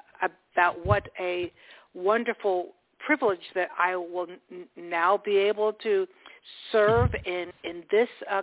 about 0.57 0.83
what 0.83 1.07
a 1.19 1.51
wonderful 1.93 2.69
privilege 3.05 3.41
that 3.53 3.69
I 3.77 3.95
will 3.95 4.27
n- 4.51 4.65
now 4.75 5.21
be 5.23 5.37
able 5.37 5.73
to 5.83 6.07
serve 6.71 7.11
in 7.25 7.51
in 7.63 7.83
this 7.91 8.09
uh, 8.29 8.41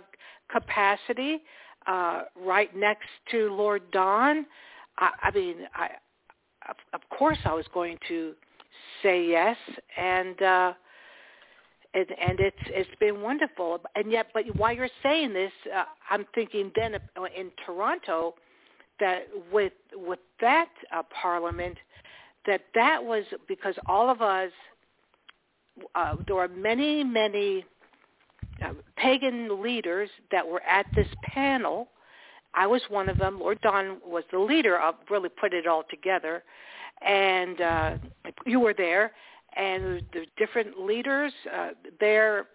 capacity 0.49 1.41
uh, 1.87 2.23
right 2.39 2.73
next 2.75 3.09
to 3.31 3.51
Lord 3.53 3.81
Don. 3.91 4.45
I, 4.97 5.09
I 5.23 5.31
mean, 5.31 5.57
I 5.75 5.89
of, 6.69 6.77
of 6.93 7.01
course 7.09 7.37
I 7.43 7.53
was 7.53 7.65
going 7.73 7.97
to 8.07 8.33
say 9.03 9.27
yes, 9.27 9.57
and 9.97 10.41
uh, 10.41 10.73
and 11.93 12.05
and 12.27 12.39
it's 12.39 12.65
it's 12.67 12.89
been 13.01 13.21
wonderful. 13.21 13.81
And 13.95 14.09
yet, 14.09 14.27
but 14.33 14.43
while 14.55 14.73
you're 14.73 14.87
saying 15.03 15.33
this, 15.33 15.51
uh, 15.75 15.83
I'm 16.09 16.25
thinking 16.33 16.71
then 16.77 16.93
in 17.37 17.51
Toronto 17.65 18.35
that 18.99 19.27
with 19.51 19.73
with 19.93 20.19
that 20.41 20.69
uh, 20.95 21.03
parliament, 21.21 21.77
that 22.47 22.61
that 22.73 23.03
was 23.03 23.23
because 23.47 23.75
all 23.85 24.09
of 24.09 24.21
us. 24.21 24.51
Uh, 25.93 26.15
there 26.25 26.37
were 26.37 26.47
many, 26.47 27.03
many 27.03 27.65
uh, 28.63 28.71
pagan 28.95 29.61
leaders 29.61 30.09
that 30.31 30.47
were 30.47 30.61
at 30.61 30.85
this 30.95 31.07
panel 31.21 31.89
I 32.55 32.65
was 32.67 32.81
one 32.89 33.09
of 33.09 33.17
them. 33.17 33.39
Lord 33.39 33.59
Don 33.61 33.97
was 34.05 34.23
the 34.31 34.39
leader 34.39 34.79
of 34.79 34.95
really 35.09 35.29
put 35.29 35.53
it 35.53 35.67
all 35.67 35.83
together, 35.89 36.43
and 37.01 37.61
uh, 37.61 37.97
you 38.45 38.59
were 38.59 38.73
there, 38.73 39.11
and 39.55 40.01
the 40.13 40.25
different 40.37 40.79
leaders 40.79 41.33
uh, 41.53 41.69
there, 41.99 42.47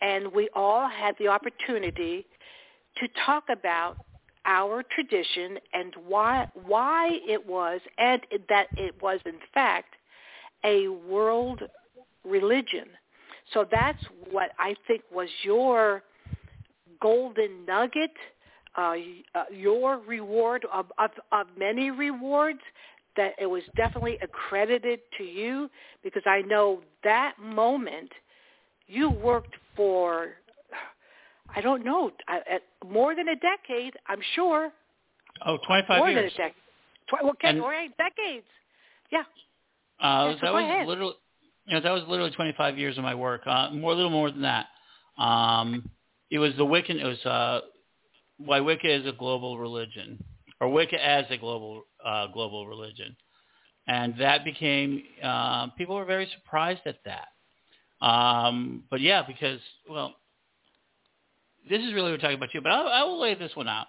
and 0.00 0.32
we 0.32 0.48
all 0.54 0.88
had 0.88 1.14
the 1.18 1.28
opportunity 1.28 2.26
to 2.96 3.08
talk 3.26 3.44
about 3.50 3.98
our 4.46 4.82
tradition 4.82 5.58
and 5.72 5.94
why 6.06 6.48
why 6.66 7.18
it 7.26 7.44
was 7.46 7.80
and 7.98 8.20
that 8.48 8.66
it 8.76 8.94
was 9.02 9.20
in 9.26 9.38
fact 9.52 9.94
a 10.64 10.88
world 10.88 11.62
religion. 12.24 12.86
So 13.52 13.66
that's 13.70 14.02
what 14.30 14.50
I 14.58 14.74
think 14.86 15.02
was 15.12 15.28
your 15.42 16.02
golden 17.00 17.66
nugget 17.66 18.12
uh, 18.76 18.94
uh, 19.34 19.44
your 19.52 19.98
reward 20.00 20.66
of, 20.72 20.86
of, 20.98 21.10
of 21.30 21.46
many 21.56 21.90
rewards 21.90 22.60
that 23.16 23.32
it 23.38 23.46
was 23.46 23.62
definitely 23.76 24.18
accredited 24.20 25.00
to 25.16 25.24
you 25.24 25.70
because 26.02 26.24
I 26.26 26.42
know 26.42 26.80
that 27.04 27.34
moment 27.40 28.10
you 28.88 29.10
worked 29.10 29.54
for 29.76 30.30
I 31.54 31.60
don't 31.60 31.84
know. 31.84 32.10
At 32.28 32.62
more 32.86 33.14
than 33.14 33.28
a 33.28 33.36
decade 33.36 33.94
I'm 34.06 34.20
sure. 34.34 34.70
Oh 35.44 35.58
25 35.66 35.98
more 35.98 36.10
years. 36.10 36.32
than 36.36 36.44
a 36.44 36.48
decade 36.48 36.62
Tw- 37.08 37.24
okay 37.30 37.48
and, 37.48 37.60
all 37.60 37.68
right 37.68 37.90
decades. 37.96 38.46
Yeah. 39.10 39.20
Uh, 40.00 40.30
yeah, 40.30 40.34
so 40.34 40.38
that 40.42 40.52
was 40.52 40.62
ahead. 40.64 40.86
literally 40.86 41.14
you 41.66 41.74
know 41.74 41.80
that 41.80 41.90
was 41.90 42.02
literally 42.08 42.30
25 42.32 42.78
years 42.78 42.98
of 42.98 43.04
my 43.04 43.14
work. 43.14 43.42
Uh, 43.46 43.70
more 43.70 43.92
a 43.92 43.94
little 43.94 44.10
more 44.10 44.30
than 44.30 44.42
that. 44.42 44.66
Um, 45.18 45.88
it 46.30 46.38
was 46.38 46.52
the 46.56 46.64
Wiccan 46.64 47.00
it 47.00 47.04
was 47.04 47.24
uh, 47.24 47.60
why 48.38 48.60
Wicca 48.60 48.92
is 48.92 49.06
a 49.06 49.12
global 49.12 49.58
religion, 49.58 50.22
or 50.60 50.68
Wicca 50.68 51.02
as 51.02 51.24
a 51.30 51.36
global 51.36 51.84
uh, 52.04 52.26
global 52.28 52.66
religion, 52.66 53.16
and 53.86 54.14
that 54.18 54.44
became 54.44 55.02
uh, 55.22 55.68
people 55.78 55.94
were 55.96 56.04
very 56.04 56.28
surprised 56.34 56.82
at 56.86 56.98
that. 57.04 57.28
Um, 58.04 58.84
but 58.90 59.00
yeah, 59.00 59.22
because 59.26 59.60
well, 59.88 60.16
this 61.68 61.80
is 61.80 61.92
really 61.92 62.10
what 62.10 62.12
we're 62.12 62.18
talking 62.18 62.36
about 62.36 62.54
you. 62.54 62.60
But 62.60 62.72
I'll, 62.72 62.88
I 62.88 63.02
will 63.04 63.20
lay 63.20 63.34
this 63.34 63.54
one 63.54 63.68
out. 63.68 63.86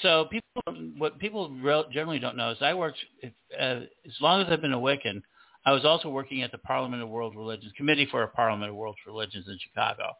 So 0.00 0.26
people, 0.30 0.50
what 0.96 1.18
people 1.18 1.50
generally 1.92 2.18
don't 2.18 2.36
know 2.36 2.50
is 2.50 2.58
I 2.60 2.74
worked 2.74 2.98
if, 3.20 3.32
uh, 3.58 3.86
as 4.06 4.20
long 4.20 4.40
as 4.42 4.48
I've 4.50 4.62
been 4.62 4.72
a 4.72 4.78
Wiccan. 4.78 5.22
I 5.64 5.72
was 5.72 5.84
also 5.84 6.08
working 6.08 6.42
at 6.42 6.50
the 6.50 6.58
Parliament 6.58 7.02
of 7.02 7.08
World 7.08 7.36
Religions 7.36 7.72
Committee 7.76 8.08
for 8.10 8.22
a 8.22 8.28
Parliament 8.28 8.70
of 8.70 8.76
World 8.76 8.96
Religions 9.06 9.46
in 9.46 9.58
Chicago. 9.62 10.10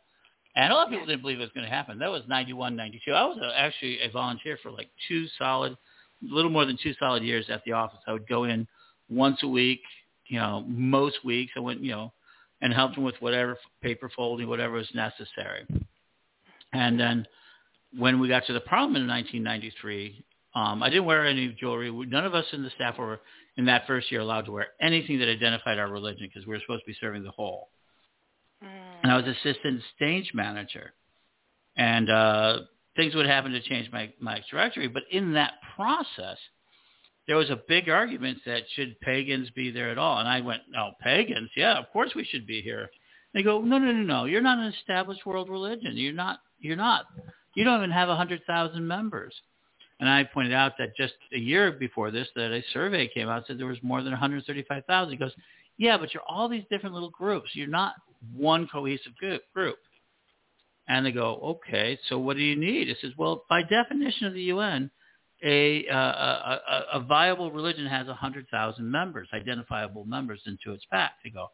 And 0.54 0.70
a 0.70 0.76
lot 0.76 0.86
of 0.86 0.90
people 0.90 1.06
didn't 1.06 1.22
believe 1.22 1.38
it 1.38 1.42
was 1.42 1.50
going 1.54 1.66
to 1.66 1.74
happen. 1.74 1.98
That 1.98 2.10
was 2.10 2.22
91, 2.28 2.76
92. 2.76 3.12
I 3.12 3.24
was 3.24 3.38
a, 3.42 3.58
actually 3.58 4.00
a 4.00 4.10
volunteer 4.10 4.58
for 4.62 4.70
like 4.70 4.88
two 5.08 5.26
solid, 5.38 5.72
a 5.72 6.34
little 6.34 6.50
more 6.50 6.64
than 6.64 6.78
two 6.80 6.94
solid 6.98 7.22
years 7.22 7.46
at 7.48 7.62
the 7.64 7.72
office. 7.72 7.98
I 8.06 8.12
would 8.12 8.28
go 8.28 8.44
in 8.44 8.68
once 9.08 9.38
a 9.42 9.48
week, 9.48 9.80
you 10.26 10.38
know, 10.38 10.64
most 10.68 11.24
weeks. 11.24 11.52
I 11.56 11.60
went, 11.60 11.80
you 11.80 11.90
know, 11.90 12.12
and 12.60 12.72
helped 12.72 12.94
them 12.94 13.04
with 13.04 13.16
whatever 13.20 13.58
paper 13.82 14.10
folding, 14.14 14.48
whatever 14.48 14.74
was 14.74 14.88
necessary. 14.94 15.66
And 16.72 16.98
then 16.98 17.26
when 17.98 18.18
we 18.20 18.28
got 18.28 18.46
to 18.46 18.52
the 18.52 18.60
Parliament 18.60 19.04
in 19.04 19.08
1993, 19.08 20.24
um, 20.54 20.82
I 20.82 20.90
didn't 20.90 21.04
wear 21.04 21.26
any 21.26 21.48
jewelry. 21.58 21.90
None 21.90 22.24
of 22.24 22.34
us 22.34 22.46
in 22.52 22.62
the 22.62 22.70
staff 22.70 22.98
were 22.98 23.20
in 23.56 23.66
that 23.66 23.86
first 23.86 24.10
year 24.10 24.20
allowed 24.20 24.46
to 24.46 24.52
wear 24.52 24.68
anything 24.80 25.18
that 25.18 25.28
identified 25.28 25.78
our 25.78 25.90
religion 25.90 26.28
because 26.28 26.46
we 26.46 26.54
were 26.54 26.60
supposed 26.60 26.82
to 26.82 26.90
be 26.90 26.96
serving 27.00 27.22
the 27.22 27.30
whole. 27.30 27.68
And 29.02 29.10
I 29.10 29.16
was 29.16 29.26
assistant 29.26 29.82
stage 29.96 30.32
manager. 30.34 30.92
And 31.76 32.10
uh, 32.10 32.58
things 32.96 33.14
would 33.14 33.26
happen 33.26 33.52
to 33.52 33.60
change 33.62 33.90
my, 33.92 34.12
my 34.20 34.42
directory. 34.50 34.88
But 34.88 35.04
in 35.10 35.32
that 35.32 35.54
process, 35.74 36.38
there 37.26 37.36
was 37.36 37.50
a 37.50 37.60
big 37.68 37.88
argument 37.88 38.38
that 38.46 38.62
should 38.74 39.00
pagans 39.00 39.50
be 39.50 39.70
there 39.70 39.90
at 39.90 39.98
all? 39.98 40.18
And 40.18 40.28
I 40.28 40.40
went, 40.40 40.62
no, 40.70 40.92
pagans? 41.00 41.50
Yeah, 41.56 41.78
of 41.78 41.90
course 41.92 42.10
we 42.14 42.24
should 42.24 42.46
be 42.46 42.62
here. 42.62 42.90
They 43.34 43.42
go, 43.42 43.60
no, 43.62 43.78
no, 43.78 43.92
no, 43.92 44.02
no. 44.02 44.24
You're 44.26 44.42
not 44.42 44.58
an 44.58 44.72
established 44.78 45.24
world 45.24 45.48
religion. 45.48 45.96
You're 45.96 46.12
not. 46.12 46.40
You're 46.62 46.76
not. 46.76 47.04
You 47.54 47.64
don't 47.64 47.78
even 47.80 47.90
have 47.90 48.08
a 48.08 48.16
hundred 48.16 48.42
thousand 48.46 48.86
members. 48.86 49.34
And 50.00 50.08
I 50.08 50.24
pointed 50.24 50.52
out 50.52 50.72
that 50.78 50.96
just 50.96 51.14
a 51.32 51.38
year 51.38 51.70
before 51.70 52.10
this, 52.10 52.26
that 52.34 52.50
a 52.50 52.62
survey 52.72 53.08
came 53.08 53.28
out 53.28 53.44
said 53.46 53.58
there 53.58 53.66
was 53.66 53.82
more 53.82 54.02
than 54.02 54.10
135,000. 54.12 55.12
He 55.12 55.16
goes, 55.16 55.32
yeah, 55.76 55.96
but 55.96 56.12
you're 56.12 56.22
all 56.28 56.48
these 56.48 56.64
different 56.70 56.94
little 56.94 57.10
groups. 57.10 57.50
You're 57.54 57.68
not 57.68 57.94
one 58.34 58.68
cohesive 58.72 59.12
group. 59.52 59.78
And 60.88 61.06
they 61.06 61.12
go, 61.12 61.58
okay, 61.66 61.98
so 62.08 62.18
what 62.18 62.36
do 62.36 62.42
you 62.42 62.56
need? 62.56 62.88
It 62.88 62.98
says, 63.00 63.12
well, 63.16 63.44
by 63.48 63.62
definition 63.62 64.26
of 64.26 64.34
the 64.34 64.42
UN, 64.42 64.90
a, 65.44 65.86
uh, 65.88 65.96
a, 65.96 66.82
a 66.94 67.00
viable 67.00 67.50
religion 67.50 67.86
has 67.86 68.06
100,000 68.06 68.90
members, 68.90 69.28
identifiable 69.32 70.04
members 70.04 70.40
into 70.46 70.72
its 70.72 70.84
pack. 70.90 71.12
They 71.22 71.30
go, 71.30 71.48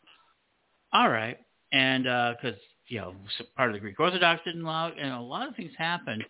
all 0.92 1.08
right. 1.08 1.38
And 1.72 2.04
because, 2.04 2.54
uh, 2.54 2.67
you 2.88 3.00
know, 3.00 3.14
part 3.56 3.70
of 3.70 3.74
the 3.74 3.80
Greek 3.80 3.98
Orthodox 4.00 4.42
didn't 4.44 4.62
allow 4.62 4.88
it, 4.88 4.94
and 4.98 5.12
a 5.12 5.20
lot 5.20 5.48
of 5.48 5.54
things 5.54 5.72
happened 5.76 6.24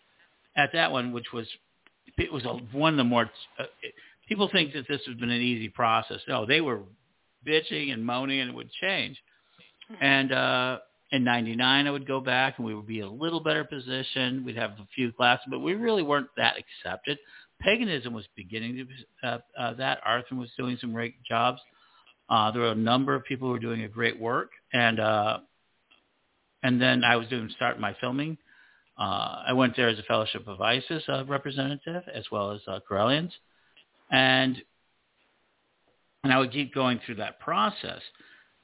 at 0.56 0.70
that 0.72 0.90
one, 0.90 1.12
which 1.12 1.32
was, 1.32 1.46
it 2.16 2.32
was 2.32 2.44
a, 2.44 2.54
one 2.76 2.94
of 2.94 2.98
the 2.98 3.04
more, 3.04 3.30
uh, 3.58 3.64
people 4.28 4.48
think 4.52 4.72
that 4.74 4.86
this 4.88 5.00
has 5.06 5.16
been 5.16 5.30
an 5.30 5.40
easy 5.40 5.68
process. 5.68 6.18
No, 6.26 6.44
they 6.44 6.60
were 6.60 6.80
bitching 7.46 7.92
and 7.92 8.04
moaning 8.04 8.40
and 8.40 8.50
it 8.50 8.56
would 8.56 8.70
change. 8.72 9.16
Mm-hmm. 9.90 10.04
And 10.04 10.32
uh, 10.32 10.78
in 11.12 11.24
99, 11.24 11.86
I 11.86 11.90
would 11.90 12.06
go 12.06 12.20
back 12.20 12.58
and 12.58 12.66
we 12.66 12.74
would 12.74 12.86
be 12.86 13.00
a 13.00 13.08
little 13.08 13.40
better 13.40 13.64
positioned. 13.64 14.44
We'd 14.44 14.56
have 14.56 14.72
a 14.72 14.88
few 14.94 15.12
classes, 15.12 15.46
but 15.48 15.60
we 15.60 15.74
really 15.74 16.02
weren't 16.02 16.28
that 16.36 16.56
accepted. 16.58 17.18
Paganism 17.60 18.12
was 18.12 18.26
beginning 18.36 18.86
to 19.22 19.28
uh, 19.28 19.38
uh, 19.58 19.74
that. 19.74 20.00
Arthur 20.04 20.36
was 20.36 20.50
doing 20.56 20.76
some 20.80 20.92
great 20.92 21.14
jobs. 21.24 21.60
Uh, 22.28 22.50
there 22.50 22.62
were 22.62 22.72
a 22.72 22.74
number 22.74 23.14
of 23.14 23.24
people 23.24 23.48
who 23.48 23.52
were 23.52 23.58
doing 23.58 23.84
a 23.84 23.88
great 23.88 24.20
work, 24.20 24.50
and 24.72 25.00
uh, 25.00 25.38
and 26.62 26.80
then 26.80 27.04
I 27.04 27.16
was 27.16 27.28
doing 27.28 27.50
start 27.54 27.78
my 27.80 27.96
filming. 28.00 28.38
Uh, 28.98 29.42
I 29.46 29.52
went 29.52 29.76
there 29.76 29.88
as 29.88 29.98
a 29.98 30.02
Fellowship 30.02 30.48
of 30.48 30.60
Isis 30.60 31.04
uh, 31.08 31.24
representative 31.24 32.02
as 32.12 32.24
well 32.32 32.50
as 32.50 32.60
uh, 32.66 32.80
Correllians, 32.88 33.30
and 34.10 34.60
and 36.24 36.32
I 36.32 36.38
would 36.38 36.52
keep 36.52 36.74
going 36.74 37.00
through 37.06 37.16
that 37.16 37.38
process. 37.38 38.02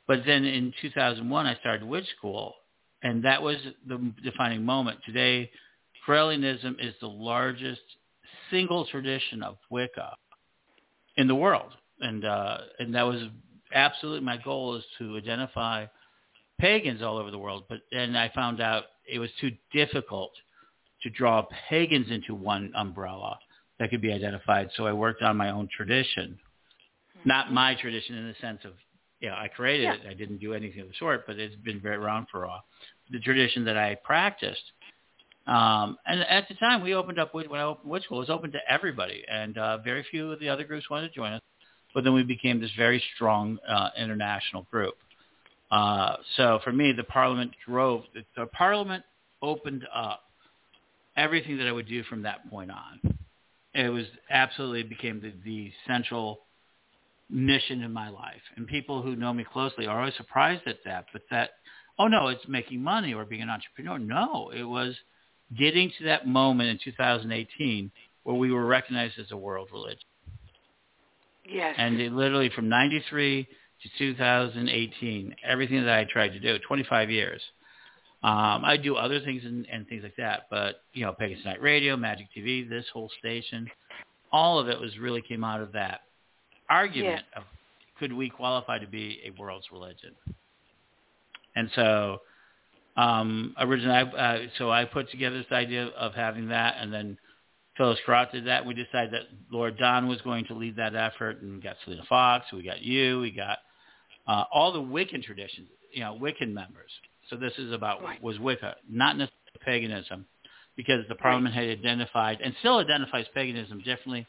But 0.07 0.21
then 0.27 0.45
in 0.45 0.75
2001, 0.83 1.47
I 1.47 1.55
started 1.57 1.87
Witch 1.87 2.07
School, 2.19 2.55
and 3.03 3.25
that 3.25 3.41
was 3.41 3.57
the 3.87 4.13
defining 4.23 4.65
moment. 4.65 4.99
Today, 5.07 5.51
Correllianism 6.07 6.77
is 6.81 6.95
the 7.01 7.07
largest 7.07 7.81
single 8.51 8.87
tradition 8.87 9.43
of 9.43 9.57
Wicca 9.71 10.17
in 11.17 11.29
the 11.29 11.35
world, 11.35 11.73
and 12.01 12.25
uh, 12.25 12.59
and 12.81 12.95
that 12.95 13.05
was 13.05 13.23
absolutely 13.73 14.25
my 14.25 14.37
goal 14.37 14.77
is 14.77 14.85
to 14.99 15.17
identify 15.17 15.87
pagans 16.59 17.03
all 17.03 17.17
over 17.17 17.31
the 17.31 17.39
world. 17.39 17.65
But 17.69 17.81
then 17.93 18.17
I 18.17 18.31
found 18.35 18.61
out 18.61 18.85
it 19.11 19.19
was 19.19 19.31
too 19.41 19.53
difficult 19.73 20.33
to 21.03 21.11
draw 21.11 21.47
pagans 21.69 22.11
into 22.11 22.35
one 22.35 22.73
umbrella 22.75 23.39
that 23.79 23.91
could 23.91 24.01
be 24.01 24.13
identified. 24.13 24.71
So 24.77 24.87
I 24.87 24.93
worked 24.93 25.23
on 25.23 25.37
my 25.37 25.51
own 25.51 25.69
tradition, 25.75 26.39
not 27.25 27.53
my 27.53 27.75
tradition 27.75 28.17
in 28.17 28.29
the 28.29 28.35
sense 28.41 28.61
of, 28.65 28.73
you 29.21 29.29
know, 29.29 29.35
I 29.35 29.49
created 29.49 29.85
Yeah. 29.85 29.95
it. 29.95 30.07
I 30.09 30.15
didn't 30.15 30.39
do 30.39 30.55
anything 30.55 30.81
of 30.81 30.89
the 30.89 30.95
sort, 30.95 31.27
but 31.27 31.39
it's 31.39 31.57
been 31.57 31.81
very 31.81 31.97
around 31.97 32.29
for 32.31 32.45
a 32.45 32.49
while. 32.49 32.65
The 33.11 33.21
tradition 33.21 33.65
that 33.65 33.77
I 33.77 33.97
practiced. 33.97 34.73
Um, 35.47 35.99
and 36.07 36.21
at 36.23 36.49
the 36.49 36.55
time 36.55 36.83
we 36.83 36.95
opened 36.95 37.19
up, 37.19 37.35
when 37.35 37.47
I 37.53 37.63
opened 37.63 37.91
Witch 37.91 38.05
School, 38.05 38.19
it 38.19 38.21
was 38.21 38.31
open 38.31 38.53
to 38.53 38.61
everybody. 38.67 39.25
And 39.29 39.59
uh, 39.59 39.79
very 39.79 40.03
few 40.11 40.33
of 40.33 40.41
the 40.41 40.49
other 40.49 40.65
groups 40.65 40.89
wanted 40.89 41.09
to 41.09 41.15
join 41.15 41.33
us. 41.33 41.43
But 41.93 42.05
then 42.05 42.15
we 42.15 42.23
became 42.23 42.61
this 42.61 42.73
very 42.77 43.03
strong 43.15 43.59
uh, 43.69 43.91
international 43.97 44.63
group. 44.71 44.95
Uh, 45.75 46.17
so 46.37 46.61
for 46.63 46.73
me, 46.73 46.93
the 46.93 47.03
Parliament 47.03 47.51
drove, 47.67 48.03
the, 48.15 48.23
the 48.37 48.47
Parliament 48.47 49.03
opened 49.43 49.85
up 49.93 50.21
everything 51.17 51.59
that 51.59 51.67
I 51.67 51.73
would 51.73 51.89
do 51.89 52.05
from 52.05 52.23
that 52.23 52.49
point 52.49 52.71
on. 52.71 53.19
It 53.75 53.89
was 53.89 54.07
absolutely 54.31 54.85
became 54.85 55.21
the, 55.21 55.33
the 55.45 55.73
central 55.85 56.43
mission 57.29 57.83
in 57.83 57.93
my 57.93 58.09
life. 58.09 58.41
And 58.57 58.69
people 58.69 59.03
who 59.03 59.17
know 59.17 59.35
me 59.35 59.45
closely 59.53 59.89
are 59.89 59.99
always 59.99 60.15
surprised 60.17 60.63
at 60.67 60.79
that. 60.85 61.07
But 61.13 61.23
that, 61.33 61.51
oh 61.99 62.07
no, 62.07 62.29
it's 62.29 62.47
making 62.47 62.81
money 62.81 63.13
or 63.13 63.25
being 63.25 63.43
an 63.43 63.51
entrepreneur. 63.51 63.99
No, 63.99 64.53
it 64.55 64.63
was 64.63 64.95
getting 65.59 65.91
to 65.99 66.05
that 66.05 66.25
moment 66.25 66.71
in 66.71 66.79
2018 66.85 67.91
where 68.23 68.37
we 68.37 68.53
were 68.53 68.65
recognized 68.65 69.19
as 69.19 69.33
a 69.33 69.37
world 69.37 69.71
religion. 69.73 69.99
Yes. 71.45 71.75
And 71.77 72.01
it 72.01 72.13
literally 72.13 72.51
from 72.55 72.69
93 72.69 73.49
to 73.85 73.91
2018, 73.99 75.37
everything 75.47 75.85
that 75.85 75.99
I 75.99 76.05
tried 76.05 76.31
to 76.31 76.41
do, 76.41 76.59
25 76.67 77.11
years. 77.11 77.41
Um, 78.23 78.65
I 78.65 78.79
do 78.79 78.97
other 78.97 79.21
things 79.21 79.43
and, 79.45 79.67
and 79.71 79.87
things 79.87 80.03
like 80.03 80.17
that, 80.17 80.47
but 80.51 80.77
you 80.95 81.05
know, 81.05 81.13
Pagans 81.13 81.43
Tonight 81.43 81.61
Radio, 81.61 81.95
Magick 81.95 82.29
TV, 82.35 82.67
this 82.69 82.87
whole 82.91 83.11
station, 83.19 83.69
all 84.33 84.59
of 84.59 84.69
it 84.69 84.81
was 84.81 84.97
really 84.99 85.21
came 85.21 85.45
out 85.45 85.61
of 85.61 85.73
that 85.73 86.01
argument 86.71 87.23
of 87.37 87.43
could 87.99 88.13
we 88.13 88.31
qualify 88.31 88.79
to 88.79 88.87
be 88.87 89.21
a 89.27 89.41
world's 89.41 89.67
religion? 89.71 90.13
And 91.55 91.71
so, 91.77 92.23
um, 92.97 93.55
originally, 93.59 93.95
I, 93.95 94.03
uh, 94.03 94.39
so 94.59 94.71
I 94.71 94.87
put 94.87 95.11
together 95.11 95.37
this 95.37 95.53
idea 95.53 95.87
of 95.89 96.15
having 96.15 96.49
that, 96.49 96.77
and 96.81 96.93
then 96.93 97.19
Phyllis 97.77 97.99
Curott 98.07 98.33
did 98.33 98.47
that. 98.47 98.65
We 98.65 98.75
decided 98.75 99.13
that 99.13 99.23
Lord 99.51 99.77
Don 99.79 100.09
was 100.09 100.21
going 100.23 100.47
to 100.47 100.55
lead 100.55 100.77
that 100.77 100.95
effort, 100.95 101.43
and 101.43 101.57
we 101.57 101.61
got 101.61 101.77
Selena 101.85 102.05
Fox, 102.09 102.47
we 102.53 102.63
got 102.63 102.81
you, 102.83 103.21
we 103.21 103.31
got 103.31 103.59
uh, 104.27 104.45
all 104.53 104.73
the 104.73 104.81
Wiccan 104.81 105.23
traditions, 105.23 105.69
you 105.93 106.01
know, 106.01 106.19
Wiccan 106.21 106.53
members. 106.53 106.91
So 107.31 107.37
this 107.37 107.53
is 107.59 107.73
about 107.73 108.03
Right. 108.03 108.23
was 108.23 108.39
Wicca, 108.39 108.77
not 108.89 109.17
necessarily 109.17 109.61
paganism, 109.65 110.27
because 110.77 111.07
the 111.09 111.15
Parliament 111.15 111.55
had 111.55 111.65
identified 111.65 112.41
and 112.41 112.55
still 112.61 112.79
identifies 112.79 113.27
paganism 113.35 113.79
differently. 113.79 114.27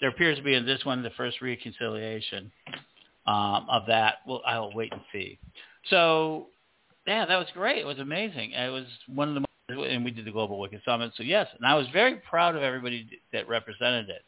There 0.00 0.08
appears 0.08 0.38
to 0.38 0.44
be 0.44 0.54
in 0.54 0.66
this 0.66 0.84
one 0.84 1.02
the 1.02 1.10
first 1.10 1.40
reconciliation 1.40 2.50
um, 3.26 3.66
of 3.70 3.86
that. 3.86 4.16
Well, 4.26 4.42
I'll 4.46 4.72
wait 4.74 4.92
and 4.92 5.00
see. 5.12 5.38
So, 5.88 6.48
yeah, 7.06 7.24
that 7.26 7.36
was 7.36 7.46
great. 7.54 7.78
It 7.78 7.86
was 7.86 7.98
amazing. 7.98 8.52
It 8.52 8.70
was 8.70 8.86
one 9.06 9.28
of 9.28 9.34
the 9.34 9.40
most, 9.40 9.90
and 9.90 10.04
we 10.04 10.10
did 10.10 10.24
the 10.26 10.30
Global 10.30 10.58
Wicca 10.58 10.80
Summit. 10.84 11.12
So 11.16 11.22
yes, 11.22 11.46
and 11.56 11.66
I 11.66 11.74
was 11.74 11.86
very 11.92 12.16
proud 12.16 12.56
of 12.56 12.62
everybody 12.62 13.08
that 13.32 13.48
represented 13.48 14.08
it. 14.08 14.22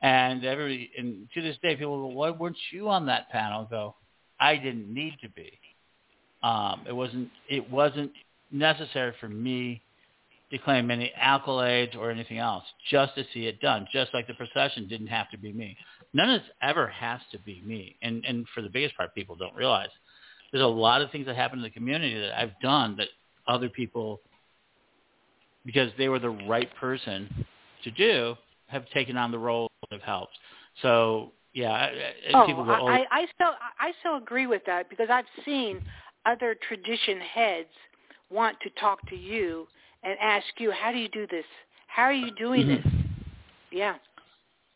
And 0.00 0.44
every 0.44 0.90
and 0.96 1.28
to 1.34 1.42
this 1.42 1.56
day, 1.62 1.74
people 1.74 2.08
go, 2.08 2.14
"Why 2.14 2.30
weren't 2.30 2.56
you 2.70 2.88
on 2.88 3.06
that 3.06 3.30
panel?" 3.30 3.66
I 3.66 3.70
go, 3.70 3.94
I 4.40 4.56
didn't 4.56 4.92
need 4.92 5.14
to 5.22 5.28
be. 5.28 5.52
Um, 6.42 6.84
it 6.86 6.92
wasn't. 6.92 7.30
It 7.48 7.70
wasn't 7.70 8.12
necessary 8.50 9.12
for 9.20 9.28
me 9.28 9.82
to 10.50 10.58
claim 10.58 10.90
any 10.90 11.12
accolades 11.20 11.94
or 11.96 12.10
anything 12.10 12.38
else, 12.38 12.64
just 12.90 13.14
to 13.16 13.24
see 13.34 13.46
it 13.46 13.60
done. 13.60 13.86
Just 13.92 14.14
like 14.14 14.26
the 14.26 14.34
procession 14.34 14.88
didn't 14.88 15.08
have 15.08 15.30
to 15.30 15.38
be 15.38 15.52
me. 15.52 15.76
None 16.14 16.30
of 16.30 16.40
this 16.40 16.50
ever 16.62 16.86
has 16.86 17.20
to 17.32 17.38
be 17.40 17.62
me. 17.66 17.96
And 18.02 18.24
and 18.24 18.46
for 18.54 18.62
the 18.62 18.70
biggest 18.70 18.96
part, 18.96 19.14
people 19.14 19.36
don't 19.36 19.54
realize 19.54 19.90
there's 20.52 20.64
a 20.64 20.66
lot 20.66 21.02
of 21.02 21.10
things 21.10 21.26
that 21.26 21.36
happen 21.36 21.58
in 21.58 21.62
the 21.62 21.70
community 21.70 22.18
that 22.18 22.38
I've 22.38 22.58
done 22.62 22.96
that 22.96 23.08
other 23.46 23.68
people, 23.68 24.20
because 25.66 25.90
they 25.98 26.08
were 26.08 26.18
the 26.18 26.30
right 26.30 26.74
person 26.76 27.46
to 27.84 27.90
do, 27.90 28.34
have 28.66 28.88
taken 28.90 29.16
on 29.16 29.30
the 29.30 29.38
role 29.38 29.70
and 29.90 30.00
have 30.00 30.06
helped. 30.06 30.38
So 30.82 31.32
yeah, 31.52 31.70
I- 31.72 32.30
I- 32.30 32.34
Oh, 32.34 32.46
people 32.46 32.64
go, 32.64 32.72
oh, 32.80 32.86
I, 32.88 33.04
I 33.10 33.26
so 33.38 33.52
I 33.80 33.92
so 34.02 34.16
agree 34.16 34.46
with 34.46 34.62
that 34.66 34.88
because 34.90 35.08
I've 35.10 35.26
seen 35.44 35.80
other 36.26 36.54
tradition 36.68 37.20
heads 37.20 37.68
want 38.30 38.58
to 38.60 38.70
talk 38.70 39.06
to 39.08 39.16
you 39.16 39.66
and 40.02 40.18
ask 40.20 40.46
you, 40.58 40.70
how 40.70 40.92
do 40.92 40.98
you 40.98 41.08
do 41.08 41.26
this? 41.26 41.44
How 41.86 42.04
are 42.04 42.12
you 42.12 42.30
doing 42.32 42.66
Mhm. 42.66 42.82
this? 42.82 42.92
Yeah. 43.72 43.96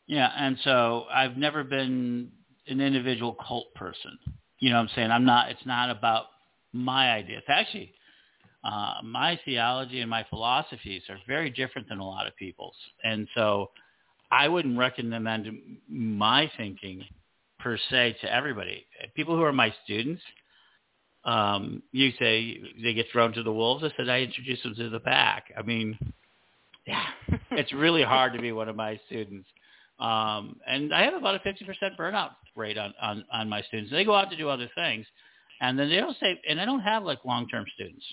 Yeah, 0.07 0.33
and 0.37 0.59
so 0.61 1.07
I've 1.11 1.37
never 1.37 1.63
been 1.65 2.33
an 2.67 2.81
individual 2.81 3.35
cult 3.35 3.73
person. 3.75 4.19
You 4.59 4.71
know 4.71 4.77
what 4.77 4.83
I'm 4.83 4.89
saying? 4.95 5.11
I'm 5.11 5.25
not 5.25 5.51
it's 5.51 5.67
not 5.67 5.91
about 5.91 6.27
my 6.73 7.13
ideas. 7.13 7.43
Actually, 7.49 7.95
uh, 8.65 8.95
my 9.03 9.37
theology 9.45 10.01
and 10.01 10.11
my 10.11 10.25
philosophies 10.25 11.03
are 11.09 11.19
very 11.27 11.51
different 11.51 11.89
than 11.89 11.99
a 11.99 12.07
lot 12.07 12.27
of 12.27 12.37
people's. 12.37 12.77
And 13.05 13.29
so 13.35 13.71
I 14.33 14.49
wouldn't 14.49 14.79
recommend 14.79 15.47
my 15.89 16.51
thinking 16.57 17.05
per 17.61 17.79
se 17.91 18.17
to 18.23 18.33
everybody. 18.35 18.87
People 19.15 19.37
who 19.37 19.43
are 19.43 19.53
my 19.53 19.73
students, 19.85 20.23
um, 21.25 21.83
you 21.93 22.13
say 22.19 22.61
they 22.83 22.95
get 22.95 23.07
thrown 23.13 23.33
to 23.35 23.43
the 23.43 23.53
wolves. 23.53 23.85
I 23.85 23.93
said 23.97 24.09
I 24.09 24.23
introduce 24.23 24.63
them 24.63 24.75
to 24.77 24.89
the 24.89 25.01
pack. 25.01 25.53
I 25.57 25.63
mean, 25.63 25.99
yeah, 26.87 27.05
it's 27.53 27.73
really 27.75 28.03
hard 28.03 28.33
to 28.33 28.41
be 28.41 28.53
one 28.53 28.69
of 28.69 28.75
my 28.75 28.99
students. 29.07 29.47
Um, 30.01 30.57
and 30.67 30.93
I 30.95 31.03
have 31.03 31.15
about 31.15 31.37
a 31.37 31.39
50% 31.41 31.97
burnout 31.99 32.31
rate 32.57 32.79
on, 32.79 32.95
on, 33.01 33.25
on 33.33 33.49
my 33.49 33.63
students. 33.63 33.93
They 33.93 34.05
go 34.05 34.17
out 34.17 34.31
to 34.31 34.37
do 34.37 34.49
other 34.49 34.71
things. 34.75 35.07
And 35.61 35.79
then 35.79 35.91
they 35.91 35.97
don't 35.97 36.17
say, 36.19 36.41
and 36.49 36.61
I 36.61 36.65
don't 36.65 36.81
have 36.81 37.05
like 37.05 37.25
long-term 37.25 37.67
students. 37.75 38.05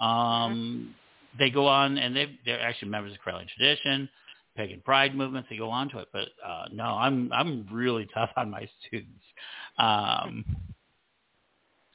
Um, 0.00 0.94
They 1.38 1.50
go 1.50 1.66
on 1.66 1.98
and 1.98 2.16
they, 2.16 2.38
they're 2.46 2.60
actually 2.60 2.88
members 2.88 3.12
of 3.12 3.18
Correllian 3.20 3.48
tradition, 3.48 4.08
pagan 4.56 4.82
pride 4.84 5.14
movements. 5.14 5.48
that 5.50 5.58
go 5.58 5.70
on 5.70 5.88
to 5.90 5.98
it. 5.98 6.08
But 6.12 6.28
uh, 6.44 6.66
no, 6.72 6.84
I'm, 6.84 7.32
I'm 7.32 7.66
really 7.70 8.08
tough 8.14 8.30
on 8.36 8.50
my 8.50 8.68
students. 8.86 9.24
Um, 9.78 10.44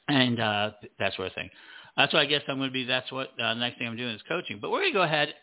and 0.08 0.40
uh, 0.40 0.70
that 0.98 1.14
sort 1.14 1.28
of 1.28 1.34
thing. 1.34 1.50
That's 1.96 2.12
what 2.12 2.20
I 2.20 2.26
guess 2.26 2.42
I'm 2.48 2.56
going 2.56 2.70
to 2.70 2.72
be. 2.72 2.84
That's 2.84 3.10
what 3.12 3.28
uh, 3.40 3.54
next 3.54 3.78
thing 3.78 3.86
I'm 3.86 3.96
doing 3.96 4.14
is 4.14 4.22
coaching. 4.26 4.58
But 4.60 4.70
we're 4.70 4.80
going 4.80 4.92
to 4.92 4.98
go 4.98 5.02
ahead 5.02 5.34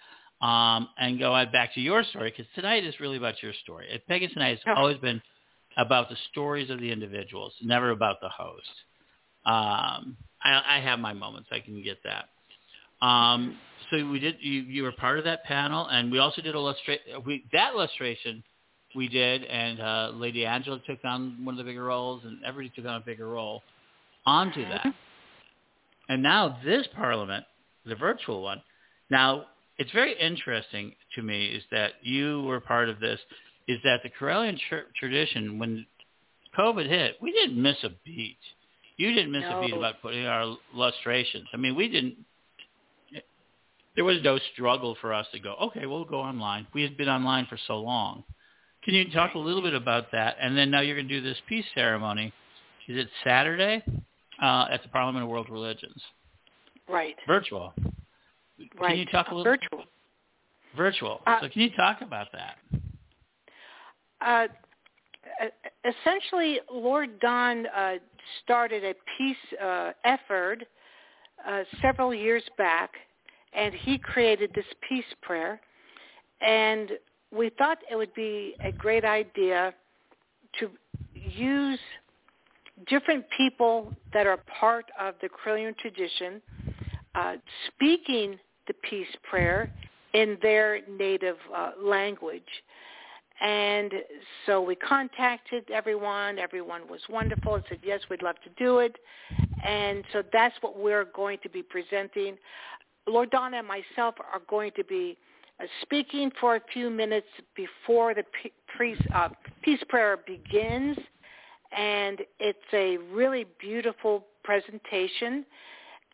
um, 0.41 0.89
and 0.97 1.19
go 1.19 1.43
back 1.51 1.73
to 1.75 1.81
your 1.81 2.03
story 2.03 2.31
because 2.31 2.51
tonight 2.55 2.85
is 2.85 2.99
really 2.99 3.17
about 3.17 3.41
your 3.43 3.53
story. 3.63 3.87
At 3.93 4.07
Pagan 4.07 4.31
Tonight 4.31 4.59
has 4.65 4.75
always 4.77 4.97
been 4.97 5.21
about 5.77 6.09
the 6.09 6.15
stories 6.31 6.69
of 6.69 6.79
the 6.79 6.91
individuals, 6.91 7.53
never 7.61 7.91
about 7.91 8.17
the 8.21 8.29
host. 8.29 8.69
Um, 9.45 10.17
I, 10.43 10.77
I 10.77 10.81
have 10.83 10.99
my 10.99 11.13
moments. 11.13 11.49
I 11.51 11.59
can 11.59 11.81
get 11.83 11.97
that. 12.03 13.05
Um, 13.05 13.57
so 13.89 14.05
we 14.07 14.19
did. 14.19 14.37
You, 14.39 14.61
you 14.61 14.83
were 14.83 14.91
part 14.91 15.17
of 15.17 15.25
that 15.25 15.43
panel, 15.45 15.87
and 15.87 16.11
we 16.11 16.19
also 16.19 16.41
did 16.41 16.55
illustrate. 16.55 17.01
We 17.25 17.45
that 17.53 17.75
lustration 17.75 18.43
we 18.95 19.07
did, 19.07 19.43
and 19.43 19.79
uh, 19.79 20.11
Lady 20.13 20.45
Angela 20.45 20.81
took 20.87 20.99
on 21.03 21.43
one 21.43 21.53
of 21.53 21.57
the 21.57 21.69
bigger 21.69 21.83
roles, 21.83 22.23
and 22.25 22.43
everybody 22.45 22.73
took 22.75 22.89
on 22.89 23.01
a 23.01 23.05
bigger 23.05 23.27
role 23.27 23.61
onto 24.25 24.63
that. 24.67 24.85
And 26.09 26.23
now 26.23 26.57
this 26.65 26.87
Parliament, 26.95 27.45
the 27.85 27.95
virtual 27.95 28.41
one, 28.41 28.61
now 29.09 29.45
it's 29.77 29.91
very 29.91 30.19
interesting 30.19 30.93
to 31.15 31.21
me 31.21 31.47
is 31.47 31.63
that 31.71 31.93
you 32.01 32.41
were 32.43 32.59
part 32.59 32.89
of 32.89 32.99
this, 32.99 33.19
is 33.67 33.79
that 33.83 34.01
the 34.03 34.09
Correllian 34.09 34.57
tr- 34.67 34.89
tradition, 34.99 35.59
when 35.59 35.85
COVID 36.57 36.87
hit, 36.87 37.15
we 37.21 37.31
didn't 37.31 37.61
miss 37.61 37.77
a 37.83 37.89
beat. 38.05 38.37
You 38.97 39.13
didn't 39.13 39.31
miss 39.31 39.45
a 39.47 39.61
beat 39.61 39.73
about 39.73 40.01
putting 40.01 40.25
our 40.25 40.57
lustrations. 40.73 41.47
I 41.53 41.57
mean, 41.57 41.75
we 41.75 41.87
didn't, 41.87 42.17
there 43.95 44.05
was 44.05 44.17
no 44.23 44.39
struggle 44.53 44.95
for 45.01 45.13
us 45.13 45.25
to 45.33 45.39
go, 45.39 45.55
okay, 45.61 45.85
we'll 45.85 46.05
go 46.05 46.19
online. 46.19 46.67
We 46.73 46.83
had 46.83 46.97
been 46.97 47.09
online 47.09 47.47
for 47.47 47.57
so 47.67 47.79
long. 47.79 48.23
Can 48.83 48.93
you 48.93 49.09
talk 49.11 49.33
a 49.35 49.39
little 49.39 49.61
bit 49.61 49.73
about 49.73 50.11
that? 50.11 50.37
And 50.41 50.57
then 50.57 50.71
now 50.71 50.81
you're 50.81 50.95
going 50.95 51.07
to 51.07 51.21
do 51.21 51.27
this 51.27 51.37
peace 51.47 51.65
ceremony. 51.75 52.31
Is 52.87 52.97
it 52.97 53.09
Saturday 53.23 53.83
uh, 54.41 54.67
at 54.71 54.81
the 54.83 54.89
Parliament 54.89 55.23
of 55.23 55.29
World 55.29 55.49
Religions? 55.49 56.01
Right. 56.87 57.15
Virtual. 57.27 57.73
Right. 58.79 58.89
Can 58.89 58.97
you 58.97 59.05
talk 59.05 59.27
a 59.31 59.35
little 59.35 59.51
Virtual. 59.51 59.83
virtual? 60.75 61.21
Uh, 61.27 61.41
so 61.41 61.49
can 61.49 61.61
you 61.61 61.69
talk 61.75 62.01
about 62.01 62.27
that? 62.31 62.57
Uh, 64.21 64.47
essentially, 65.85 66.59
Lord 66.71 67.19
Don 67.19 67.67
uh, 67.67 67.95
started 68.43 68.83
a 68.83 68.93
peace 69.17 69.59
uh, 69.63 69.91
effort 70.03 70.63
uh, 71.47 71.63
several 71.81 72.13
years 72.13 72.43
back, 72.57 72.91
and 73.53 73.73
he 73.73 73.97
created 73.97 74.51
this 74.53 74.65
peace 74.87 75.05
prayer. 75.21 75.59
And 76.41 76.91
we 77.35 77.49
thought 77.57 77.79
it 77.91 77.95
would 77.95 78.13
be 78.13 78.55
a 78.63 78.71
great 78.71 79.05
idea 79.05 79.73
to 80.59 80.69
use 81.13 81.79
different 82.87 83.25
people 83.35 83.93
that 84.13 84.25
are 84.25 84.39
part 84.59 84.85
of 84.99 85.15
the 85.21 85.29
Correllian 85.29 85.77
tradition 85.77 86.41
uh, 87.15 87.35
speaking 87.67 88.37
the 88.67 88.73
peace 88.89 89.07
prayer 89.29 89.71
in 90.13 90.37
their 90.41 90.79
native 90.87 91.37
uh, 91.55 91.71
language. 91.81 92.41
And 93.41 93.93
so 94.45 94.61
we 94.61 94.75
contacted 94.75 95.69
everyone. 95.71 96.39
Everyone 96.39 96.87
was 96.89 96.99
wonderful 97.09 97.55
and 97.55 97.63
said, 97.69 97.79
yes, 97.83 98.01
we'd 98.09 98.21
love 98.21 98.35
to 98.43 98.49
do 98.63 98.79
it. 98.79 98.97
And 99.65 100.03
so 100.11 100.23
that's 100.33 100.55
what 100.61 100.77
we're 100.77 101.05
going 101.05 101.39
to 101.43 101.49
be 101.49 101.63
presenting. 101.63 102.37
Lord 103.07 103.29
Donna 103.31 103.57
and 103.57 103.67
myself 103.67 104.15
are 104.19 104.41
going 104.47 104.71
to 104.75 104.83
be 104.83 105.17
uh, 105.59 105.65
speaking 105.81 106.31
for 106.39 106.55
a 106.55 106.61
few 106.71 106.89
minutes 106.89 107.27
before 107.55 108.13
the 108.13 108.23
peace, 108.77 108.97
uh, 109.13 109.29
peace 109.61 109.81
prayer 109.89 110.17
begins. 110.17 110.97
And 111.75 112.21
it's 112.39 112.57
a 112.73 112.97
really 113.13 113.45
beautiful 113.59 114.25
presentation. 114.43 115.45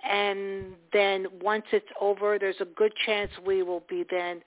And 0.08 0.74
then 0.92 1.28
once 1.42 1.66
it's 1.72 1.88
over, 2.00 2.38
there's 2.38 2.60
a 2.60 2.66
good 2.66 2.94
chance 3.06 3.32
we 3.46 3.64
will 3.64 3.84
be 3.90 4.06
then 4.10 4.42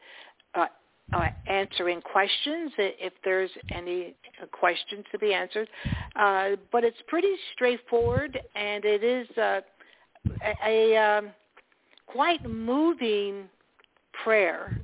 uh, 0.54 0.66
uh, 1.12 1.28
answering 1.46 2.00
questions 2.02 2.72
if 2.76 3.12
there's 3.24 3.50
any 3.74 4.14
questions 4.52 5.04
to 5.10 5.18
be 5.18 5.32
answered. 5.32 5.68
Uh, 6.16 6.50
but 6.70 6.84
it's 6.84 6.98
pretty 7.06 7.34
straightforward, 7.54 8.38
and 8.54 8.84
it 8.84 9.02
is 9.02 9.26
uh, 9.38 9.60
a, 10.64 10.92
a 10.92 10.96
um, 10.96 11.30
quite 12.12 12.44
moving 12.48 13.48
prayer 14.24 14.80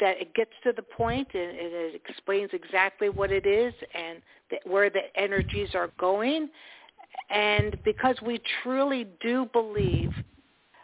that 0.00 0.20
it 0.20 0.34
gets 0.34 0.50
to 0.62 0.72
the 0.72 0.82
point 0.82 1.28
and 1.34 1.56
it 1.56 2.02
explains 2.08 2.50
exactly 2.52 3.08
what 3.08 3.30
it 3.30 3.46
is 3.46 3.72
and 3.94 4.20
the, 4.50 4.58
where 4.68 4.90
the 4.90 5.02
energies 5.16 5.70
are 5.74 5.90
going. 5.98 6.48
And 7.30 7.78
because 7.84 8.16
we 8.24 8.40
truly 8.62 9.06
do 9.20 9.48
believe, 9.52 10.12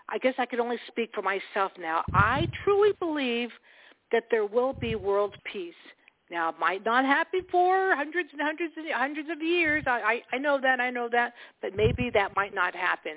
I 0.09 0.19
guess 0.19 0.35
I 0.39 0.47
can 0.47 0.61
only 0.61 0.79
speak 0.87 1.11
for 1.15 1.23
myself 1.23 1.73
now, 1.79 2.05
I 2.13 2.49
truly 2.65 2.93
believe 2.99 3.51
that 4.13 4.25
there 4.31 4.47
will 4.47 4.73
be 4.73 4.95
world 4.95 5.37
peace. 5.45 5.75
Now, 6.31 6.51
it 6.51 6.57
might 6.61 6.85
not 6.85 7.05
happen 7.05 7.43
for 7.51 7.95
hundreds 7.97 8.29
and 8.33 8.41
hundreds 8.41 8.73
and 8.77 8.87
hundreds 8.93 9.29
of 9.31 9.43
years. 9.43 9.85
I, 9.87 10.23
I, 10.33 10.37
I 10.37 10.39
know 10.39 10.61
that, 10.61 10.81
I 10.81 10.91
know 10.91 11.09
that, 11.11 11.35
but 11.61 11.75
maybe 11.75 12.11
that 12.11 12.37
might 12.37 12.55
not 12.55 12.75
happen. 12.75 13.17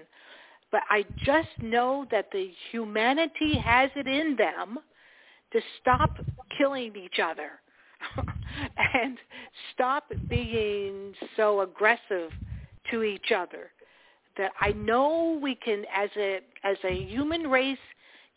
But 0.73 0.81
I 0.89 1.05
just 1.23 1.49
know 1.61 2.07
that 2.09 2.29
the 2.31 2.51
humanity 2.71 3.59
has 3.63 3.91
it 3.95 4.07
in 4.07 4.35
them 4.35 4.79
to 5.51 5.61
stop 5.79 6.17
killing 6.57 6.95
each 6.95 7.19
other 7.23 7.51
and 8.95 9.19
stop 9.71 10.11
being 10.27 11.13
so 11.37 11.61
aggressive 11.61 12.31
to 12.89 13.03
each 13.03 13.31
other. 13.31 13.69
That 14.35 14.51
I 14.59 14.71
know 14.71 15.39
we 15.39 15.53
can, 15.53 15.85
as 15.95 16.09
a 16.17 16.39
as 16.63 16.77
a 16.83 17.03
human 17.03 17.51
race, 17.51 17.77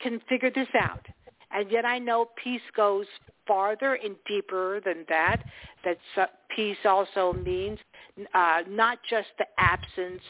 can 0.02 0.20
figure 0.28 0.50
this 0.54 0.68
out. 0.78 1.06
And 1.52 1.70
yet 1.70 1.86
I 1.86 1.98
know 1.98 2.28
peace 2.44 2.60
goes 2.76 3.06
farther 3.46 3.94
and 3.94 4.14
deeper 4.28 4.82
than 4.84 5.06
that. 5.08 5.42
That 5.86 5.96
peace 6.54 6.76
also 6.84 7.32
means 7.32 7.78
uh, 8.34 8.58
not 8.68 8.98
just 9.08 9.28
the 9.38 9.46
absence 9.56 10.20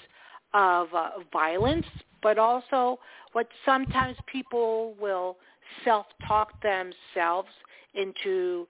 of 0.55 0.89
uh, 0.95 1.11
violence, 1.33 1.87
but 2.23 2.39
also 2.39 2.99
what 3.33 3.47
sometimes 3.65 4.17
people 4.27 4.95
will 5.01 5.37
self-talk 5.85 6.53
themselves 6.63 7.49
into 7.95 8.67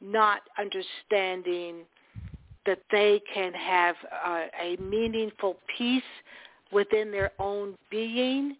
not 0.00 0.42
understanding 0.58 1.84
that 2.66 2.78
they 2.90 3.20
can 3.32 3.52
have 3.52 3.96
uh, 4.24 4.44
a 4.62 4.76
meaningful 4.80 5.56
peace 5.76 6.02
within 6.72 7.10
their 7.10 7.30
own 7.38 7.74
being 7.90 8.56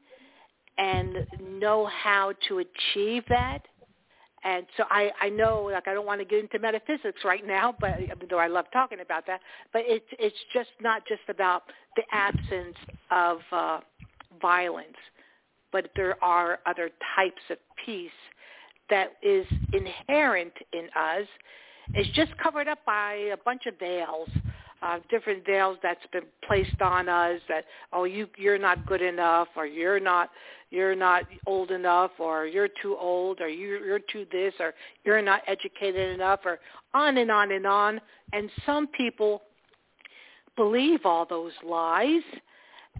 and 0.78 1.16
know 1.40 1.86
how 1.86 2.32
to 2.48 2.58
achieve 2.58 3.24
that. 3.28 3.60
And 4.44 4.66
so 4.76 4.84
I, 4.90 5.10
I 5.22 5.30
know, 5.30 5.70
like, 5.72 5.88
I 5.88 5.94
don't 5.94 6.04
want 6.04 6.20
to 6.20 6.24
get 6.26 6.40
into 6.40 6.58
metaphysics 6.58 7.24
right 7.24 7.46
now, 7.46 7.74
but 7.80 7.98
though 8.28 8.38
I 8.38 8.46
love 8.46 8.66
talking 8.72 9.00
about 9.00 9.26
that, 9.26 9.40
but 9.72 9.82
it's 9.86 10.04
it's 10.18 10.36
just 10.52 10.68
not 10.82 11.06
just 11.08 11.22
about 11.28 11.62
the 11.96 12.02
absence 12.12 12.76
of 13.10 13.38
uh, 13.50 13.80
violence, 14.42 14.96
but 15.72 15.90
there 15.96 16.22
are 16.22 16.58
other 16.66 16.90
types 17.16 17.40
of 17.48 17.56
peace 17.84 18.10
that 18.90 19.14
is 19.22 19.46
inherent 19.72 20.52
in 20.74 20.88
us. 20.94 21.26
It's 21.94 22.10
just 22.10 22.36
covered 22.36 22.68
up 22.68 22.80
by 22.84 23.30
a 23.32 23.36
bunch 23.44 23.64
of 23.66 23.78
veils 23.78 24.28
uh, 24.84 24.98
different 25.10 25.44
veils 25.46 25.78
that's 25.82 26.06
been 26.12 26.24
placed 26.46 26.80
on 26.82 27.08
us 27.08 27.40
that 27.48 27.64
oh 27.92 28.04
you 28.04 28.28
you're 28.36 28.58
not 28.58 28.84
good 28.86 29.00
enough 29.00 29.48
or 29.56 29.66
you're 29.66 29.98
not 29.98 30.30
you're 30.70 30.94
not 30.94 31.24
old 31.46 31.70
enough 31.70 32.10
or 32.18 32.46
you're 32.46 32.68
too 32.82 32.96
old 32.98 33.40
or 33.40 33.48
you 33.48 33.78
you're 33.84 34.00
too 34.12 34.26
this 34.30 34.52
or 34.60 34.74
you're 35.04 35.22
not 35.22 35.40
educated 35.46 36.12
enough 36.14 36.40
or 36.44 36.58
on 36.92 37.16
and 37.16 37.30
on 37.30 37.52
and 37.52 37.66
on. 37.66 38.00
And 38.32 38.50
some 38.66 38.88
people 38.88 39.42
believe 40.56 41.00
all 41.04 41.24
those 41.24 41.52
lies 41.64 42.22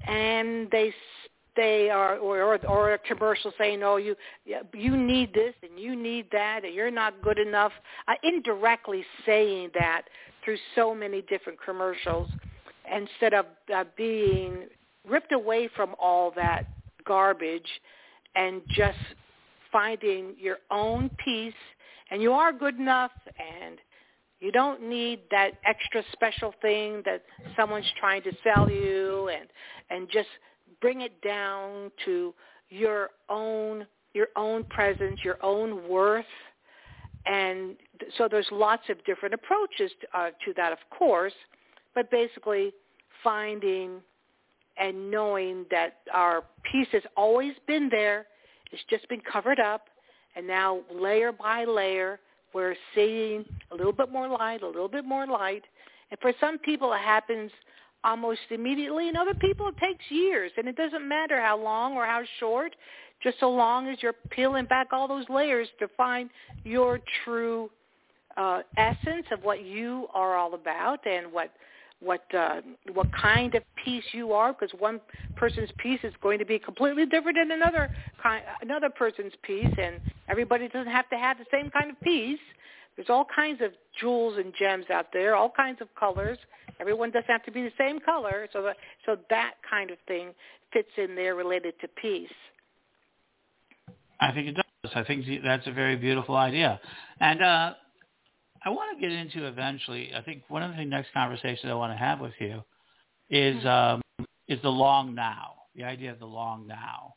and 0.06 0.70
they 0.70 0.94
they 1.56 1.90
are 1.90 2.16
or 2.18 2.42
or, 2.42 2.66
or 2.66 2.94
a 2.94 2.98
commercial 2.98 3.52
saying 3.58 3.82
oh 3.82 3.96
you 3.96 4.16
you 4.72 4.96
need 4.96 5.34
this 5.34 5.54
and 5.62 5.78
you 5.78 5.94
need 5.94 6.26
that 6.32 6.64
and 6.64 6.74
you're 6.74 6.90
not 6.90 7.20
good 7.22 7.38
enough. 7.38 7.72
Uh, 8.08 8.14
indirectly 8.22 9.04
saying 9.26 9.70
that 9.74 10.02
through 10.44 10.58
so 10.74 10.94
many 10.94 11.22
different 11.22 11.58
commercials 11.64 12.28
instead 12.92 13.34
of 13.34 13.46
uh, 13.74 13.84
being 13.96 14.64
ripped 15.08 15.32
away 15.32 15.68
from 15.74 15.94
all 16.00 16.32
that 16.36 16.66
garbage 17.06 17.68
and 18.36 18.62
just 18.68 18.98
finding 19.72 20.34
your 20.38 20.58
own 20.70 21.10
peace. 21.24 21.54
And 22.10 22.20
you 22.22 22.32
are 22.32 22.52
good 22.52 22.78
enough 22.78 23.12
and 23.38 23.78
you 24.40 24.52
don't 24.52 24.82
need 24.82 25.20
that 25.30 25.52
extra 25.64 26.02
special 26.12 26.54
thing 26.60 27.02
that 27.06 27.22
someone's 27.56 27.90
trying 27.98 28.22
to 28.22 28.32
sell 28.42 28.70
you 28.70 29.28
and 29.28 29.48
and 29.90 30.08
just 30.10 30.28
bring 30.80 31.00
it 31.00 31.20
down 31.22 31.90
to 32.04 32.34
your 32.68 33.10
own 33.28 33.86
your 34.12 34.28
own 34.36 34.64
presence, 34.64 35.20
your 35.24 35.38
own 35.42 35.88
worth. 35.88 36.24
And 37.26 37.76
so 38.16 38.28
there's 38.30 38.48
lots 38.50 38.82
of 38.88 39.02
different 39.04 39.34
approaches 39.34 39.90
to, 40.00 40.18
uh, 40.18 40.30
to 40.44 40.52
that, 40.56 40.72
of 40.72 40.78
course, 40.96 41.32
but 41.94 42.10
basically 42.10 42.72
finding 43.22 44.00
and 44.76 45.10
knowing 45.10 45.64
that 45.70 45.98
our 46.12 46.44
peace 46.70 46.88
has 46.92 47.02
always 47.16 47.54
been 47.66 47.88
there. 47.90 48.26
It's 48.72 48.82
just 48.90 49.08
been 49.08 49.22
covered 49.30 49.60
up. 49.60 49.86
And 50.36 50.46
now 50.46 50.80
layer 50.92 51.30
by 51.30 51.64
layer, 51.64 52.18
we're 52.52 52.74
seeing 52.94 53.44
a 53.70 53.74
little 53.76 53.92
bit 53.92 54.10
more 54.10 54.28
light, 54.28 54.62
a 54.62 54.66
little 54.66 54.88
bit 54.88 55.04
more 55.04 55.26
light. 55.26 55.62
And 56.10 56.18
for 56.20 56.32
some 56.40 56.58
people, 56.58 56.92
it 56.92 57.00
happens 57.00 57.50
almost 58.02 58.40
immediately. 58.50 59.08
And 59.08 59.16
other 59.16 59.34
people, 59.34 59.68
it 59.68 59.76
takes 59.78 60.04
years. 60.08 60.50
And 60.56 60.66
it 60.66 60.76
doesn't 60.76 61.06
matter 61.06 61.40
how 61.40 61.56
long 61.60 61.94
or 61.94 62.04
how 62.04 62.22
short 62.40 62.74
just 63.22 63.38
so 63.40 63.50
long 63.50 63.88
as 63.88 63.98
you're 64.02 64.14
peeling 64.30 64.66
back 64.66 64.88
all 64.92 65.08
those 65.08 65.28
layers 65.28 65.68
to 65.78 65.88
find 65.96 66.30
your 66.64 67.00
true 67.24 67.70
uh, 68.36 68.62
essence 68.76 69.26
of 69.32 69.42
what 69.42 69.64
you 69.64 70.08
are 70.14 70.36
all 70.36 70.54
about 70.54 71.06
and 71.06 71.32
what 71.32 71.50
what 72.00 72.22
uh, 72.34 72.60
what 72.92 73.06
kind 73.12 73.54
of 73.54 73.62
peace 73.82 74.04
you 74.12 74.32
are 74.32 74.52
because 74.52 74.70
one 74.78 75.00
person's 75.36 75.70
peace 75.78 76.00
is 76.02 76.12
going 76.22 76.38
to 76.38 76.44
be 76.44 76.58
completely 76.58 77.06
different 77.06 77.38
than 77.38 77.52
another 77.52 77.90
kind 78.22 78.42
another 78.62 78.90
person's 78.90 79.32
peace 79.42 79.72
and 79.78 80.00
everybody 80.28 80.68
doesn't 80.68 80.90
have 80.92 81.08
to 81.08 81.16
have 81.16 81.38
the 81.38 81.46
same 81.50 81.70
kind 81.70 81.90
of 81.90 82.00
peace 82.00 82.38
there's 82.96 83.10
all 83.10 83.26
kinds 83.34 83.60
of 83.62 83.70
jewels 83.98 84.36
and 84.38 84.52
gems 84.58 84.86
out 84.90 85.06
there 85.12 85.34
all 85.34 85.50
kinds 85.50 85.80
of 85.80 85.88
colors 85.94 86.38
everyone 86.80 87.10
doesn't 87.10 87.30
have 87.30 87.44
to 87.44 87.52
be 87.52 87.62
the 87.62 87.72
same 87.78 88.00
color 88.00 88.48
so 88.52 88.62
that 88.62 88.76
so 89.06 89.16
that 89.30 89.54
kind 89.68 89.90
of 89.90 89.96
thing 90.06 90.30
fits 90.72 90.90
in 90.98 91.14
there 91.14 91.34
related 91.34 91.74
to 91.80 91.88
peace 91.88 92.28
I 94.20 94.32
think 94.32 94.48
it 94.48 94.52
does. 94.52 94.92
I 94.94 95.02
think 95.02 95.26
that's 95.44 95.66
a 95.66 95.72
very 95.72 95.96
beautiful 95.96 96.36
idea. 96.36 96.80
And 97.20 97.42
uh, 97.42 97.74
I 98.64 98.70
want 98.70 98.96
to 98.96 99.00
get 99.00 99.12
into 99.12 99.46
eventually, 99.46 100.12
I 100.14 100.22
think 100.22 100.42
one 100.48 100.62
of 100.62 100.76
the 100.76 100.84
next 100.84 101.12
conversations 101.12 101.70
I 101.70 101.74
want 101.74 101.92
to 101.92 101.98
have 101.98 102.20
with 102.20 102.32
you 102.38 102.62
is 103.28 103.56
mm-hmm. 103.56 103.66
um, 103.66 104.26
is 104.48 104.60
the 104.62 104.70
long 104.70 105.14
now, 105.14 105.54
the 105.74 105.84
idea 105.84 106.12
of 106.12 106.18
the 106.18 106.26
long 106.26 106.66
now. 106.66 107.14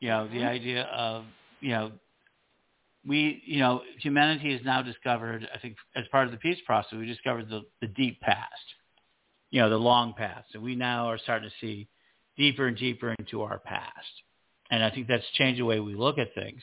You 0.00 0.08
know, 0.08 0.28
the 0.28 0.36
mm-hmm. 0.36 0.46
idea 0.46 0.82
of, 0.84 1.24
you 1.60 1.70
know, 1.70 1.92
we, 3.04 3.42
you 3.44 3.58
know, 3.58 3.82
humanity 4.00 4.52
has 4.52 4.60
now 4.64 4.80
discovered, 4.80 5.48
I 5.52 5.58
think 5.58 5.76
as 5.96 6.04
part 6.12 6.26
of 6.26 6.30
the 6.30 6.38
peace 6.38 6.58
process, 6.64 6.92
we 6.92 7.06
discovered 7.06 7.48
the, 7.48 7.62
the 7.80 7.88
deep 7.88 8.20
past, 8.20 8.48
you 9.50 9.60
know, 9.60 9.68
the 9.68 9.76
long 9.76 10.14
past. 10.16 10.54
And 10.54 10.62
we 10.62 10.76
now 10.76 11.06
are 11.06 11.18
starting 11.18 11.50
to 11.50 11.54
see 11.66 11.88
deeper 12.36 12.68
and 12.68 12.76
deeper 12.76 13.14
into 13.18 13.42
our 13.42 13.58
past 13.58 14.22
and 14.72 14.82
I 14.82 14.90
think 14.90 15.06
that's 15.06 15.24
changed 15.34 15.60
the 15.60 15.66
way 15.66 15.78
we 15.80 15.94
look 15.94 16.16
at 16.18 16.34
things. 16.34 16.62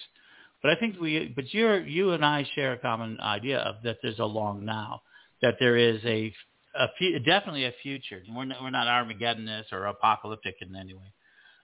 But 0.61 0.71
I 0.71 0.75
think 0.75 0.99
we, 0.99 1.31
but 1.35 1.53
you 1.53 1.73
you 1.75 2.11
and 2.11 2.25
I 2.25 2.45
share 2.55 2.73
a 2.73 2.77
common 2.77 3.19
idea 3.21 3.59
of 3.59 3.75
that 3.83 3.97
there's 4.01 4.19
a 4.19 4.25
long 4.25 4.65
now, 4.65 5.01
that 5.41 5.55
there 5.59 5.77
is 5.77 6.01
a, 6.03 6.33
a 6.75 6.87
definitely 7.25 7.65
a 7.65 7.73
future. 7.81 8.21
We're 8.29 8.45
not, 8.45 8.61
we're 8.61 8.69
not 8.69 8.87
Armageddonists 8.87 9.71
or 9.71 9.85
apocalyptic 9.85 10.55
in 10.61 10.75
any 10.75 10.93
way. 10.93 11.13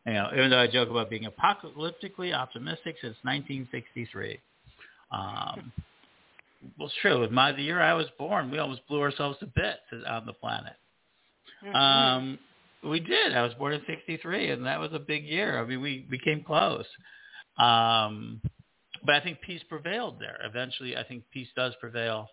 You 0.06 0.14
know, 0.14 0.30
even 0.34 0.50
though 0.50 0.60
I 0.60 0.68
joke 0.68 0.90
about 0.90 1.10
being 1.10 1.26
apocalyptically 1.26 2.34
optimistic 2.34 2.96
since 3.02 3.18
1963. 3.24 4.40
Um, 5.12 5.72
well, 6.78 6.88
it's 6.88 6.96
true. 7.02 7.20
With 7.20 7.32
my 7.32 7.52
the 7.52 7.64
year 7.64 7.82
I 7.82 7.94
was 7.94 8.08
born, 8.18 8.52
we 8.52 8.60
almost 8.60 8.88
blew 8.88 9.02
ourselves 9.02 9.40
to 9.40 9.46
bits 9.46 10.06
on 10.08 10.26
the 10.26 10.34
planet. 10.34 10.74
Mm-hmm. 11.66 11.76
Um, 11.76 12.40
we 12.84 13.00
did. 13.00 13.34
I 13.36 13.42
was 13.42 13.54
born 13.56 13.74
in 13.74 13.82
'63, 13.88 14.52
and 14.52 14.66
that 14.66 14.80
was 14.80 14.92
a 14.94 15.00
big 15.00 15.26
year. 15.26 15.60
I 15.60 15.66
mean, 15.66 15.82
we 15.82 16.06
we 16.10 16.20
came 16.20 16.44
close. 16.44 16.86
Um, 17.58 18.42
but 19.06 19.16
I 19.16 19.22
think 19.22 19.42
peace 19.42 19.62
prevailed 19.68 20.20
there. 20.20 20.40
Eventually, 20.44 20.96
I 20.98 21.04
think 21.04 21.24
peace 21.32 21.48
does 21.56 21.74
prevail 21.80 22.30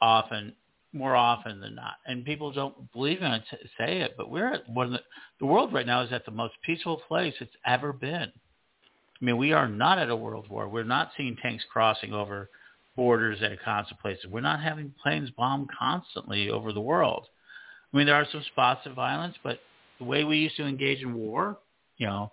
often, 0.00 0.54
more 0.92 1.14
often 1.14 1.60
than 1.60 1.74
not. 1.74 1.94
And 2.06 2.24
people 2.24 2.52
don't 2.52 2.92
believe 2.92 3.22
in 3.22 3.32
it, 3.32 3.42
say 3.78 4.00
it, 4.00 4.14
but 4.16 4.30
we're 4.30 4.52
at 4.52 4.68
one 4.68 4.86
of 4.86 4.92
the, 4.92 5.00
the 5.38 5.46
world 5.46 5.72
right 5.72 5.86
now 5.86 6.02
is 6.02 6.12
at 6.12 6.24
the 6.24 6.30
most 6.30 6.54
peaceful 6.64 7.02
place 7.08 7.34
it's 7.40 7.50
ever 7.66 7.92
been. 7.92 8.32
I 9.20 9.24
mean, 9.24 9.36
we 9.36 9.52
are 9.52 9.68
not 9.68 9.98
at 9.98 10.08
a 10.08 10.16
world 10.16 10.48
war. 10.48 10.68
We're 10.68 10.84
not 10.84 11.10
seeing 11.16 11.36
tanks 11.36 11.64
crossing 11.70 12.12
over 12.12 12.48
borders 12.96 13.42
at 13.42 13.62
constant 13.62 14.00
places. 14.00 14.26
We're 14.26 14.40
not 14.40 14.62
having 14.62 14.94
planes 15.02 15.30
bomb 15.30 15.68
constantly 15.78 16.48
over 16.50 16.72
the 16.72 16.80
world. 16.80 17.26
I 17.92 17.96
mean, 17.96 18.06
there 18.06 18.16
are 18.16 18.26
some 18.30 18.44
spots 18.52 18.86
of 18.86 18.94
violence, 18.94 19.36
but 19.42 19.60
the 19.98 20.04
way 20.04 20.24
we 20.24 20.38
used 20.38 20.56
to 20.56 20.66
engage 20.66 21.02
in 21.02 21.14
war, 21.14 21.58
you 21.98 22.06
know, 22.06 22.32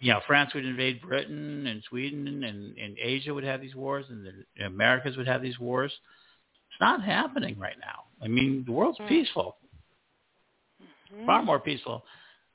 you 0.00 0.12
know, 0.12 0.20
France 0.26 0.54
would 0.54 0.64
invade 0.64 1.00
Britain 1.02 1.66
and 1.66 1.82
Sweden 1.88 2.44
and, 2.44 2.78
and 2.78 2.96
Asia 3.00 3.34
would 3.34 3.44
have 3.44 3.60
these 3.60 3.74
wars 3.74 4.06
and 4.08 4.24
the 4.24 4.64
Americas 4.64 5.16
would 5.16 5.26
have 5.26 5.42
these 5.42 5.58
wars. 5.58 5.92
It's 6.70 6.80
not 6.80 7.02
happening 7.02 7.58
right 7.58 7.76
now. 7.80 8.04
I 8.22 8.28
mean, 8.28 8.64
the 8.64 8.72
world's 8.72 8.98
mm-hmm. 8.98 9.08
peaceful, 9.08 9.56
mm-hmm. 11.12 11.26
far 11.26 11.42
more 11.42 11.58
peaceful 11.58 12.04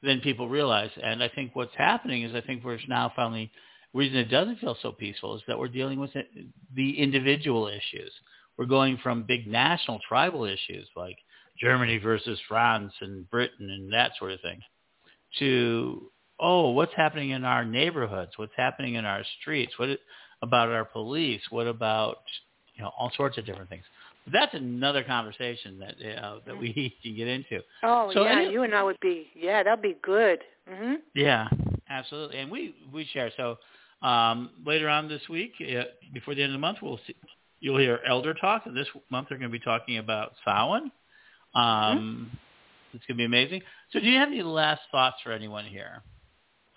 than 0.01 0.21
people 0.21 0.47
realize. 0.47 0.91
And 1.01 1.21
I 1.21 1.29
think 1.29 1.55
what's 1.55 1.75
happening 1.75 2.23
is 2.23 2.33
I 2.33 2.41
think 2.41 2.63
we're 2.63 2.79
now 2.87 3.11
finally 3.15 3.51
the 3.93 3.99
reason 3.99 4.17
it 4.17 4.29
doesn't 4.29 4.59
feel 4.59 4.77
so 4.81 4.91
peaceful 4.91 5.35
is 5.35 5.41
that 5.47 5.57
we're 5.57 5.67
dealing 5.67 5.99
with 5.99 6.11
the 6.75 6.99
individual 6.99 7.67
issues. 7.67 8.11
We're 8.57 8.65
going 8.65 8.97
from 9.03 9.23
big 9.23 9.47
national 9.47 9.99
tribal 10.07 10.45
issues 10.45 10.87
like 10.95 11.17
Germany 11.59 11.97
versus 11.97 12.39
France 12.47 12.93
and 13.01 13.29
Britain 13.29 13.69
and 13.69 13.93
that 13.93 14.11
sort 14.17 14.31
of 14.31 14.41
thing 14.41 14.61
to, 15.39 16.09
oh, 16.39 16.71
what's 16.71 16.93
happening 16.95 17.31
in 17.31 17.43
our 17.43 17.65
neighborhoods? 17.65 18.31
What's 18.37 18.53
happening 18.55 18.95
in 18.95 19.05
our 19.05 19.23
streets? 19.39 19.73
What 19.77 19.89
about 20.41 20.69
our 20.69 20.85
police? 20.85 21.41
What 21.49 21.67
about, 21.67 22.17
you 22.75 22.83
know, 22.83 22.91
all 22.97 23.11
sorts 23.15 23.37
of 23.37 23.45
different 23.45 23.69
things. 23.69 23.83
But 24.25 24.33
that's 24.33 24.53
another 24.53 25.03
conversation 25.03 25.79
that 25.79 26.23
uh, 26.23 26.39
that 26.45 26.57
we 26.57 26.95
can 27.03 27.15
get 27.15 27.27
into. 27.27 27.59
Oh 27.83 28.11
so 28.13 28.23
yeah, 28.23 28.49
you 28.49 28.63
and 28.63 28.73
I 28.73 28.83
would 28.83 28.99
be 29.01 29.27
yeah, 29.35 29.63
that'd 29.63 29.81
be 29.81 29.97
good. 30.01 30.39
Mm-hmm. 30.69 30.93
Yeah, 31.13 31.47
absolutely, 31.89 32.39
and 32.39 32.49
we 32.49 32.75
we 32.93 33.05
share. 33.11 33.31
So 33.35 33.57
um, 34.01 34.51
later 34.65 34.87
on 34.87 35.09
this 35.09 35.21
week, 35.29 35.53
uh, 35.61 35.83
before 36.13 36.35
the 36.35 36.43
end 36.43 36.51
of 36.51 36.55
the 36.55 36.59
month, 36.59 36.77
we'll 36.81 36.99
see, 37.05 37.15
you'll 37.59 37.79
hear 37.79 37.99
Elder 38.07 38.33
Talk. 38.33 38.63
And 38.65 38.75
this 38.75 38.87
month, 39.09 39.27
they're 39.29 39.37
going 39.37 39.51
to 39.51 39.57
be 39.57 39.63
talking 39.63 39.97
about 39.97 40.33
Samhain. 40.45 40.91
Um, 41.55 41.63
mm-hmm. 41.63 42.23
It's 42.93 43.05
going 43.07 43.17
to 43.17 43.21
be 43.21 43.25
amazing. 43.25 43.61
So 43.91 43.99
do 43.99 44.05
you 44.05 44.19
have 44.19 44.29
any 44.29 44.43
last 44.43 44.81
thoughts 44.91 45.17
for 45.23 45.31
anyone 45.31 45.65
here 45.65 46.03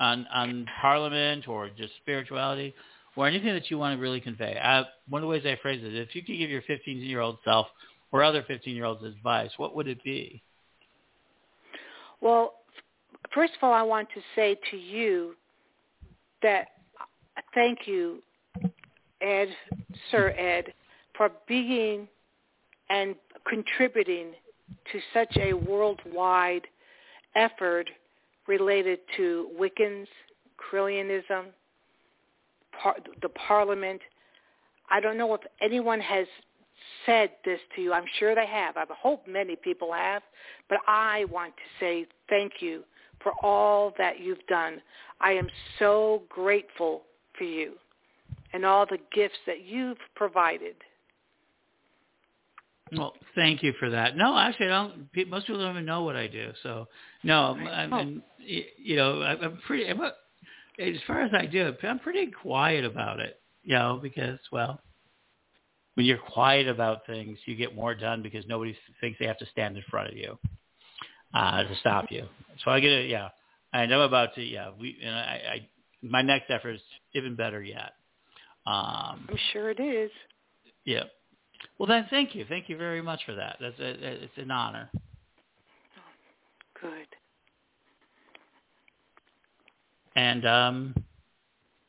on, 0.01 0.27
on 0.33 0.67
Parliament 0.81 1.49
or 1.49 1.69
just 1.69 1.95
spirituality 2.03 2.75
or 3.17 3.27
anything 3.27 3.55
that 3.55 3.71
you 3.71 3.79
want 3.79 3.97
to 3.97 4.03
really 4.03 4.21
convey? 4.21 4.59
I, 4.63 4.85
one 5.09 5.23
of 5.23 5.27
the 5.27 5.29
ways 5.29 5.43
I 5.47 5.59
phrase 5.61 5.83
it, 5.83 5.95
if 5.95 6.15
you 6.15 6.23
could 6.23 6.39
give 6.39 6.51
your 6.51 6.63
15-year-old 6.63 7.39
self 7.45 7.67
or 8.13 8.23
other 8.23 8.43
15-year-olds 8.43 9.05
advice, 9.05 9.51
what 9.57 9.75
would 9.75 9.89
it 9.89 10.03
be? 10.05 10.43
Well, 12.21 12.55
first 13.35 13.53
of 13.57 13.67
all, 13.67 13.73
I 13.73 13.83
want 13.83 14.09
to 14.15 14.21
say 14.35 14.57
to 14.71 14.77
you 14.77 15.35
that 16.43 16.69
thank 17.55 17.81
you, 17.87 18.23
Ed, 19.21 19.49
Sir 20.11 20.31
Ed, 20.31 20.73
for 21.17 21.31
being 21.49 22.07
and 22.91 23.15
contributing 23.49 24.33
to 24.93 25.01
such 25.13 25.37
a 25.37 25.53
worldwide 25.53 26.67
effort 27.35 27.89
related 28.49 29.01
to 29.17 29.51
Wiccans, 29.59 30.07
Correllianism, 30.59 31.47
par- 32.81 32.97
the 33.23 33.29
Parliament. 33.31 34.01
I 34.91 35.01
don't 35.01 35.19
know 35.19 35.35
if 35.35 35.41
anyone 35.61 36.01
has 36.01 36.27
said 37.05 37.31
this 37.45 37.61
to 37.75 37.83
you. 37.83 37.93
I'm 37.93 38.05
sure 38.19 38.35
they 38.35 38.47
have. 38.47 38.77
I 38.77 38.85
hope 38.91 39.27
many 39.27 39.57
people 39.57 39.93
have. 39.93 40.23
But 40.69 40.79
I 40.87 41.25
want 41.27 41.55
to 41.57 41.85
say 41.85 42.07
thank 42.29 42.55
you 42.61 42.85
for 43.23 43.33
all 43.43 43.93
that 43.99 44.21
you've 44.21 44.47
done. 44.49 44.81
I 45.21 45.33
am 45.33 45.49
so 45.79 46.23
grateful 46.29 47.03
for 47.37 47.45
you 47.45 47.73
and 48.53 48.65
all 48.65 48.87
the 48.87 48.99
gifts 49.13 49.39
that 49.47 49.65
you've 49.65 49.99
provided. 50.15 50.77
Well, 52.93 53.15
thank 53.35 53.63
you 53.63 53.73
for 53.81 53.91
that. 53.91 54.17
No, 54.17 54.39
actually, 54.39 54.67
I 54.67 54.69
don't. 54.71 55.09
Most 55.29 55.47
people 55.47 55.61
don't 55.61 55.73
even 55.73 55.85
know 55.87 56.03
what 56.03 56.15
I 56.15 56.29
do. 56.29 56.53
So, 56.63 56.87
no, 57.25 57.57
I'm, 57.59 57.93
I'm 57.93 58.23
you 58.39 58.97
know, 58.97 59.23
I'm 59.23 59.59
pretty. 59.67 59.89
I'm 59.89 60.01
a, 60.01 60.13
as 60.79 60.97
far 61.07 61.23
as 61.23 61.33
I 61.35 61.47
do, 61.47 61.75
I'm 61.83 61.99
pretty 61.99 62.31
quiet 62.31 62.85
about 62.85 63.19
it. 63.19 63.41
You 63.65 63.75
know, 63.75 63.99
because 64.01 64.39
well, 64.53 64.81
when 65.95 66.07
you're 66.07 66.19
quiet 66.19 66.69
about 66.69 67.07
things, 67.07 67.39
you 67.47 67.57
get 67.57 67.75
more 67.75 67.95
done 67.95 68.23
because 68.23 68.45
nobody 68.47 68.77
thinks 69.01 69.19
they 69.19 69.27
have 69.27 69.39
to 69.39 69.47
stand 69.47 69.77
in 69.77 69.83
front 69.91 70.11
of 70.11 70.17
you 70.17 70.39
uh, 71.35 71.65
to 71.65 71.77
stop 71.81 72.07
you. 72.11 72.25
So 72.65 72.71
I 72.71 72.79
get 72.79 72.93
it. 72.93 73.11
Yeah, 73.11 73.31
and 73.73 73.93
I'm 73.93 74.01
about 74.01 74.35
to. 74.37 74.43
Yeah, 74.43 74.71
we. 74.79 74.97
And 75.05 75.15
I, 75.15 75.41
I 75.55 75.69
my 76.03 76.23
next 76.23 76.51
effort 76.51 76.77
is 76.77 76.81
even 77.15 77.35
better 77.35 77.63
yet. 77.63 77.95
Um, 78.65 79.27
I'm 79.29 79.39
sure 79.53 79.71
it 79.71 79.81
is. 79.81 80.11
Yeah. 80.85 81.05
Well, 81.79 81.87
then, 81.87 82.07
thank 82.11 82.35
you. 82.35 82.45
Thank 82.49 82.69
you 82.69 82.77
very 82.77 83.03
much 83.03 83.21
for 83.27 83.35
that. 83.35 83.57
That's 83.61 83.79
a, 83.79 84.25
it's 84.25 84.33
an 84.37 84.51
honor. 84.51 84.91
Good. 86.81 87.07
And 90.15 90.47
um, 90.47 90.95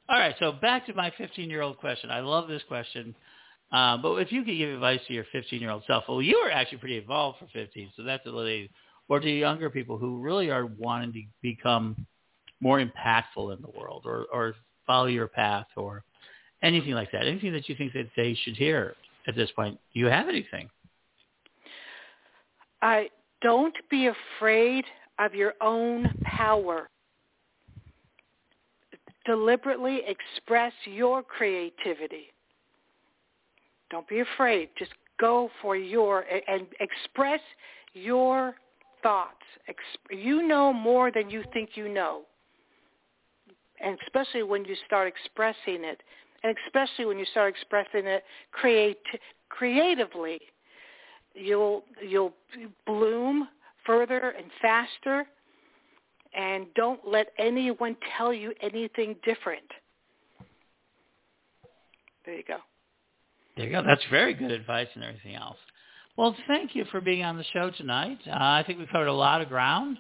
all 0.10 0.20
right, 0.20 0.36
so 0.40 0.52
back 0.52 0.86
to 0.88 0.94
my 0.94 1.12
15-year-old 1.12 1.78
question. 1.80 2.12
I 2.12 2.20
love 2.20 2.48
this 2.48 2.62
question. 2.68 3.16
Uh, 3.72 3.98
but 3.98 4.16
if 4.16 4.32
you 4.32 4.44
could 4.44 4.58
give 4.58 4.70
advice 4.74 5.02
to 5.08 5.14
your 5.14 5.26
15-year-old 5.34 5.84
self, 5.88 6.06
well, 6.08 6.22
you 6.22 6.42
were 6.42 6.52
actually 6.52 6.78
pretty 6.78 6.98
involved 6.98 7.40
for 7.40 7.48
15, 7.54 7.92
so 7.96 8.04
that's 8.04 8.26
a 8.26 8.30
little, 8.30 8.68
or 9.10 9.20
to 9.20 9.30
younger 9.30 9.70
people 9.70 9.98
who 9.98 10.20
really 10.20 10.50
are 10.50 10.66
wanting 10.66 11.12
to 11.14 11.22
become 11.42 12.08
more 12.62 12.80
impactful 12.80 13.56
in 13.56 13.62
the 13.62 13.70
world, 13.78 14.04
or, 14.06 14.26
or 14.32 14.56
follow 14.86 15.08
your 15.08 15.28
path, 15.28 15.68
or 15.76 16.04
anything 16.64 16.94
like 16.94 17.12
that. 17.12 17.28
Anything 17.28 17.52
that 17.54 17.68
you 17.68 17.76
think 17.76 17.94
that 17.94 18.08
they 18.16 18.38
should 18.44 18.56
hear 18.56 18.96
at 19.28 19.36
this 19.36 19.52
point. 19.56 19.80
Do 19.94 20.00
you 20.00 20.08
have 20.08 20.28
anything? 20.30 20.70
I 22.82 23.10
don't 23.42 23.76
be 23.90 24.08
afraid 24.08 24.86
of 25.20 25.34
your 25.34 25.54
own 25.62 26.10
power. 26.24 26.90
Deliberately 29.26 30.02
express 30.08 30.74
your 30.86 31.22
creativity. 31.22 32.28
Don't 33.90 34.08
be 34.08 34.20
afraid. 34.20 34.70
Just 34.78 34.92
go 35.20 35.50
for 35.62 35.76
your 35.76 36.26
and 36.48 36.68
express 36.80 37.42
your 37.94 38.56
thoughts. 39.04 39.34
You 40.12 40.48
know 40.48 40.72
more 40.72 41.12
than 41.12 41.30
you 41.30 41.44
think 41.54 41.72
you 41.76 41.90
know. 41.90 42.22
And 43.84 43.98
especially 44.08 44.44
when 44.44 44.66
you 44.66 44.76
start 44.86 45.08
expressing 45.08 45.84
it, 45.84 46.02
and 46.44 46.56
especially 46.66 47.06
when 47.06 47.18
you 47.18 47.26
start 47.26 47.54
expressing 47.54 48.06
it 48.06 48.24
create, 48.52 48.98
creatively, 49.50 50.40
you'll 51.34 51.84
you'll 52.02 52.34
bloom 52.86 53.48
further 53.86 54.34
and 54.38 54.48
faster. 54.62 55.26
And 56.36 56.68
don't 56.76 57.00
let 57.08 57.28
anyone 57.40 57.96
tell 58.16 58.32
you 58.34 58.54
anything 58.62 59.16
different. 59.24 59.64
There 62.26 62.36
you 62.36 62.44
go. 62.48 62.58
There 63.56 63.66
you 63.66 63.72
go. 63.72 63.82
That's 63.82 64.04
very 64.12 64.34
good 64.34 64.52
advice 64.52 64.88
and 64.94 65.04
everything 65.04 65.36
else. 65.36 65.58
Well, 66.18 66.36
thank 66.48 66.76
you 66.76 66.86
for 66.92 67.00
being 67.00 67.24
on 67.24 67.38
the 67.38 67.46
show 67.54 67.72
tonight. 67.72 68.20
Uh, 68.28 68.34
I 68.34 68.64
think 68.68 68.78
we 68.78 68.86
covered 68.88 69.08
a 69.08 69.14
lot 69.14 69.42
of 69.42 69.50
ground. 69.50 69.98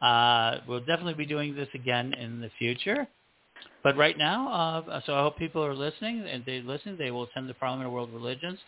Uh, 0.00 0.58
we'll 0.68 0.80
definitely 0.80 1.14
be 1.14 1.26
doing 1.26 1.56
this 1.56 1.68
again 1.74 2.12
in 2.14 2.40
the 2.40 2.50
future. 2.58 3.08
But 3.82 3.96
right 3.96 4.18
now, 4.18 4.48
uh, 4.88 5.00
so 5.06 5.14
I 5.14 5.22
hope 5.22 5.38
people 5.38 5.64
are 5.64 5.74
listening, 5.74 6.26
and 6.30 6.44
they 6.44 6.60
listen. 6.60 6.96
They 6.98 7.10
will 7.10 7.24
attend 7.24 7.48
the 7.48 7.54
Parliament 7.54 7.86
of 7.86 7.92
World 7.92 8.10
Religions, 8.12 8.58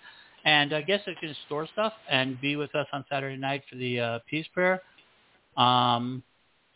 and 0.44 0.72
I 0.72 0.82
guess 0.82 1.00
they 1.04 1.14
can 1.14 1.34
store 1.46 1.66
stuff 1.72 1.92
and 2.08 2.40
be 2.40 2.56
with 2.56 2.74
us 2.74 2.86
on 2.92 3.04
Saturday 3.10 3.36
night 3.36 3.62
for 3.68 3.76
the 3.76 4.00
uh, 4.00 4.18
peace 4.28 4.46
prayer. 4.54 4.82
Um, 5.56 6.22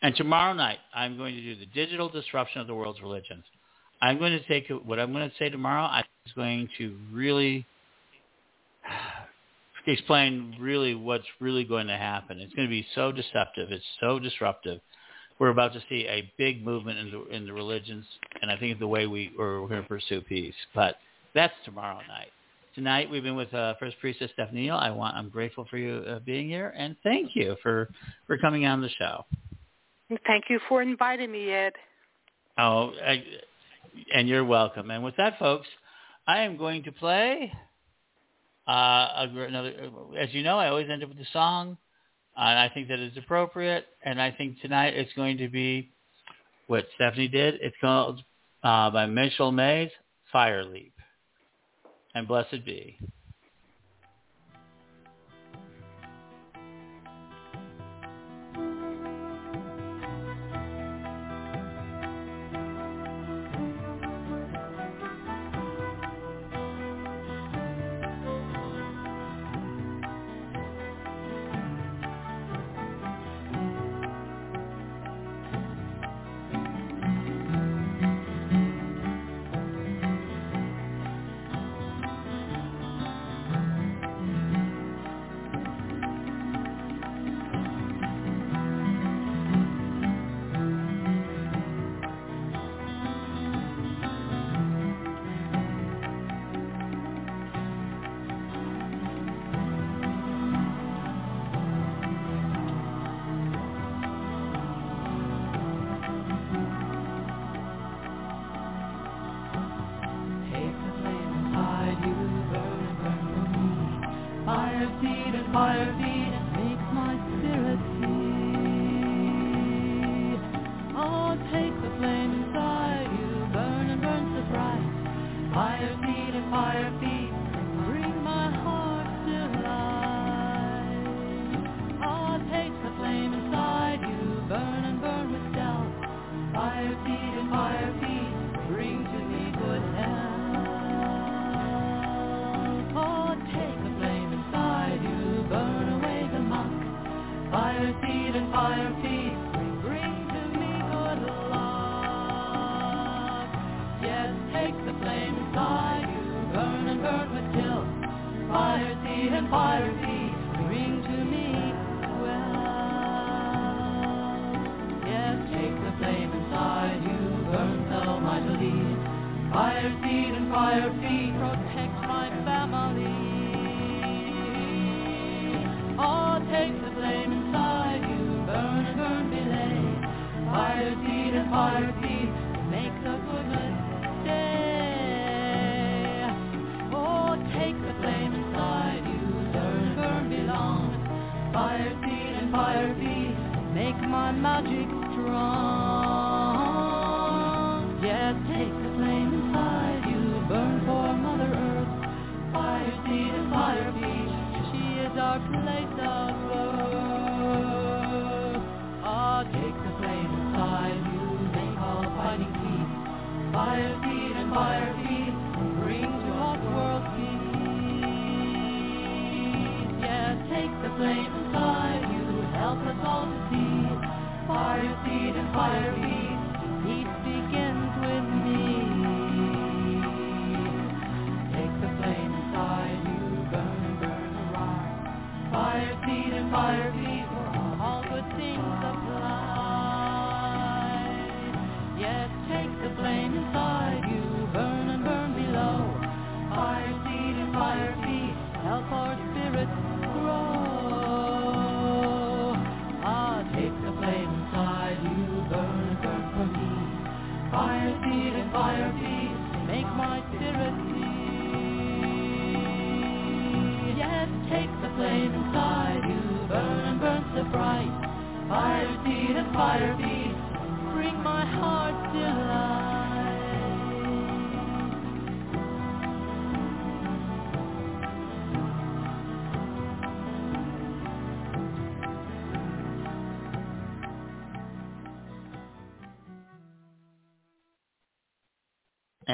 And 0.01 0.15
tomorrow 0.15 0.53
night, 0.53 0.79
I'm 0.93 1.17
going 1.17 1.35
to 1.35 1.41
do 1.41 1.55
the 1.55 1.65
digital 1.67 2.09
disruption 2.09 2.61
of 2.61 2.67
the 2.67 2.75
world's 2.75 3.01
religions. 3.01 3.43
I'm 4.01 4.19
going 4.19 4.33
to 4.33 4.45
take 4.47 4.69
what 4.69 4.99
I'm 4.99 5.11
going 5.13 5.29
to 5.29 5.35
say 5.37 5.49
tomorrow. 5.49 5.85
I'm 5.85 6.03
going 6.35 6.69
to 6.77 6.95
really 7.11 7.65
explain 9.87 10.55
really 10.59 10.93
what's 10.93 11.25
really 11.39 11.63
going 11.63 11.87
to 11.87 11.97
happen. 11.97 12.39
It's 12.39 12.53
going 12.53 12.67
to 12.67 12.71
be 12.71 12.85
so 12.93 13.11
deceptive. 13.11 13.71
It's 13.71 13.85
so 13.99 14.19
disruptive. 14.19 14.81
We're 15.39 15.49
about 15.49 15.73
to 15.73 15.83
see 15.89 16.07
a 16.07 16.31
big 16.37 16.63
movement 16.63 16.97
in 16.99 17.11
the 17.11 17.25
in 17.35 17.45
the 17.45 17.53
religions, 17.53 18.05
and 18.41 18.49
I 18.49 18.57
think 18.57 18.71
it's 18.71 18.79
the 18.79 18.87
way 18.87 19.05
we 19.05 19.31
or 19.37 19.61
we're 19.61 19.67
going 19.67 19.81
to 19.81 19.87
pursue 19.87 20.21
peace. 20.21 20.55
But 20.73 20.95
that's 21.33 21.53
tomorrow 21.65 21.99
night. 22.07 22.31
Tonight 22.73 23.09
we've 23.09 23.23
been 23.23 23.35
with 23.35 23.53
uh, 23.53 23.75
First 23.79 23.97
Priestess 23.99 24.31
Stephanie 24.33 24.63
Neal. 24.63 24.75
I 24.75 24.91
want 24.91 25.15
I'm 25.15 25.29
grateful 25.29 25.65
for 25.69 25.77
you 25.77 26.03
uh, 26.07 26.19
being 26.19 26.47
here, 26.47 26.73
and 26.77 26.95
thank 27.03 27.31
you 27.33 27.57
for 27.61 27.89
for 28.27 28.37
coming 28.37 28.65
on 28.65 28.81
the 28.81 28.89
show. 28.89 29.25
Thank 30.27 30.45
you 30.49 30.59
for 30.69 30.81
inviting 30.81 31.31
me, 31.31 31.51
Ed. 31.51 31.73
Oh, 32.57 32.91
I, 33.05 33.23
and 34.13 34.27
you're 34.27 34.45
welcome. 34.45 34.91
And 34.91 35.03
with 35.03 35.15
that, 35.17 35.39
folks, 35.39 35.67
I 36.27 36.41
am 36.41 36.57
going 36.57 36.83
to 36.83 36.91
play 36.91 37.51
uh, 38.67 39.27
another. 39.33 39.73
As 40.17 40.33
you 40.33 40.43
know, 40.43 40.57
I 40.57 40.69
always 40.69 40.89
end 40.89 41.03
up 41.03 41.09
with 41.09 41.19
a 41.19 41.27
song, 41.33 41.77
and 42.37 42.59
I 42.59 42.69
think 42.69 42.89
that 42.89 42.99
is 42.99 43.17
appropriate. 43.17 43.85
And 44.03 44.21
I 44.21 44.31
think 44.31 44.61
tonight 44.61 44.93
it's 44.95 45.13
going 45.13 45.37
to 45.37 45.49
be 45.49 45.91
what 46.67 46.85
Stephanie 46.95 47.27
did. 47.27 47.55
It's 47.61 47.75
called 47.79 48.21
uh, 48.63 48.89
by 48.91 49.05
Mitchell 49.05 49.51
Mays, 49.51 49.91
"Fire 50.31 50.63
Leap," 50.63 50.93
and 52.13 52.27
blessed 52.27 52.65
be. 52.65 52.97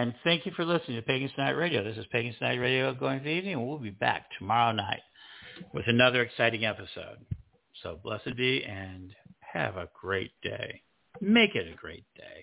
And 0.02 0.16
thank 0.24 0.48
you 0.48 0.52
for 0.56 0.66
listening 0.66 0.98
to 0.98 1.04
Pagans 1.04 1.32
Tonight 1.36 1.52
Radio. 1.52 1.84
This 1.84 1.96
is 1.96 2.08
Pagans 2.12 2.36
Tonight 2.40 2.56
Radio 2.56 2.92
going 2.96 3.20
for 3.20 3.26
the 3.26 3.30
evening, 3.30 3.54
and 3.54 3.68
we'll 3.68 3.78
be 3.78 3.92
back 3.92 4.26
tomorrow 4.36 4.72
night 4.72 5.04
with 5.76 5.88
another 5.88 6.24
exciting 6.24 6.66
episode. 6.66 7.20
So 7.84 8.00
blessed 8.04 8.36
be 8.36 8.64
and 8.64 9.14
have 9.54 9.78
a 9.78 9.90
great 9.94 10.32
day. 10.42 10.82
Make 11.22 11.54
it 11.54 11.72
a 11.72 11.76
great 11.76 12.06
day. 12.16 12.41